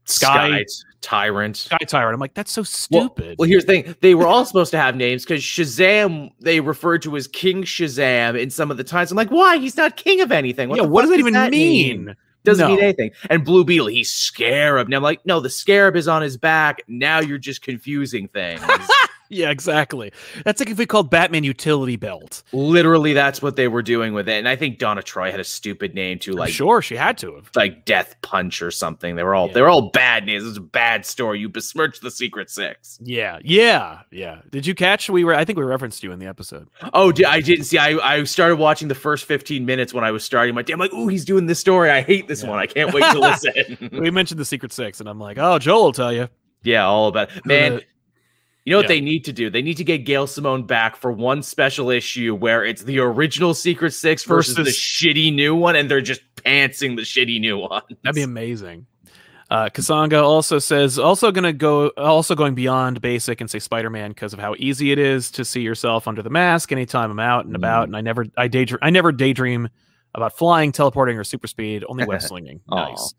Sky 0.07 0.65
Sky 0.65 0.65
Tyrant. 1.01 1.57
Sky 1.57 1.79
Tyrant. 1.87 2.15
I'm 2.15 2.21
like, 2.21 2.35
that's 2.35 2.51
so 2.51 2.63
stupid. 2.63 3.37
Well, 3.39 3.49
here's 3.49 3.65
the 3.65 3.83
thing. 3.83 3.97
They 4.01 4.15
were 4.15 4.27
all 4.27 4.45
supposed 4.45 4.73
to 4.73 4.79
have 4.79 4.97
names 4.97 5.25
because 5.25 5.43
Shazam, 5.43 6.31
they 6.41 6.61
referred 6.61 7.03
to 7.03 7.17
as 7.17 7.29
King 7.29 7.63
Shazam 7.63 8.41
in 8.41 8.51
some 8.51 8.71
of 8.71 8.77
the 8.77 8.85
times. 8.85 9.11
I'm 9.11 9.17
like, 9.17 9.31
why? 9.31 9.59
He's 9.59 9.77
not 9.77 9.97
king 9.97 10.21
of 10.21 10.33
anything. 10.33 10.71
yeah, 10.75 10.83
what 10.83 11.03
does 11.03 11.11
that 11.11 11.21
even 11.21 11.51
mean? 11.51 12.17
Doesn't 12.45 12.69
mean 12.69 12.81
anything. 12.81 13.11
And 13.29 13.45
Blue 13.45 13.65
Beetle, 13.65 13.89
he's 13.89 14.13
Scarab. 14.13 14.89
Now 14.89 14.99
I'm 14.99 15.03
like, 15.03 15.25
no, 15.27 15.41
the 15.41 15.51
Scarab 15.51 15.97
is 15.97 16.07
on 16.07 16.23
his 16.23 16.37
back. 16.37 16.83
Now 16.87 17.21
you're 17.21 17.39
just 17.39 17.63
confusing 17.63 18.29
things. 18.29 18.63
yeah, 19.29 19.51
exactly. 19.51 20.13
That's 20.45 20.61
like 20.61 20.71
if 20.71 20.79
we 20.79 20.87
called 20.87 21.11
Batman 21.11 21.45
Utility 21.45 21.97
Belt. 21.97 22.43
Literally, 22.53 23.13
that's 23.13 23.41
what 23.43 23.57
they 23.57 23.69
were 23.69 23.83
doing 23.83 24.15
with 24.15 24.29
it. 24.29 24.33
And 24.39 24.49
I 24.49 24.57
think 24.57 24.79
Donna 24.79 25.03
Troy 25.03 25.31
had 25.31 25.41
a 25.41 25.45
stupid 25.45 25.95
name 25.95 26.19
too, 26.19 26.33
I'm 26.33 26.39
like 26.39 26.53
sure 26.53 26.83
she 26.83 26.97
had 26.97 27.19
to 27.19 27.35
have. 27.37 27.51
like 27.55 27.85
Death 27.85 28.15
Punch 28.23 28.63
or 28.63 28.71
something. 28.71 29.17
They 29.17 29.23
were 29.23 29.35
all 29.35 29.49
Yeah. 29.49 29.55
they 29.55 29.63
were 29.63 29.69
all 29.69 29.91
bad 29.91 30.27
names. 30.27 30.45
It 30.45 30.49
was 30.49 30.57
a 30.57 30.61
bad 30.61 31.05
story. 31.07 31.41
You 31.41 31.49
besmirched 31.49 32.03
the 32.03 32.11
Secret 32.11 32.51
Six. 32.51 32.99
Yeah, 33.03 33.39
yeah, 33.43 34.01
yeah. 34.11 34.41
Did 34.51 34.67
you 34.67 34.75
catch? 34.75 35.09
We 35.11 35.25
were. 35.25 35.35
I 35.35 35.45
think 35.45 35.59
we 35.59 35.65
referenced 35.65 36.03
you 36.03 36.13
in 36.13 36.19
the 36.19 36.27
episode. 36.27 36.69
Oh, 36.95 37.13
I 37.27 37.41
didn't 37.41 37.65
see. 37.65 37.79
I, 37.79 37.97
I 38.17 38.25
started 38.25 38.57
watching 38.57 38.89
the 38.89 38.95
first 38.95 39.25
15 39.27 39.65
minutes 39.67 39.93
when 39.95 40.05
I 40.05 40.11
was 40.11 40.25
starting 40.25 40.55
my 40.55 40.63
day. 40.63 40.73
I'm 40.73 40.79
like, 40.79 40.91
oh, 40.93 41.09
he's 41.09 41.25
doing 41.25 41.47
this 41.47 41.59
story. 41.61 41.91
I 41.91 42.03
hate 42.03 42.29
this 42.29 42.43
Yeah. 42.43 42.51
one. 42.51 42.59
I 42.59 42.67
can't 42.67 42.93
wait 42.93 43.05
to 43.13 43.19
listen. 43.21 43.89
we 43.93 44.11
mentioned 44.11 44.41
the 44.41 44.45
Secret 44.45 44.73
Six, 44.73 45.01
and 45.01 45.09
I'm 45.09 45.19
like, 45.21 45.39
oh, 45.39 45.59
Joel 45.59 45.85
will 45.85 45.93
tell 45.93 46.13
you. 46.13 46.29
yeah, 46.63 46.85
all 46.87 47.09
about 47.09 47.31
it. 47.37 47.45
Man, 47.47 47.81
you 48.67 48.73
know 48.73 48.79
what 48.79 48.87
yeah. 48.87 48.97
they 48.97 49.01
need 49.01 49.25
to 49.27 49.33
do? 49.33 49.49
They 49.49 49.63
need 49.63 49.77
to 49.77 49.85
get 49.85 49.99
Gail 49.99 50.27
Simone 50.27 50.65
back 50.65 50.97
for 50.97 51.13
one 51.13 51.41
special 51.41 51.89
issue 51.89 52.35
where 52.35 52.65
it's 52.65 52.83
the 52.83 52.99
original 52.99 53.55
Secret 53.55 53.93
Six 53.93 54.25
versus, 54.25 54.57
the 54.57 54.65
shitty 54.65 55.33
new 55.33 55.55
one, 55.55 55.77
and 55.77 55.89
they're 55.89 56.01
just 56.01 56.21
pantsing 56.35 56.97
the 56.97 57.03
shitty 57.03 57.39
new 57.39 57.59
one. 57.71 57.83
That'd 58.03 58.17
be 58.17 58.23
amazing. 58.23 58.87
Uh, 59.49 59.69
Kasanga 59.69 60.21
also 60.21 60.59
says 60.59 60.99
also 60.99 61.31
gonna 61.31 61.53
go 61.53 61.91
also 61.91 62.35
going 62.35 62.57
beyond 62.57 63.01
basic 63.01 63.41
and 63.41 63.49
say 63.49 63.61
Spider-Man 63.61 64.11
because 64.11 64.33
of 64.33 64.41
how 64.41 64.57
easy 64.59 64.91
it 64.91 64.99
is 64.99 65.31
to 65.31 65.45
see 65.45 65.61
yourself 65.61 66.09
under 66.09 66.21
the 66.21 66.31
mask 66.31 66.73
anytime 66.73 67.13
I'm 67.13 67.21
out 67.21 67.47
and 67.47 67.55
about. 67.55 67.85
And 67.85 67.97
I 67.97 68.01
never 68.01 68.27
I 68.37 68.49
daydream 68.49 68.81
I 68.83 68.91
never 68.91 69.13
daydream 69.13 69.69
about 70.13 70.37
flying, 70.37 70.73
teleporting, 70.73 71.17
or 71.17 71.23
super 71.23 71.47
speed. 71.47 71.85
Only 71.89 72.05
web 72.05 72.21
slinging. 72.23 72.61
Nice. 72.69 73.15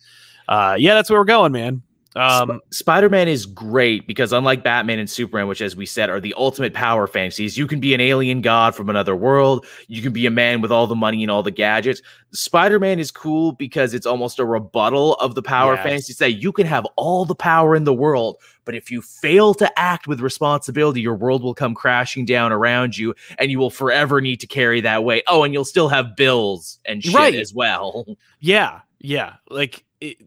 Uh, 0.50 0.76
yeah, 0.78 0.96
that's 0.96 1.10
where 1.10 1.22
we're 1.22 1.26
going, 1.26 1.54
man. 1.54 1.84
Um, 2.18 2.60
Spider 2.72 3.10
Man 3.10 3.28
is 3.28 3.46
great 3.46 4.08
because, 4.08 4.34
unlike 4.34 4.64
Batman 4.64 5.00
and 5.00 5.10
Superman, 5.10 5.48
which, 5.48 5.62
as 5.62 5.76
we 5.76 5.86
said, 5.86 6.10
are 6.10 6.20
the 6.20 6.34
ultimate 6.38 6.74
power 6.74 7.08
fantasies, 7.08 7.58
you 7.58 7.68
can 7.68 7.80
be 7.80 7.94
an 7.94 8.02
alien 8.02 8.42
god 8.42 8.76
from 8.76 8.90
another 8.90 9.16
world. 9.16 9.66
You 9.88 10.02
can 10.02 10.14
be 10.14 10.26
a 10.26 10.32
man 10.32 10.62
with 10.62 10.72
all 10.72 10.88
the 10.88 10.96
money 10.96 11.24
and 11.24 11.32
all 11.32 11.44
the 11.44 11.52
gadgets. 11.52 12.02
Spider 12.32 12.80
Man 12.80 13.00
is 13.00 13.12
cool 13.12 13.52
because 13.54 13.94
it's 13.94 14.06
almost 14.06 14.40
a 14.40 14.46
rebuttal 14.46 15.14
of 15.16 15.36
the 15.36 15.42
power 15.44 15.76
Yes. 15.76 15.84
fantasy. 15.84 16.14
Say 16.14 16.30
you 16.30 16.52
can 16.52 16.66
have 16.68 16.86
all 16.96 17.24
the 17.26 17.36
power 17.36 17.76
in 17.76 17.84
the 17.84 17.94
world, 17.94 18.38
but 18.66 18.76
if 18.76 18.92
you 18.92 19.02
fail 19.02 19.54
to 19.56 19.80
act 19.80 20.08
with 20.08 20.20
responsibility, 20.20 21.02
your 21.02 21.16
world 21.16 21.44
will 21.44 21.54
come 21.54 21.74
crashing 21.74 22.26
down 22.26 22.52
around 22.52 22.98
you, 22.98 23.14
and 23.38 23.52
you 23.52 23.60
will 23.60 23.70
forever 23.70 24.20
need 24.22 24.40
to 24.42 24.48
carry 24.48 24.82
that 24.82 25.04
weight. 25.04 25.24
Oh, 25.28 25.44
and 25.44 25.54
you'll 25.54 25.64
still 25.66 25.88
have 25.90 26.16
bills 26.16 26.80
and 26.86 27.04
shit 27.04 27.14
Right. 27.16 27.36
as 27.36 27.54
well. 27.54 28.06
Yeah, 28.40 28.82
yeah. 29.00 29.34
Like 29.50 29.84
it, 30.00 30.18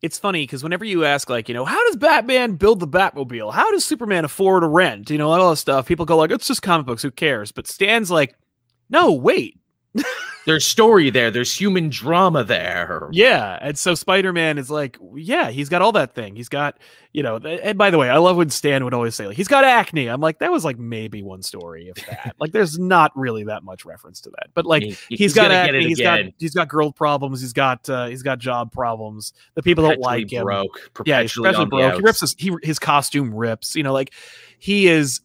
it's 0.00 0.18
funny 0.18 0.44
because 0.44 0.62
whenever 0.62 0.84
you 0.84 1.04
ask, 1.04 1.28
like, 1.28 1.48
you 1.48 1.54
know, 1.54 1.64
how 1.64 1.84
does 1.86 1.96
Batman 1.96 2.54
build 2.54 2.80
the 2.80 2.86
Batmobile? 2.88 3.52
How 3.52 3.70
does 3.70 3.84
Superman 3.84 4.24
afford 4.24 4.62
a 4.62 4.68
rent? 4.68 5.10
You 5.10 5.18
know, 5.18 5.30
all 5.30 5.50
this 5.50 5.60
stuff. 5.60 5.86
People 5.86 6.06
go 6.06 6.16
like, 6.16 6.30
it's 6.30 6.46
just 6.46 6.62
comic 6.62 6.86
books. 6.86 7.02
Who 7.02 7.10
cares? 7.10 7.50
But 7.50 7.66
Stan's 7.66 8.10
like, 8.10 8.36
no, 8.90 9.12
wait. 9.12 9.58
There's 10.48 10.66
story 10.66 11.10
there. 11.10 11.30
There's 11.30 11.54
human 11.54 11.90
drama 11.90 12.42
there. 12.42 13.06
Yeah, 13.12 13.58
and 13.60 13.78
so 13.78 13.94
Spider 13.94 14.32
Man 14.32 14.56
is 14.56 14.70
like, 14.70 14.96
yeah, 15.14 15.50
he's 15.50 15.68
got 15.68 15.82
all 15.82 15.92
that 15.92 16.14
thing. 16.14 16.34
He's 16.36 16.48
got, 16.48 16.78
you 17.12 17.22
know. 17.22 17.36
And 17.36 17.76
by 17.76 17.90
the 17.90 17.98
way, 17.98 18.08
I 18.08 18.16
love 18.16 18.38
when 18.38 18.48
Stan 18.48 18.82
would 18.84 18.94
always 18.94 19.14
say, 19.14 19.26
like, 19.26 19.36
he's 19.36 19.46
got 19.46 19.64
acne. 19.64 20.06
I'm 20.06 20.22
like, 20.22 20.38
that 20.38 20.50
was 20.50 20.64
like 20.64 20.78
maybe 20.78 21.22
one 21.22 21.42
story, 21.42 21.92
if 21.94 22.06
that. 22.06 22.34
like, 22.40 22.52
there's 22.52 22.78
not 22.78 23.12
really 23.14 23.44
that 23.44 23.62
much 23.62 23.84
reference 23.84 24.22
to 24.22 24.30
that. 24.30 24.46
But 24.54 24.64
like, 24.64 24.84
He- 24.84 25.16
he's 25.16 25.34
got 25.34 25.52
acne. 25.52 25.86
He's 25.86 26.00
got 26.00 26.20
he's 26.38 26.54
got 26.54 26.68
girl 26.68 26.92
problems. 26.92 27.42
He's 27.42 27.52
got 27.52 27.86
uh, 27.90 28.06
he's 28.06 28.22
got 28.22 28.38
job 28.38 28.72
problems. 28.72 29.34
The 29.54 29.62
people 29.62 29.84
don't 29.86 30.00
like 30.00 30.32
him. 30.32 30.44
broke. 30.44 30.78
Yeah, 30.78 30.88
perpetually 30.94 31.50
especially 31.50 31.66
broke. 31.66 31.94
He 31.96 32.00
rips 32.00 32.20
his 32.22 32.34
he, 32.38 32.56
his 32.62 32.78
costume 32.78 33.34
rips. 33.34 33.76
You 33.76 33.82
know, 33.82 33.92
like 33.92 34.14
he 34.58 34.88
is 34.88 35.20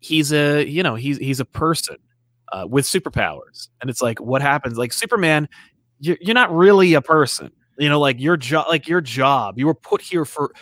he's 0.00 0.32
a 0.32 0.64
you 0.66 0.82
know 0.82 0.94
he's 0.94 1.18
he's 1.18 1.40
a 1.40 1.44
person 1.44 1.96
uh, 2.54 2.66
with 2.68 2.84
superpowers, 2.86 3.68
and 3.80 3.90
it's 3.90 4.00
like 4.00 4.20
what 4.20 4.40
happens? 4.42 4.78
Like 4.78 4.92
Superman, 4.92 5.48
you're 6.00 6.18
you're 6.20 6.34
not 6.34 6.54
really 6.54 6.94
a 6.94 7.02
person. 7.02 7.50
You 7.76 7.88
know, 7.88 7.98
like 7.98 8.20
your 8.20 8.36
job, 8.36 8.66
like 8.68 8.86
your 8.86 9.00
job, 9.00 9.58
you 9.58 9.66
were 9.66 9.74
put 9.74 10.00
here 10.00 10.24
for. 10.24 10.52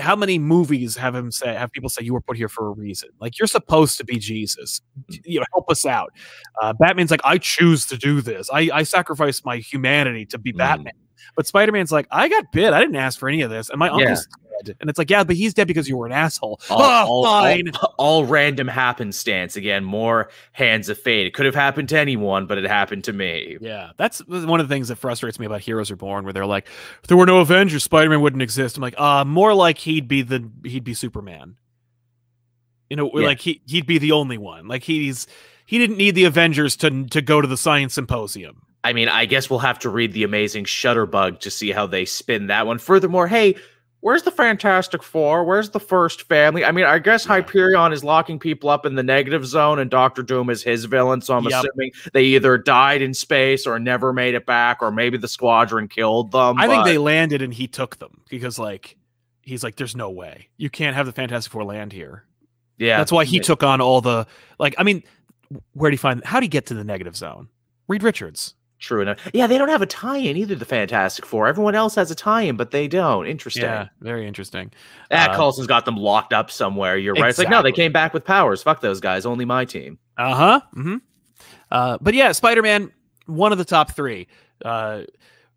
How 0.00 0.16
many 0.16 0.38
movies 0.38 0.96
have 0.96 1.14
him 1.14 1.30
say? 1.30 1.52
Have 1.52 1.70
people 1.70 1.90
say 1.90 2.02
you 2.02 2.14
were 2.14 2.22
put 2.22 2.38
here 2.38 2.48
for 2.48 2.68
a 2.68 2.70
reason? 2.70 3.10
Like 3.20 3.38
you're 3.38 3.46
supposed 3.46 3.98
to 3.98 4.04
be 4.06 4.18
Jesus. 4.18 4.80
You 5.24 5.40
know, 5.40 5.46
help 5.52 5.70
us 5.70 5.84
out. 5.84 6.14
Uh, 6.62 6.72
Batman's 6.72 7.10
like, 7.10 7.20
I 7.24 7.36
choose 7.36 7.84
to 7.86 7.98
do 7.98 8.22
this. 8.22 8.48
I 8.50 8.70
I 8.72 8.82
sacrifice 8.84 9.44
my 9.44 9.58
humanity 9.58 10.24
to 10.26 10.38
be 10.38 10.54
Mm. 10.54 10.58
Batman. 10.58 10.94
But 11.36 11.46
Spider 11.46 11.72
Man's 11.72 11.92
like, 11.92 12.06
I 12.10 12.28
got 12.30 12.50
bit. 12.52 12.72
I 12.72 12.80
didn't 12.80 12.96
ask 12.96 13.18
for 13.18 13.28
any 13.28 13.42
of 13.42 13.50
this, 13.50 13.68
and 13.68 13.78
my 13.78 13.88
Yeah. 13.88 13.92
uncle's 13.92 14.26
dead. 14.64 14.76
And 14.80 14.88
it's 14.90 14.98
like, 14.98 15.10
yeah, 15.10 15.24
but 15.24 15.36
he's 15.36 15.54
dead 15.54 15.66
because 15.68 15.88
you 15.88 15.96
were 15.96 16.06
an 16.06 16.12
asshole. 16.12 16.60
all, 16.70 16.80
oh, 16.82 16.84
all- 17.08 17.24
fine. 17.24 17.70
all- 17.80 17.94
all 17.98 18.24
random 18.24 18.66
happenstance 18.68 19.56
again 19.56 19.84
more 19.84 20.28
hands 20.52 20.88
of 20.88 20.98
fate 20.98 21.26
it 21.26 21.34
could 21.34 21.46
have 21.46 21.54
happened 21.54 21.88
to 21.88 21.98
anyone 21.98 22.46
but 22.46 22.58
it 22.58 22.64
happened 22.64 23.04
to 23.04 23.12
me 23.12 23.56
yeah, 23.60 23.90
that's 23.96 24.18
one 24.26 24.60
of 24.60 24.68
the 24.68 24.74
things 24.74 24.88
that 24.88 24.96
frustrates 24.96 25.38
me 25.38 25.46
about 25.46 25.60
Heroes 25.60 25.90
Reborn, 25.90 26.24
where 26.24 26.32
they're 26.32 26.46
like, 26.46 26.66
if 27.02 27.08
there 27.08 27.16
were 27.16 27.26
no 27.26 27.38
Avengers, 27.40 27.84
Spider 27.84 28.10
Man 28.10 28.20
wouldn't 28.20 28.42
exist. 28.42 28.76
I'm 28.76 28.82
like, 28.82 28.98
uh, 28.98 29.24
more 29.24 29.54
like 29.54 29.78
he'd 29.78 30.08
be 30.08 30.22
the 30.22 30.48
he'd 30.64 30.84
be 30.84 30.94
Superman. 30.94 31.56
You 32.90 32.96
know, 32.96 33.10
Yeah. 33.14 33.26
like 33.26 33.40
he 33.40 33.62
he'd 33.66 33.86
be 33.86 33.98
the 33.98 34.12
only 34.12 34.38
one. 34.38 34.66
Like 34.68 34.82
he's 34.82 35.26
he 35.64 35.78
didn't 35.78 35.96
need 35.96 36.14
the 36.14 36.24
Avengers 36.24 36.76
to 36.78 37.04
to 37.06 37.22
go 37.22 37.40
to 37.40 37.48
the 37.48 37.56
science 37.56 37.94
symposium. 37.94 38.62
i 38.84 38.92
mean 38.92 39.08
i 39.08 39.24
guess 39.26 39.48
we'll 39.48 39.60
have 39.60 39.78
to 39.78 39.88
read 39.88 40.12
the 40.12 40.24
amazing 40.24 40.64
shutterbug 40.64 41.38
to 41.38 41.50
see 41.50 41.70
how 41.70 41.86
they 41.86 42.04
spin 42.04 42.48
that 42.48 42.66
one 42.66 42.78
furthermore 42.78 43.28
hey 43.28 43.54
where's 44.02 44.22
the 44.24 44.30
fantastic 44.30 45.02
four 45.02 45.42
where's 45.44 45.70
the 45.70 45.80
first 45.80 46.22
family 46.22 46.64
i 46.64 46.70
mean 46.70 46.84
i 46.84 46.98
guess 46.98 47.24
hyperion 47.24 47.92
is 47.92 48.04
locking 48.04 48.38
people 48.38 48.68
up 48.68 48.84
in 48.84 48.94
the 48.94 49.02
negative 49.02 49.46
zone 49.46 49.78
and 49.78 49.90
dr 49.90 50.22
doom 50.24 50.50
is 50.50 50.62
his 50.62 50.84
villain 50.84 51.20
so 51.22 51.34
i'm 51.34 51.44
Yep. 51.44 51.64
assuming 51.64 51.90
they 52.12 52.22
either 52.24 52.58
died 52.58 53.00
in 53.00 53.14
space 53.14 53.66
or 53.66 53.78
never 53.78 54.12
made 54.12 54.34
it 54.34 54.44
back 54.44 54.82
or 54.82 54.90
maybe 54.92 55.16
the 55.16 55.28
squadron 55.28 55.88
killed 55.88 56.30
them 56.32 56.58
I 56.58 56.66
think 56.68 56.84
they 56.84 56.98
landed 56.98 57.40
and 57.42 57.54
he 57.54 57.66
took 57.66 57.98
them 57.98 58.20
because 58.28 58.58
like 58.58 58.96
he's 59.42 59.64
like, 59.64 59.74
there's 59.76 59.96
no 59.96 60.08
way 60.10 60.48
you 60.56 60.70
can't 60.70 60.94
have 60.94 61.06
the 61.06 61.12
Fantastic 61.12 61.50
Four 61.52 61.64
land 61.64 61.92
here. 61.92 62.24
yeah 62.78 62.98
That's 62.98 63.10
why 63.12 63.24
he 63.24 63.40
took 63.40 63.62
on 63.64 63.80
all 63.80 64.00
the 64.00 64.26
like. 64.60 64.74
I 64.78 64.82
mean, 64.84 65.02
where 65.72 65.88
would 65.88 65.92
he 65.92 65.96
find? 65.96 66.24
How 66.24 66.36
would 66.36 66.44
he 66.44 66.48
get 66.48 66.66
to 66.66 66.74
the 66.74 66.84
negative 66.84 67.16
zone? 67.16 67.48
Reed 67.88 68.02
Richards. 68.04 68.54
True 68.82 69.00
enough. 69.00 69.18
Yeah, 69.32 69.46
they 69.46 69.58
don't 69.58 69.68
have 69.68 69.80
a 69.80 69.86
tie-in 69.86 70.36
either. 70.36 70.56
The 70.56 70.64
Fantastic 70.64 71.24
Four. 71.24 71.46
Everyone 71.46 71.76
else 71.76 71.94
has 71.94 72.10
a 72.10 72.16
tie-in, 72.16 72.56
but 72.56 72.72
they 72.72 72.88
don't. 72.88 73.26
Interesting. 73.28 73.62
Yeah, 73.62 73.88
very 74.00 74.26
interesting. 74.26 74.72
Ah, 75.12 75.30
Uh, 75.30 75.36
Coulson's 75.36 75.68
got 75.68 75.84
them 75.84 75.96
locked 75.96 76.32
up 76.32 76.50
somewhere. 76.50 76.96
You're 76.98 77.14
right. 77.14 77.30
It's 77.30 77.38
like 77.38 77.48
no, 77.48 77.62
they 77.62 77.70
came 77.70 77.92
back 77.92 78.12
with 78.12 78.24
powers. 78.24 78.60
Fuck 78.60 78.80
those 78.80 78.98
guys. 79.00 79.24
Only 79.24 79.44
my 79.44 79.64
team. 79.64 80.00
Uh 80.18 80.34
huh. 80.34 80.60
hmm 80.74 80.96
Uh, 81.70 81.96
but 82.00 82.14
yeah, 82.14 82.32
Spider 82.32 82.60
Man, 82.60 82.90
one 83.26 83.52
of 83.52 83.58
the 83.58 83.64
top 83.64 83.92
three. 83.92 84.26
Uh, 84.64 85.02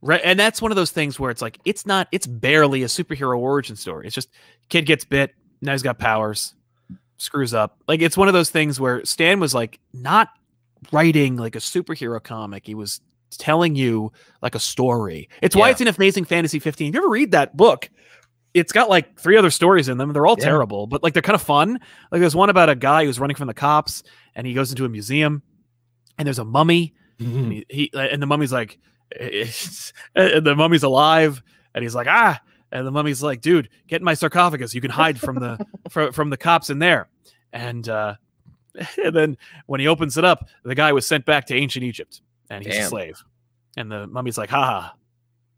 re- 0.04 0.22
and 0.24 0.40
that's 0.40 0.62
one 0.62 0.72
of 0.72 0.76
those 0.76 0.92
things 0.92 1.20
where 1.20 1.32
it's 1.32 1.42
like 1.42 1.58
it's 1.66 1.88
not. 1.88 2.08
It's 2.12 2.28
barely 2.28 2.84
a 2.84 2.88
superhero 2.88 3.40
origin 3.40 3.76
story. 3.76 4.06
It's 4.06 4.14
just 4.14 4.30
kid 4.70 4.86
gets 4.86 5.04
bit. 5.04 5.34
Now 5.64 5.72
he's 5.72 5.82
got 5.82 5.98
powers. 5.98 6.54
Screws 7.18 7.56
up. 7.56 7.80
Like 7.88 8.02
it's 8.04 8.18
one 8.18 8.28
of 8.28 8.36
those 8.36 8.52
things 8.52 8.80
where 8.80 9.04
Stan 9.04 9.40
was 9.40 9.56
like 9.56 9.80
not 9.94 10.30
writing 10.92 11.38
like 11.38 11.56
a 11.56 11.60
superhero 11.60 12.22
comic. 12.24 12.68
He 12.68 12.76
was 12.76 13.02
telling 13.32 13.76
you 13.76 14.12
like 14.42 14.56
a 14.56 14.60
story. 14.60 15.30
It's 15.42 15.56
why 15.56 15.70
it's 15.70 15.82
an 15.82 15.88
Amazing 15.88 16.26
Fantasy 16.26 16.60
15. 16.60 16.90
If 16.90 16.94
you 16.96 17.00
ever 17.02 17.10
read 17.10 17.32
that 17.32 17.56
book, 17.58 17.90
it's 18.54 18.72
got 18.72 18.90
like 18.90 19.20
three 19.20 19.36
other 19.38 19.50
stories 19.50 19.90
in 19.90 19.98
them. 19.98 20.14
They're 20.14 20.26
all 20.26 20.38
Yeah. 20.40 20.46
terrible, 20.46 20.88
but 20.88 21.04
like 21.04 21.14
they're 21.14 21.22
kind 21.22 21.36
of 21.36 21.42
fun. 21.42 21.80
Like 22.12 22.22
there's 22.22 22.36
one 22.36 22.50
about 22.50 22.70
a 22.70 22.76
guy 22.76 23.06
who's 23.06 23.20
running 23.20 23.36
from 23.36 23.48
the 23.48 23.54
cops 23.54 24.04
and 24.36 24.48
he 24.48 24.54
goes 24.54 24.72
into 24.72 24.86
a 24.86 24.90
museum 24.90 25.42
and 26.18 26.26
there's 26.26 26.40
a 26.40 26.46
mummy 26.46 26.94
and, 27.20 27.52
he, 27.52 27.66
he 27.70 27.92
and 27.94 28.22
the 28.22 28.26
mummy's 28.26 28.52
like 28.54 28.78
and 29.20 30.46
the 30.46 30.54
mummy's 30.56 30.84
alive 30.84 31.42
and 31.74 31.84
he's 31.84 31.96
like 31.96 32.08
ah 32.10 32.40
and 32.72 32.86
the 32.86 32.92
mummy's 32.92 33.22
like 33.24 33.42
dude 33.42 33.70
get 33.88 34.02
in 34.02 34.06
my 34.06 34.14
sarcophagus 34.14 34.74
you 34.74 34.82
can 34.82 34.92
hide 34.92 35.20
from 35.20 35.36
the 35.38 35.66
from, 35.90 36.12
from 36.12 36.30
the 36.30 36.38
cops 36.38 36.70
in 36.70 36.80
there 36.80 37.08
and 37.54 37.88
uh 37.88 38.16
and 39.04 39.16
then 39.16 39.38
when 39.68 39.80
he 39.80 39.88
opens 39.88 40.18
it 40.18 40.26
up 40.26 40.48
the 40.64 40.76
guy 40.76 40.92
was 40.92 41.06
sent 41.08 41.26
back 41.26 41.46
to 41.46 41.56
ancient 41.56 41.84
egypt 41.86 42.22
and 42.50 42.66
he's 42.66 42.76
a 42.78 42.90
slave 42.90 43.24
and 43.78 43.92
the 43.92 44.08
mummy's 44.08 44.38
like 44.38 44.50
haha 44.50 44.90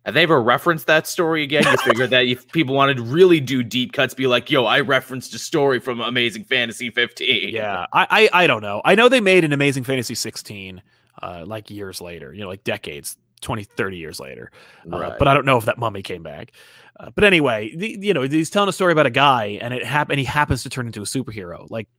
Have 0.06 0.14
they 0.14 0.24
ever 0.24 0.42
referenced 0.42 0.88
that 0.88 1.06
story 1.06 1.44
again? 1.44 1.64
You 1.66 1.78
figure 1.78 2.08
that 2.08 2.26
if 2.26 2.50
people 2.52 2.74
wanted 2.76 2.98
to 2.98 3.04
really 3.04 3.40
do 3.42 3.62
deep 3.62 3.92
cuts, 3.92 4.14
be 4.14 4.26
like, 4.26 4.50
"Yo, 4.50 4.64
I 4.66 4.80
referenced 4.80 5.34
a 5.36 5.38
story 5.40 5.80
from 5.82 6.00
Amazing 6.00 6.46
Fantasy 6.46 6.90
15." 6.90 7.50
Yeah, 7.50 7.86
I, 7.92 8.30
I 8.34 8.44
I 8.44 8.48
don't 8.48 8.62
know. 8.62 8.82
I 8.86 8.96
know 8.96 9.10
they 9.10 9.20
made 9.20 9.44
an 9.44 9.52
Amazing 9.52 9.84
Fantasy 9.84 10.16
16 10.16 10.82
uh, 11.22 11.44
like 11.46 11.70
years 11.70 12.00
later, 12.00 12.34
you 12.34 12.40
know, 12.42 12.48
like 12.48 12.64
decades, 12.64 13.18
20, 13.42 13.64
30 13.66 13.98
years 13.98 14.18
later. 14.20 14.50
Uh, 14.92 14.98
Right. 14.98 15.20
but 15.20 15.28
I 15.28 15.34
don't 15.34 15.46
know 15.46 15.58
if 15.58 15.66
that 15.66 15.78
mummy 15.78 16.02
came 16.04 16.24
back. 16.24 16.54
Uh, 17.00 17.10
but 17.14 17.24
anyway, 17.26 17.76
the, 17.76 17.98
you 18.00 18.14
know, 18.14 18.22
he's 18.22 18.50
telling 18.50 18.70
a 18.70 18.74
story 18.74 18.94
about 18.94 19.08
a 19.08 19.12
guy 19.12 19.60
and 19.62 19.74
it 19.74 19.84
hap- 19.84 20.10
and 20.10 20.20
he 20.20 20.26
happens 20.26 20.64
to 20.64 20.70
turn 20.70 20.88
into 20.88 21.02
a 21.02 21.06
superhero. 21.06 21.70
Like 21.70 21.90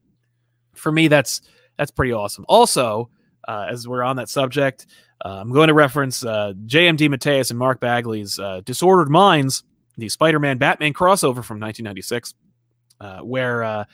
for 0.75 0.91
me, 0.91 1.09
that's 1.09 1.43
that's 1.77 1.91
pretty 1.91 2.13
awesome. 2.15 2.45
Also, 2.49 3.11
uh, 3.49 3.67
as 3.71 3.89
we're 3.89 4.05
on 4.05 4.17
that 4.17 4.29
subject, 4.29 4.87
uh, 5.25 5.39
I'm 5.41 5.51
going 5.51 5.67
to 5.69 5.75
reference 5.75 6.25
uh, 6.25 6.53
JM 6.67 6.97
DeMatteis 6.97 7.51
and 7.51 7.59
Mark 7.59 7.81
Bagley's 7.81 8.39
uh, 8.39 8.61
Disordered 8.65 9.09
Minds, 9.11 9.65
the 9.97 10.09
Spider-Man 10.09 10.59
Batman 10.59 10.93
crossover 10.93 11.43
from 11.43 11.59
1996, 11.59 12.35
uh, 13.01 13.19
where 13.21 13.65
uh, 13.65 13.85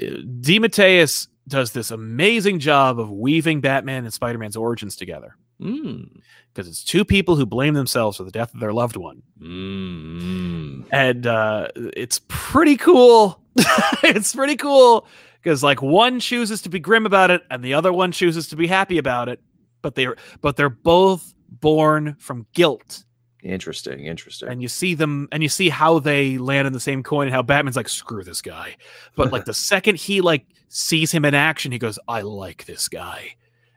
DeMatteis 0.00 1.28
does 1.46 1.72
this 1.72 1.90
amazing 1.90 2.58
job 2.58 2.98
of 2.98 3.10
weaving 3.10 3.60
Batman 3.60 4.04
and 4.04 4.14
Spider 4.14 4.38
Man's 4.38 4.56
origins 4.56 4.96
together 4.96 5.36
Mm. 5.60 6.20
because 6.52 6.66
it's 6.66 6.82
two 6.82 7.04
people 7.04 7.36
who 7.36 7.46
blame 7.46 7.74
themselves 7.74 8.16
for 8.16 8.24
the 8.24 8.32
death 8.32 8.52
of 8.54 8.60
their 8.60 8.72
loved 8.72 8.96
one. 8.96 9.22
Mm. 9.40 10.84
and 10.90 11.26
uh, 11.26 11.68
it's 11.76 12.20
pretty 12.26 12.76
cool. 12.76 13.40
it's 14.02 14.34
pretty 14.34 14.56
cool 14.56 15.06
because 15.44 15.62
like 15.62 15.82
one 15.82 16.18
chooses 16.18 16.62
to 16.62 16.70
be 16.70 16.80
grim 16.80 17.04
about 17.04 17.30
it, 17.30 17.42
and 17.50 17.62
the 17.62 17.74
other 17.74 17.92
one 17.92 18.10
chooses 18.10 18.48
to 18.48 18.56
be 18.56 18.66
happy 18.66 18.96
about 18.96 19.28
it. 19.28 19.40
But 19.82 19.94
they're 19.94 20.16
but 20.40 20.56
they're 20.56 20.70
both 20.70 21.34
born 21.48 22.16
from 22.18 22.46
guilt, 22.54 23.04
Interesting. 23.42 24.06
Interesting. 24.06 24.48
and 24.48 24.62
you 24.62 24.68
see 24.68 24.94
them, 24.94 25.28
and 25.30 25.42
you 25.42 25.50
see 25.50 25.68
how 25.68 25.98
they 25.98 26.38
land 26.38 26.66
in 26.66 26.72
the 26.72 26.80
same 26.80 27.02
coin, 27.02 27.26
and 27.26 27.34
how 27.34 27.42
Batman's 27.42 27.76
like, 27.76 27.90
"Screw 27.90 28.24
this 28.24 28.40
guy," 28.40 28.76
but 29.14 29.30
like 29.30 29.44
the 29.44 29.54
second 29.72 29.96
he 29.96 30.22
like 30.22 30.46
sees 30.68 31.12
him 31.12 31.26
in 31.26 31.34
action, 31.34 31.70
he 31.70 31.78
goes, 31.78 31.98
"I 32.08 32.22
like 32.22 32.64
this 32.64 32.88
guy." 32.88 33.36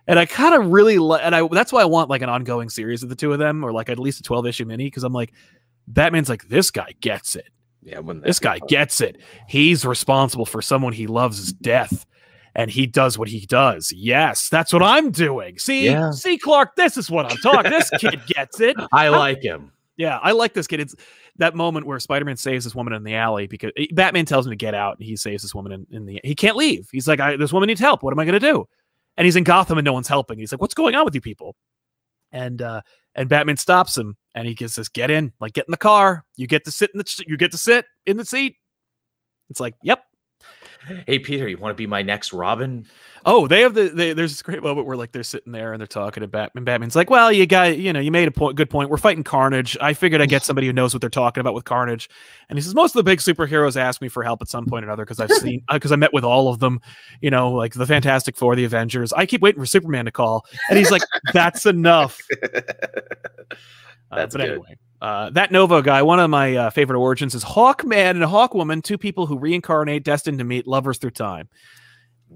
And 0.09 0.17
I 0.17 0.25
kind 0.25 0.55
of 0.55 0.71
really 0.71 0.99
like, 0.99 1.21
and 1.21 1.35
I 1.35 1.45
that's 1.49 1.73
why 1.73 1.81
I 1.81 1.85
want 1.85 2.09
like 2.09 2.21
an 2.21 2.29
ongoing 2.29 2.69
series 2.69 3.03
of 3.03 3.09
the 3.09 3.15
two 3.15 3.33
of 3.33 3.39
them, 3.39 3.63
or 3.65 3.73
like 3.73 3.89
at 3.89 3.99
least 3.99 4.21
a 4.21 4.23
twelve 4.23 4.47
issue 4.47 4.63
mini, 4.63 4.85
because 4.85 5.03
I'm 5.03 5.11
like, 5.11 5.33
Batman's 5.85 6.29
like, 6.29 6.47
this 6.47 6.71
guy 6.71 6.93
gets 7.01 7.35
it. 7.35 7.49
Yeah. 7.87 7.99
When 7.99 8.21
This 8.21 8.39
guy 8.39 8.59
gets 8.67 9.01
it. 9.01 9.17
He's 9.47 9.85
responsible 9.85 10.45
for 10.45 10.61
someone 10.61 10.93
he 10.93 11.07
loves' 11.07 11.53
death. 11.53 12.05
And 12.55 12.71
he 12.71 12.87
does 12.87 13.19
what 13.19 13.27
he 13.27 13.41
does. 13.45 13.93
Yes, 13.95 14.49
that's 14.49 14.73
what 14.73 14.81
I'm 14.81 15.11
doing. 15.11 15.59
See, 15.59 15.85
Yeah. 15.85 16.09
see, 16.09 16.39
Clark, 16.39 16.75
this 16.75 16.97
is 16.97 17.07
what 17.11 17.31
I'm 17.31 17.37
talking. 17.37 17.69
This 17.69 17.87
kid 17.91 18.19
gets 18.25 18.59
it. 18.59 18.75
I 18.91 19.09
like 19.09 19.43
him. 19.43 19.71
Yeah, 19.95 20.17
I 20.17 20.31
like 20.31 20.53
this 20.53 20.65
kid. 20.65 20.79
It's 20.79 20.95
that 21.37 21.53
moment 21.55 21.85
where 21.85 21.99
Spider-Man 21.99 22.35
saves 22.37 22.63
this 22.63 22.73
woman 22.73 22.93
in 22.93 23.03
the 23.03 23.13
alley 23.13 23.45
because 23.45 23.71
eh, 23.77 23.85
Batman 23.91 24.25
tells 24.25 24.47
him 24.47 24.51
to 24.51 24.55
get 24.55 24.73
out, 24.73 24.97
and 24.97 25.05
he 25.05 25.15
saves 25.15 25.43
this 25.43 25.53
woman 25.53 25.71
in, 25.71 25.87
in 25.91 26.05
the. 26.07 26.19
He 26.23 26.33
can't 26.33 26.55
leave. 26.55 26.89
He's 26.91 27.07
like, 27.07 27.19
I, 27.19 27.35
"This 27.35 27.53
woman 27.53 27.67
needs 27.67 27.79
help. 27.79 28.01
What 28.01 28.11
am 28.11 28.19
I 28.19 28.25
going 28.25 28.39
to 28.39 28.39
do?" 28.39 28.67
And 29.17 29.25
he's 29.25 29.35
in 29.35 29.43
Gotham, 29.43 29.77
and 29.77 29.85
no 29.85 29.93
one's 29.93 30.07
helping. 30.07 30.39
He's 30.39 30.51
like, 30.51 30.61
"What's 30.61 30.73
going 30.73 30.95
on 30.95 31.05
with 31.05 31.13
you 31.13 31.21
people?" 31.21 31.55
And 32.31 32.61
uh, 32.61 32.81
and 33.17 33.27
Batman 33.27 33.57
stops 33.57 33.97
him, 33.97 34.15
and 34.35 34.47
he 34.47 34.53
just 34.53 34.75
says, 34.75 34.87
"Get 34.87 35.11
in, 35.11 35.33
like 35.41 35.53
get 35.53 35.67
in 35.67 35.71
the 35.71 35.77
car. 35.77 36.23
You 36.37 36.47
get 36.47 36.63
to 36.65 36.71
sit 36.71 36.91
in 36.93 36.99
the 36.99 37.23
you 37.27 37.35
get 37.35 37.51
to 37.51 37.57
sit 37.57 37.85
in 38.05 38.15
the 38.17 38.25
seat." 38.25 38.55
It's 39.49 39.59
like, 39.59 39.73
"Yep." 39.83 40.06
Hey 41.05 41.19
Peter, 41.19 41.47
you 41.47 41.57
want 41.57 41.71
to 41.71 41.77
be 41.77 41.87
my 41.87 42.01
next 42.01 42.33
Robin? 42.33 42.85
Oh, 43.25 43.47
they 43.47 43.61
have 43.61 43.73
the 43.73 43.89
they, 43.89 44.13
there's 44.13 44.31
this 44.31 44.41
great 44.41 44.63
moment 44.63 44.87
where 44.87 44.95
like 44.95 45.11
they're 45.11 45.23
sitting 45.23 45.51
there 45.51 45.73
and 45.73 45.81
they're 45.81 45.87
talking 45.87 46.21
to 46.21 46.27
Batman. 46.27 46.63
Batman's 46.63 46.95
like, 46.95 47.09
"Well, 47.09 47.31
you 47.31 47.45
got 47.45 47.77
you 47.77 47.91
know 47.91 47.99
you 47.99 48.11
made 48.11 48.27
a 48.27 48.31
point, 48.31 48.55
good 48.55 48.69
point. 48.69 48.89
We're 48.89 48.97
fighting 48.97 49.23
Carnage. 49.23 49.75
I 49.81 49.93
figured 49.93 50.21
I'd 50.21 50.29
get 50.29 50.43
somebody 50.45 50.67
who 50.67 50.73
knows 50.73 50.93
what 50.93 51.01
they're 51.01 51.09
talking 51.09 51.41
about 51.41 51.53
with 51.53 51.65
Carnage." 51.65 52.09
And 52.49 52.57
he 52.57 52.61
says, 52.61 52.73
"Most 52.73 52.95
of 52.95 52.99
the 52.99 53.03
big 53.03 53.19
superheroes 53.19 53.75
ask 53.75 54.01
me 54.01 54.07
for 54.07 54.23
help 54.23 54.41
at 54.41 54.47
some 54.47 54.65
point 54.65 54.85
or 54.85 54.87
another 54.87 55.03
because 55.03 55.19
I've 55.19 55.31
seen 55.31 55.61
because 55.71 55.91
I 55.91 55.97
met 55.97 56.13
with 56.13 56.23
all 56.23 56.47
of 56.49 56.59
them. 56.59 56.79
You 57.21 57.31
know, 57.31 57.51
like 57.51 57.73
the 57.73 57.85
Fantastic 57.85 58.37
Four, 58.37 58.55
the 58.55 58.65
Avengers. 58.65 59.11
I 59.13 59.25
keep 59.25 59.41
waiting 59.41 59.61
for 59.61 59.65
Superman 59.65 60.05
to 60.05 60.11
call." 60.11 60.45
And 60.69 60.77
he's 60.77 60.91
like, 60.91 61.03
"That's 61.33 61.65
enough." 61.65 62.19
Uh, 64.09 64.15
That's 64.15 64.35
but 64.35 64.41
good. 64.41 64.51
anyway, 64.51 64.77
uh, 65.01 65.29
that 65.31 65.51
Nova 65.51 65.81
guy, 65.81 66.01
one 66.01 66.19
of 66.19 66.29
my 66.29 66.55
uh, 66.55 66.69
favorite 66.69 66.99
origins 66.99 67.35
is 67.35 67.43
Hawkman 67.43 68.11
and 68.11 68.23
Hawkwoman, 68.23 68.83
two 68.83 68.97
people 68.97 69.25
who 69.27 69.37
reincarnate, 69.37 70.03
destined 70.03 70.39
to 70.39 70.43
meet 70.43 70.65
lovers 70.67 70.97
through 70.97 71.11
time. 71.11 71.49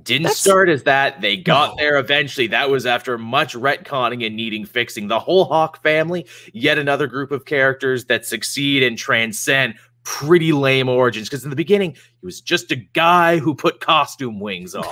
Didn't 0.04 0.24
That's- 0.24 0.40
start 0.40 0.70
as 0.70 0.84
that. 0.84 1.20
They 1.22 1.36
got 1.36 1.72
No. 1.72 1.76
there 1.78 1.98
eventually. 1.98 2.48
That 2.48 2.70
was 2.70 2.86
after 2.86 3.18
much 3.18 3.54
retconning 3.56 4.26
and 4.26 4.36
needing 4.36 4.66
fixing. 4.66 5.08
The 5.10 5.20
whole 5.20 5.46
Hawk 5.46 5.82
family, 5.84 6.28
yet 6.54 6.78
another 6.78 7.08
group 7.08 7.32
of 7.32 7.44
characters 7.46 8.06
that 8.06 8.26
succeed 8.26 8.84
and 8.84 8.98
transcend 8.98 9.76
pretty 10.04 10.54
lame 10.54 10.88
origins. 10.88 11.28
Because 11.30 11.44
in 11.44 11.50
the 11.50 11.56
beginning, 11.58 11.92
he 11.92 12.26
was 12.26 12.40
just 12.40 12.72
a 12.72 12.76
guy 12.78 13.38
who 13.38 13.54
put 13.54 13.82
costume 13.82 14.40
wings 14.40 14.74
on. 14.76 14.86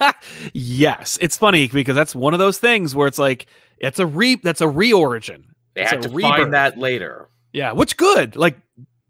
yes, 0.54 1.18
it's 1.20 1.36
funny 1.36 1.68
because 1.68 1.94
that's 1.94 2.14
one 2.14 2.32
of 2.32 2.38
those 2.38 2.58
things 2.58 2.94
where 2.94 3.06
it's 3.08 3.18
like 3.18 3.46
it's 3.78 3.98
a 3.98 4.06
re 4.06 4.36
that's 4.36 4.60
a 4.62 4.66
reorigin. 4.66 5.44
They 5.76 5.82
It's 5.82 5.90
had 5.92 6.02
to 6.02 6.08
rebirth. 6.08 6.22
find 6.36 6.52
that 6.54 6.78
later. 6.78 7.28
Yeah, 7.52 7.70
which 7.72 7.96
good. 7.96 8.34
Like 8.34 8.58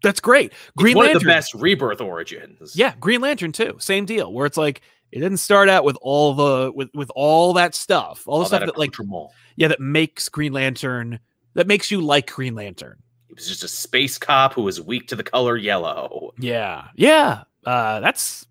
that's 0.03 0.19
great. 0.19 0.53
Green 0.77 0.95
one 0.95 1.05
Lantern. 1.07 1.17
of 1.17 1.23
the 1.23 1.27
best 1.29 1.53
rebirth 1.55 2.01
origins. 2.01 2.75
Yeah, 2.75 2.93
Green 2.99 3.21
Lantern 3.21 3.51
too. 3.53 3.77
Same 3.79 4.05
deal. 4.05 4.31
Where 4.31 4.45
it's 4.45 4.57
like 4.57 4.81
it 5.11 5.19
didn't 5.21 5.37
start 5.37 5.69
out 5.69 5.83
with 5.83 5.97
all 6.01 6.33
the 6.35 6.71
with 6.75 6.89
with 6.93 7.09
all 7.15 7.53
that 7.53 7.73
stuff, 7.73 8.23
all 8.27 8.37
the 8.37 8.41
All 8.41 8.45
stuff 8.45 8.59
that 8.59 8.65
that 8.67 8.77
like 8.77 8.93
yeah 9.55 9.69
that 9.69 9.79
makes 9.79 10.29
Green 10.29 10.53
Lantern 10.53 11.19
that 11.55 11.65
makes 11.67 11.89
you 11.89 12.01
like 12.01 12.31
Green 12.31 12.53
Lantern. 12.53 12.97
He 13.27 13.33
was 13.33 13.47
just 13.47 13.63
a 13.63 13.67
space 13.67 14.17
cop 14.17 14.53
who 14.53 14.61
was 14.61 14.79
weak 14.81 15.07
to 15.07 15.15
the 15.15 15.23
color 15.23 15.57
yellow. 15.57 16.33
Yeah, 16.37 16.89
yeah. 16.95 17.43
Uh, 17.65 17.99
that's 18.01 18.45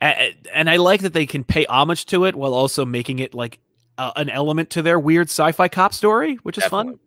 and 0.00 0.68
I 0.70 0.76
like 0.76 1.02
that 1.02 1.12
they 1.12 1.26
can 1.26 1.44
pay 1.44 1.66
homage 1.66 2.06
to 2.06 2.24
it 2.24 2.34
while 2.34 2.54
also 2.54 2.84
making 2.84 3.18
it 3.18 3.34
like 3.34 3.58
uh, 3.98 4.12
an 4.16 4.28
element 4.28 4.70
to 4.70 4.82
their 4.82 4.98
weird 4.98 5.28
sci-fi 5.28 5.68
cop 5.68 5.94
story, 5.94 6.36
which 6.42 6.58
is 6.58 6.64
fun. 6.64 6.98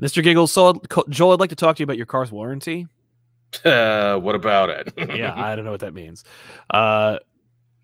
Mr. 0.00 0.22
Giggles, 0.22 0.52
so 0.52 0.80
Joel, 1.08 1.32
I'd 1.32 1.40
like 1.40 1.50
to 1.50 1.56
talk 1.56 1.76
to 1.76 1.80
you 1.80 1.84
about 1.84 1.96
your 1.96 2.06
car's 2.06 2.30
warranty. 2.32 2.86
Uh, 3.64 4.18
what 4.18 4.34
about 4.34 4.68
it? 4.68 4.92
Yeah, 5.16 5.32
I 5.34 5.56
don't 5.56 5.64
know 5.64 5.70
what 5.70 5.80
that 5.80 5.94
means. 5.94 6.22
Uh, 6.68 7.16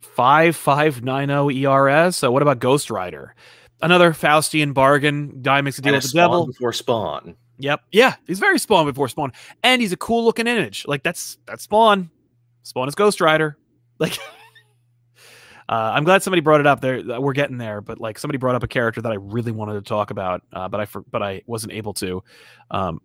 five 0.03 0.55
five 0.57 1.03
nine 1.03 1.29
zero 1.29 1.49
ERS. 1.49 2.17
So 2.17 2.31
what 2.31 2.43
about 2.43 2.59
Ghost 2.59 2.91
Rider? 2.91 3.35
Another 3.81 4.13
Faustian 4.13 4.75
bargain. 4.75 5.41
Guy 5.41 5.63
makes 5.63 5.79
a 5.79 5.81
deal 5.83 5.95
with 5.95 6.03
the 6.03 6.09
Spawn 6.09 6.21
devil. 6.31 6.47
before 6.47 6.75
Spawn. 6.75 7.35
Yep. 7.61 7.81
Yeah, 7.93 8.17
he's 8.27 8.41
very 8.41 8.59
Spawn 8.59 8.85
before 8.85 9.09
Spawn, 9.09 9.33
and 9.63 9.81
he's 9.81 9.93
a 9.93 9.97
cool 9.97 10.25
looking 10.27 10.47
image. 10.47 10.85
Like 10.87 11.03
that's 11.03 11.39
that's 11.47 11.63
Spawn. 11.63 12.11
Spawn 12.63 12.87
is 12.89 12.95
Ghost 12.95 13.23
Rider. 13.23 13.57
Like, 13.99 14.19
uh, 15.69 15.93
I'm 15.95 16.05
glad 16.05 16.23
somebody 16.23 16.41
brought 16.41 16.61
it 16.61 16.67
up. 16.67 16.81
There, 16.81 17.21
we're 17.21 17.33
getting 17.33 17.59
there, 17.59 17.81
but 17.81 18.01
like 18.01 18.19
somebody 18.19 18.39
brought 18.39 18.55
up 18.55 18.63
a 18.63 18.69
character 18.69 19.01
that 19.03 19.13
I 19.13 19.17
really 19.17 19.53
wanted 19.53 19.75
to 19.75 19.83
talk 19.83 20.11
about, 20.11 20.43
uh, 20.53 20.69
but 20.69 20.81
I 20.81 20.85
for, 20.85 21.03
but 21.03 21.23
I 21.23 21.43
wasn't 21.47 21.73
able 21.73 21.95
to. 21.95 22.23
Um, 22.71 23.01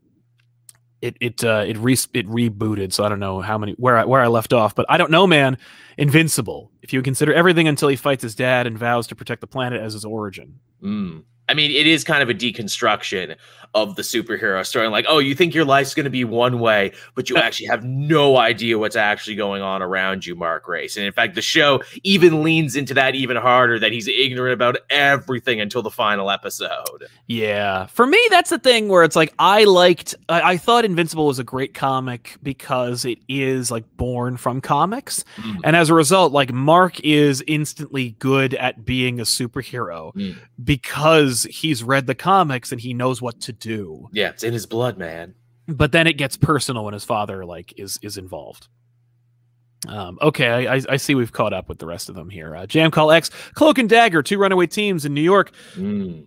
it 1.02 1.16
it 1.22 1.44
uh, 1.44 1.64
it 1.66 1.78
re 1.78 1.94
it 2.14 2.28
rebooted, 2.28 2.92
so 2.92 3.04
I 3.04 3.10
don't 3.10 3.20
know 3.20 3.40
how 3.40 3.58
many 3.58 3.74
where 3.74 3.98
I, 3.98 4.06
where 4.06 4.22
I 4.22 4.28
left 4.28 4.52
off, 4.52 4.76
but 4.76 4.86
I 4.90 4.98
don't 4.98 5.12
know, 5.12 5.26
man. 5.26 5.58
Invincible. 5.98 6.72
If 6.82 6.94
you 6.94 7.02
consider 7.02 7.34
everything 7.34 7.68
until 7.68 7.88
he 7.88 7.96
fights 7.96 8.24
his 8.24 8.36
dad 8.36 8.68
and 8.68 8.78
vows 8.78 9.08
to 9.08 9.16
protect 9.16 9.42
the 9.42 9.48
planet 9.48 9.82
as 9.82 9.94
his 9.94 10.06
origin. 10.06 10.60
Mm. 10.84 11.24
I 11.50 11.56
mean, 11.56 11.72
it 11.72 11.88
is 11.88 12.04
kind 12.04 12.22
of 12.22 12.30
a 12.30 12.34
deconstruction 12.34 13.36
of 13.74 13.96
the 13.96 14.02
superhero 14.02 14.66
story. 14.66 14.88
Like, 14.88 15.06
oh, 15.08 15.20
you 15.20 15.36
think 15.36 15.54
your 15.54 15.66
life's 15.66 15.94
going 15.94 16.06
to 16.06 16.10
be 16.10 16.24
one 16.24 16.60
way, 16.60 16.92
but 17.16 17.30
you 17.30 17.38
actually 17.38 17.68
have 17.68 17.84
no 17.84 18.38
idea 18.38 18.78
what's 18.78 18.96
actually 18.96 19.36
going 19.36 19.62
on 19.62 19.82
around 19.82 20.26
you, 20.26 20.36
Mark 20.36 20.68
Race. 20.68 20.98
And 20.98 21.06
in 21.06 21.14
fact, 21.14 21.36
the 21.36 21.42
show 21.42 21.82
even 22.04 22.44
leans 22.44 22.76
into 22.76 22.94
that 22.96 23.16
even 23.16 23.38
harder 23.38 23.80
that 23.80 23.92
he's 23.92 24.08
ignorant 24.08 24.54
about 24.54 24.78
everything 24.90 25.62
until 25.62 25.82
the 25.82 25.92
final 25.92 26.32
episode. 26.32 27.08
Yeah. 27.28 27.86
For 27.88 28.08
me, 28.08 28.20
that's 28.30 28.50
the 28.50 28.60
thing 28.60 28.90
where 28.90 29.04
it's 29.04 29.16
like 29.16 29.34
I 29.40 29.66
liked 29.66 30.16
I, 30.28 30.54
I 30.54 30.58
thought 30.58 30.86
Invincible 30.86 31.28
was 31.28 31.40
a 31.40 31.44
great 31.44 31.74
comic 31.74 32.38
because 32.42 33.06
it 33.06 33.20
is 33.28 33.72
like 33.72 33.86
born 33.98 34.38
from 34.38 34.62
comics. 34.62 35.24
Mm. 35.38 35.60
And 35.64 35.76
as 35.76 35.90
a 35.90 35.94
result, 35.94 36.32
like 36.32 36.52
Mark 36.52 37.00
is 37.02 37.44
instantly 37.48 38.16
good 38.20 38.54
at 38.56 38.86
being 38.86 39.20
a 39.20 39.24
superhero 39.24 40.14
Mm. 40.16 40.38
because 40.64 41.44
he's 41.52 41.84
read 41.84 42.08
the 42.08 42.16
comics 42.16 42.72
and 42.72 42.82
he 42.82 42.94
knows 42.94 43.22
what 43.22 43.40
to 43.42 43.54
do. 43.60 44.10
Yeah, 44.12 44.30
it's 44.30 44.44
in 44.44 44.54
his 44.54 44.66
blood, 44.66 44.98
man. 44.98 45.36
But 45.68 45.92
then 45.92 46.08
it 46.08 46.14
gets 46.14 46.36
personal 46.38 46.84
when 46.86 46.94
his 46.94 47.06
father 47.06 47.46
like 47.46 47.74
is 47.78 48.00
is 48.02 48.18
involved. 48.18 48.68
Um, 49.88 50.18
okay, 50.22 50.68
I, 50.68 50.76
I- 50.76 50.82
I 50.90 50.98
see 50.98 51.16
we've 51.16 51.32
caught 51.32 51.54
up 51.54 51.70
with 51.70 51.78
the 51.80 51.86
rest 51.86 52.10
of 52.10 52.16
them 52.16 52.30
here. 52.30 52.56
Uh, 52.56 52.66
Jam 52.66 52.92
Call 52.92 53.12
X, 53.12 53.30
Cloak 53.54 53.78
and 53.78 53.88
Dagger, 53.88 54.22
two 54.22 54.38
runaway 54.38 54.68
teams 54.68 55.06
in 55.06 55.14
New 55.14 55.22
York 55.22 55.52
Mm. 55.76 56.26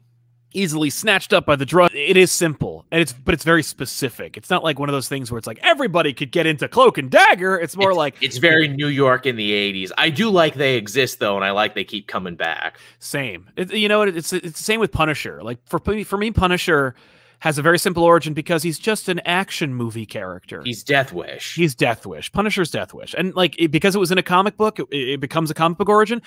easily 0.54 0.88
snatched 0.88 1.32
up 1.34 1.44
by 1.44 1.56
the 1.56 1.66
drug. 1.66 1.90
It 1.94 2.16
is 2.16 2.32
simple, 2.32 2.86
and 2.90 3.02
it's 3.02 3.12
but 3.12 3.34
it's 3.34 3.44
very 3.44 3.62
specific. 3.62 4.38
It's 4.38 4.48
not 4.48 4.64
like 4.64 4.78
one 4.78 4.88
of 4.88 4.94
those 4.94 5.08
things 5.08 5.30
where 5.30 5.36
it's 5.38 5.46
like 5.46 5.58
everybody 5.62 6.14
could 6.14 6.30
get 6.32 6.46
into 6.46 6.66
cloak 6.66 6.96
and 6.96 7.10
dagger. 7.10 7.56
It's 7.58 7.76
more 7.76 7.92
like 7.92 8.16
It's 8.22 8.38
very 8.38 8.68
New 8.68 8.86
York 8.88 9.26
in 9.26 9.36
the 9.36 9.50
80s. 9.50 9.90
I 9.98 10.08
do 10.08 10.30
like 10.30 10.54
they 10.54 10.76
exist, 10.76 11.18
though, 11.18 11.36
and 11.36 11.44
I 11.44 11.50
like 11.50 11.74
they 11.74 11.84
keep 11.84 12.06
coming 12.08 12.36
back. 12.36 12.78
same. 13.00 13.50
It, 13.56 13.72
you 13.74 13.88
know, 13.88 13.98
what? 13.98 14.08
it's 14.08 14.32
it's 14.32 14.56
the 14.58 14.64
same 14.64 14.80
with 14.80 14.92
Punisher. 14.92 15.42
Like 15.42 15.58
for 15.66 15.78
for 16.04 16.16
me, 16.16 16.30
Punisher 16.30 16.94
has 17.42 17.58
a 17.58 17.62
very 17.62 17.76
simple 17.76 18.04
origin 18.04 18.34
because 18.34 18.62
he's 18.62 18.78
just 18.78 19.08
an 19.08 19.20
action 19.24 19.74
movie 19.74 20.06
character. 20.06 20.62
He's 20.64 20.84
Death 20.84 21.12
Wish. 21.12 21.56
He's 21.56 21.74
Death 21.74 22.06
Wish. 22.06 22.30
Punisher's 22.30 22.70
Death 22.70 22.94
Wish, 22.94 23.16
and 23.18 23.34
like 23.34 23.56
it, 23.58 23.72
because 23.72 23.96
it 23.96 23.98
was 23.98 24.12
in 24.12 24.18
a 24.18 24.22
comic 24.22 24.56
book, 24.56 24.78
it, 24.78 24.86
it 24.92 25.20
becomes 25.20 25.50
a 25.50 25.54
comic 25.54 25.76
book 25.76 25.88
origin. 25.88 26.22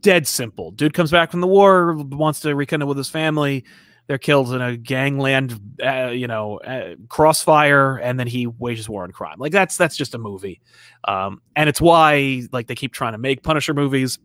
Dead 0.00 0.26
simple. 0.26 0.70
Dude 0.70 0.94
comes 0.94 1.10
back 1.10 1.30
from 1.30 1.42
the 1.42 1.46
war, 1.46 1.92
wants 1.94 2.40
to 2.40 2.54
rekindle 2.54 2.88
with 2.88 2.96
his 2.96 3.10
family. 3.10 3.66
They're 4.06 4.16
killed 4.16 4.54
in 4.54 4.62
a 4.62 4.78
gangland, 4.78 5.60
uh, 5.84 6.06
you 6.06 6.26
know, 6.26 6.58
uh, 6.60 6.94
crossfire, 7.08 7.98
and 7.98 8.18
then 8.18 8.26
he 8.26 8.46
wages 8.46 8.88
war 8.88 9.04
on 9.04 9.12
crime. 9.12 9.36
Like 9.38 9.52
that's 9.52 9.76
that's 9.76 9.94
just 9.94 10.14
a 10.14 10.18
movie, 10.18 10.62
um, 11.04 11.42
and 11.54 11.68
it's 11.68 11.82
why 11.82 12.44
like 12.50 12.66
they 12.66 12.74
keep 12.74 12.94
trying 12.94 13.12
to 13.12 13.18
make 13.18 13.42
Punisher 13.42 13.74
movies 13.74 14.18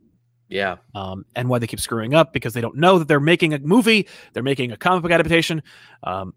yeah. 0.50 0.78
um, 0.94 1.26
and 1.36 1.50
why 1.50 1.60
they 1.60 1.68
keep 1.68 1.80
screwing 1.80 2.14
up 2.14 2.34
because 2.34 2.54
they 2.54 2.62
don't 2.62 2.78
know 2.78 3.00
that 3.00 3.08
they're 3.08 3.20
making 3.20 3.54
a 3.54 3.60
movie, 3.60 4.08
they're 4.34 4.44
making 4.44 4.72
a 4.72 4.78
comic 4.78 5.04
book 5.04 5.12
adaptation. 5.12 5.64
Um, 6.04 6.34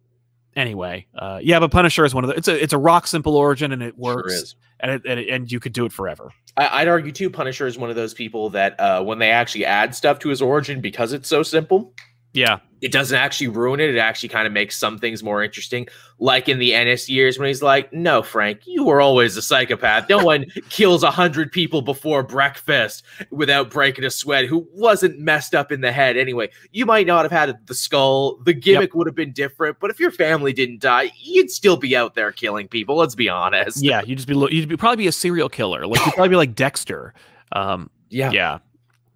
anyway, 0.57 1.07
uh, 1.15 1.41
yeah, 1.43 1.61
but 1.61 1.71
Punisher 1.71 2.05
is 2.05 2.15
one 2.15 2.25
of 2.25 2.29
the. 2.29 2.37
It's 2.37 2.49
a 2.49 2.63
it's 2.63 2.73
a 2.73 2.79
rock 2.79 3.07
simple 3.07 3.37
origin 3.37 3.73
and 3.73 3.83
it 3.83 3.95
Sure 3.95 4.17
works, 4.17 4.33
is. 4.35 4.57
and 4.81 4.91
it, 4.93 5.03
and, 5.07 5.21
it, 5.21 5.29
and 5.29 5.51
you 5.53 5.61
could 5.61 5.73
do 5.73 5.85
it 5.85 5.93
forever. 5.93 6.33
I, 6.57 6.83
I'd 6.83 6.89
argue 6.89 7.13
too. 7.13 7.31
Punisher 7.31 7.67
is 7.67 7.79
one 7.79 7.91
of 7.91 7.97
those 7.97 8.15
people 8.15 8.51
that 8.51 8.79
uh, 8.81 9.03
when 9.03 9.19
they 9.19 9.31
actually 9.31 9.65
add 9.65 9.95
stuff 9.95 10.19
to 10.21 10.29
his 10.29 10.43
origin 10.43 10.81
because 10.81 11.13
it's 11.13 11.29
so 11.29 11.43
simple, 11.43 11.95
Yeah, 12.35 12.59
it 12.81 12.93
doesn't 12.93 13.17
actually 13.19 13.49
ruin 13.49 13.81
it. 13.81 13.95
It 13.95 13.99
actually 13.99 14.29
kind 14.29 14.47
of 14.47 14.53
makes 14.53 14.77
some 14.77 14.99
things 14.99 15.23
more 15.23 15.43
interesting. 15.43 15.89
Like 16.19 16.49
in 16.49 16.59
the 16.59 16.75
Ennis 16.75 17.09
years 17.09 17.39
when 17.39 17.49
he's 17.49 17.63
like, 17.63 17.93
"No, 17.93 18.23
Frank, 18.23 18.61
you 18.67 18.85
were 18.85 19.01
always 19.01 19.37
a 19.37 19.43
psychopath. 19.43 20.09
No 20.09 20.23
one 20.23 20.45
kills 20.69 21.03
a 21.03 21.11
hundred 21.11 21.51
people 21.51 21.81
before 21.81 22.23
breakfast 22.23 23.03
without 23.31 23.71
breaking 23.71 24.05
a 24.05 24.11
sweat. 24.11 24.45
Who 24.45 24.69
wasn't 24.73 25.19
messed 25.19 25.55
up 25.55 25.73
in 25.73 25.81
the 25.81 25.91
head 25.91 26.17
anyway? 26.17 26.51
You 26.71 26.87
might 26.87 27.07
not 27.07 27.25
have 27.25 27.33
had 27.33 27.67
the 27.67 27.75
skull. 27.75 28.37
The 28.45 28.53
gimmick 28.53 28.95
would 28.95 29.07
have 29.07 29.17
been 29.17 29.33
different, 29.33 29.79
but 29.81 29.91
if 29.91 29.99
your 29.99 30.11
family 30.11 30.53
didn't 30.53 30.81
die, 30.81 31.11
you'd 31.19 31.51
still 31.51 31.77
be 31.77 31.97
out 31.97 32.15
there 32.15 32.31
killing 32.31 32.69
people. 32.69 32.97
Let's 32.97 33.15
be 33.15 33.29
honest. 33.29 33.83
yeah. 33.83 34.03
you'd 34.03 34.17
just 34.17 34.29
be 34.29 34.35
lo- 34.35 34.49
you'd 34.49 34.69
be, 34.69 34.77
probably 34.77 34.97
be 34.97 35.09
a 35.09 35.13
serial 35.13 35.49
killer. 35.49 35.87
Like 35.87 36.05
you'd 36.05 36.15
probably 36.15 36.31
be 36.31 36.37
like 36.37 36.55
Dexter. 36.55 37.15
Um, 37.53 37.91
yeah. 38.11 38.31
yeah. 38.31 38.59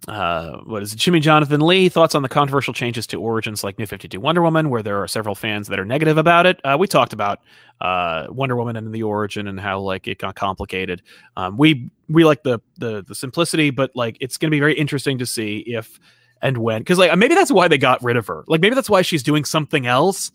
Uh, 0.07 0.57
what 0.65 0.83
is 0.83 0.93
it? 0.93 0.97
Jimmy 0.97 1.21
Jonathan 1.21 1.61
Lee 1.61 1.87
thoughts 1.87 2.13
on 2.13 2.23
the 2.23 2.29
controversial 2.29 2.73
changes 2.73 3.07
to 3.07 3.21
origins 3.21 3.63
like 3.63 3.79
New 3.79 3.85
Fifty 3.85 4.07
Two 4.09 4.19
Wonder 4.19 4.41
Woman, 4.41 4.69
where 4.69 4.83
there 4.83 5.01
are 5.01 5.07
several 5.07 5.33
fans 5.33 5.69
that 5.69 5.79
are 5.79 5.85
negative 5.85 6.17
about 6.17 6.45
it. 6.45 6.59
Uh, 6.65 6.75
we 6.77 6.87
talked 6.87 7.13
about 7.13 7.39
uh, 7.79 8.27
Wonder 8.29 8.57
Woman 8.57 8.75
and 8.75 8.93
the 8.93 9.03
origin 9.03 9.47
and 9.47 9.59
how 9.59 9.79
like 9.79 10.07
it 10.07 10.17
got 10.17 10.35
complicated. 10.35 11.01
Um, 11.37 11.57
we 11.57 11.89
we 12.09 12.25
like 12.25 12.43
the 12.43 12.59
the 12.77 13.01
the 13.03 13.15
simplicity, 13.15 13.69
but 13.69 13.91
like 13.95 14.17
it's 14.19 14.37
going 14.37 14.49
to 14.49 14.55
be 14.55 14.59
very 14.59 14.73
interesting 14.73 15.19
to 15.19 15.25
see 15.25 15.59
if 15.59 15.99
and 16.41 16.57
when 16.57 16.81
because 16.81 16.97
like 16.97 17.17
maybe 17.17 17.33
that's 17.33 17.51
why 17.51 17.69
they 17.69 17.77
got 17.77 18.03
rid 18.03 18.17
of 18.17 18.27
her. 18.27 18.43
Like 18.47 18.59
maybe 18.59 18.75
that's 18.75 18.89
why 18.89 19.03
she's 19.03 19.23
doing 19.23 19.45
something 19.45 19.87
else. 19.87 20.31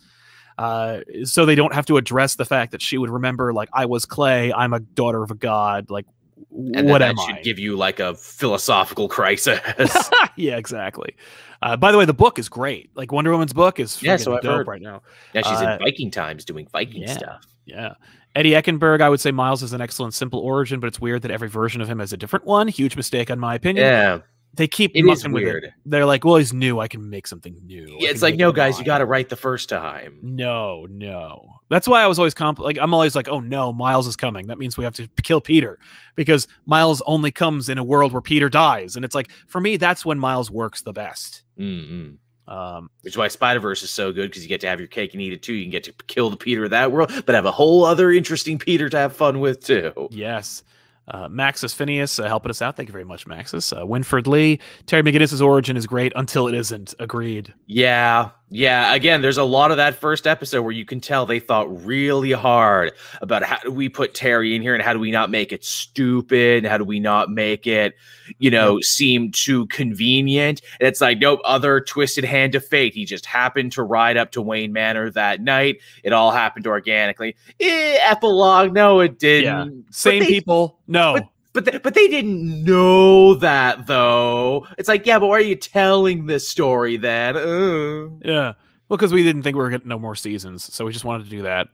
Uh, 0.57 1.03
so 1.23 1.47
they 1.47 1.55
don't 1.55 1.73
have 1.73 1.87
to 1.87 1.97
address 1.99 2.35
the 2.35 2.45
fact 2.45 2.73
that 2.73 2.83
she 2.83 2.99
would 2.99 3.11
remember 3.11 3.53
like 3.53 3.69
I 3.73 3.85
was 3.85 4.05
clay, 4.05 4.53
I'm 4.53 4.73
a 4.73 4.81
daughter 4.81 5.23
of 5.23 5.31
a 5.31 5.37
god, 5.37 5.89
like 5.91 6.07
And 6.51 6.89
what 6.89 6.99
then 6.99 7.11
am 7.11 7.17
that 7.17 7.27
should 7.27 7.35
I? 7.37 7.43
give 7.43 7.59
you 7.59 7.77
like 7.77 8.01
a 8.01 8.15
philosophical 8.15 9.09
crisis. 9.09 9.61
yeah, 10.37 10.57
exactly. 10.57 11.15
Uh, 11.63 11.77
by 11.77 11.91
the 11.93 11.99
way, 11.99 12.05
the 12.05 12.13
book 12.15 12.39
is 12.39 12.49
great. 12.49 12.91
Like 12.95 13.11
Wonder 13.13 13.31
Woman's 13.33 13.53
book 13.53 13.81
is 13.81 14.03
Yeah, 14.03 14.17
so 14.17 14.37
I've 14.37 14.43
dope 14.43 14.57
heard. 14.59 14.69
right 14.69 14.83
now. 14.83 15.03
yeah, 15.35 15.43
she's 15.43 15.61
Uh, 15.61 15.73
in 15.73 15.79
Viking 15.79 16.11
times 16.11 16.45
doing 16.45 16.69
Viking 16.73 17.03
yeah. 17.03 17.13
stuff. 17.17 17.45
Yeah. 17.65 17.95
Eddie 18.37 18.53
Eckenberg, 18.53 19.01
I 19.01 19.09
would 19.09 19.21
say 19.21 19.31
Miles 19.33 19.63
is 19.63 19.73
an 19.73 19.81
excellent 19.81 20.15
simple 20.15 20.39
origin, 20.41 20.79
but 20.81 20.87
it's 20.87 21.01
weird 21.01 21.23
that 21.23 21.31
every 21.31 21.49
version 21.49 21.81
of 21.81 21.89
him 21.91 21.99
has 21.99 22.13
a 22.13 22.17
different 22.17 22.45
one. 22.45 22.69
Huge 22.69 22.95
mistake 22.97 23.31
on 23.31 23.39
my 23.41 23.55
opinion. 23.57 23.85
Yeah, 23.87 24.19
They 24.55 24.69
keep 24.69 24.93
it 24.95 25.05
is 25.05 25.27
weird. 25.29 25.65
it. 25.65 25.73
They're 25.85 26.07
like, 26.07 26.25
well, 26.25 26.37
he's 26.37 26.53
new. 26.53 26.79
I 26.79 26.87
can 26.89 27.11
make 27.11 27.27
something 27.27 27.57
new. 27.65 27.97
Yeah, 27.99 28.11
it's 28.11 28.23
like 28.23 28.37
no, 28.37 28.53
guys, 28.53 28.79
you 28.79 28.85
got 28.85 29.01
it 29.01 29.05
right 29.05 29.29
the 29.29 29.35
first 29.37 29.69
time. 29.69 30.19
No, 30.23 30.87
no. 30.89 31.58
That's 31.71 31.87
why 31.87 32.03
I 32.03 32.07
was 32.07 32.19
always 32.19 32.35
comp- 32.35 32.59
like 32.59 32.79
I'm 32.81 32.95
always 32.95 33.15
like, 33.15 33.29
oh 33.29 33.41
no, 33.41 33.73
Miles 33.73 34.07
is 34.07 34.17
coming. 34.17 34.47
That 34.47 34.59
means 34.59 34.77
we 34.77 34.85
have 34.85 34.95
to 34.95 35.09
kill 35.23 35.41
Peter 35.41 35.79
because 36.15 36.49
Miles 36.67 37.03
only 37.07 37.31
comes 37.31 37.69
in 37.69 37.79
a 37.79 37.85
world 37.85 38.13
where 38.13 38.23
Peter 38.23 38.49
dies, 38.49 38.97
and 38.97 39.05
it's 39.05 39.15
like 39.15 39.31
for 39.47 39.61
me, 39.61 39.77
that's 39.77 40.05
when 40.05 40.19
Miles 40.19 40.51
works 40.51 40.83
the 40.83 40.93
best. 40.93 41.43
Mm-mm. 41.59 42.17
Um, 42.47 42.89
Which 43.03 43.13
is 43.13 43.19
why 43.19 43.29
Spider 43.29 43.61
Verse 43.61 43.83
is 43.83 43.91
so 43.91 44.11
good 44.11 44.31
because 44.31 44.43
you 44.43 44.49
get 44.49 44.63
to 44.63 44.69
have 44.69 44.79
your 44.79 44.89
cake 44.89 45.13
and 45.13 45.21
eat 45.21 45.35
it 45.35 45.43
too. 45.43 45.53
You 45.53 45.65
can 45.65 45.71
get 45.71 45.85
to 45.85 45.93
kill 46.07 46.31
the 46.31 46.37
Peter 46.37 46.65
of 46.65 46.71
that 46.71 46.91
world, 46.91 47.13
but 47.27 47.35
have 47.35 47.45
a 47.45 47.51
whole 47.51 47.85
other 47.85 48.11
interesting 48.11 48.59
Peter 48.59 48.89
to 48.89 48.97
have 48.97 49.15
fun 49.15 49.41
with 49.41 49.63
too. 49.63 49.93
Yes. 50.11 50.63
Uh, 51.09 51.29
Maxis 51.29 51.75
Phineas 51.75 52.19
uh, 52.19 52.27
helping 52.27 52.51
us 52.51 52.61
out. 52.61 52.77
Thank 52.77 52.89
you 52.89 52.93
very 52.93 53.05
much, 53.05 53.27
Maxis. 53.27 53.79
Uh, 53.79 53.87
Winford 53.87 54.27
Lee. 54.27 54.61
Terry 54.87 55.03
McGinnis's 55.03 55.41
origin 55.41 55.77
is 55.77 55.87
great 55.87 56.13
until 56.17 56.49
it 56.49 56.55
isn't. 56.55 56.95
Agreed. 56.99 57.53
Yeah, 57.67 58.31
yeah. 58.51 58.95
Again, 58.95 59.23
there's 59.23 59.39
a 59.39 59.45
lot 59.45 59.71
of 59.71 59.77
that 59.77 59.97
first 59.97 60.27
episode 60.27 60.63
where 60.63 60.73
you 60.73 60.85
can 60.85 61.01
tell 61.01 61.27
they 61.27 61.41
thought 61.41 61.85
really 61.85 62.33
hard 62.33 62.93
about 63.21 63.43
how 63.43 63.59
do 63.59 63.71
we 63.71 63.89
put 63.89 64.15
Terry 64.15 64.55
in 64.55 64.63
here 64.63 64.75
and 64.75 64.83
how 64.83 64.93
do 64.93 64.99
we 64.99 65.11
not 65.11 65.31
make 65.31 65.53
it 65.53 65.65
stupid? 65.65 66.65
How 66.65 66.79
do 66.79 66.85
we 66.85 67.01
not 67.01 67.31
make 67.31 67.67
it, 67.67 67.95
you 68.39 68.51
know, 68.51 68.81
seem 68.81 69.31
too 69.33 69.67
convenient? 69.67 70.63
And 70.81 70.89
it's 70.89 71.01
like, 71.01 71.19
nope, 71.19 71.41
other 71.45 71.81
twisted 71.81 72.25
hand 72.25 72.55
of 72.55 72.65
fate. 72.65 72.95
He 72.95 73.05
just 73.05 73.27
happened 73.27 73.73
to 73.73 73.83
ride 73.83 74.17
up 74.17 74.33
to 74.33 74.43
Wayne 74.43 74.73
Manor 74.73 75.11
that 75.11 75.41
night. 75.43 75.79
It 76.03 76.13
all 76.13 76.31
happened 76.31 76.67
organically. 76.67 77.37
Eh, 77.61 77.99
epilogue, 78.03 78.73
no, 78.73 79.01
it 79.01 79.19
didn't. 79.19 79.83
But 79.87 79.95
Same 79.95 80.21
they- 80.23 80.27
people. 80.29 80.79
No. 80.87 81.15
but- 81.15 81.29
But 81.55 81.65
they, 81.65 81.79
but 81.79 81.95
they 81.95 82.09
didn't 82.09 82.65
know 82.65 83.35
that 83.35 83.87
though. 83.87 84.67
It's 84.77 84.89
like, 84.89 85.07
yeah, 85.07 85.19
but 85.19 85.27
why 85.29 85.37
are 85.39 85.41
you 85.41 85.57
telling 85.57 86.27
this 86.27 86.49
story 86.49 86.97
then? 86.97 87.37
Uh. 87.37 88.09
yeah. 88.23 88.53
Well, 88.89 88.97
because 88.97 89.13
we 89.13 89.23
didn't 89.23 89.43
think 89.43 89.57
we 89.57 89.63
were 89.63 89.71
getting 89.71 89.89
no 89.89 89.99
more 89.99 90.15
seasons, 90.15 90.73
so 90.73 90.85
we 90.85 90.93
just 90.93 91.05
wanted 91.05 91.25
to 91.25 91.31
do 91.31 91.43
that. 91.43 91.69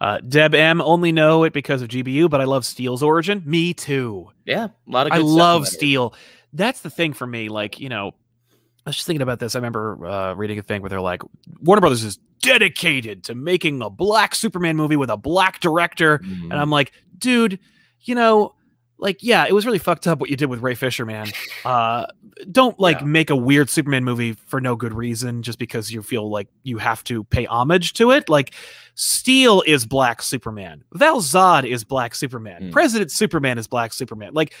Uh, 0.00 0.20
Deb 0.20 0.54
M 0.54 0.80
only 0.80 1.12
know 1.12 1.44
it 1.44 1.52
because 1.52 1.82
of 1.82 1.88
GBU, 1.88 2.30
but 2.30 2.40
I 2.40 2.44
love 2.44 2.64
Steel's 2.64 3.02
origin. 3.02 3.42
Me 3.44 3.74
too. 3.74 4.30
Yeah, 4.46 4.66
a 4.66 4.70
lot 4.90 5.06
of. 5.06 5.12
I 5.12 5.16
stuff 5.16 5.26
love. 5.28 5.68
Steel. 5.68 6.14
That's 6.52 6.80
the 6.80 6.90
thing 6.90 7.12
for 7.12 7.26
me. 7.26 7.48
Like, 7.48 7.78
you 7.80 7.88
know, 7.88 8.12
I 8.86 8.90
was 8.90 8.96
just 8.96 9.06
thinking 9.06 9.22
about 9.22 9.38
this. 9.38 9.54
I 9.54 9.58
remember 9.58 10.06
uh, 10.06 10.34
reading 10.34 10.58
a 10.58 10.62
thing 10.62 10.80
where 10.82 10.88
they're 10.88 11.00
like, 11.00 11.22
Warner 11.60 11.80
Brothers 11.80 12.04
is 12.04 12.18
dedicated 12.40 13.24
to 13.24 13.34
making 13.34 13.82
a 13.82 13.90
black 13.90 14.34
Superman 14.34 14.76
movie 14.76 14.96
with 14.96 15.10
a 15.10 15.16
black 15.16 15.60
director. 15.60 16.20
Mhm. 16.20 16.44
And 16.44 16.54
I'm 16.54 16.70
like, 16.70 16.92
dude, 17.18 17.58
you 18.02 18.14
know, 18.14 18.54
like, 18.98 19.18
yeah, 19.22 19.46
it 19.48 19.52
was 19.52 19.64
really 19.64 19.78
fucked 19.78 20.06
up 20.06 20.18
what 20.18 20.28
you 20.30 20.36
did 20.36 20.46
with 20.46 20.60
Ray 20.60 20.74
Fisher, 20.74 21.06
man. 21.06 21.28
Uh, 21.64 22.06
don't 22.50 22.78
like 22.80 22.98
Yeah. 23.00 23.06
make 23.06 23.30
a 23.30 23.36
weird 23.36 23.70
Superman 23.70 24.04
movie 24.04 24.32
for 24.32 24.60
no 24.60 24.74
good 24.76 24.92
reason 24.92 25.42
just 25.42 25.58
because 25.58 25.90
you 25.92 26.02
feel 26.02 26.28
like 26.30 26.48
you 26.64 26.78
have 26.78 27.02
to 27.04 27.24
pay 27.24 27.46
homage 27.46 27.92
to 27.94 28.10
it. 28.10 28.28
Like, 28.28 28.54
Steel 28.94 29.62
is 29.66 29.86
Black 29.86 30.20
Superman. 30.22 30.82
Val 30.94 31.20
Zod 31.20 31.64
is 31.68 31.84
Black 31.84 32.14
Superman. 32.14 32.64
Mm. 32.64 32.72
President 32.72 33.12
Superman 33.12 33.56
is 33.58 33.68
Black 33.68 33.92
Superman. 33.92 34.34
Like, 34.34 34.54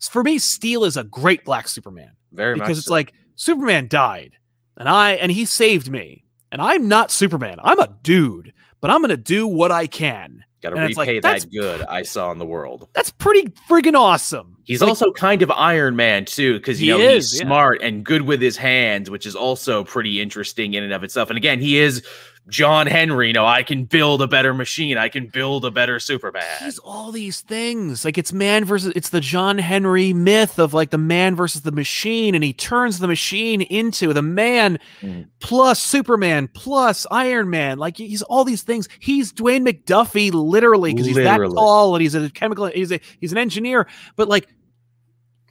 for 0.00 0.22
me, 0.22 0.38
Steel 0.38 0.84
is 0.84 0.96
a 0.96 1.04
great 1.04 1.44
Black 1.44 1.68
Superman 1.68 2.12
Very 2.32 2.56
much 2.56 2.64
because 2.66 2.78
it's 2.78 2.86
so. 2.88 2.92
like 2.94 3.12
Superman 3.36 3.88
died, 3.88 4.32
and 4.76 4.88
I 4.88 5.12
and 5.12 5.30
he 5.30 5.44
saved 5.44 5.90
me, 5.90 6.24
and 6.50 6.60
I'm 6.60 6.88
not 6.88 7.10
Superman. 7.10 7.58
I'm 7.62 7.78
a 7.78 7.88
dude, 8.02 8.52
but 8.80 8.90
I'm 8.90 9.00
gonna 9.00 9.16
do 9.16 9.46
what 9.46 9.70
I 9.70 9.86
can. 9.86 10.44
Got 10.62 10.70
to 10.70 10.84
it's 10.84 10.96
like, 10.96 11.08
repay 11.08 11.20
that 11.20 11.50
good 11.50 11.82
I 11.82 12.02
saw 12.02 12.30
in 12.30 12.38
the 12.38 12.46
world. 12.46 12.88
That's 12.94 13.10
pretty 13.10 13.48
friggin' 13.68 13.94
awesome. 13.94 14.56
He's 14.64 14.80
Like, 14.80 14.88
also 14.88 15.12
kind 15.12 15.42
of 15.42 15.50
Iron 15.50 15.96
Man 15.96 16.24
too, 16.24 16.58
because 16.58 16.80
you 16.80 16.92
know 16.92 17.00
is, 17.00 17.32
he's 17.32 17.40
yeah. 17.40 17.46
smart 17.46 17.82
and 17.82 18.04
good 18.04 18.22
with 18.22 18.40
his 18.40 18.56
hands, 18.56 19.10
which 19.10 19.26
is 19.26 19.34
also 19.34 19.82
pretty 19.84 20.20
interesting 20.20 20.74
in 20.74 20.84
and 20.84 20.92
of 20.92 21.02
itself. 21.02 21.30
And 21.30 21.36
again, 21.36 21.60
he 21.60 21.78
is 21.78 22.06
John 22.48 22.86
Henry. 22.86 23.28
You 23.28 23.32
know, 23.32 23.46
I 23.46 23.62
can 23.62 23.84
build 23.84 24.20
a 24.20 24.26
better 24.26 24.52
machine. 24.52 24.98
I 24.98 25.08
can 25.08 25.26
build 25.26 25.64
a 25.64 25.70
better 25.70 25.98
Superman. 26.00 26.42
he's 26.60 26.78
all 26.80 27.12
these 27.12 27.40
things. 27.40 28.04
Like 28.04 28.18
it's 28.18 28.32
man 28.32 28.64
versus 28.64 28.92
it's 28.96 29.10
the 29.10 29.20
John 29.20 29.58
Henry 29.58 30.12
myth 30.12 30.58
of 30.58 30.74
like 30.74 30.90
the 30.90 30.98
man 30.98 31.36
versus 31.36 31.62
the 31.62 31.72
machine, 31.72 32.34
and 32.34 32.42
he 32.42 32.52
turns 32.52 32.98
the 32.98 33.08
machine 33.08 33.62
into 33.62 34.12
the 34.12 34.22
man 34.22 34.78
Mm. 35.02 35.28
plus 35.40 35.82
Superman 35.82 36.48
plus 36.52 37.06
Iron 37.10 37.48
Man. 37.50 37.78
Like 37.78 37.96
he's 37.96 38.22
all 38.22 38.44
these 38.44 38.62
things. 38.62 38.88
He's 39.00 39.32
Dwayne 39.32 39.66
McDuffie 39.66 40.32
literally 40.32 40.92
because 40.92 41.06
he's 41.06 41.16
that 41.16 41.38
tall 41.38 41.94
and 41.94 42.02
he's 42.02 42.14
a 42.14 42.28
chemical. 42.30 42.66
He's 42.66 42.92
a 42.92 43.00
he's 43.20 43.32
an 43.32 43.38
engineer, 43.38 43.86
but 44.16 44.28
like 44.28 44.48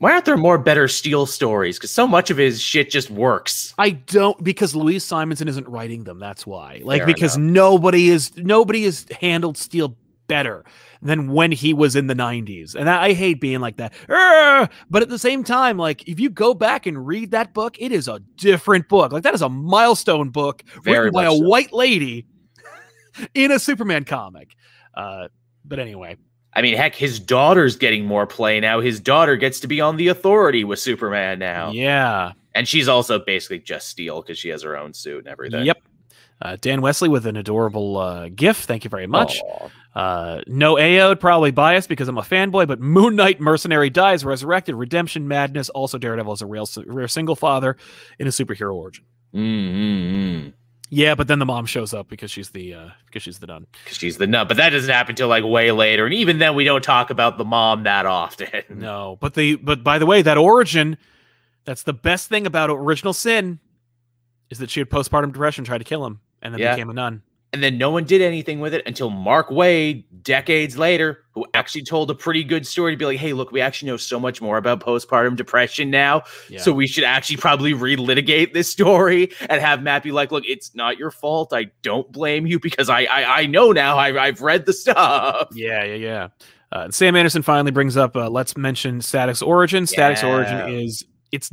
Why 0.02 0.14
aren't 0.14 0.26
there 0.26 0.36
more 0.36 0.58
better 0.58 0.88
Steel 0.88 1.28
stories? 1.28 1.78
Because 1.78 1.92
so 1.92 2.08
much 2.08 2.32
of 2.32 2.38
his 2.38 2.60
shit 2.60 2.90
just 2.90 3.12
works. 3.12 3.76
I 3.78 3.92
don't 3.92 4.44
because 4.44 4.76
Louise 4.76 5.04
Simonson 5.04 5.48
isn't 5.48 5.68
writing 5.68 6.06
them. 6.06 6.18
That's 6.18 6.44
why. 6.44 6.82
Like 6.84 7.02
Fair 7.02 7.06
because 7.06 7.36
enough. 7.36 7.52
nobody 7.54 8.10
is 8.10 8.36
nobody 8.36 8.86
has 8.86 9.06
handled 9.22 9.60
Steel 9.60 9.96
better 10.26 10.66
than 11.04 11.32
when 11.32 11.52
he 11.52 11.72
was 11.72 11.96
in 11.96 12.08
the 12.08 12.16
90s. 12.16 12.74
And 12.74 12.90
I, 12.90 13.04
I 13.04 13.14
hate 13.14 13.40
being 13.40 13.60
like 13.60 13.78
that. 13.78 13.94
"Arr!" 14.10 14.70
But 14.90 15.04
at 15.04 15.10
the 15.10 15.20
same 15.20 15.44
time, 15.44 15.78
like 15.78 16.08
if 16.10 16.20
you 16.20 16.32
go 16.32 16.56
back 16.56 16.88
and 16.88 17.06
read 17.06 17.30
that 17.30 17.54
book, 17.54 17.76
it 17.80 17.92
is 17.92 18.08
a 18.08 18.22
different 18.38 18.90
book. 18.90 19.12
Like 19.12 19.22
that 19.22 19.36
is 19.36 19.44
a 19.44 19.50
milestone 19.50 20.32
book 20.32 20.64
Very 20.82 20.98
written 20.98 21.14
by 21.14 21.26
a 21.26 21.32
so. 21.32 21.48
white 21.48 21.74
lady 21.74 22.26
in 23.36 23.52
a 23.52 23.60
Superman 23.60 24.06
comic. 24.06 24.56
Uh, 24.96 25.28
but 25.64 25.78
anyway, 25.78 26.18
I 26.54 26.62
mean, 26.62 26.76
heck, 26.76 26.96
his 26.96 27.20
daughter's 27.20 27.76
getting 27.76 28.06
more 28.06 28.28
play 28.28 28.60
now. 28.60 28.82
His 28.82 29.00
daughter 29.00 29.38
gets 29.38 29.60
to 29.62 29.68
be 29.68 29.80
on 29.80 29.96
the 29.98 30.10
Authority 30.10 30.64
with 30.64 30.80
Superman 30.80 31.40
now, 31.40 31.72
yeah. 31.72 32.34
and 32.54 32.68
she's 32.68 32.88
also 32.88 33.20
basically 33.20 33.60
just 33.60 33.88
Steel 33.88 34.22
because 34.22 34.38
she 34.38 34.50
has 34.50 34.64
her 34.64 34.78
own 34.78 34.94
suit 34.94 35.20
and 35.20 35.28
everything. 35.28 35.66
Yep. 35.66 35.78
Uh, 36.42 36.58
Dan 36.60 36.82
Wesley 36.82 37.08
with 37.08 37.28
an 37.28 37.38
adorable 37.38 37.98
uh, 37.98 38.30
gift. 38.30 38.66
Thank 38.66 38.84
you 38.84 38.90
very 38.90 39.06
much. 39.06 39.40
Uh, 39.94 40.42
no 40.48 40.78
Aod, 40.78 41.20
probably 41.20 41.52
biased 41.52 41.88
because 41.88 42.08
I'm 42.08 42.18
a 42.18 42.24
fanboy, 42.24 42.68
but 42.68 42.80
Moon 42.80 43.16
Knight 43.16 43.40
Mercenary 43.40 43.90
dies, 43.90 44.26
resurrected, 44.26 44.76
redemption, 44.76 45.28
madness. 45.28 45.70
Also, 45.70 45.98
Daredevil 45.98 46.34
is 46.34 46.42
a 46.42 46.46
real, 46.46 46.68
rare 46.86 47.08
single 47.08 47.36
father 47.36 47.78
in 48.18 48.28
a 48.28 48.32
superhero 48.32 48.74
origin. 48.74 49.06
Mm, 49.34 49.74
mm, 49.74 50.12
mm. 50.12 50.54
Yeah, 50.94 51.16
but 51.16 51.28
then 51.30 51.40
the 51.40 51.46
mom 51.46 51.66
shows 51.68 51.94
up 51.94 52.10
because 52.10 52.30
she's 52.32 52.50
the 52.50 52.74
uh, 52.74 52.90
because 53.06 53.24
she's 53.24 53.40
the 53.40 53.48
nun. 53.48 53.66
because 53.86 53.98
she's 53.98 54.18
the 54.18 54.28
nun. 54.28 54.46
But 54.50 54.58
that 54.58 54.72
doesn't 54.72 54.94
happen 54.94 55.14
until 55.14 55.30
like 55.30 55.46
way 55.46 55.72
later, 55.72 56.04
and 56.06 56.14
even 56.14 56.38
then, 56.38 56.54
we 56.54 56.66
don't 56.66 56.84
talk 56.84 57.10
about 57.10 57.38
the 57.38 57.46
mom 57.46 57.84
that 57.84 58.06
often. 58.06 58.50
No, 58.70 59.18
but 59.22 59.34
the 59.36 59.56
but 59.56 59.86
by 59.86 59.98
the 60.00 60.06
way, 60.06 60.22
that 60.22 60.38
origin, 60.38 60.98
that's 61.64 61.84
the 61.84 61.94
best 61.94 62.28
thing 62.28 62.46
about 62.46 62.70
Original 62.70 63.14
Sin, 63.14 63.60
is 64.50 64.60
that 64.60 64.70
she 64.70 64.82
had 64.82 64.90
postpartum 64.90 65.32
depression, 65.32 65.64
tried 65.64 65.78
to 65.78 65.86
kill 65.86 66.06
him, 66.06 66.20
and 66.42 66.54
then 66.54 66.60
Yeah. 66.60 66.76
became 66.76 66.90
a 66.90 66.94
nun. 66.94 67.22
And 67.54 67.62
then 67.62 67.78
no 67.78 67.92
one 67.92 68.06
did 68.06 68.22
anything 68.22 68.62
with 68.62 68.74
it 68.74 68.82
until 68.86 69.10
Mark 69.10 69.50
Waid, 69.50 70.06
decades 70.24 70.78
later, 70.78 71.26
who 71.34 71.46
actually 71.54 71.84
told 71.84 72.10
a 72.10 72.16
pretty 72.16 72.46
good 72.46 72.66
story 72.66 72.94
to 72.94 72.98
be 72.98 73.04
like, 73.06 73.18
hey, 73.20 73.34
look, 73.34 73.52
we 73.52 73.60
actually 73.60 73.92
know 73.92 73.98
so 73.98 74.22
much 74.22 74.42
more 74.42 74.56
about 74.56 74.80
postpartum 74.80 75.36
depression 75.36 75.90
now. 75.90 76.24
Yeah. 76.50 76.62
So 76.62 76.72
we 76.72 76.88
should 76.88 77.04
actually 77.04 77.36
probably 77.38 77.74
relitigate 77.74 78.54
this 78.54 78.70
story 78.72 79.32
and 79.50 79.60
have 79.62 79.84
Matt 79.84 80.04
be 80.04 80.14
like, 80.14 80.32
look, 80.32 80.46
it's 80.48 80.74
not 80.76 80.98
your 80.98 81.12
fault. 81.12 81.52
I 81.52 81.72
don't 81.82 82.10
blame 82.10 82.48
you 82.48 82.58
because 82.58 82.90
I 82.90 83.02
I, 83.04 83.42
I 83.42 83.46
know 83.48 83.74
now. 83.74 83.98
I, 83.98 84.18
I've 84.28 84.40
read 84.42 84.66
the 84.66 84.72
stuff. 84.74 85.50
Yeah, 85.52 85.84
yeah, 85.84 85.96
yeah. 85.96 86.28
Uh, 86.72 86.90
Sam 86.90 87.18
Anderson 87.18 87.42
finally 87.42 87.72
brings 87.72 87.98
up. 87.98 88.16
Uh, 88.16 88.30
let's 88.30 88.56
mention 88.56 89.02
Static's 89.02 89.42
origin. 89.42 89.86
Static's 89.88 90.24
Yeah. 90.24 90.34
origin 90.34 90.70
is 90.70 91.04
it's. 91.34 91.52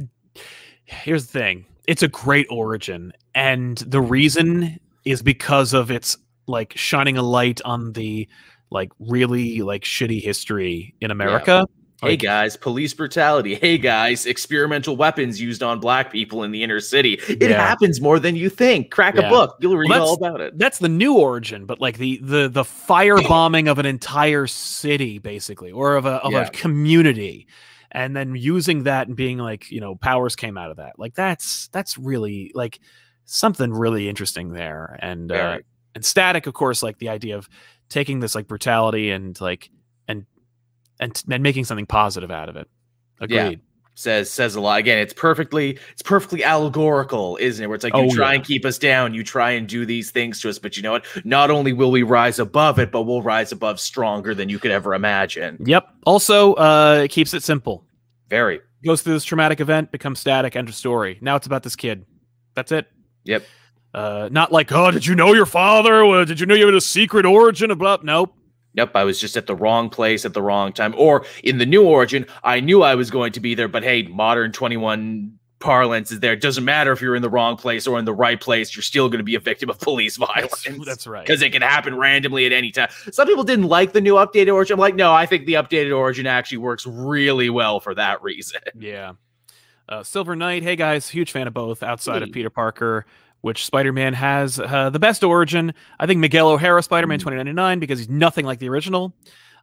Here's 0.85 1.27
the 1.27 1.39
thing. 1.41 1.67
It's 1.89 2.05
a 2.05 2.09
great 2.09 2.47
origin, 2.51 3.13
and 3.35 3.79
the 3.79 4.01
reason 4.01 4.79
is 5.11 5.23
because 5.23 5.73
of 5.73 5.91
its 5.91 6.17
like 6.47 6.73
shining 6.77 7.17
a 7.19 7.23
light 7.23 7.61
on 7.65 7.93
the 7.93 8.29
like 8.71 8.91
really 8.99 9.63
like 9.63 9.83
shitty 9.83 10.23
history 10.23 10.95
in 11.01 11.11
America. 11.11 11.67
Hey 12.01 12.11
Like- 12.11 12.21
guys, 12.21 12.57
police 12.57 12.95
brutality. 12.95 13.55
Hey 13.57 13.77
guys, 13.77 14.25
experimental 14.25 14.97
weapons 14.97 15.41
used 15.41 15.63
on 15.65 15.81
black 15.81 16.13
people 16.13 16.45
in 16.45 16.53
the 16.53 16.63
inner 16.63 16.79
city. 16.79 17.15
It 17.29 17.43
Yeah. 17.43 17.67
happens 17.67 18.01
more 18.01 18.21
than 18.21 18.37
you 18.37 18.49
think. 18.49 18.91
Crack 18.93 19.17
Yeah. 19.17 19.27
a 19.27 19.31
book. 19.31 19.57
You'll 19.61 19.77
read 19.77 19.91
Well, 19.91 20.09
all 20.11 20.15
about 20.15 20.41
it. 20.41 20.57
That's 20.57 20.79
the 20.79 20.89
new 20.89 21.15
origin, 21.15 21.65
but 21.67 21.81
like 21.81 21.99
the 21.99 22.19
the 22.23 22.49
the 22.49 22.63
firebombing 22.63 23.69
of 23.69 23.79
an 23.79 23.87
entire 23.87 24.47
city, 24.47 25.19
basically, 25.19 25.73
or 25.73 25.97
of 25.97 26.07
a 26.07 26.17
of 26.23 26.33
Yeah. 26.33 26.47
a 26.47 26.51
community, 26.51 27.49
and 27.91 28.15
then 28.15 28.37
using 28.37 28.85
that 28.85 29.09
and 29.09 29.17
being 29.17 29.39
like, 29.39 29.71
you 29.71 29.81
know, 29.81 29.97
powers 29.97 30.37
came 30.37 30.57
out 30.57 30.71
of 30.71 30.77
that. 30.77 30.99
Like 30.99 31.15
that's 31.15 31.69
that's 31.69 31.99
really 31.99 32.53
like 32.55 32.79
something 33.29 33.73
really 33.73 34.09
interesting 34.09 34.53
there. 34.53 34.99
And 35.01 35.31
uh, 35.31 35.59
and 35.95 36.05
static, 36.05 36.47
of 36.47 36.55
course, 36.55 36.83
like 36.83 36.99
the 36.99 37.09
idea 37.11 37.37
of 37.37 37.49
taking 37.89 38.21
this 38.21 38.35
like 38.35 38.47
brutality 38.49 39.11
and 39.11 39.39
like 39.41 39.71
and 40.09 40.27
and 40.99 41.23
and 41.31 41.43
making 41.43 41.65
something 41.65 41.87
positive 41.87 42.31
out 42.31 42.49
of 42.49 42.57
it. 42.57 42.69
Yeah. 43.29 43.43
Agreed. 43.47 43.61
says 43.95 44.31
says 44.31 44.55
a 44.55 44.61
lot. 44.61 44.79
Again, 44.79 44.99
it's 44.99 45.13
perfectly 45.13 45.79
it's 45.93 46.03
perfectly 46.03 46.43
allegorical, 46.45 47.37
isn't 47.41 47.63
it? 47.63 47.67
Where 47.67 47.75
it's 47.75 47.85
like 47.85 47.95
you 47.95 48.03
Oh, 48.11 48.15
try 48.15 48.31
yeah. 48.31 48.37
and 48.37 48.45
keep 48.47 48.65
us 48.65 48.79
down, 48.79 49.13
you 49.13 49.23
try 49.25 49.51
and 49.51 49.69
do 49.69 49.85
these 49.85 50.11
things 50.11 50.41
to 50.41 50.49
us, 50.49 50.59
but 50.59 50.77
you 50.77 50.83
know 50.83 50.93
what? 50.93 51.05
Not 51.25 51.51
only 51.51 51.73
will 51.73 51.91
we 51.91 52.03
rise 52.05 52.39
above 52.39 52.79
it, 52.79 52.91
but 52.93 53.03
we'll 53.03 53.23
rise 53.23 53.53
above 53.53 53.79
stronger 53.81 54.35
than 54.35 54.49
you 54.49 54.59
could 54.59 54.71
ever 54.71 54.95
imagine. 54.95 55.59
Yep. 55.67 55.89
Also, 56.07 56.55
uh, 56.55 57.01
it 57.05 57.09
keeps 57.09 57.35
it 57.35 57.43
simple. 57.43 57.85
Very. 58.29 58.61
goes 58.85 59.03
through 59.03 59.15
this 59.15 59.25
traumatic 59.25 59.59
event, 59.61 59.91
becomes 59.91 60.21
static, 60.21 60.55
end 60.55 60.69
of 60.69 60.75
story. 60.75 61.19
Now 61.21 61.35
it's 61.37 61.47
about 61.47 61.63
this 61.65 61.75
kid. 61.75 62.05
That's 62.55 62.71
it. 62.73 62.87
Yep. 63.29 63.47
Uh, 63.95 64.29
not 64.33 64.53
like, 64.53 64.73
oh, 64.73 64.91
did 64.91 65.07
you 65.07 65.15
know 65.15 65.33
your 65.33 65.47
father? 65.47 66.05
Well, 66.05 66.25
did 66.25 66.41
you 66.41 66.47
know 66.47 66.55
you 66.55 66.67
had 66.67 66.75
a 66.75 66.81
secret 66.81 67.25
origin? 67.25 67.71
About. 67.71 68.05
Nope. 68.05 68.35
Yep, 68.75 68.95
I 68.95 69.05
was 69.05 69.21
just 69.21 69.37
at 69.37 69.47
the 69.47 69.57
wrong 69.57 69.91
place 69.91 70.25
at 70.25 70.35
the 70.35 70.43
wrong 70.43 70.73
time. 70.73 70.95
Or 70.97 71.25
in 71.43 71.59
the 71.59 71.67
new 71.67 71.85
origin, 71.85 72.27
I 72.45 72.61
knew 72.61 72.83
I 72.83 72.95
was 72.95 73.11
going 73.11 73.33
to 73.33 73.41
be 73.41 73.55
there, 73.55 73.67
but 73.67 73.83
hey, 73.83 74.03
modern 74.05 74.53
21 74.53 75.39
parlance 75.59 76.13
is 76.13 76.21
there. 76.21 76.35
It 76.35 76.41
doesn't 76.41 76.65
matter 76.65 76.93
if 76.93 77.01
you're 77.01 77.17
in 77.17 77.23
the 77.23 77.31
wrong 77.31 77.57
place 77.57 77.87
or 77.87 77.99
in 77.99 78.05
the 78.05 78.15
right 78.15 78.41
place, 78.41 78.77
you're 78.77 78.83
still 78.83 79.09
going 79.09 79.19
to 79.19 79.25
be 79.25 79.35
a 79.35 79.41
victim 79.41 79.69
of 79.69 79.81
police 79.81 80.17
violence. 80.17 80.63
That's, 80.63 80.85
that's 80.85 81.07
right. 81.07 81.27
because 81.27 81.43
it 81.43 81.51
can 81.51 81.63
happen 81.63 81.97
randomly 81.97 82.47
at 82.47 82.53
any 82.53 82.71
time. 82.71 82.89
Some 83.11 83.27
people 83.27 83.45
didn't 83.45 83.67
like 83.67 83.93
the 83.93 84.01
new 84.01 84.15
updated 84.15 84.55
origin. 84.55 84.75
I'm 84.75 84.81
like, 84.81 84.95
no, 84.95 85.13
I 85.13 85.27
think 85.27 85.47
the 85.47 85.55
updated 85.55 85.97
origin 85.97 86.27
actually 86.27 86.59
works 86.59 86.87
really 86.87 87.51
well 87.51 87.81
for 87.81 87.95
that 87.95 88.23
reason. 88.23 88.61
Yeah. 88.79 89.15
Uh, 89.89 90.03
Silver 90.03 90.37
Knight. 90.37 90.63
Hey 90.63 90.77
guys, 90.77 91.09
huge 91.09 91.33
fan 91.33 91.47
of 91.47 91.55
both. 91.55 91.83
Outside 91.83 92.23
of 92.23 92.31
Peter 92.33 92.51
Parker, 92.51 93.07
which 93.41 93.65
Spider-Man 93.65 94.15
has 94.15 94.59
uh, 94.61 94.91
the 94.91 94.99
best 94.99 95.25
origin. 95.25 95.73
I 95.99 96.07
think 96.07 96.21
Miguel 96.21 96.49
O'Hara 96.49 96.83
Spider-Man 96.83 97.19
Mm. 97.19 97.23
2099 97.23 97.79
because 97.79 97.99
he's 97.99 98.09
nothing 98.09 98.45
like 98.45 98.59
the 98.59 98.69
original. 98.69 99.15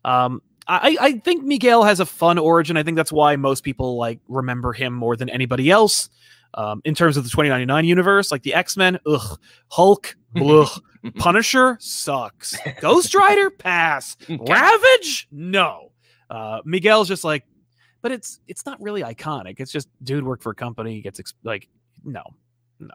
Um, 0.03 0.41
I, 0.67 0.97
I 0.99 1.11
think 1.19 1.43
Miguel 1.43 1.83
has 1.83 1.99
a 1.99 2.07
fun 2.07 2.39
origin. 2.39 2.75
I 2.75 2.81
think 2.81 2.97
that's 2.97 3.11
why 3.11 3.35
most 3.35 3.63
people 3.63 3.97
like 3.97 4.19
remember 4.27 4.73
him 4.73 4.93
more 4.93 5.15
than 5.15 5.29
anybody 5.29 5.69
else. 5.69 6.09
Um, 6.55 6.81
in 6.85 6.95
terms 6.95 7.17
of 7.17 7.23
the 7.25 7.29
2099 7.29 7.83
universe, 7.85 8.31
like 8.31 8.41
the 8.43 8.53
X 8.53 8.77
Men, 8.77 8.97
ugh, 9.05 9.39
Hulk, 9.67 10.15
ugh, 10.41 10.69
Punisher 11.17 11.77
sucks, 11.81 12.57
Ghost 12.79 13.13
Rider, 13.13 13.49
pass, 13.51 14.15
Ravage, 14.29 15.27
no. 15.31 15.91
Uh, 16.29 16.61
Miguel's 16.63 17.09
just 17.09 17.25
like, 17.25 17.43
but 18.05 18.11
it's 18.11 18.39
it's 18.47 18.67
not 18.67 18.79
really 18.79 19.01
iconic. 19.01 19.55
It's 19.59 19.71
just 19.71 19.89
dude 20.03 20.23
worked 20.23 20.43
for 20.43 20.51
a 20.51 20.55
company, 20.55 21.01
gets 21.01 21.19
ex- 21.19 21.33
like, 21.43 21.67
no, 22.03 22.21
no. 22.79 22.93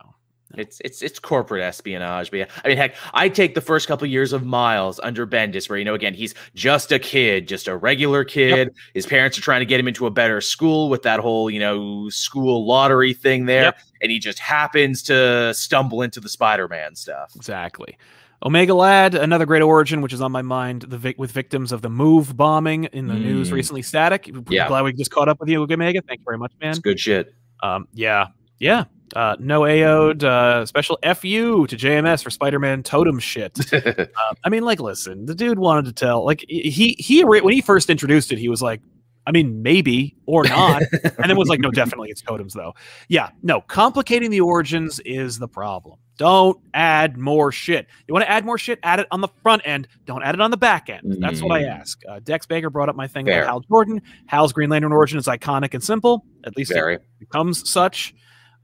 It's 0.57 0.81
it's 0.85 1.03
it's 1.03 1.19
corporate 1.19 1.65
espionage, 1.65 2.31
but 2.31 2.37
yeah, 2.39 2.45
I 2.65 2.69
mean, 2.69 2.77
heck, 2.77 2.95
I 3.13 3.29
take 3.29 3.57
the 3.57 3.61
first 3.61 3.89
couple 3.89 4.07
years 4.07 4.33
of 4.33 4.45
Miles 4.47 5.01
under 5.03 5.27
Bendis, 5.27 5.69
where 5.69 5.81
you 5.81 5.85
know, 5.85 5.95
again, 5.95 6.15
he's 6.15 6.33
just 6.55 6.93
a 6.93 7.01
kid, 7.01 7.49
just 7.49 7.67
a 7.67 7.77
regular 7.77 8.23
kid. 8.23 8.73
His 8.95 9.05
parents 9.05 9.37
are 9.37 9.41
trying 9.43 9.63
to 9.63 9.67
get 9.67 9.81
him 9.81 9.89
into 9.89 10.07
a 10.07 10.13
better 10.13 10.41
school 10.41 10.89
with 10.89 11.03
that 11.03 11.19
whole, 11.19 11.51
you 11.51 11.59
know, 11.59 12.09
school 12.11 12.65
lottery 12.65 13.13
thing 13.13 13.47
there, 13.47 13.65
Yep. 13.65 13.79
and 14.03 14.13
he 14.13 14.21
just 14.21 14.39
happens 14.39 15.03
to 15.05 15.53
stumble 15.55 16.03
into 16.03 16.21
the 16.21 16.29
Spider-Man 16.29 16.95
stuff. 16.95 17.33
Exactly. 17.35 17.99
Omega 18.43 18.73
Lad, 18.75 19.15
another 19.15 19.45
great 19.45 19.63
origin, 19.63 20.01
which 20.01 20.13
is 20.15 20.21
on 20.23 20.33
my 20.33 20.41
mind, 20.43 20.83
the 20.83 20.97
vic- 20.97 21.19
with 21.19 21.31
victims 21.31 21.73
of 21.73 21.83
the 21.83 21.91
Move 21.91 22.37
bombing 22.37 22.85
in 22.85 23.07
the 23.07 23.15
news 23.15 23.51
Mm. 23.51 23.53
recently. 23.53 23.83
Static. 23.83 24.31
Yeah. 24.49 24.67
Glad 24.69 24.85
we 24.85 24.93
just 24.95 25.11
caught 25.11 25.29
up 25.29 25.41
with 25.41 25.49
you, 25.51 25.63
Omega. 25.63 26.01
Thank 26.01 26.21
you 26.21 26.25
very 26.25 26.39
much, 26.39 26.53
man. 26.61 26.71
It's 26.71 26.79
good 26.79 26.99
shit. 26.99 27.35
Um, 27.63 27.87
yeah, 27.93 28.29
yeah. 28.59 28.85
Uh, 29.15 29.35
no 29.41 29.63
AO'd, 29.67 30.23
uh, 30.25 30.65
special 30.65 30.97
FU 31.03 31.67
to 31.67 31.77
JMS 31.77 32.23
for 32.23 32.31
Spider-Man 32.31 32.83
totem 32.85 33.19
shit. 33.19 33.59
Um, 33.75 34.37
I 34.45 34.49
mean, 34.49 34.63
like, 34.63 34.81
listen, 34.81 35.27
the 35.27 35.35
dude 35.35 35.59
wanted 35.59 35.85
to 35.87 35.93
tell, 35.93 36.25
like, 36.25 36.45
he 36.49 36.95
he 36.99 37.25
when 37.25 37.53
he 37.53 37.61
first 37.61 37.91
introduced 37.91 38.31
it, 38.33 38.39
he 38.39 38.49
was 38.49 38.63
like, 38.63 38.81
I 39.27 39.33
mean, 39.33 39.63
maybe 39.63 40.17
or 40.27 40.45
not, 40.45 40.83
and 40.93 41.29
then 41.29 41.37
was 41.37 41.49
like, 41.49 41.61
no, 41.61 41.71
definitely 41.71 42.09
it's 42.11 42.23
totems 42.23 42.55
though. 42.55 42.75
Yeah, 43.09 43.31
no, 43.43 43.61
complicating 43.63 44.31
the 44.31 44.41
origins 44.41 45.01
is 45.01 45.39
the 45.39 45.49
problem. 45.49 45.99
Don't 46.21 46.59
add 46.75 47.17
more 47.17 47.51
shit. 47.51 47.87
You 48.07 48.13
want 48.13 48.25
to 48.27 48.31
add 48.31 48.45
more 48.45 48.59
shit? 48.59 48.79
Add 48.83 49.01
it 49.01 49.07
on 49.11 49.23
the 49.23 49.29
front 49.43 49.63
end. 49.65 49.89
Don't 50.05 50.23
add 50.23 50.35
it 50.35 50.41
on 50.43 50.51
the 50.51 50.59
back 50.59 50.91
end. 50.91 51.17
That's 51.19 51.41
what 51.41 51.51
I 51.59 51.63
Mm. 51.63 51.81
ask. 51.81 51.99
Uh, 52.07 52.21
Dex 52.23 52.45
Baker 52.45 52.69
brought 52.69 52.91
up 52.91 52.95
my 52.95 53.07
thing 53.07 53.25
Fair. 53.25 53.39
about 53.45 53.49
Hal 53.49 53.61
Jordan. 53.61 54.03
Hal's 54.27 54.53
Green 54.53 54.69
Lantern 54.69 54.93
origin 54.93 55.19
is 55.19 55.27
iconic 55.27 55.73
and 55.73 55.83
simple. 55.83 56.27
At 56.45 56.59
least 56.59 56.73
it 56.73 57.03
becomes 57.19 57.67
such. 57.71 58.15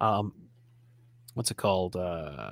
Um, 0.03 0.35
what's 1.33 1.51
it 1.51 1.57
called? 1.57 1.97
Uh, 1.97 2.51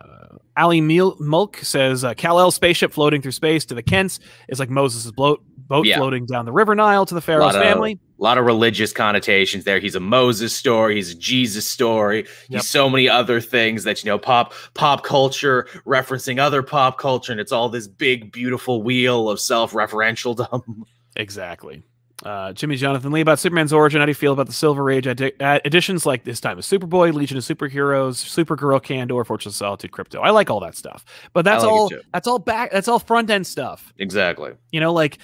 Ali 0.57 0.81
Mil- 0.81 1.17
Mulk 1.21 1.59
says 1.59 2.03
uh, 2.03 2.15
Kal 2.15 2.41
El 2.41 2.51
spaceship 2.51 2.91
floating 2.91 3.21
through 3.21 3.33
space 3.33 3.67
to 3.67 3.75
the 3.75 3.83
Kents 3.83 4.21
is 4.49 4.59
like 4.59 4.71
Moses' 4.71 5.11
boat 5.11 5.43
boat 5.69 5.87
Yeah. 5.87 5.97
floating 5.99 6.27
down 6.27 6.45
the 6.45 6.53
River 6.53 6.75
Nile 6.75 7.07
to 7.07 7.15
the 7.15 7.21
Pharaoh's 7.21 7.55
of- 7.55 7.63
family. 7.63 7.99
A 8.21 8.23
lot 8.23 8.39
of 8.39 8.45
religious 8.47 8.93
connotations 8.93 9.65
there. 9.65 9.81
He's 9.81 9.97
a 9.97 10.01
Moses 10.01 10.55
story. 10.55 10.95
He's 10.95 11.11
a 11.11 11.15
Jesus 11.17 11.67
story. 11.67 12.19
Yep. 12.49 12.61
He's 12.63 12.71
so 12.71 12.89
many 12.89 13.09
other 13.09 13.41
things 13.41 13.83
that 13.85 14.05
you 14.05 14.09
know, 14.11 14.19
pop 14.19 14.55
pop 14.75 15.03
culture 15.03 15.67
referencing 15.85 16.39
other 16.39 16.63
pop 16.63 16.97
culture, 16.99 17.33
and 17.33 17.41
it's 17.41 17.51
all 17.53 17.69
this 17.69 17.89
big, 17.89 18.31
beautiful 18.33 18.83
wheel 18.83 19.29
of 19.29 19.41
self-referentialdom. 19.41 20.63
Exactly. 21.17 21.81
Uh, 22.25 22.53
Jimmy 22.53 22.75
Jonathan 22.75 23.13
Lee 23.13 23.21
about 23.21 23.39
Superman's 23.39 23.73
origin. 23.73 24.01
How 24.01 24.07
do 24.07 24.11
you 24.11 24.15
feel 24.15 24.33
about 24.33 24.47
the 24.47 24.53
Silver 24.53 24.91
Age 24.91 25.05
addi- 25.05 25.41
uh, 25.41 25.61
editions 25.65 26.05
like 26.07 26.25
this 26.25 26.41
time 26.41 26.59
of 26.59 26.65
Superboy, 26.65 27.13
Legion 27.13 27.37
of 27.37 27.45
Superheroes, 27.45 28.15
Supergirl, 28.25 28.81
Kandor, 28.83 29.25
Fortress 29.25 29.55
of 29.55 29.57
Solitude, 29.57 29.93
Krypto? 29.93 30.21
I 30.23 30.31
like 30.31 30.51
all 30.51 30.59
that 30.61 30.75
stuff, 30.77 31.05
but 31.33 31.45
that's 31.45 31.63
like 31.63 31.73
all. 31.73 31.91
That's 32.13 32.27
all 32.27 32.39
back. 32.41 32.73
That's 32.73 32.89
all 32.89 32.99
front 32.99 33.31
end 33.31 33.47
stuff. 33.47 33.93
exactly. 33.99 34.53
you 34.73 34.81
know 34.81 34.93
like 34.93 35.19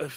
uh, 0.00 0.08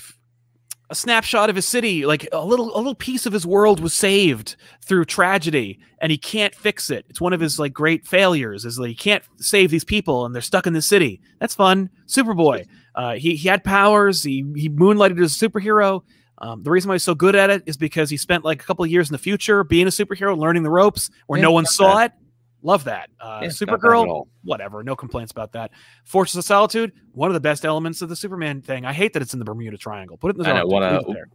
a 0.89 0.95
snapshot 0.95 1.49
of 1.49 1.55
his 1.55 1.67
city 1.67 2.05
like 2.05 2.27
a 2.31 2.43
little 2.43 2.75
a 2.75 2.77
little 2.77 2.95
piece 2.95 3.25
of 3.25 3.33
his 3.33 3.45
world 3.45 3.79
was 3.79 3.93
saved 3.93 4.55
through 4.83 5.05
tragedy 5.05 5.79
and 6.01 6.11
he 6.11 6.17
can't 6.17 6.55
fix 6.55 6.89
it. 6.89 7.05
It's 7.09 7.21
one 7.21 7.33
of 7.33 7.39
his 7.39 7.59
like 7.59 7.73
great 7.73 8.07
failures 8.07 8.65
is 8.65 8.79
like 8.79 8.89
he 8.89 8.95
can't 8.95 9.23
save 9.37 9.69
these 9.69 9.83
people 9.83 10.25
and 10.25 10.33
they're 10.33 10.41
stuck 10.41 10.65
in 10.65 10.73
the 10.73 10.81
city. 10.81 11.21
That's 11.39 11.53
fun. 11.53 11.89
Superboy. 12.07 12.65
Uh, 12.95 13.13
he, 13.15 13.35
he 13.35 13.47
had 13.47 13.63
powers. 13.63 14.23
He, 14.23 14.43
he 14.55 14.67
moonlighted 14.67 15.21
as 15.23 15.39
a 15.39 15.49
superhero. 15.49 16.01
Um, 16.39 16.63
the 16.63 16.71
reason 16.71 16.89
why 16.89 16.95
he's 16.95 17.03
so 17.03 17.15
good 17.15 17.35
at 17.35 17.49
it 17.49 17.63
is 17.65 17.77
because 17.77 18.09
he 18.09 18.17
spent 18.17 18.43
like 18.43 18.63
a 18.63 18.65
couple 18.65 18.83
of 18.83 18.89
years 18.89 19.09
in 19.09 19.13
the 19.13 19.19
future 19.19 19.63
being 19.63 19.87
a 19.87 19.91
superhero 19.91 20.37
learning 20.37 20.63
the 20.63 20.69
ropes 20.69 21.11
where 21.27 21.37
Yeah, 21.37 21.43
no 21.43 21.51
one 21.51 21.65
saw 21.65 21.99
it 21.99 22.13
love 22.61 22.83
that 22.85 23.09
uh, 23.19 23.39
Yeah, 23.43 23.47
supergirl 23.49 24.27
whatever, 24.43 24.83
no 24.83 24.95
complaints 24.95 25.31
about 25.31 25.51
that. 25.53 25.71
Fortress 26.05 26.35
of 26.35 26.43
Solitude, 26.45 26.91
one 27.13 27.29
of 27.29 27.33
the 27.33 27.39
best 27.39 27.65
elements 27.65 28.01
of 28.01 28.09
the 28.09 28.15
Superman 28.15 28.61
thing. 28.61 28.85
I 28.85 28.93
hate 28.93 29.13
that 29.13 29.21
it's 29.21 29.33
in 29.33 29.39
the 29.39 29.45
Bermuda 29.45 29.77
Triangle. 29.77 30.17
Put 30.17 30.29
it 30.35 30.37
in 30.37 30.43
the 30.43 30.49
know, 30.49 30.53
Arctic. 30.55 30.71
wanna- 30.71 30.91
Leave 30.99 31.09
it 31.09 31.13
there. 31.13 31.27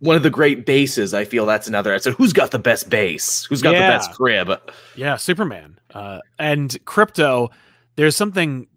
One 0.00 0.14
of 0.14 0.22
the 0.22 0.30
great 0.30 0.64
bases. 0.64 1.12
I 1.12 1.24
feel 1.24 1.44
that's 1.44 1.66
another. 1.66 1.92
I 1.92 1.96
said, 1.98 2.12
who's 2.14 2.32
got 2.32 2.52
the 2.52 2.58
best 2.60 2.88
base? 2.88 3.44
Who's 3.46 3.62
got 3.62 3.72
Yeah. 3.74 3.90
the 3.90 3.96
best 3.98 4.12
crib? 4.12 4.48
Yeah, 4.94 5.16
Superman. 5.16 5.80
Uh, 5.92 6.20
and 6.38 6.70
Krypto, 6.84 7.48
there's 7.96 8.14
something 8.14 8.68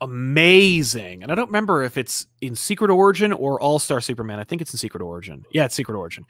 amazing. 0.00 1.22
And 1.22 1.32
I 1.32 1.34
don't 1.34 1.46
remember 1.46 1.82
if 1.82 1.96
it's 1.96 2.26
in 2.40 2.54
Secret 2.54 2.90
Origin 2.90 3.32
or 3.32 3.60
All 3.60 3.78
Star 3.78 4.00
Superman. 4.00 4.38
I 4.38 4.44
think 4.44 4.62
it's 4.62 4.72
in 4.72 4.78
Secret 4.78 5.02
Origin. 5.02 5.44
Yeah, 5.50 5.64
it's 5.64 5.74
Secret 5.74 5.96
Origin, 5.96 6.24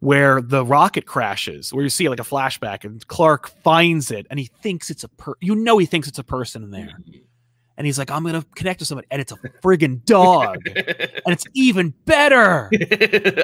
where 0.00 0.40
the 0.40 0.64
rocket 0.64 1.06
crashes, 1.06 1.72
where 1.72 1.82
you 1.82 1.90
see 1.90 2.08
like 2.08 2.20
a 2.20 2.24
flashback, 2.24 2.84
and 2.84 3.06
Clark 3.08 3.48
finds 3.62 4.10
it, 4.10 4.26
and 4.30 4.38
he 4.38 4.46
thinks 4.62 4.90
it's 4.90 5.04
a 5.04 5.08
per. 5.08 5.34
You 5.40 5.54
know, 5.54 5.78
he 5.78 5.86
thinks 5.86 6.08
it's 6.08 6.18
a 6.18 6.24
person 6.24 6.62
in 6.62 6.70
there, 6.70 6.98
mm-hmm. 7.00 7.18
And 7.76 7.86
he's 7.86 7.98
like, 7.98 8.10
"I'm 8.10 8.24
gonna 8.24 8.44
connect 8.54 8.78
to 8.80 8.84
somebody," 8.84 9.06
and 9.10 9.20
it's 9.20 9.32
a 9.32 9.36
friggin' 9.62 10.04
dog, 10.04 10.58
and 10.66 11.32
it's 11.32 11.44
even 11.54 11.94
better. 12.06 12.70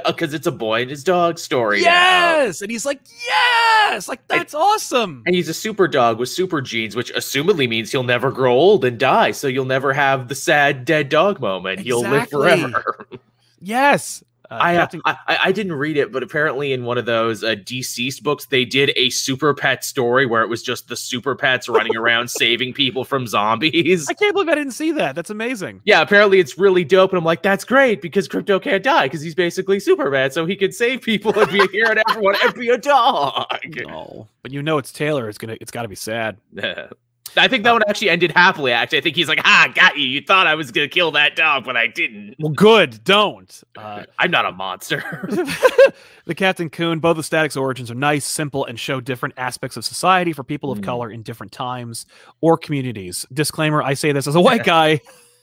Oh, 0.05 0.13
because 0.13 0.33
it's 0.35 0.47
a 0.47 0.53
boy 0.53 0.83
and 0.83 0.91
his 0.91 1.05
dog 1.05 1.39
story. 1.39 1.81
now. 1.83 1.87
Yes, 1.87 2.63
and 2.63 2.71
he's 2.71 2.87
like, 2.87 3.01
"Yes, 3.27 4.09
like 4.09 4.27
that's 4.29 4.55
awesome." 4.55 5.23
And 5.27 5.35
he's 5.35 5.49
a 5.49 5.55
super 5.55 5.89
dog 5.89 6.19
with 6.19 6.29
super 6.29 6.61
genes, 6.63 6.97
which 6.97 7.13
assumedly 7.15 7.69
means 7.69 7.91
he'll 7.93 8.03
never 8.03 8.31
grow 8.31 8.53
old 8.55 8.85
and 8.85 8.99
die. 8.99 9.33
So 9.33 9.47
you'll 9.49 9.65
never 9.65 9.93
have 9.93 10.29
the 10.29 10.35
sad 10.35 10.85
dead 10.85 11.09
dog 11.09 11.41
moment. 11.41 11.81
He'll 11.81 12.03
live 12.03 12.29
forever. 12.31 13.07
Yes, 13.63 14.25
uh, 14.51 14.55
I, 14.61 14.75
uh, 14.77 14.81
Captain- 14.81 15.03
I 15.05 15.17
I 15.27 15.39
I 15.45 15.53
didn't 15.53 15.75
read 15.75 15.97
it, 15.97 16.11
but 16.13 16.23
apparently 16.23 16.73
in 16.73 16.85
one 16.85 16.99
of 16.99 17.07
those 17.07 17.45
uh, 17.45 17.55
DCeased 17.55 18.23
books, 18.23 18.47
they 18.47 18.65
did 18.65 18.93
a 18.97 19.11
super 19.11 19.55
pet 19.55 19.85
story 19.85 20.27
where 20.27 20.43
it 20.43 20.49
was 20.49 20.63
just 20.63 20.89
the 20.89 20.97
super 20.97 21.35
pets 21.35 21.69
running 21.69 21.97
around 21.97 22.29
saving 22.31 22.73
people 22.73 23.05
from 23.05 23.27
zombies. 23.27 24.09
I 24.09 24.15
can't 24.15 24.35
believe 24.35 24.49
I 24.49 24.55
didn't 24.57 24.73
see 24.73 24.93
that. 24.93 25.15
That's 25.15 25.31
amazing. 25.31 25.81
Yeah, 25.85 26.01
apparently 26.03 26.41
it's 26.41 26.59
really 26.59 26.85
dope, 26.85 27.11
and 27.13 27.19
I'm 27.19 27.25
like, 27.25 27.43
that's 27.43 27.65
great 27.65 28.03
because 28.03 28.29
Krypto 28.29 28.61
can't 28.61 28.83
die 28.83 29.07
because 29.07 29.23
he's 29.23 29.35
basically 29.35 29.81
Superman, 29.81 30.31
so 30.31 30.47
he 30.47 30.57
can 30.57 30.73
save 30.73 31.03
people 31.03 31.39
and 31.39 31.51
be 31.51 31.61
a 31.61 31.69
hero 31.69 31.95
to 31.95 32.03
everyone 32.11 32.35
and 32.45 32.55
be 32.55 32.69
a 32.71 32.79
dog. 32.79 33.47
No, 33.77 34.27
but 34.43 34.53
you 34.53 34.63
know 34.63 34.79
it's 34.79 34.93
Taylor. 34.93 35.29
It's 35.29 35.39
gonna. 35.39 35.57
It's 35.61 35.71
got 35.71 35.83
to 35.83 35.89
be 35.89 35.95
sad. 35.95 36.39
I 37.37 37.49
think 37.49 37.65
that 37.65 37.73
one 37.73 37.83
actually 37.89 38.11
ended 38.11 38.33
happily. 38.33 38.73
Actually, 38.73 38.99
I 38.99 39.01
think 39.03 39.17
he's 39.17 39.29
like, 39.29 39.41
"Ha, 39.41 39.73
got 39.75 39.97
you. 39.97 40.07
You 40.07 40.21
thought 40.21 40.47
I 40.47 40.55
was 40.55 40.71
gonna 40.71 40.89
kill 40.89 41.11
that 41.13 41.37
dog, 41.37 41.65
but 41.65 41.77
I 41.77 41.87
didn't. 41.87 42.35
Well, 42.39 42.53
good. 42.53 43.03
Don't. 43.05 43.63
Uh, 43.77 44.05
I'm 44.19 44.31
not 44.31 44.47
a 44.47 44.53
monster." 44.53 45.03
the 46.27 46.35
Captain 46.35 46.71
Coon, 46.71 46.99
both 46.99 47.17
the 47.17 47.23
Static's 47.23 47.57
origins 47.57 47.91
are 47.91 47.95
nice, 47.95 48.25
simple, 48.25 48.65
and 48.65 48.79
show 48.79 49.01
different 49.01 49.35
aspects 49.37 49.77
of 49.77 49.85
society 49.85 50.33
for 50.33 50.43
people 50.45 50.71
of 50.73 50.81
Mm. 50.81 50.85
color 50.85 51.11
in 51.11 51.23
different 51.23 51.53
times 51.53 52.07
or 52.41 52.57
communities. 52.59 53.27
Disclaimer: 53.33 53.83
I 53.83 53.95
say 53.95 54.13
this 54.13 54.27
as 54.27 54.35
a 54.35 54.41
white 54.41 54.65
guy 54.65 55.01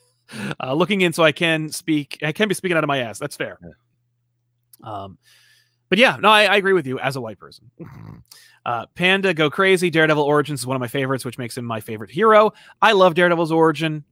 uh, 0.63 0.73
looking 0.73 1.01
in, 1.01 1.13
so 1.13 1.23
I 1.23 1.31
can 1.31 1.69
speak. 1.69 2.17
I 2.21 2.31
can 2.31 2.47
be 2.49 2.55
speaking 2.55 2.75
out 2.77 2.83
of 2.83 2.87
my 2.87 2.99
ass. 2.99 3.19
That's 3.19 3.35
fair. 3.35 3.59
Um, 4.83 5.17
but 5.89 5.97
yeah, 5.99 6.17
no, 6.19 6.29
I, 6.29 6.43
I 6.45 6.55
agree 6.57 6.73
with 6.73 6.85
you 6.85 6.99
as 6.99 7.15
a 7.15 7.21
white 7.21 7.39
person. 7.39 7.71
Uh, 8.67 8.85
Panda 8.95 9.33
Go 9.33 9.49
Crazy, 9.49 9.89
Daredevil 9.89 10.21
Origins 10.21 10.59
is 10.59 10.67
one 10.67 10.75
of 10.75 10.81
my 10.81 10.87
favorites, 10.89 11.23
which 11.23 11.37
makes 11.37 11.57
him 11.57 11.63
my 11.63 11.79
favorite 11.79 12.11
hero. 12.11 12.51
I 12.81 12.91
love 12.91 13.15
Daredevil's 13.15 13.51
origin. 13.51 14.03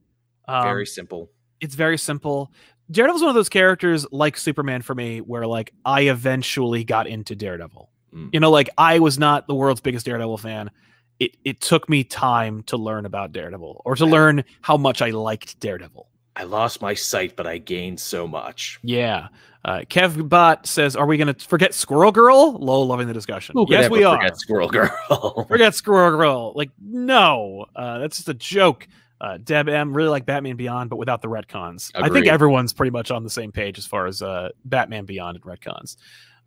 Um, 0.48 0.62
Very 0.62 0.86
simple. 0.86 1.30
it's 1.60 1.74
very 1.74 1.98
simple. 1.98 2.50
Daredevil's 2.90 3.20
one 3.20 3.28
of 3.28 3.34
those 3.34 3.50
characters 3.50 4.06
like 4.12 4.36
Superman 4.38 4.80
for 4.80 4.94
me, 4.94 5.20
where 5.20 5.46
like 5.46 5.72
I 5.84 6.02
eventually 6.02 6.84
got 6.84 7.06
into 7.06 7.34
Daredevil. 7.36 7.90
Mm. 8.14 8.30
You 8.32 8.40
know, 8.40 8.50
like 8.50 8.70
I 8.78 8.98
was 9.00 9.18
not 9.18 9.46
the 9.46 9.54
world's 9.54 9.82
biggest 9.82 10.06
Daredevil 10.06 10.38
fan. 10.38 10.70
It 11.18 11.36
it 11.44 11.60
took 11.60 11.88
me 11.88 12.04
time 12.04 12.62
to 12.64 12.76
learn 12.78 13.04
about 13.04 13.32
Daredevil 13.32 13.82
or 13.84 13.96
to 13.96 14.06
learn 14.06 14.44
how 14.62 14.76
much 14.76 15.02
I 15.02 15.10
liked 15.10 15.60
Daredevil. 15.60 16.08
I 16.36 16.44
lost 16.44 16.82
my 16.82 16.92
sight, 16.92 17.34
but 17.34 17.46
I 17.46 17.58
gained 17.58 17.98
so 17.98 18.28
much. 18.28 18.78
Yeah. 18.82 19.28
Uh, 19.64 19.80
Kevbot 19.80 20.66
says, 20.66 20.94
"Are 20.94 21.06
we 21.06 21.16
going 21.16 21.34
to 21.34 21.48
forget 21.48 21.74
Squirrel 21.74 22.12
Girl?" 22.12 22.52
Lol, 22.52 22.86
loving 22.86 23.08
the 23.08 23.14
discussion. 23.14 23.54
Who 23.54 23.66
yes, 23.68 23.86
ever 23.86 23.92
we 23.92 24.04
are. 24.04 24.16
forget 24.16 24.38
Squirrel 24.38 24.68
Girl. 24.68 25.44
Forget 25.48 25.74
Squirrel 25.74 26.16
Girl. 26.16 26.52
Like, 26.54 26.70
no, 26.80 27.66
uh, 27.74 27.98
that's 27.98 28.18
just 28.18 28.28
a 28.28 28.34
joke. 28.34 28.86
Uh, 29.20 29.38
Deb 29.42 29.68
M 29.68 29.92
really 29.96 30.10
like 30.10 30.26
Batman 30.26 30.56
Beyond, 30.56 30.90
but 30.90 30.96
without 30.96 31.22
the 31.22 31.28
retcons. 31.28 31.90
I 31.94 32.10
think 32.10 32.26
everyone's 32.26 32.72
pretty 32.74 32.90
much 32.90 33.10
on 33.10 33.24
the 33.24 33.30
same 33.30 33.50
page 33.50 33.78
as 33.78 33.86
far 33.86 34.06
as 34.06 34.20
uh, 34.20 34.50
Batman 34.66 35.06
Beyond 35.06 35.36
and 35.36 35.44
retcons. 35.44 35.96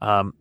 Um, 0.02 0.34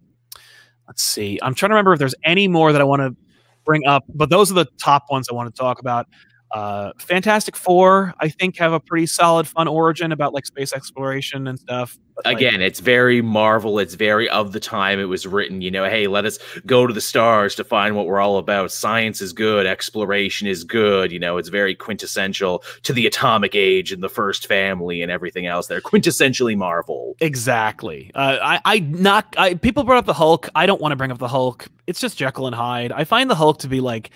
let's 0.87 1.03
see. 1.03 1.39
I'm 1.43 1.55
trying 1.55 1.71
to 1.71 1.75
remember 1.75 1.95
if 1.95 1.99
there's 1.99 2.15
any 2.23 2.47
more 2.47 2.71
that 2.73 2.81
I 2.81 2.85
want 2.85 3.01
to 3.01 3.17
bring 3.65 3.87
up, 3.87 4.05
but 4.15 4.31
those 4.31 4.51
are 4.51 4.55
the 4.55 4.67
top 4.79 5.07
ones 5.11 5.29
I 5.31 5.35
want 5.35 5.53
to 5.53 5.59
talk 5.59 5.81
about. 5.81 6.07
Uh, 6.53 6.93
Fantastic 6.99 7.57
Four, 7.57 8.15
I 8.21 8.29
think, 8.29 8.57
have 8.57 8.73
a 8.73 8.81
pretty 8.81 9.07
solid, 9.07 9.47
fun 9.47 9.69
origin 9.69 10.13
about 10.13 10.33
like 10.33 10.47
space 10.47 10.73
exploration 10.73 11.47
and 11.47 11.59
stuff. 11.59 11.99
but, 12.17 12.25
like, 12.25 12.39
Again, 12.39 12.63
it's 12.63 12.81
very 12.81 13.21
Marvel. 13.21 13.79
It's 13.79 13.95
very 13.95 14.31
of 14.31 14.53
the 14.53 14.61
time 14.61 14.99
it 14.99 15.05
was 15.05 15.27
written. 15.27 15.61
You 15.61 15.71
know, 15.71 15.85
hey, 15.85 16.07
let 16.07 16.25
us 16.25 16.39
go 16.65 16.87
to 16.87 16.95
the 16.95 17.03
stars 17.03 17.55
to 17.57 17.65
find 17.65 17.97
what 17.97 18.07
we're 18.07 18.19
all 18.21 18.39
about. 18.39 18.73
Science 18.73 19.21
is 19.21 19.33
good. 19.35 19.67
Exploration 19.67 20.47
is 20.49 20.65
good. 20.65 21.13
You 21.13 21.19
know, 21.19 21.37
it's 21.37 21.51
very 21.51 21.75
quintessential 21.75 22.65
to 22.85 22.93
the 22.95 23.07
atomic 23.07 23.55
age 23.55 23.93
and 23.93 24.03
the 24.03 24.09
first 24.09 24.47
family 24.47 25.03
and 25.03 25.13
everything 25.13 25.47
else. 25.47 25.67
They're 25.67 25.83
quintessentially 25.83 26.57
Marvel. 26.57 27.15
Exactly. 27.21 28.11
Uh, 28.15 28.39
I, 28.43 28.61
I 28.65 28.79
not. 28.81 29.35
I, 29.37 29.55
people 29.55 29.85
brought 29.85 29.99
up 29.99 30.07
the 30.07 30.15
Hulk. 30.15 30.49
I 30.55 30.65
don't 30.65 30.81
want 30.81 30.93
to 30.93 30.97
bring 30.97 31.11
up 31.11 31.19
the 31.19 31.29
Hulk. 31.29 31.69
It's 31.87 32.01
just 32.01 32.17
Jekyll 32.17 32.47
and 32.47 32.55
Hyde. 32.55 32.91
I 32.93 33.05
find 33.05 33.31
the 33.31 33.35
Hulk 33.35 33.59
to 33.59 33.69
be 33.69 33.81
like 33.81 34.11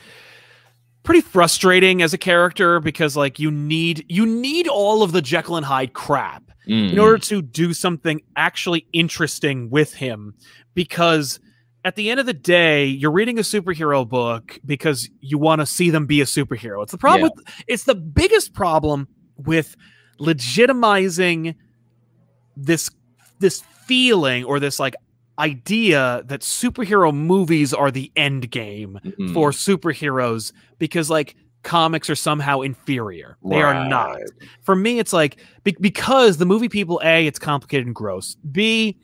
pretty 1.02 1.20
frustrating 1.20 2.02
as 2.02 2.12
a 2.12 2.18
character 2.18 2.80
because 2.80 3.16
like 3.16 3.38
you 3.38 3.50
need 3.50 4.04
you 4.08 4.26
need 4.26 4.68
all 4.68 5.02
of 5.02 5.12
the 5.12 5.22
Jekyll 5.22 5.56
and 5.56 5.66
Hyde 5.66 5.92
crap 5.92 6.44
in 6.66 6.92
mm. 6.92 7.02
order 7.02 7.18
to 7.18 7.42
do 7.42 7.72
something 7.72 8.22
actually 8.36 8.86
interesting 8.92 9.68
with 9.68 9.94
him. 9.94 10.34
Because 10.74 11.40
at 11.84 11.96
the 11.96 12.10
end 12.10 12.20
of 12.20 12.26
the 12.26 12.34
day 12.34 12.84
you're 12.86 13.10
reading 13.10 13.38
a 13.38 13.42
superhero 13.42 14.08
book 14.08 14.58
because 14.64 15.10
you 15.20 15.38
want 15.38 15.60
to 15.60 15.66
see 15.66 15.90
them 15.90 16.06
be 16.06 16.20
a 16.20 16.24
superhero. 16.24 16.82
It's 16.82 16.92
the 16.92 16.98
problem 16.98 17.30
with 17.34 17.46
it's 17.66 17.84
the 17.84 17.94
biggest 17.94 18.54
problem 18.54 19.08
with 19.36 19.76
legitimizing 20.20 21.56
this 22.56 22.90
this 23.40 23.62
feeling 23.86 24.44
or 24.44 24.60
this 24.60 24.78
like 24.78 24.94
idea 25.38 26.22
that 26.26 26.40
superhero 26.40 27.14
movies 27.14 27.72
are 27.74 27.90
the 27.90 28.12
end 28.16 28.50
game 28.50 28.98
Mhm. 29.04 29.32
for 29.34 29.50
superheroes 29.50 30.52
because 30.78 31.09
like 31.10 31.36
comics 31.62 32.10
are 32.10 32.14
somehow 32.14 32.60
inferior. 32.60 33.36
They 33.48 33.62
are 33.62 33.88
not. 33.88 34.18
For 34.62 34.74
me 34.76 34.98
it's 34.98 35.12
like 35.12 35.36
be- 35.64 35.76
because 35.80 36.36
the 36.38 36.46
movie 36.46 36.68
people 36.68 37.00
a 37.04 37.26
it's 37.26 37.38
complicated 37.38 37.86
and 37.86 37.94
gross. 37.94 38.36
B 38.50 38.98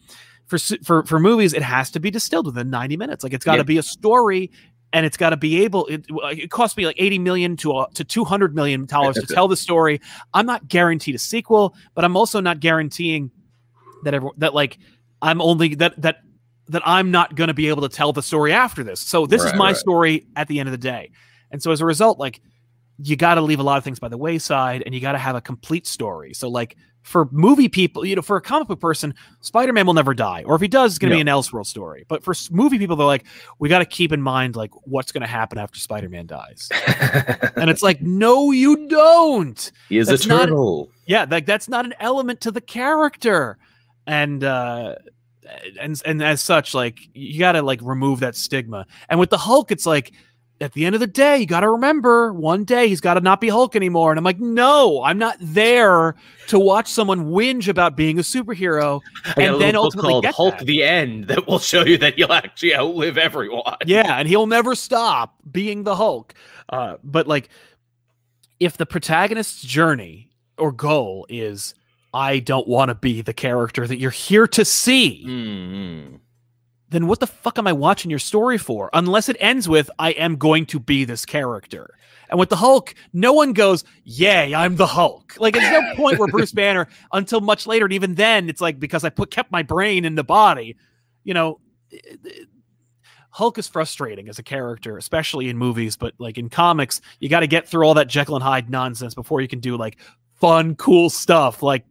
for 0.47 0.59
for 0.83 1.05
for 1.05 1.19
movies 1.21 1.53
it 1.55 1.63
has 1.63 1.91
to 1.93 2.01
be 2.01 2.11
distilled 2.11 2.47
within 2.47 2.69
90 2.71 2.97
minutes. 2.97 3.23
Like 3.25 3.33
it's 3.33 3.45
got 3.45 3.53
to 3.53 3.59
Yeah. 3.59 3.63
be 3.65 3.79
a 3.79 3.83
story 3.83 4.51
and 4.93 5.05
it's 5.07 5.17
got 5.17 5.31
to 5.31 5.37
be 5.37 5.63
able 5.65 5.87
it, 5.87 6.05
it 6.09 6.51
cost 6.51 6.77
me 6.77 6.87
like 6.87 6.97
80 6.99 7.19
million 7.19 7.57
to 7.59 7.73
uh, 7.73 7.87
to 7.95 8.05
200 8.05 8.55
million 8.55 8.87
dollars 8.87 9.17
to 9.17 9.27
tell 9.27 9.47
the 9.49 9.57
story. 9.69 10.01
I'm 10.35 10.47
not 10.47 10.67
guaranteed 10.69 11.15
a 11.15 11.19
sequel 11.19 11.75
but 11.95 12.05
i'm 12.05 12.17
also 12.17 12.41
not 12.41 12.61
guaranteeing 12.61 13.31
that 14.05 14.15
everyone 14.15 14.35
that 14.39 14.55
like 14.55 14.79
i'm 15.23 15.41
only 15.41 15.75
that 15.75 16.01
that 16.01 16.23
that 16.69 16.83
i'm 16.85 17.11
not 17.11 17.35
going 17.35 17.49
to 17.49 17.55
be 17.55 17.69
able 17.69 17.83
to 17.83 17.89
tell 17.89 18.13
the 18.13 18.23
story 18.23 18.53
after 18.53 18.83
this. 18.85 19.01
So 19.01 19.27
this 19.27 19.43
is 19.43 19.55
my 19.55 19.69
right. 19.69 19.77
story 19.77 20.27
at 20.37 20.49
the 20.49 20.61
end 20.61 20.69
of 20.69 20.73
the 20.73 20.79
day. 20.79 21.11
And 21.51 21.63
so 21.63 21.71
as 21.73 21.81
a 21.81 21.87
result 21.87 22.19
like 22.19 22.41
you 23.01 23.17
got 23.17 23.37
to 23.37 23.41
leave 23.41 23.61
a 23.61 23.63
lot 23.63 23.79
of 23.79 23.85
things 23.85 24.01
by 24.01 24.09
the 24.09 24.19
wayside 24.19 24.83
and 24.85 24.95
you 24.95 25.01
got 25.01 25.13
to 25.13 25.19
have 25.19 25.37
a 25.37 25.41
complete 25.41 25.87
story. 25.87 26.35
So 26.35 26.49
like 26.49 26.77
for 27.03 27.29
movie 27.31 27.69
people 27.69 28.05
you 28.05 28.17
know 28.17 28.21
for 28.21 28.37
a 28.37 28.41
comic 28.41 28.69
book 28.69 28.81
person 28.81 29.15
spider-man 29.41 29.87
will 29.87 29.95
never 29.95 30.13
die. 30.15 30.43
Or 30.45 30.57
if 30.57 30.61
he 30.61 30.69
does 30.69 30.93
it's 30.93 30.99
going 30.99 31.11
to 31.11 31.17
be 31.17 31.21
an 31.21 31.27
elseworld 31.27 31.67
story. 31.67 32.05
But 32.09 32.23
for 32.23 32.35
movie 32.51 32.79
people 32.79 32.97
they're 32.97 33.07
like 33.07 33.25
we 33.59 33.69
got 33.69 33.79
to 33.79 33.87
keep 33.87 34.13
in 34.13 34.21
mind 34.21 34.57
like 34.57 34.71
what's 34.85 35.13
going 35.13 35.23
to 35.23 35.29
happen 35.29 35.59
after 35.59 35.79
spider-man 35.79 36.27
dies. 36.27 36.69
And 37.57 37.71
it's 37.71 37.83
like 37.83 38.01
no 38.03 38.53
you 38.53 38.87
don't. 38.89 39.73
He 39.89 39.99
is 39.99 40.07
That's 40.07 40.27
a 40.27 40.29
not- 40.29 40.89
yeah 41.07 41.27
like 41.29 41.47
that's 41.47 41.69
not 41.69 41.85
an 41.85 41.95
element 41.99 42.41
to 42.43 42.51
the 42.51 42.61
character 42.61 43.59
and 44.09 44.43
uh 44.43 44.97
and 45.81 46.03
and 46.05 46.23
as 46.23 46.41
such 46.41 46.75
like 46.75 46.99
you 47.15 47.39
got 47.39 47.53
to 47.53 47.63
like 47.63 47.81
remove 47.83 48.21
that 48.21 48.35
stigma 48.35 48.87
and 49.09 49.21
with 49.21 49.31
the 49.31 49.39
hulk 49.39 49.71
it's 49.71 49.87
like 49.87 50.13
at 50.61 50.73
the 50.73 50.85
end 50.85 50.95
of 50.97 51.01
the 51.01 51.07
day 51.07 51.39
you 51.39 51.47
got 51.47 51.61
to 51.61 51.71
remember 51.71 52.33
one 52.33 52.65
day 52.65 52.89
he's 52.89 53.01
got 53.01 53.15
to 53.15 53.21
not 53.21 53.41
be 53.41 53.49
hulk 53.49 53.77
anymore 53.77 54.11
and 54.11 54.19
i'm 54.19 54.25
like 54.25 54.41
no 54.41 55.03
i'm 55.05 55.19
not 55.19 55.37
there 55.41 56.17
to 56.49 56.59
watch 56.59 56.89
someone 56.89 57.27
whinge 57.27 57.69
about 57.69 57.97
being 57.97 58.19
a 58.19 58.23
superhero 58.23 59.01
I 59.37 59.43
and 59.43 59.61
then 59.61 59.77
ultimately 59.77 60.11
called 60.11 60.25
Hulk 60.27 60.59
that. 60.59 60.67
the 60.67 60.83
End 60.83 61.29
that 61.29 61.47
will 61.47 61.59
show 61.61 61.85
you 61.85 61.99
that 61.99 62.19
you'll 62.19 62.33
actually 62.33 62.75
outlive 62.75 63.17
everyone. 63.19 63.77
yeah 63.87 64.19
and 64.19 64.27
he'll 64.27 64.47
never 64.47 64.75
stop 64.75 65.37
being 65.51 65.85
the 65.85 65.95
hulk 65.95 66.35
uh, 66.71 66.97
but 67.05 67.27
like 67.27 67.49
if 68.59 68.77
the 68.77 68.87
protagonist's 68.87 69.63
journey 69.63 70.31
or 70.59 70.73
goal 70.73 71.25
is 71.29 71.75
i 72.15 72.39
don't 72.39 72.67
want 72.69 72.89
to 72.89 72.95
be 72.95 73.21
the 73.23 73.33
character 73.35 73.87
that 73.87 73.99
you're 73.99 74.11
here 74.11 74.47
to 74.47 74.65
see. 74.65 75.25
Mhm. 75.27 76.21
then 76.91 77.07
what 77.07 77.21
the 77.21 77.27
fuck 77.27 77.59
am 77.59 77.67
i 77.67 77.73
watching 77.73 78.11
your 78.11 78.19
story 78.19 78.57
for? 78.59 78.89
Unless 78.95 79.29
it 79.29 79.37
ends 79.41 79.69
with 79.69 79.91
i 79.99 80.11
am 80.13 80.37
going 80.37 80.67
to 80.67 80.81
be 80.81 81.05
this 81.05 81.27
character. 81.27 81.95
And 82.31 82.39
with 82.39 82.49
the 82.51 82.57
hulk 82.57 82.95
no 83.13 83.33
one 83.33 83.53
goes 83.53 83.85
yay 84.05 84.55
i'm 84.55 84.77
the 84.77 84.87
hulk. 84.87 85.35
Like 85.39 85.55
there's 85.55 85.71
no 85.71 85.95
point 85.97 86.19
where 86.19 86.29
bruce 86.29 86.53
banner 86.63 86.89
until 87.13 87.41
much 87.41 87.67
later 87.67 87.85
and 87.87 87.93
even 87.95 88.15
then 88.15 88.49
it's 88.49 88.61
like 88.61 88.79
because 88.81 89.05
i 89.05 89.11
put 89.11 89.31
kept 89.31 89.53
my 89.53 89.63
brain 89.63 90.05
in 90.05 90.15
the 90.15 90.25
body 90.25 90.77
you 91.25 91.35
know 91.35 91.61
Hulk 93.31 93.59
is 93.59 93.69
frustrating 93.69 94.29
as 94.29 94.39
a 94.39 94.43
character, 94.43 94.97
especially 94.97 95.49
in 95.49 95.57
movies, 95.59 95.97
but 95.97 96.15
like 96.19 96.39
in 96.39 96.49
comics, 96.49 97.01
you 97.21 97.29
got 97.29 97.41
to 97.41 97.47
get 97.47 97.69
through 97.69 97.87
all 97.87 97.95
that 97.95 98.09
Jekyll 98.09 98.35
and 98.35 98.43
Hyde 98.43 98.69
nonsense 98.71 99.15
before 99.15 99.41
you 99.41 99.47
can 99.49 99.61
do 99.61 99.77
like 99.77 99.99
fun, 100.35 100.75
cool 100.75 101.09
stuff 101.11 101.63
like 101.63 101.85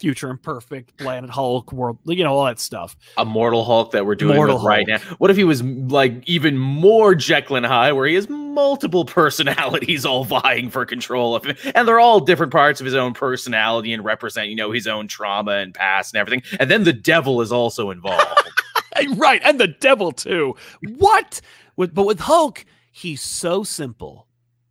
Future 0.00 0.30
Imperfect, 0.30 0.96
Planet 0.96 1.28
Hulk, 1.28 1.72
World, 1.72 1.98
you 2.06 2.24
know, 2.24 2.32
all 2.32 2.46
that 2.46 2.58
stuff. 2.58 2.96
Immortal 3.18 3.66
Hulk 3.66 3.92
that 3.92 4.06
we're 4.06 4.14
doing 4.14 4.40
right 4.40 4.86
now. 4.88 4.98
What 5.18 5.30
if 5.30 5.36
he 5.36 5.44
was 5.44 5.62
like 5.62 6.26
even 6.26 6.56
more 6.56 7.14
Jekyll 7.14 7.56
and 7.56 7.66
Hyde, 7.66 7.92
where 7.92 8.06
he 8.06 8.14
has 8.14 8.26
multiple 8.28 9.04
personalities 9.04 10.06
all 10.06 10.24
vying 10.24 10.70
for 10.70 10.86
control 10.86 11.36
of 11.36 11.44
him, 11.44 11.54
and 11.74 11.86
they're 11.86 12.00
all 12.00 12.18
different 12.18 12.50
parts 12.50 12.80
of 12.80 12.86
his 12.86 12.94
own 12.94 13.12
personality 13.12 13.92
and 13.92 14.02
represent, 14.02 14.48
you 14.48 14.56
know, 14.56 14.72
his 14.72 14.86
own 14.86 15.06
trauma 15.06 15.52
and 15.52 15.74
past 15.74 16.14
and 16.14 16.20
everything. 16.20 16.42
And 16.58 16.70
then 16.70 16.84
the 16.84 16.94
devil 16.94 17.42
is 17.42 17.52
also 17.52 17.90
involved. 17.90 18.50
right, 19.16 19.42
and 19.44 19.60
the 19.60 19.68
devil 19.68 20.12
too. 20.12 20.56
What? 20.96 21.42
With, 21.76 21.94
but 21.94 22.06
with 22.06 22.20
Hulk, 22.20 22.64
he's 22.90 23.20
so 23.20 23.64
simple 23.64 24.28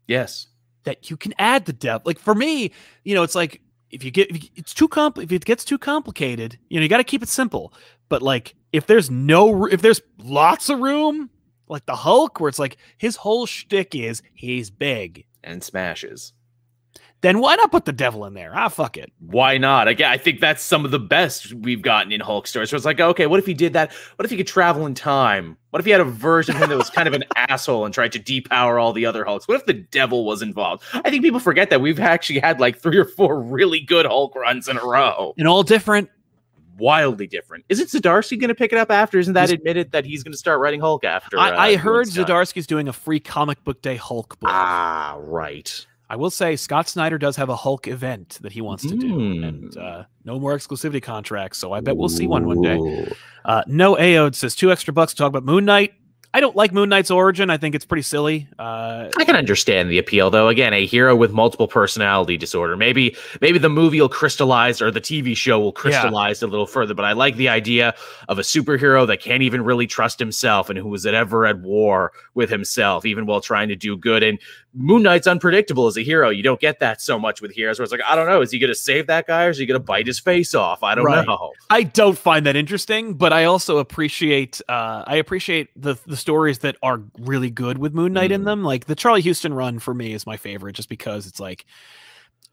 yes. 0.07 0.47
that 0.85 1.11
you 1.11 1.17
can 1.17 1.35
add 1.37 1.65
the 1.65 1.73
devil. 1.73 2.01
Like 2.05 2.19
for 2.19 2.33
me, 2.33 2.71
you 3.03 3.13
know, 3.13 3.21
it's 3.21 3.35
like 3.35 3.61
if 3.91 4.03
you 4.03 4.11
get 4.11 4.29
if 4.29 4.49
it's 4.55 4.73
too 4.73 4.87
compl 4.87 5.23
if 5.23 5.31
it 5.31 5.45
gets 5.45 5.65
too 5.65 5.77
complicated, 5.77 6.57
you 6.69 6.79
know, 6.79 6.83
you 6.83 6.89
got 6.89 6.97
to 6.97 7.03
keep 7.03 7.23
it 7.23 7.29
simple. 7.29 7.73
But 8.07 8.21
like 8.21 8.55
if 8.71 8.87
there's 8.87 9.09
no 9.09 9.65
if 9.65 9.81
there's 9.81 10.01
lots 10.17 10.69
of 10.69 10.79
room, 10.79 11.29
like 11.67 11.85
the 11.85 11.95
Hulk, 11.95 12.39
where 12.39 12.49
it's 12.49 12.59
like 12.59 12.77
his 12.97 13.17
whole 13.17 13.45
shtick 13.45 13.95
is 13.95 14.21
he's 14.33 14.69
big, 14.69 15.25
And 15.43 15.63
smashes. 15.63 16.33
Then 17.21 17.39
why 17.39 17.55
not 17.55 17.71
put 17.71 17.85
the 17.85 17.91
devil 17.91 18.25
in 18.25 18.33
there? 18.33 18.51
Ah, 18.55 18.69
fuck 18.69 18.95
it. 18.97 19.11
Why 19.19 19.57
not? 19.57 19.87
Again, 19.89 20.09
I 20.09 20.17
think 20.17 20.39
that's 20.39 20.63
some 20.63 20.85
of 20.85 20.91
the 20.91 20.99
best 20.99 21.53
we've 21.53 21.81
gotten 21.81 22.11
in 22.13 22.21
Hulk 22.21 22.47
stories. 22.47 22.69
So 22.69 22.77
it's 22.77 22.85
like, 22.85 22.99
okay, 22.99 23.27
what 23.27 23.39
if 23.39 23.45
he 23.45 23.53
did 23.53 23.73
that? 23.73 23.91
What 24.15 24.23
if 24.25 24.31
he 24.31 24.37
could 24.37 24.47
travel 24.47 24.85
in 24.85 24.93
time? 24.93 25.57
What 25.71 25.79
if 25.79 25.85
he 25.85 25.91
had 25.91 25.99
a 26.01 26.05
version 26.05 26.55
of 26.55 26.61
him 26.61 26.69
that 26.69 26.77
was 26.77 26.89
kind 26.89 27.07
of 27.07 27.13
an 27.13 27.25
asshole 27.35 27.83
and 27.85 27.93
tried 27.93 28.13
to 28.13 28.19
depower 28.19 28.81
all 28.81 28.93
the 28.93 29.05
other 29.05 29.25
Hulks? 29.25 29.47
What 29.47 29.55
if 29.59 29.65
the 29.65 29.73
devil 29.73 30.25
was 30.25 30.41
involved? 30.41 30.83
I 30.93 31.09
think 31.09 31.23
people 31.23 31.39
forget 31.41 31.69
that 31.71 31.81
we've 31.81 31.99
actually 31.99 32.39
had 32.39 32.59
like 32.59 32.79
three 32.79 32.97
or 32.97 33.05
four 33.05 33.41
really 33.41 33.81
good 33.81 34.05
Hulk 34.05 34.33
runs 34.35 34.67
in 34.69 34.77
a 34.77 34.83
row. 34.85 35.33
And 35.37 35.47
all 35.47 35.63
different. 35.63 36.09
Wildly 36.77 37.27
different. 37.27 37.65
Isn't 37.67 37.87
Zdarsky 37.89 38.39
going 38.39 38.47
to 38.47 38.55
pick 38.55 38.71
it 38.71 38.77
up 38.77 38.89
after? 38.89 39.19
Isn't 39.19 39.33
that 39.33 39.49
He's- 39.49 39.57
admitted 39.59 39.91
that 39.91 40.05
he's 40.05 40.23
going 40.23 40.31
to 40.31 40.37
start 40.37 40.61
writing 40.61 40.79
Hulk 40.79 41.03
after? 41.03 41.37
I, 41.37 41.49
uh, 41.51 41.57
I 41.59 41.75
heard 41.75 42.07
stuff? 42.07 42.29
Zdarsky's 42.29 42.65
doing 42.65 42.87
a 42.87 42.93
free 42.93 43.19
comic 43.19 43.61
book 43.65 43.81
day 43.81 43.97
Hulk 43.97 44.39
book. 44.39 44.49
Ah, 44.53 45.17
right. 45.19 45.85
I 46.09 46.15
will 46.15 46.31
say 46.31 46.55
Scott 46.55 46.87
Snyder 46.89 47.17
does 47.17 47.35
have 47.35 47.49
a 47.49 47.55
Hulk 47.55 47.87
event 47.87 48.39
that 48.41 48.51
he 48.51 48.61
wants 48.61 48.83
to 48.87 48.95
do, 48.95 49.13
Mm. 49.13 49.47
and 49.47 49.77
uh, 49.77 50.03
no 50.25 50.39
more 50.39 50.57
exclusivity 50.57 51.01
contracts. 51.03 51.59
So 51.59 51.71
I 51.71 51.81
bet 51.81 51.97
we'll 51.97 52.09
see 52.09 52.25
one 52.27 52.47
one 52.47 52.61
day. 52.61 53.07
Uh, 53.45 53.63
no 53.67 53.95
Aod 53.95 54.35
says 54.35 54.55
two 54.55 54.71
extra 54.71 54.93
bucks 54.93 55.13
to 55.13 55.17
talk 55.17 55.27
about 55.29 55.43
Moon 55.45 55.65
Knight. 55.65 55.93
I 56.31 56.41
don't 56.41 56.55
like 56.55 56.71
Moon 56.71 56.89
Knight's 56.89 57.09
origin. 57.09 57.49
I 57.49 57.57
think 57.57 57.73
it's 57.73 57.85
pretty 57.85 58.03
silly. 58.03 58.47
Uh, 58.59 59.09
I 59.17 59.25
can 59.25 59.35
understand 59.35 59.89
the 59.89 59.97
appeal, 59.97 60.29
though. 60.29 60.47
Again, 60.47 60.73
a 60.73 60.85
hero 60.85 61.15
with 61.15 61.31
multiple 61.31 61.67
personality 61.67 62.37
disorder. 62.37 62.77
Maybe, 62.77 63.15
maybe 63.41 63.57
the 63.57 63.67
movie 63.69 63.99
will 63.99 64.09
crystallize, 64.09 64.79
or 64.79 64.91
the 64.91 65.01
TV 65.01 65.35
show 65.35 65.59
will 65.59 65.71
crystallize 65.71 66.43
a 66.43 66.47
little 66.47 66.67
further. 66.67 66.93
But 66.93 67.05
I 67.05 67.13
like 67.13 67.35
the 67.35 67.49
idea 67.49 67.95
of 68.27 68.37
a 68.37 68.43
superhero 68.43 69.07
that 69.07 69.21
can't 69.21 69.41
even 69.41 69.63
really 69.63 69.87
trust 69.87 70.19
himself, 70.19 70.69
and 70.69 70.77
who 70.77 70.93
is 70.93 71.03
at 71.07 71.15
ever 71.15 71.47
at 71.47 71.61
war 71.61 72.11
with 72.35 72.51
himself, 72.51 73.07
even 73.07 73.25
while 73.25 73.41
trying 73.41 73.69
to 73.69 73.75
do 73.75 73.97
good. 73.97 74.21
And 74.21 74.37
Moon 74.73 75.01
Knight's 75.01 75.25
unpredictable 75.25 75.87
as 75.87 75.97
a 75.97 76.03
hero. 76.03 76.29
You 76.29 76.43
don't 76.43 76.59
get 76.59 76.79
that 76.79 77.01
so 77.01 77.17
much 77.17 77.41
with 77.41 77.51
heroes, 77.51 77.79
where 77.79 77.83
it's 77.83 77.91
like, 77.91 78.01
I 78.05 78.15
don't 78.15 78.27
know, 78.27 78.41
is 78.41 78.51
he 78.51 78.59
going 78.59 78.69
to 78.69 78.75
save 78.75 79.07
that 79.07 79.25
guy, 79.25 79.45
or 79.45 79.49
is 79.49 79.57
he 79.57 79.65
going 79.65 79.79
to 79.79 79.83
bite 79.83 80.05
his 80.05 80.19
face 80.19 80.53
off? 80.53 80.83
I 80.83 80.93
don't 80.93 81.05
Right. 81.05 81.25
know. 81.25 81.53
I 81.71 81.83
don't 81.83 82.17
find 82.17 82.45
that 82.45 82.55
interesting, 82.55 83.15
but 83.15 83.33
I 83.33 83.45
also 83.45 83.79
appreciate 83.79 84.61
uh, 84.69 85.03
I 85.07 85.15
appreciate 85.15 85.69
the 85.75 85.95
the 86.05 86.15
stories 86.17 86.59
that 86.59 86.75
are 86.83 87.01
really 87.19 87.49
good 87.49 87.77
with 87.79 87.93
Moon 87.93 88.13
Knight 88.13 88.31
in 88.31 88.41
Mhm. 88.41 88.45
them. 88.45 88.63
Like 88.63 88.85
the 88.85 88.95
Charlie 88.95 89.21
Huston 89.23 89.53
run 89.53 89.79
for 89.79 89.93
me 89.93 90.13
is 90.13 90.27
my 90.27 90.37
favorite, 90.37 90.75
just 90.75 90.89
because 90.89 91.25
it's 91.25 91.39
like 91.39 91.65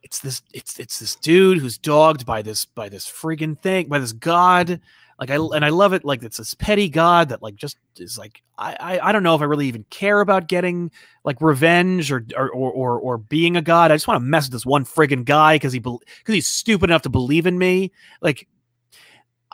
it's 0.02 0.20
this 0.20 0.42
it's 0.54 0.78
it's 0.78 0.98
this 1.00 1.16
dude 1.16 1.58
who's 1.58 1.76
dogged 1.78 2.24
by 2.24 2.40
this 2.40 2.64
by 2.64 2.88
this 2.88 3.06
friggin' 3.06 3.60
thing 3.60 3.88
by 3.88 3.98
this 3.98 4.12
god. 4.12 4.80
Like 5.18 5.30
I 5.30 5.36
and 5.36 5.64
I 5.64 5.70
love 5.70 5.92
it. 5.92 6.04
Like 6.04 6.22
it's 6.22 6.36
this 6.36 6.54
petty 6.54 6.88
god 6.88 7.30
that 7.30 7.42
like 7.42 7.56
just 7.56 7.78
is 7.96 8.18
like 8.18 8.42
I 8.58 8.76
I, 8.78 9.08
I 9.08 9.12
don't 9.12 9.22
know 9.22 9.34
if 9.34 9.40
I 9.40 9.44
really 9.44 9.66
even 9.66 9.84
care 9.88 10.20
about 10.20 10.46
getting 10.46 10.90
like 11.24 11.40
revenge 11.40 12.12
or 12.12 12.24
or 12.36 12.50
or 12.50 12.72
or, 12.72 13.00
or 13.00 13.18
being 13.18 13.56
a 13.56 13.62
god. 13.62 13.90
I 13.90 13.94
just 13.94 14.06
want 14.06 14.20
to 14.20 14.26
mess 14.26 14.46
with 14.46 14.52
this 14.52 14.66
one 14.66 14.84
friggin' 14.84 15.24
guy 15.24 15.56
because 15.56 15.72
he 15.72 15.78
because 15.78 16.00
he's 16.26 16.46
stupid 16.46 16.90
enough 16.90 17.02
to 17.02 17.08
believe 17.08 17.46
in 17.46 17.58
me. 17.58 17.92
Like 18.20 18.46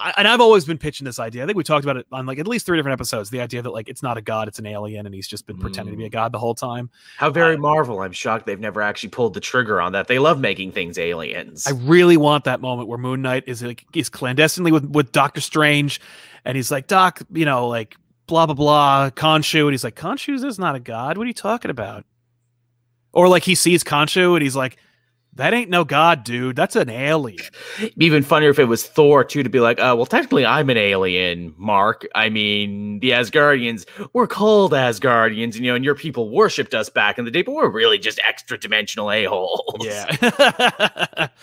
I, 0.03 0.15
and 0.17 0.27
I've 0.27 0.41
always 0.41 0.65
been 0.65 0.79
pitching 0.79 1.05
this 1.05 1.21
idea. 1.21 1.43
I 1.43 1.47
think 1.47 1.57
we 1.57 1.63
talked 1.63 1.85
about 1.85 1.97
it 1.97 2.07
on 2.11 2.27
like 2.27 2.39
at 2.39 2.49
least 2.49 2.67
three 2.67 2.77
different 2.77 2.95
episodes. 2.95 3.31
The 3.31 3.41
idea 3.41 3.63
that 3.63 3.71
like 3.71 3.89
it's 3.89 4.03
not 4.03 4.19
a 4.19 4.21
god, 4.21 4.49
it's 4.49 4.59
an 4.59 4.67
alien, 4.67 5.07
and 5.07 5.15
he's 5.15 5.29
just 5.29 5.47
been 5.47 5.59
pretending 5.59 5.95
to 5.95 5.97
be 5.99 6.05
a 6.05 6.09
mm. 6.09 6.13
god 6.13 6.33
the 6.33 6.39
whole 6.39 6.55
time. 6.55 6.91
How 7.17 7.31
very 7.31 7.55
uh, 7.55 7.59
Marvel. 7.59 8.01
I'm 8.01 8.13
shocked 8.13 8.47
they've 8.47 8.59
never 8.59 8.83
actually 8.83 9.11
pulled 9.11 9.35
the 9.35 9.41
trigger 9.41 9.81
on 9.81 9.93
that. 9.93 10.09
They 10.09 10.19
love 10.19 10.41
making 10.41 10.73
things 10.73 10.99
aliens. 10.99 11.67
I 11.67 11.71
really 11.71 12.17
want 12.17 12.45
that 12.45 12.61
moment 12.61 12.89
where 12.89 12.99
Moon 12.99 13.23
Knight 13.23 13.45
is 13.47 13.63
like 13.63 13.85
is 13.95 14.09
clandestinely 14.09 14.73
with 14.73 14.91
with 14.91 15.13
Doctor 15.13 15.41
Strange, 15.41 16.01
and 16.45 16.57
he's 16.57 16.71
like 16.71 16.89
Doc, 16.89 17.23
you 17.33 17.45
know, 17.45 17.69
like 17.69 17.97
blah 18.27 18.47
blah 18.47 18.55
blah, 18.55 19.11
Khonshu, 19.11 19.63
and 19.63 19.71
he's 19.71 19.85
like 19.85 19.97
Khonshu 19.97 20.45
is 20.45 20.59
not 20.59 20.75
a 20.75 20.81
god. 20.81 21.17
What 21.17 21.25
are 21.25 21.29
you 21.29 21.35
talking 21.35 21.71
about? 21.71 22.05
Or 23.13 23.29
like 23.29 23.45
he 23.45 23.55
sees 23.55 23.85
Khonshu 23.85 24.35
and 24.35 24.43
he's 24.43 24.57
like, 24.57 24.79
that 25.35 25.55
ain't 25.55 25.71
no 25.71 25.85
god, 25.85 26.25
dude. 26.25 26.57
That's 26.57 26.77
an 26.77 26.91
alien. 26.91 27.39
Even 27.97 28.23
funnier 28.23 28.51
if 28.51 28.59
it 28.59 28.67
was 28.67 28.87
Thor 28.87 29.25
too 29.25 29.43
to 29.43 29.49
be 29.49 29.61
like, 29.61 29.79
uh, 29.79 29.95
well, 29.97 30.07
technically 30.07 30.45
I'm 30.45 30.69
an 30.69 30.77
alien, 30.77 31.55
Mark. 31.57 32.07
I 32.15 32.29
mean, 32.29 33.01
the 33.01 33.11
Asgardians 33.11 33.87
were 34.13 34.27
called 34.27 34.73
Asgardians, 34.73 35.57
you 35.57 35.63
know, 35.63 35.75
and 35.75 35.85
your 35.85 35.95
people 35.95 36.29
worshipped 36.31 36.75
us 36.75 36.91
back 36.91 37.19
in 37.19 37.25
the 37.25 37.31
day, 37.31 37.43
but 37.43 37.53
we're 37.53 37.71
really 37.71 37.99
just 37.99 38.21
extra 38.27 38.59
dimensional 38.59 39.11
a-holes. 39.11 39.79
Yeah. 39.81 41.29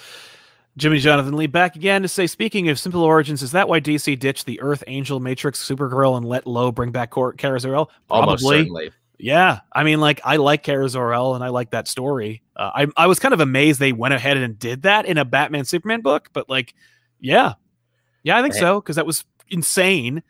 Jimmy 0.77 0.99
Jonathan 0.99 1.35
Lee 1.35 1.47
back 1.47 1.75
again 1.75 2.03
to 2.03 2.07
say, 2.07 2.25
speaking 2.25 2.69
of 2.69 2.79
simple 2.79 3.01
origins, 3.01 3.41
is 3.41 3.51
that 3.51 3.67
why 3.67 3.81
DC 3.81 4.17
ditched 4.17 4.45
the 4.45 4.61
Earth, 4.61 4.83
Angel, 4.87 5.19
Matrix, 5.19 5.67
Supergirl, 5.67 6.15
and 6.15 6.25
let 6.25 6.47
Loeb 6.47 6.75
bring 6.75 6.91
back 6.91 7.09
Cor- 7.09 7.33
Kara 7.33 7.59
Zor-El? 7.59 7.91
Almost 8.09 8.43
Probably. 8.43 8.59
certainly. 8.59 8.91
Yeah, 9.21 9.59
I 9.73 9.83
mean, 9.83 9.99
like 9.99 10.21
I 10.23 10.37
like 10.37 10.63
Kara 10.63 10.87
Zor-El 10.87 11.35
and 11.35 11.43
I 11.43 11.49
like 11.49 11.71
that 11.71 11.87
story. 11.89 12.41
Uh, 12.55 12.71
I 12.73 12.87
I 12.95 13.07
was 13.07 13.19
kind 13.19 13.33
of 13.33 13.41
amazed 13.41 13.79
they 13.79 13.91
went 13.91 14.13
ahead 14.13 14.37
and 14.37 14.57
did 14.57 14.83
that 14.83 15.05
in 15.05 15.17
a 15.17 15.25
Batman 15.25 15.65
Superman 15.65 15.99
book, 16.01 16.29
but 16.31 16.49
like, 16.49 16.73
yeah, 17.19 17.53
yeah, 18.23 18.37
I 18.37 18.41
think 18.41 18.55
Eh. 18.55 18.59
so 18.59 18.79
because 18.79 18.95
that 18.95 19.05
was 19.05 19.25
insane. 19.49 20.23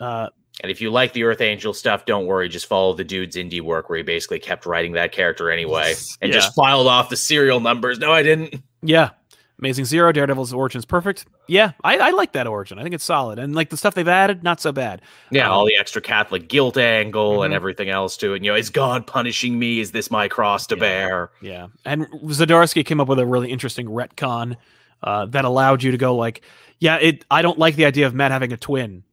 Uh, 0.00 0.28
And 0.62 0.70
if 0.72 0.80
you 0.80 0.90
like 0.90 1.12
the 1.12 1.22
Earth 1.24 1.40
Angel 1.40 1.72
stuff, 1.72 2.04
don't 2.04 2.26
worry. 2.26 2.48
Just 2.48 2.66
follow 2.66 2.94
the 2.94 3.04
dude's 3.04 3.36
indie 3.36 3.60
work 3.60 3.88
where 3.88 3.98
he 3.98 4.02
basically 4.02 4.38
kept 4.40 4.66
writing 4.66 4.92
that 4.92 5.12
character 5.12 5.50
anyway 5.50 5.94
and 6.20 6.32
Yeah. 6.32 6.38
just 6.40 6.54
filed 6.54 6.86
off 6.88 7.08
the 7.10 7.16
serial 7.16 7.60
numbers. 7.60 7.98
No, 7.98 8.10
I 8.12 8.22
didn't. 8.24 8.56
yeah, 8.82 9.10
Amazing 9.58 9.86
Zero, 9.86 10.12
Daredevil's 10.12 10.52
origin 10.52 10.78
is 10.80 10.84
perfect. 10.84 11.24
Yeah, 11.48 11.72
I, 11.82 11.96
I 11.96 12.10
like 12.10 12.32
that 12.32 12.46
origin. 12.46 12.78
I 12.78 12.82
think 12.82 12.94
it's 12.94 13.04
solid, 13.04 13.38
and 13.38 13.54
like 13.54 13.70
the 13.70 13.76
stuff 13.78 13.94
they've 13.94 14.06
added, 14.06 14.42
not 14.42 14.60
so 14.60 14.70
bad. 14.70 15.00
Yeah, 15.30 15.46
Um, 15.46 15.52
all 15.52 15.64
the 15.64 15.76
extra 15.76 16.02
Catholic 16.02 16.48
guilt 16.48 16.76
angle 16.76 17.42
and 17.42 17.52
Mhm. 17.52 17.56
everything 17.56 17.88
else 17.88 18.18
to 18.18 18.34
it. 18.34 18.44
You 18.44 18.50
know, 18.50 18.56
is 18.56 18.68
God 18.68 19.06
punishing 19.06 19.58
me? 19.58 19.80
Is 19.80 19.92
this 19.92 20.10
my 20.10 20.28
cross 20.28 20.66
to 20.66 20.74
Yeah. 20.76 20.80
bear? 20.80 21.30
Yeah, 21.40 21.66
and 21.86 22.06
Zdarsky 22.26 22.84
came 22.84 23.00
up 23.00 23.08
with 23.08 23.18
a 23.18 23.24
really 23.26 23.50
interesting 23.50 23.86
retcon 23.86 24.56
uh, 25.02 25.24
that 25.26 25.44
allowed 25.46 25.82
you 25.82 25.90
to 25.90 25.98
go 25.98 26.14
like, 26.16 26.42
yeah, 26.78 26.96
it. 26.96 27.24
I 27.30 27.40
don't 27.42 27.58
like 27.58 27.76
the 27.76 27.84
idea 27.86 28.06
of 28.06 28.14
Matt 28.14 28.32
having 28.32 28.52
a 28.52 28.56
twin, 28.58 29.04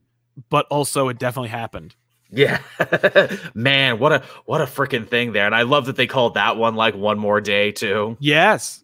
but 0.50 0.66
also 0.70 1.08
it 1.08 1.18
definitely 1.18 1.48
happened. 1.50 1.94
Yeah, 2.30 2.58
man, 3.54 3.98
what 3.98 4.12
a 4.12 4.22
what 4.44 4.60
a 4.60 4.64
freaking 4.66 5.08
thing 5.08 5.32
there, 5.32 5.46
and 5.46 5.54
I 5.54 5.62
love 5.62 5.86
that 5.86 5.96
they 5.96 6.06
called 6.06 6.34
that 6.34 6.56
one 6.58 6.74
like 6.74 6.94
one 6.94 7.18
more 7.18 7.40
day 7.40 7.72
too. 7.72 8.16
Yes. 8.20 8.82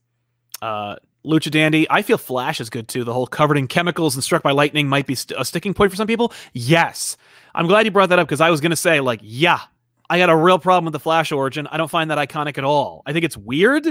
Uh, 0.62 0.96
Lucha 1.24 1.50
Dandy, 1.50 1.86
I 1.90 2.02
feel 2.02 2.18
Flash 2.18 2.60
is 2.60 2.70
good 2.70 2.88
too. 2.88 3.04
The 3.04 3.12
whole 3.12 3.26
covered 3.26 3.58
in 3.58 3.66
chemicals 3.66 4.14
and 4.14 4.24
struck 4.24 4.42
by 4.42 4.52
lightning 4.52 4.88
might 4.88 5.06
be 5.06 5.14
st- 5.14 5.38
a 5.38 5.44
sticking 5.44 5.74
point 5.74 5.90
for 5.90 5.96
some 5.96 6.06
people. 6.06 6.32
Yes. 6.52 7.16
I'm 7.54 7.66
glad 7.66 7.84
you 7.84 7.90
brought 7.90 8.08
that 8.08 8.18
up 8.18 8.26
because 8.26 8.40
I 8.40 8.50
was 8.50 8.60
going 8.60 8.70
to 8.70 8.76
say, 8.76 9.00
like, 9.00 9.20
yeah, 9.22 9.60
I 10.08 10.18
got 10.18 10.30
a 10.30 10.36
real 10.36 10.58
problem 10.58 10.86
with 10.86 10.92
the 10.92 11.00
Flash 11.00 11.30
origin. 11.30 11.66
I 11.66 11.76
don't 11.76 11.90
find 11.90 12.10
that 12.10 12.18
iconic 12.18 12.58
at 12.58 12.64
all. 12.64 13.02
I 13.06 13.12
think 13.12 13.24
it's 13.24 13.36
weird. 13.36 13.86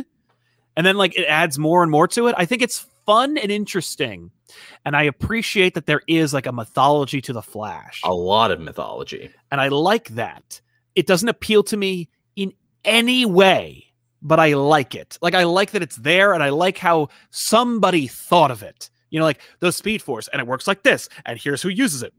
And 0.75 0.85
then, 0.85 0.97
like, 0.97 1.17
it 1.17 1.25
adds 1.25 1.59
more 1.59 1.83
and 1.83 1.91
more 1.91 2.07
to 2.09 2.27
it. 2.27 2.35
I 2.37 2.45
think 2.45 2.61
it's 2.61 2.85
fun 3.05 3.37
and 3.37 3.51
interesting. 3.51 4.31
And 4.85 4.95
I 4.95 5.03
appreciate 5.03 5.73
that 5.75 5.85
there 5.85 6.01
is, 6.07 6.33
like, 6.33 6.45
a 6.45 6.51
mythology 6.51 7.21
to 7.21 7.33
the 7.33 7.41
Flash. 7.41 8.01
A 8.03 8.13
lot 8.13 8.51
of 8.51 8.59
mythology. 8.59 9.29
And 9.51 9.59
I 9.59 9.67
like 9.67 10.09
that. 10.09 10.61
It 10.95 11.05
doesn't 11.05 11.29
appeal 11.29 11.63
to 11.63 11.77
me 11.77 12.09
in 12.35 12.53
any 12.85 13.25
way, 13.25 13.88
but 14.21 14.39
I 14.39 14.53
like 14.53 14.95
it. 14.95 15.17
Like 15.21 15.35
I 15.35 15.43
like 15.43 15.71
that 15.71 15.83
it's 15.83 15.95
there 15.95 16.33
and 16.33 16.43
I 16.43 16.49
like 16.49 16.77
how 16.77 17.09
somebody 17.29 18.07
thought 18.07 18.51
of 18.51 18.63
it. 18.63 18.89
You 19.09 19.19
know, 19.19 19.25
like 19.25 19.41
the 19.59 19.71
Speed 19.71 20.01
Force, 20.01 20.27
and 20.27 20.39
it 20.39 20.47
works 20.47 20.67
like 20.67 20.83
this, 20.83 21.09
and 21.25 21.39
here's 21.39 21.63
who 21.63 21.69
uses 21.69 22.03
it. 22.03 22.13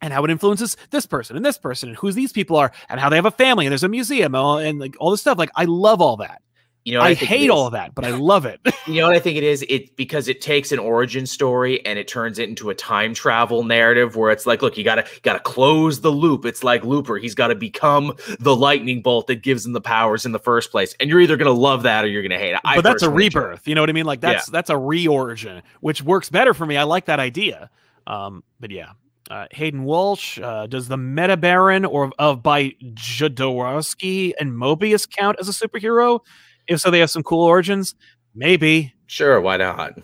And 0.00 0.12
how 0.12 0.22
it 0.24 0.30
influences 0.30 0.76
this 0.90 1.06
person 1.06 1.34
and 1.34 1.44
this 1.44 1.58
person 1.58 1.88
and 1.88 1.98
who 1.98 2.12
these 2.12 2.30
people 2.30 2.56
are 2.56 2.70
and 2.88 3.00
how 3.00 3.08
they 3.08 3.16
have 3.16 3.26
a 3.26 3.32
family 3.32 3.66
and 3.66 3.72
there's 3.72 3.82
a 3.82 3.88
museum 3.88 4.32
and, 4.32 4.64
and 4.64 4.78
like 4.78 4.94
all 5.00 5.10
this 5.10 5.22
stuff. 5.22 5.38
Like 5.38 5.50
I 5.56 5.64
love 5.64 6.00
all 6.00 6.18
that. 6.18 6.40
You 6.88 6.94
know, 6.94 7.00
what 7.00 7.10
I, 7.10 7.14
hate 7.14 7.50
all 7.50 7.68
that, 7.68 7.94
but 7.94 8.06
I 8.06 8.12
love 8.12 8.46
it. 8.46 8.60
You 8.86 9.02
know 9.02 9.08
what 9.08 9.16
I 9.16 9.20
think 9.20 9.36
it 9.36 9.44
is? 9.44 9.62
It 9.68 9.96
because 9.96 10.28
it 10.28 10.40
takes 10.40 10.72
an 10.72 10.78
origin 10.78 11.26
story 11.26 11.84
and 11.84 11.98
it 11.98 12.08
turns 12.08 12.38
it 12.38 12.48
into 12.48 12.70
a 12.70 12.74
time 12.74 13.12
travel 13.12 13.62
narrative 13.62 14.16
where 14.16 14.30
it's 14.30 14.46
like, 14.46 14.62
look, 14.62 14.78
you 14.78 14.84
gotta 14.84 15.06
gotta 15.22 15.40
close 15.40 16.00
the 16.00 16.10
loop. 16.10 16.46
It's 16.46 16.64
like 16.64 16.86
Looper. 16.86 17.18
He's 17.18 17.34
got 17.34 17.48
to 17.48 17.54
become 17.54 18.14
the 18.40 18.56
lightning 18.56 19.02
bolt 19.02 19.26
that 19.26 19.42
gives 19.42 19.66
him 19.66 19.74
the 19.74 19.82
powers 19.82 20.24
in 20.24 20.32
the 20.32 20.38
first 20.38 20.70
place. 20.70 20.94
And 21.00 21.10
you're 21.10 21.20
either 21.20 21.36
gonna 21.36 21.50
love 21.50 21.82
that 21.82 22.06
or 22.06 22.08
you're 22.08 22.22
gonna 22.22 22.38
hate 22.38 22.54
it. 22.54 22.60
I 22.64 22.76
but 22.76 22.84
that's 22.84 23.02
a 23.02 23.06
enjoy 23.06 23.16
rebirth. 23.16 23.68
You 23.68 23.74
know 23.74 23.82
what 23.82 23.90
I 23.90 23.92
mean? 23.92 24.06
Like 24.06 24.22
that's 24.22 24.46
that's 24.46 24.70
a 24.70 24.74
reorigin, 24.74 25.60
which 25.80 26.02
works 26.02 26.30
better 26.30 26.54
for 26.54 26.64
me. 26.64 26.78
I 26.78 26.84
like 26.84 27.04
that 27.06 27.20
idea. 27.20 27.68
Um, 28.06 28.42
but 28.58 28.70
yeah. 28.70 28.92
Uh, 29.30 29.46
Hayden 29.50 29.84
Walsh, 29.84 30.38
uh, 30.40 30.66
does 30.66 30.88
the 30.88 30.96
Meta 30.96 31.36
Baron 31.36 31.84
or 31.84 32.10
of 32.18 32.42
by 32.42 32.70
Jodorowsky 32.94 34.32
and 34.40 34.52
Moebius 34.52 35.06
count 35.06 35.36
as 35.38 35.50
a 35.50 35.52
superhero? 35.52 36.20
If 36.68 36.80
so, 36.80 36.90
they 36.90 37.00
have 37.00 37.10
some 37.10 37.22
cool 37.22 37.44
origins. 37.44 37.94
Maybe. 38.34 38.94
Sure, 39.06 39.40
why 39.40 39.56
not? 39.56 39.94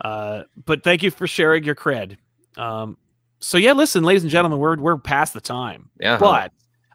Uh, 0.00 0.42
but 0.64 0.84
thank 0.84 1.02
you 1.02 1.10
for 1.10 1.26
sharing 1.26 1.64
your 1.64 1.74
cred. 1.74 2.16
Um, 2.56 2.96
so 3.40 3.58
yeah, 3.58 3.72
listen, 3.72 4.04
ladies 4.04 4.22
and 4.22 4.30
gentlemen, 4.30 4.58
we're 4.58 4.76
we're 4.76 4.98
past 4.98 5.32
the 5.34 5.40
time. 5.40 5.90
Yeah. 5.98 6.18
But 6.18 6.52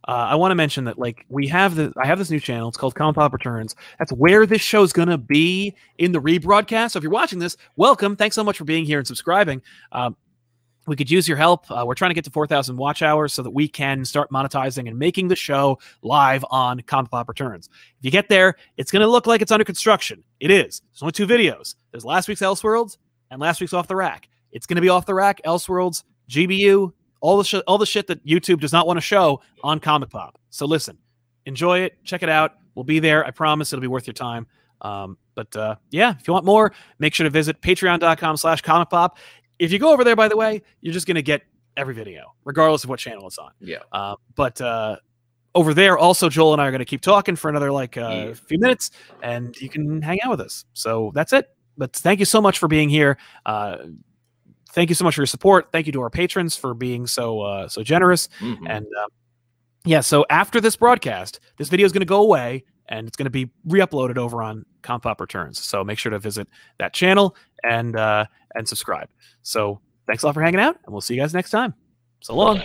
uh, 0.08 0.28
I 0.30 0.36
want 0.36 0.52
to 0.52 0.56
mention 0.56 0.86
that 0.86 0.98
like 0.98 1.26
we 1.30 1.48
have 1.48 1.76
the 1.76 1.94
I 2.02 2.06
have 2.08 2.18
this 2.18 2.30
new 2.30 2.40
channel. 2.40 2.68
It's 2.68 2.78
called 2.78 2.96
Comic 2.96 3.16
Pop 3.16 3.34
Returns. 3.34 3.76
That's 4.00 4.12
where 4.14 4.46
this 4.46 4.62
show's 4.62 4.94
gonna 4.94 5.18
be 5.18 5.76
in 5.98 6.12
the 6.12 6.22
rebroadcast. 6.22 6.92
So 6.92 6.98
if 6.98 7.04
you're 7.04 7.12
watching 7.12 7.40
this, 7.40 7.58
welcome. 7.76 8.16
Thanks 8.16 8.36
so 8.36 8.44
much 8.44 8.58
for 8.58 8.64
being 8.64 8.86
here 8.86 8.98
and 9.00 9.08
subscribing. 9.08 9.62
Um, 9.92 10.16
we 10.92 10.98
could 10.98 11.10
use 11.10 11.26
your 11.26 11.38
help. 11.38 11.72
Uh, 11.72 11.86
we're 11.88 11.96
trying 11.96 12.10
to 12.10 12.16
get 12.16 12.26
to 12.26 12.32
4,000 12.32 12.76
watch 12.76 13.02
hours 13.02 13.32
so 13.34 13.42
that 13.42 13.52
we 13.52 13.66
can 13.66 14.04
start 14.04 14.30
monetizing 14.30 14.90
and 14.90 15.00
making 15.00 15.30
the 15.30 15.38
show 15.38 15.80
live 16.02 16.44
on 16.52 16.82
Comic 16.82 17.10
Pop 17.10 17.30
Returns. 17.30 17.70
If 17.72 18.04
you 18.04 18.12
get 18.12 18.28
there, 18.28 18.58
it's 18.76 18.92
going 18.92 19.00
to 19.00 19.08
look 19.08 19.26
like 19.26 19.42
it's 19.42 19.54
under 19.54 19.64
construction. 19.64 20.22
It 20.42 20.52
is. 20.52 20.82
There's 20.92 21.02
only 21.02 21.14
two 21.14 21.26
videos. 21.26 21.76
There's 21.92 22.04
last 22.04 22.28
week's 22.28 22.42
Elseworlds 22.42 22.98
and 23.30 23.40
last 23.40 23.62
week's 23.62 23.72
Off 23.72 23.88
the 23.88 23.96
Rack. 23.96 24.28
It's 24.52 24.66
going 24.66 24.76
to 24.76 24.82
be 24.82 24.90
Off 24.90 25.06
the 25.06 25.14
Rack, 25.14 25.40
Elseworlds, 25.46 26.04
GBU, 26.30 26.92
all 27.22 27.38
the 27.38 27.46
sh- 27.46 27.64
all 27.68 27.78
the 27.78 27.86
shit 27.86 28.08
that 28.08 28.26
YouTube 28.26 28.60
does 28.60 28.74
not 28.74 28.86
want 28.86 28.98
to 28.98 29.02
show 29.02 29.42
on 29.64 29.80
Comic 29.80 30.10
Pop. 30.10 30.38
So 30.50 30.66
listen, 30.66 30.98
enjoy 31.46 31.80
it, 31.80 32.04
check 32.04 32.22
it 32.22 32.28
out. 32.30 32.56
We'll 32.76 32.84
be 32.84 33.00
there. 33.00 33.26
I 33.26 33.32
promise 33.32 33.72
it'll 33.72 33.82
be 33.82 33.88
worth 33.88 34.08
your 34.08 34.14
time. 34.14 34.46
Um, 34.82 35.18
but 35.36 35.56
uh, 35.56 35.76
yeah, 35.92 36.16
if 36.20 36.28
you 36.28 36.34
want 36.34 36.46
more, 36.46 36.74
make 37.00 37.14
sure 37.14 37.24
to 37.24 37.30
visit 37.30 37.62
patreon.com 37.62 38.38
slash 38.38 38.62
comic 38.62 38.90
pop. 38.90 39.18
If 39.62 39.72
you 39.72 39.78
go 39.80 39.94
over 39.94 40.04
there, 40.04 40.16
by 40.16 40.28
the 40.28 40.36
way, 40.36 40.62
you're 40.82 40.94
just 40.94 41.06
going 41.06 41.16
to 41.16 41.22
get 41.22 41.44
every 41.78 41.94
video, 41.94 42.34
regardless 42.46 42.84
of 42.84 42.90
what 42.90 43.00
channel 43.00 43.28
it's 43.28 43.38
on. 43.38 43.52
Yeah. 43.60 43.78
Uh, 43.92 44.16
but 44.36 44.60
uh, 44.60 44.98
over 45.54 45.74
there, 45.76 45.98
also, 46.00 46.30
Joel 46.30 46.54
and 46.54 46.62
I 46.62 46.68
are 46.68 46.72
going 46.72 46.80
to 46.80 46.86
keep 46.86 47.02
talking 47.02 47.36
for 47.36 47.48
another 47.50 47.72
like 47.72 47.96
uh, 47.96 48.26
Yeah. 48.30 48.34
few 48.34 48.58
minutes, 48.58 48.90
and 49.22 49.56
you 49.62 49.70
can 49.70 50.02
hang 50.02 50.20
out 50.24 50.32
with 50.32 50.42
us. 50.42 50.66
So 50.74 51.12
that's 51.14 51.32
it. 51.32 51.50
But 51.78 51.94
thank 51.94 52.20
you 52.20 52.26
so 52.26 52.42
much 52.42 52.58
for 52.58 52.68
being 52.68 52.90
here. 52.90 53.18
Uh, 53.46 53.78
thank 54.72 54.90
you 54.90 54.96
so 54.96 55.04
much 55.06 55.14
for 55.16 55.22
your 55.22 55.28
support. 55.28 55.70
Thank 55.72 55.86
you 55.86 55.94
to 55.94 56.02
our 56.02 56.10
patrons 56.10 56.56
for 56.56 56.74
being 56.74 57.06
so 57.06 57.42
uh, 57.42 57.68
so 57.68 57.84
generous. 57.84 58.30
Mhm. 58.40 58.68
And 58.68 58.86
um, 58.86 59.10
yeah, 59.86 60.02
so 60.02 60.26
after 60.30 60.60
this 60.60 60.76
broadcast, 60.76 61.40
this 61.58 61.70
video 61.70 61.86
is 61.86 61.92
going 61.92 62.02
to 62.02 62.06
go 62.06 62.22
away 62.24 62.64
and 62.90 63.08
it's 63.08 63.16
going 63.16 63.26
to 63.26 63.30
be 63.32 63.50
re-uploaded 63.66 64.18
over 64.18 64.42
on 64.42 64.66
Compop 64.82 65.22
Returns. 65.22 65.60
So 65.60 65.84
make 65.84 65.98
sure 65.98 66.10
to 66.10 66.20
visit 66.20 66.48
that 66.78 66.94
channel 66.94 67.36
and 67.64 67.96
uh, 67.96 68.26
and 68.56 68.68
subscribe. 68.68 69.10
So 69.42 69.80
thanks 70.08 70.24
a 70.24 70.26
lot 70.28 70.34
for 70.34 70.42
hanging 70.42 70.60
out, 70.60 70.78
and 70.86 70.94
we'll 70.94 71.02
see 71.02 71.16
you 71.16 71.22
guys 71.22 71.34
next 71.34 71.52
time. 71.52 71.74
So 72.22 72.36
long. 72.36 72.62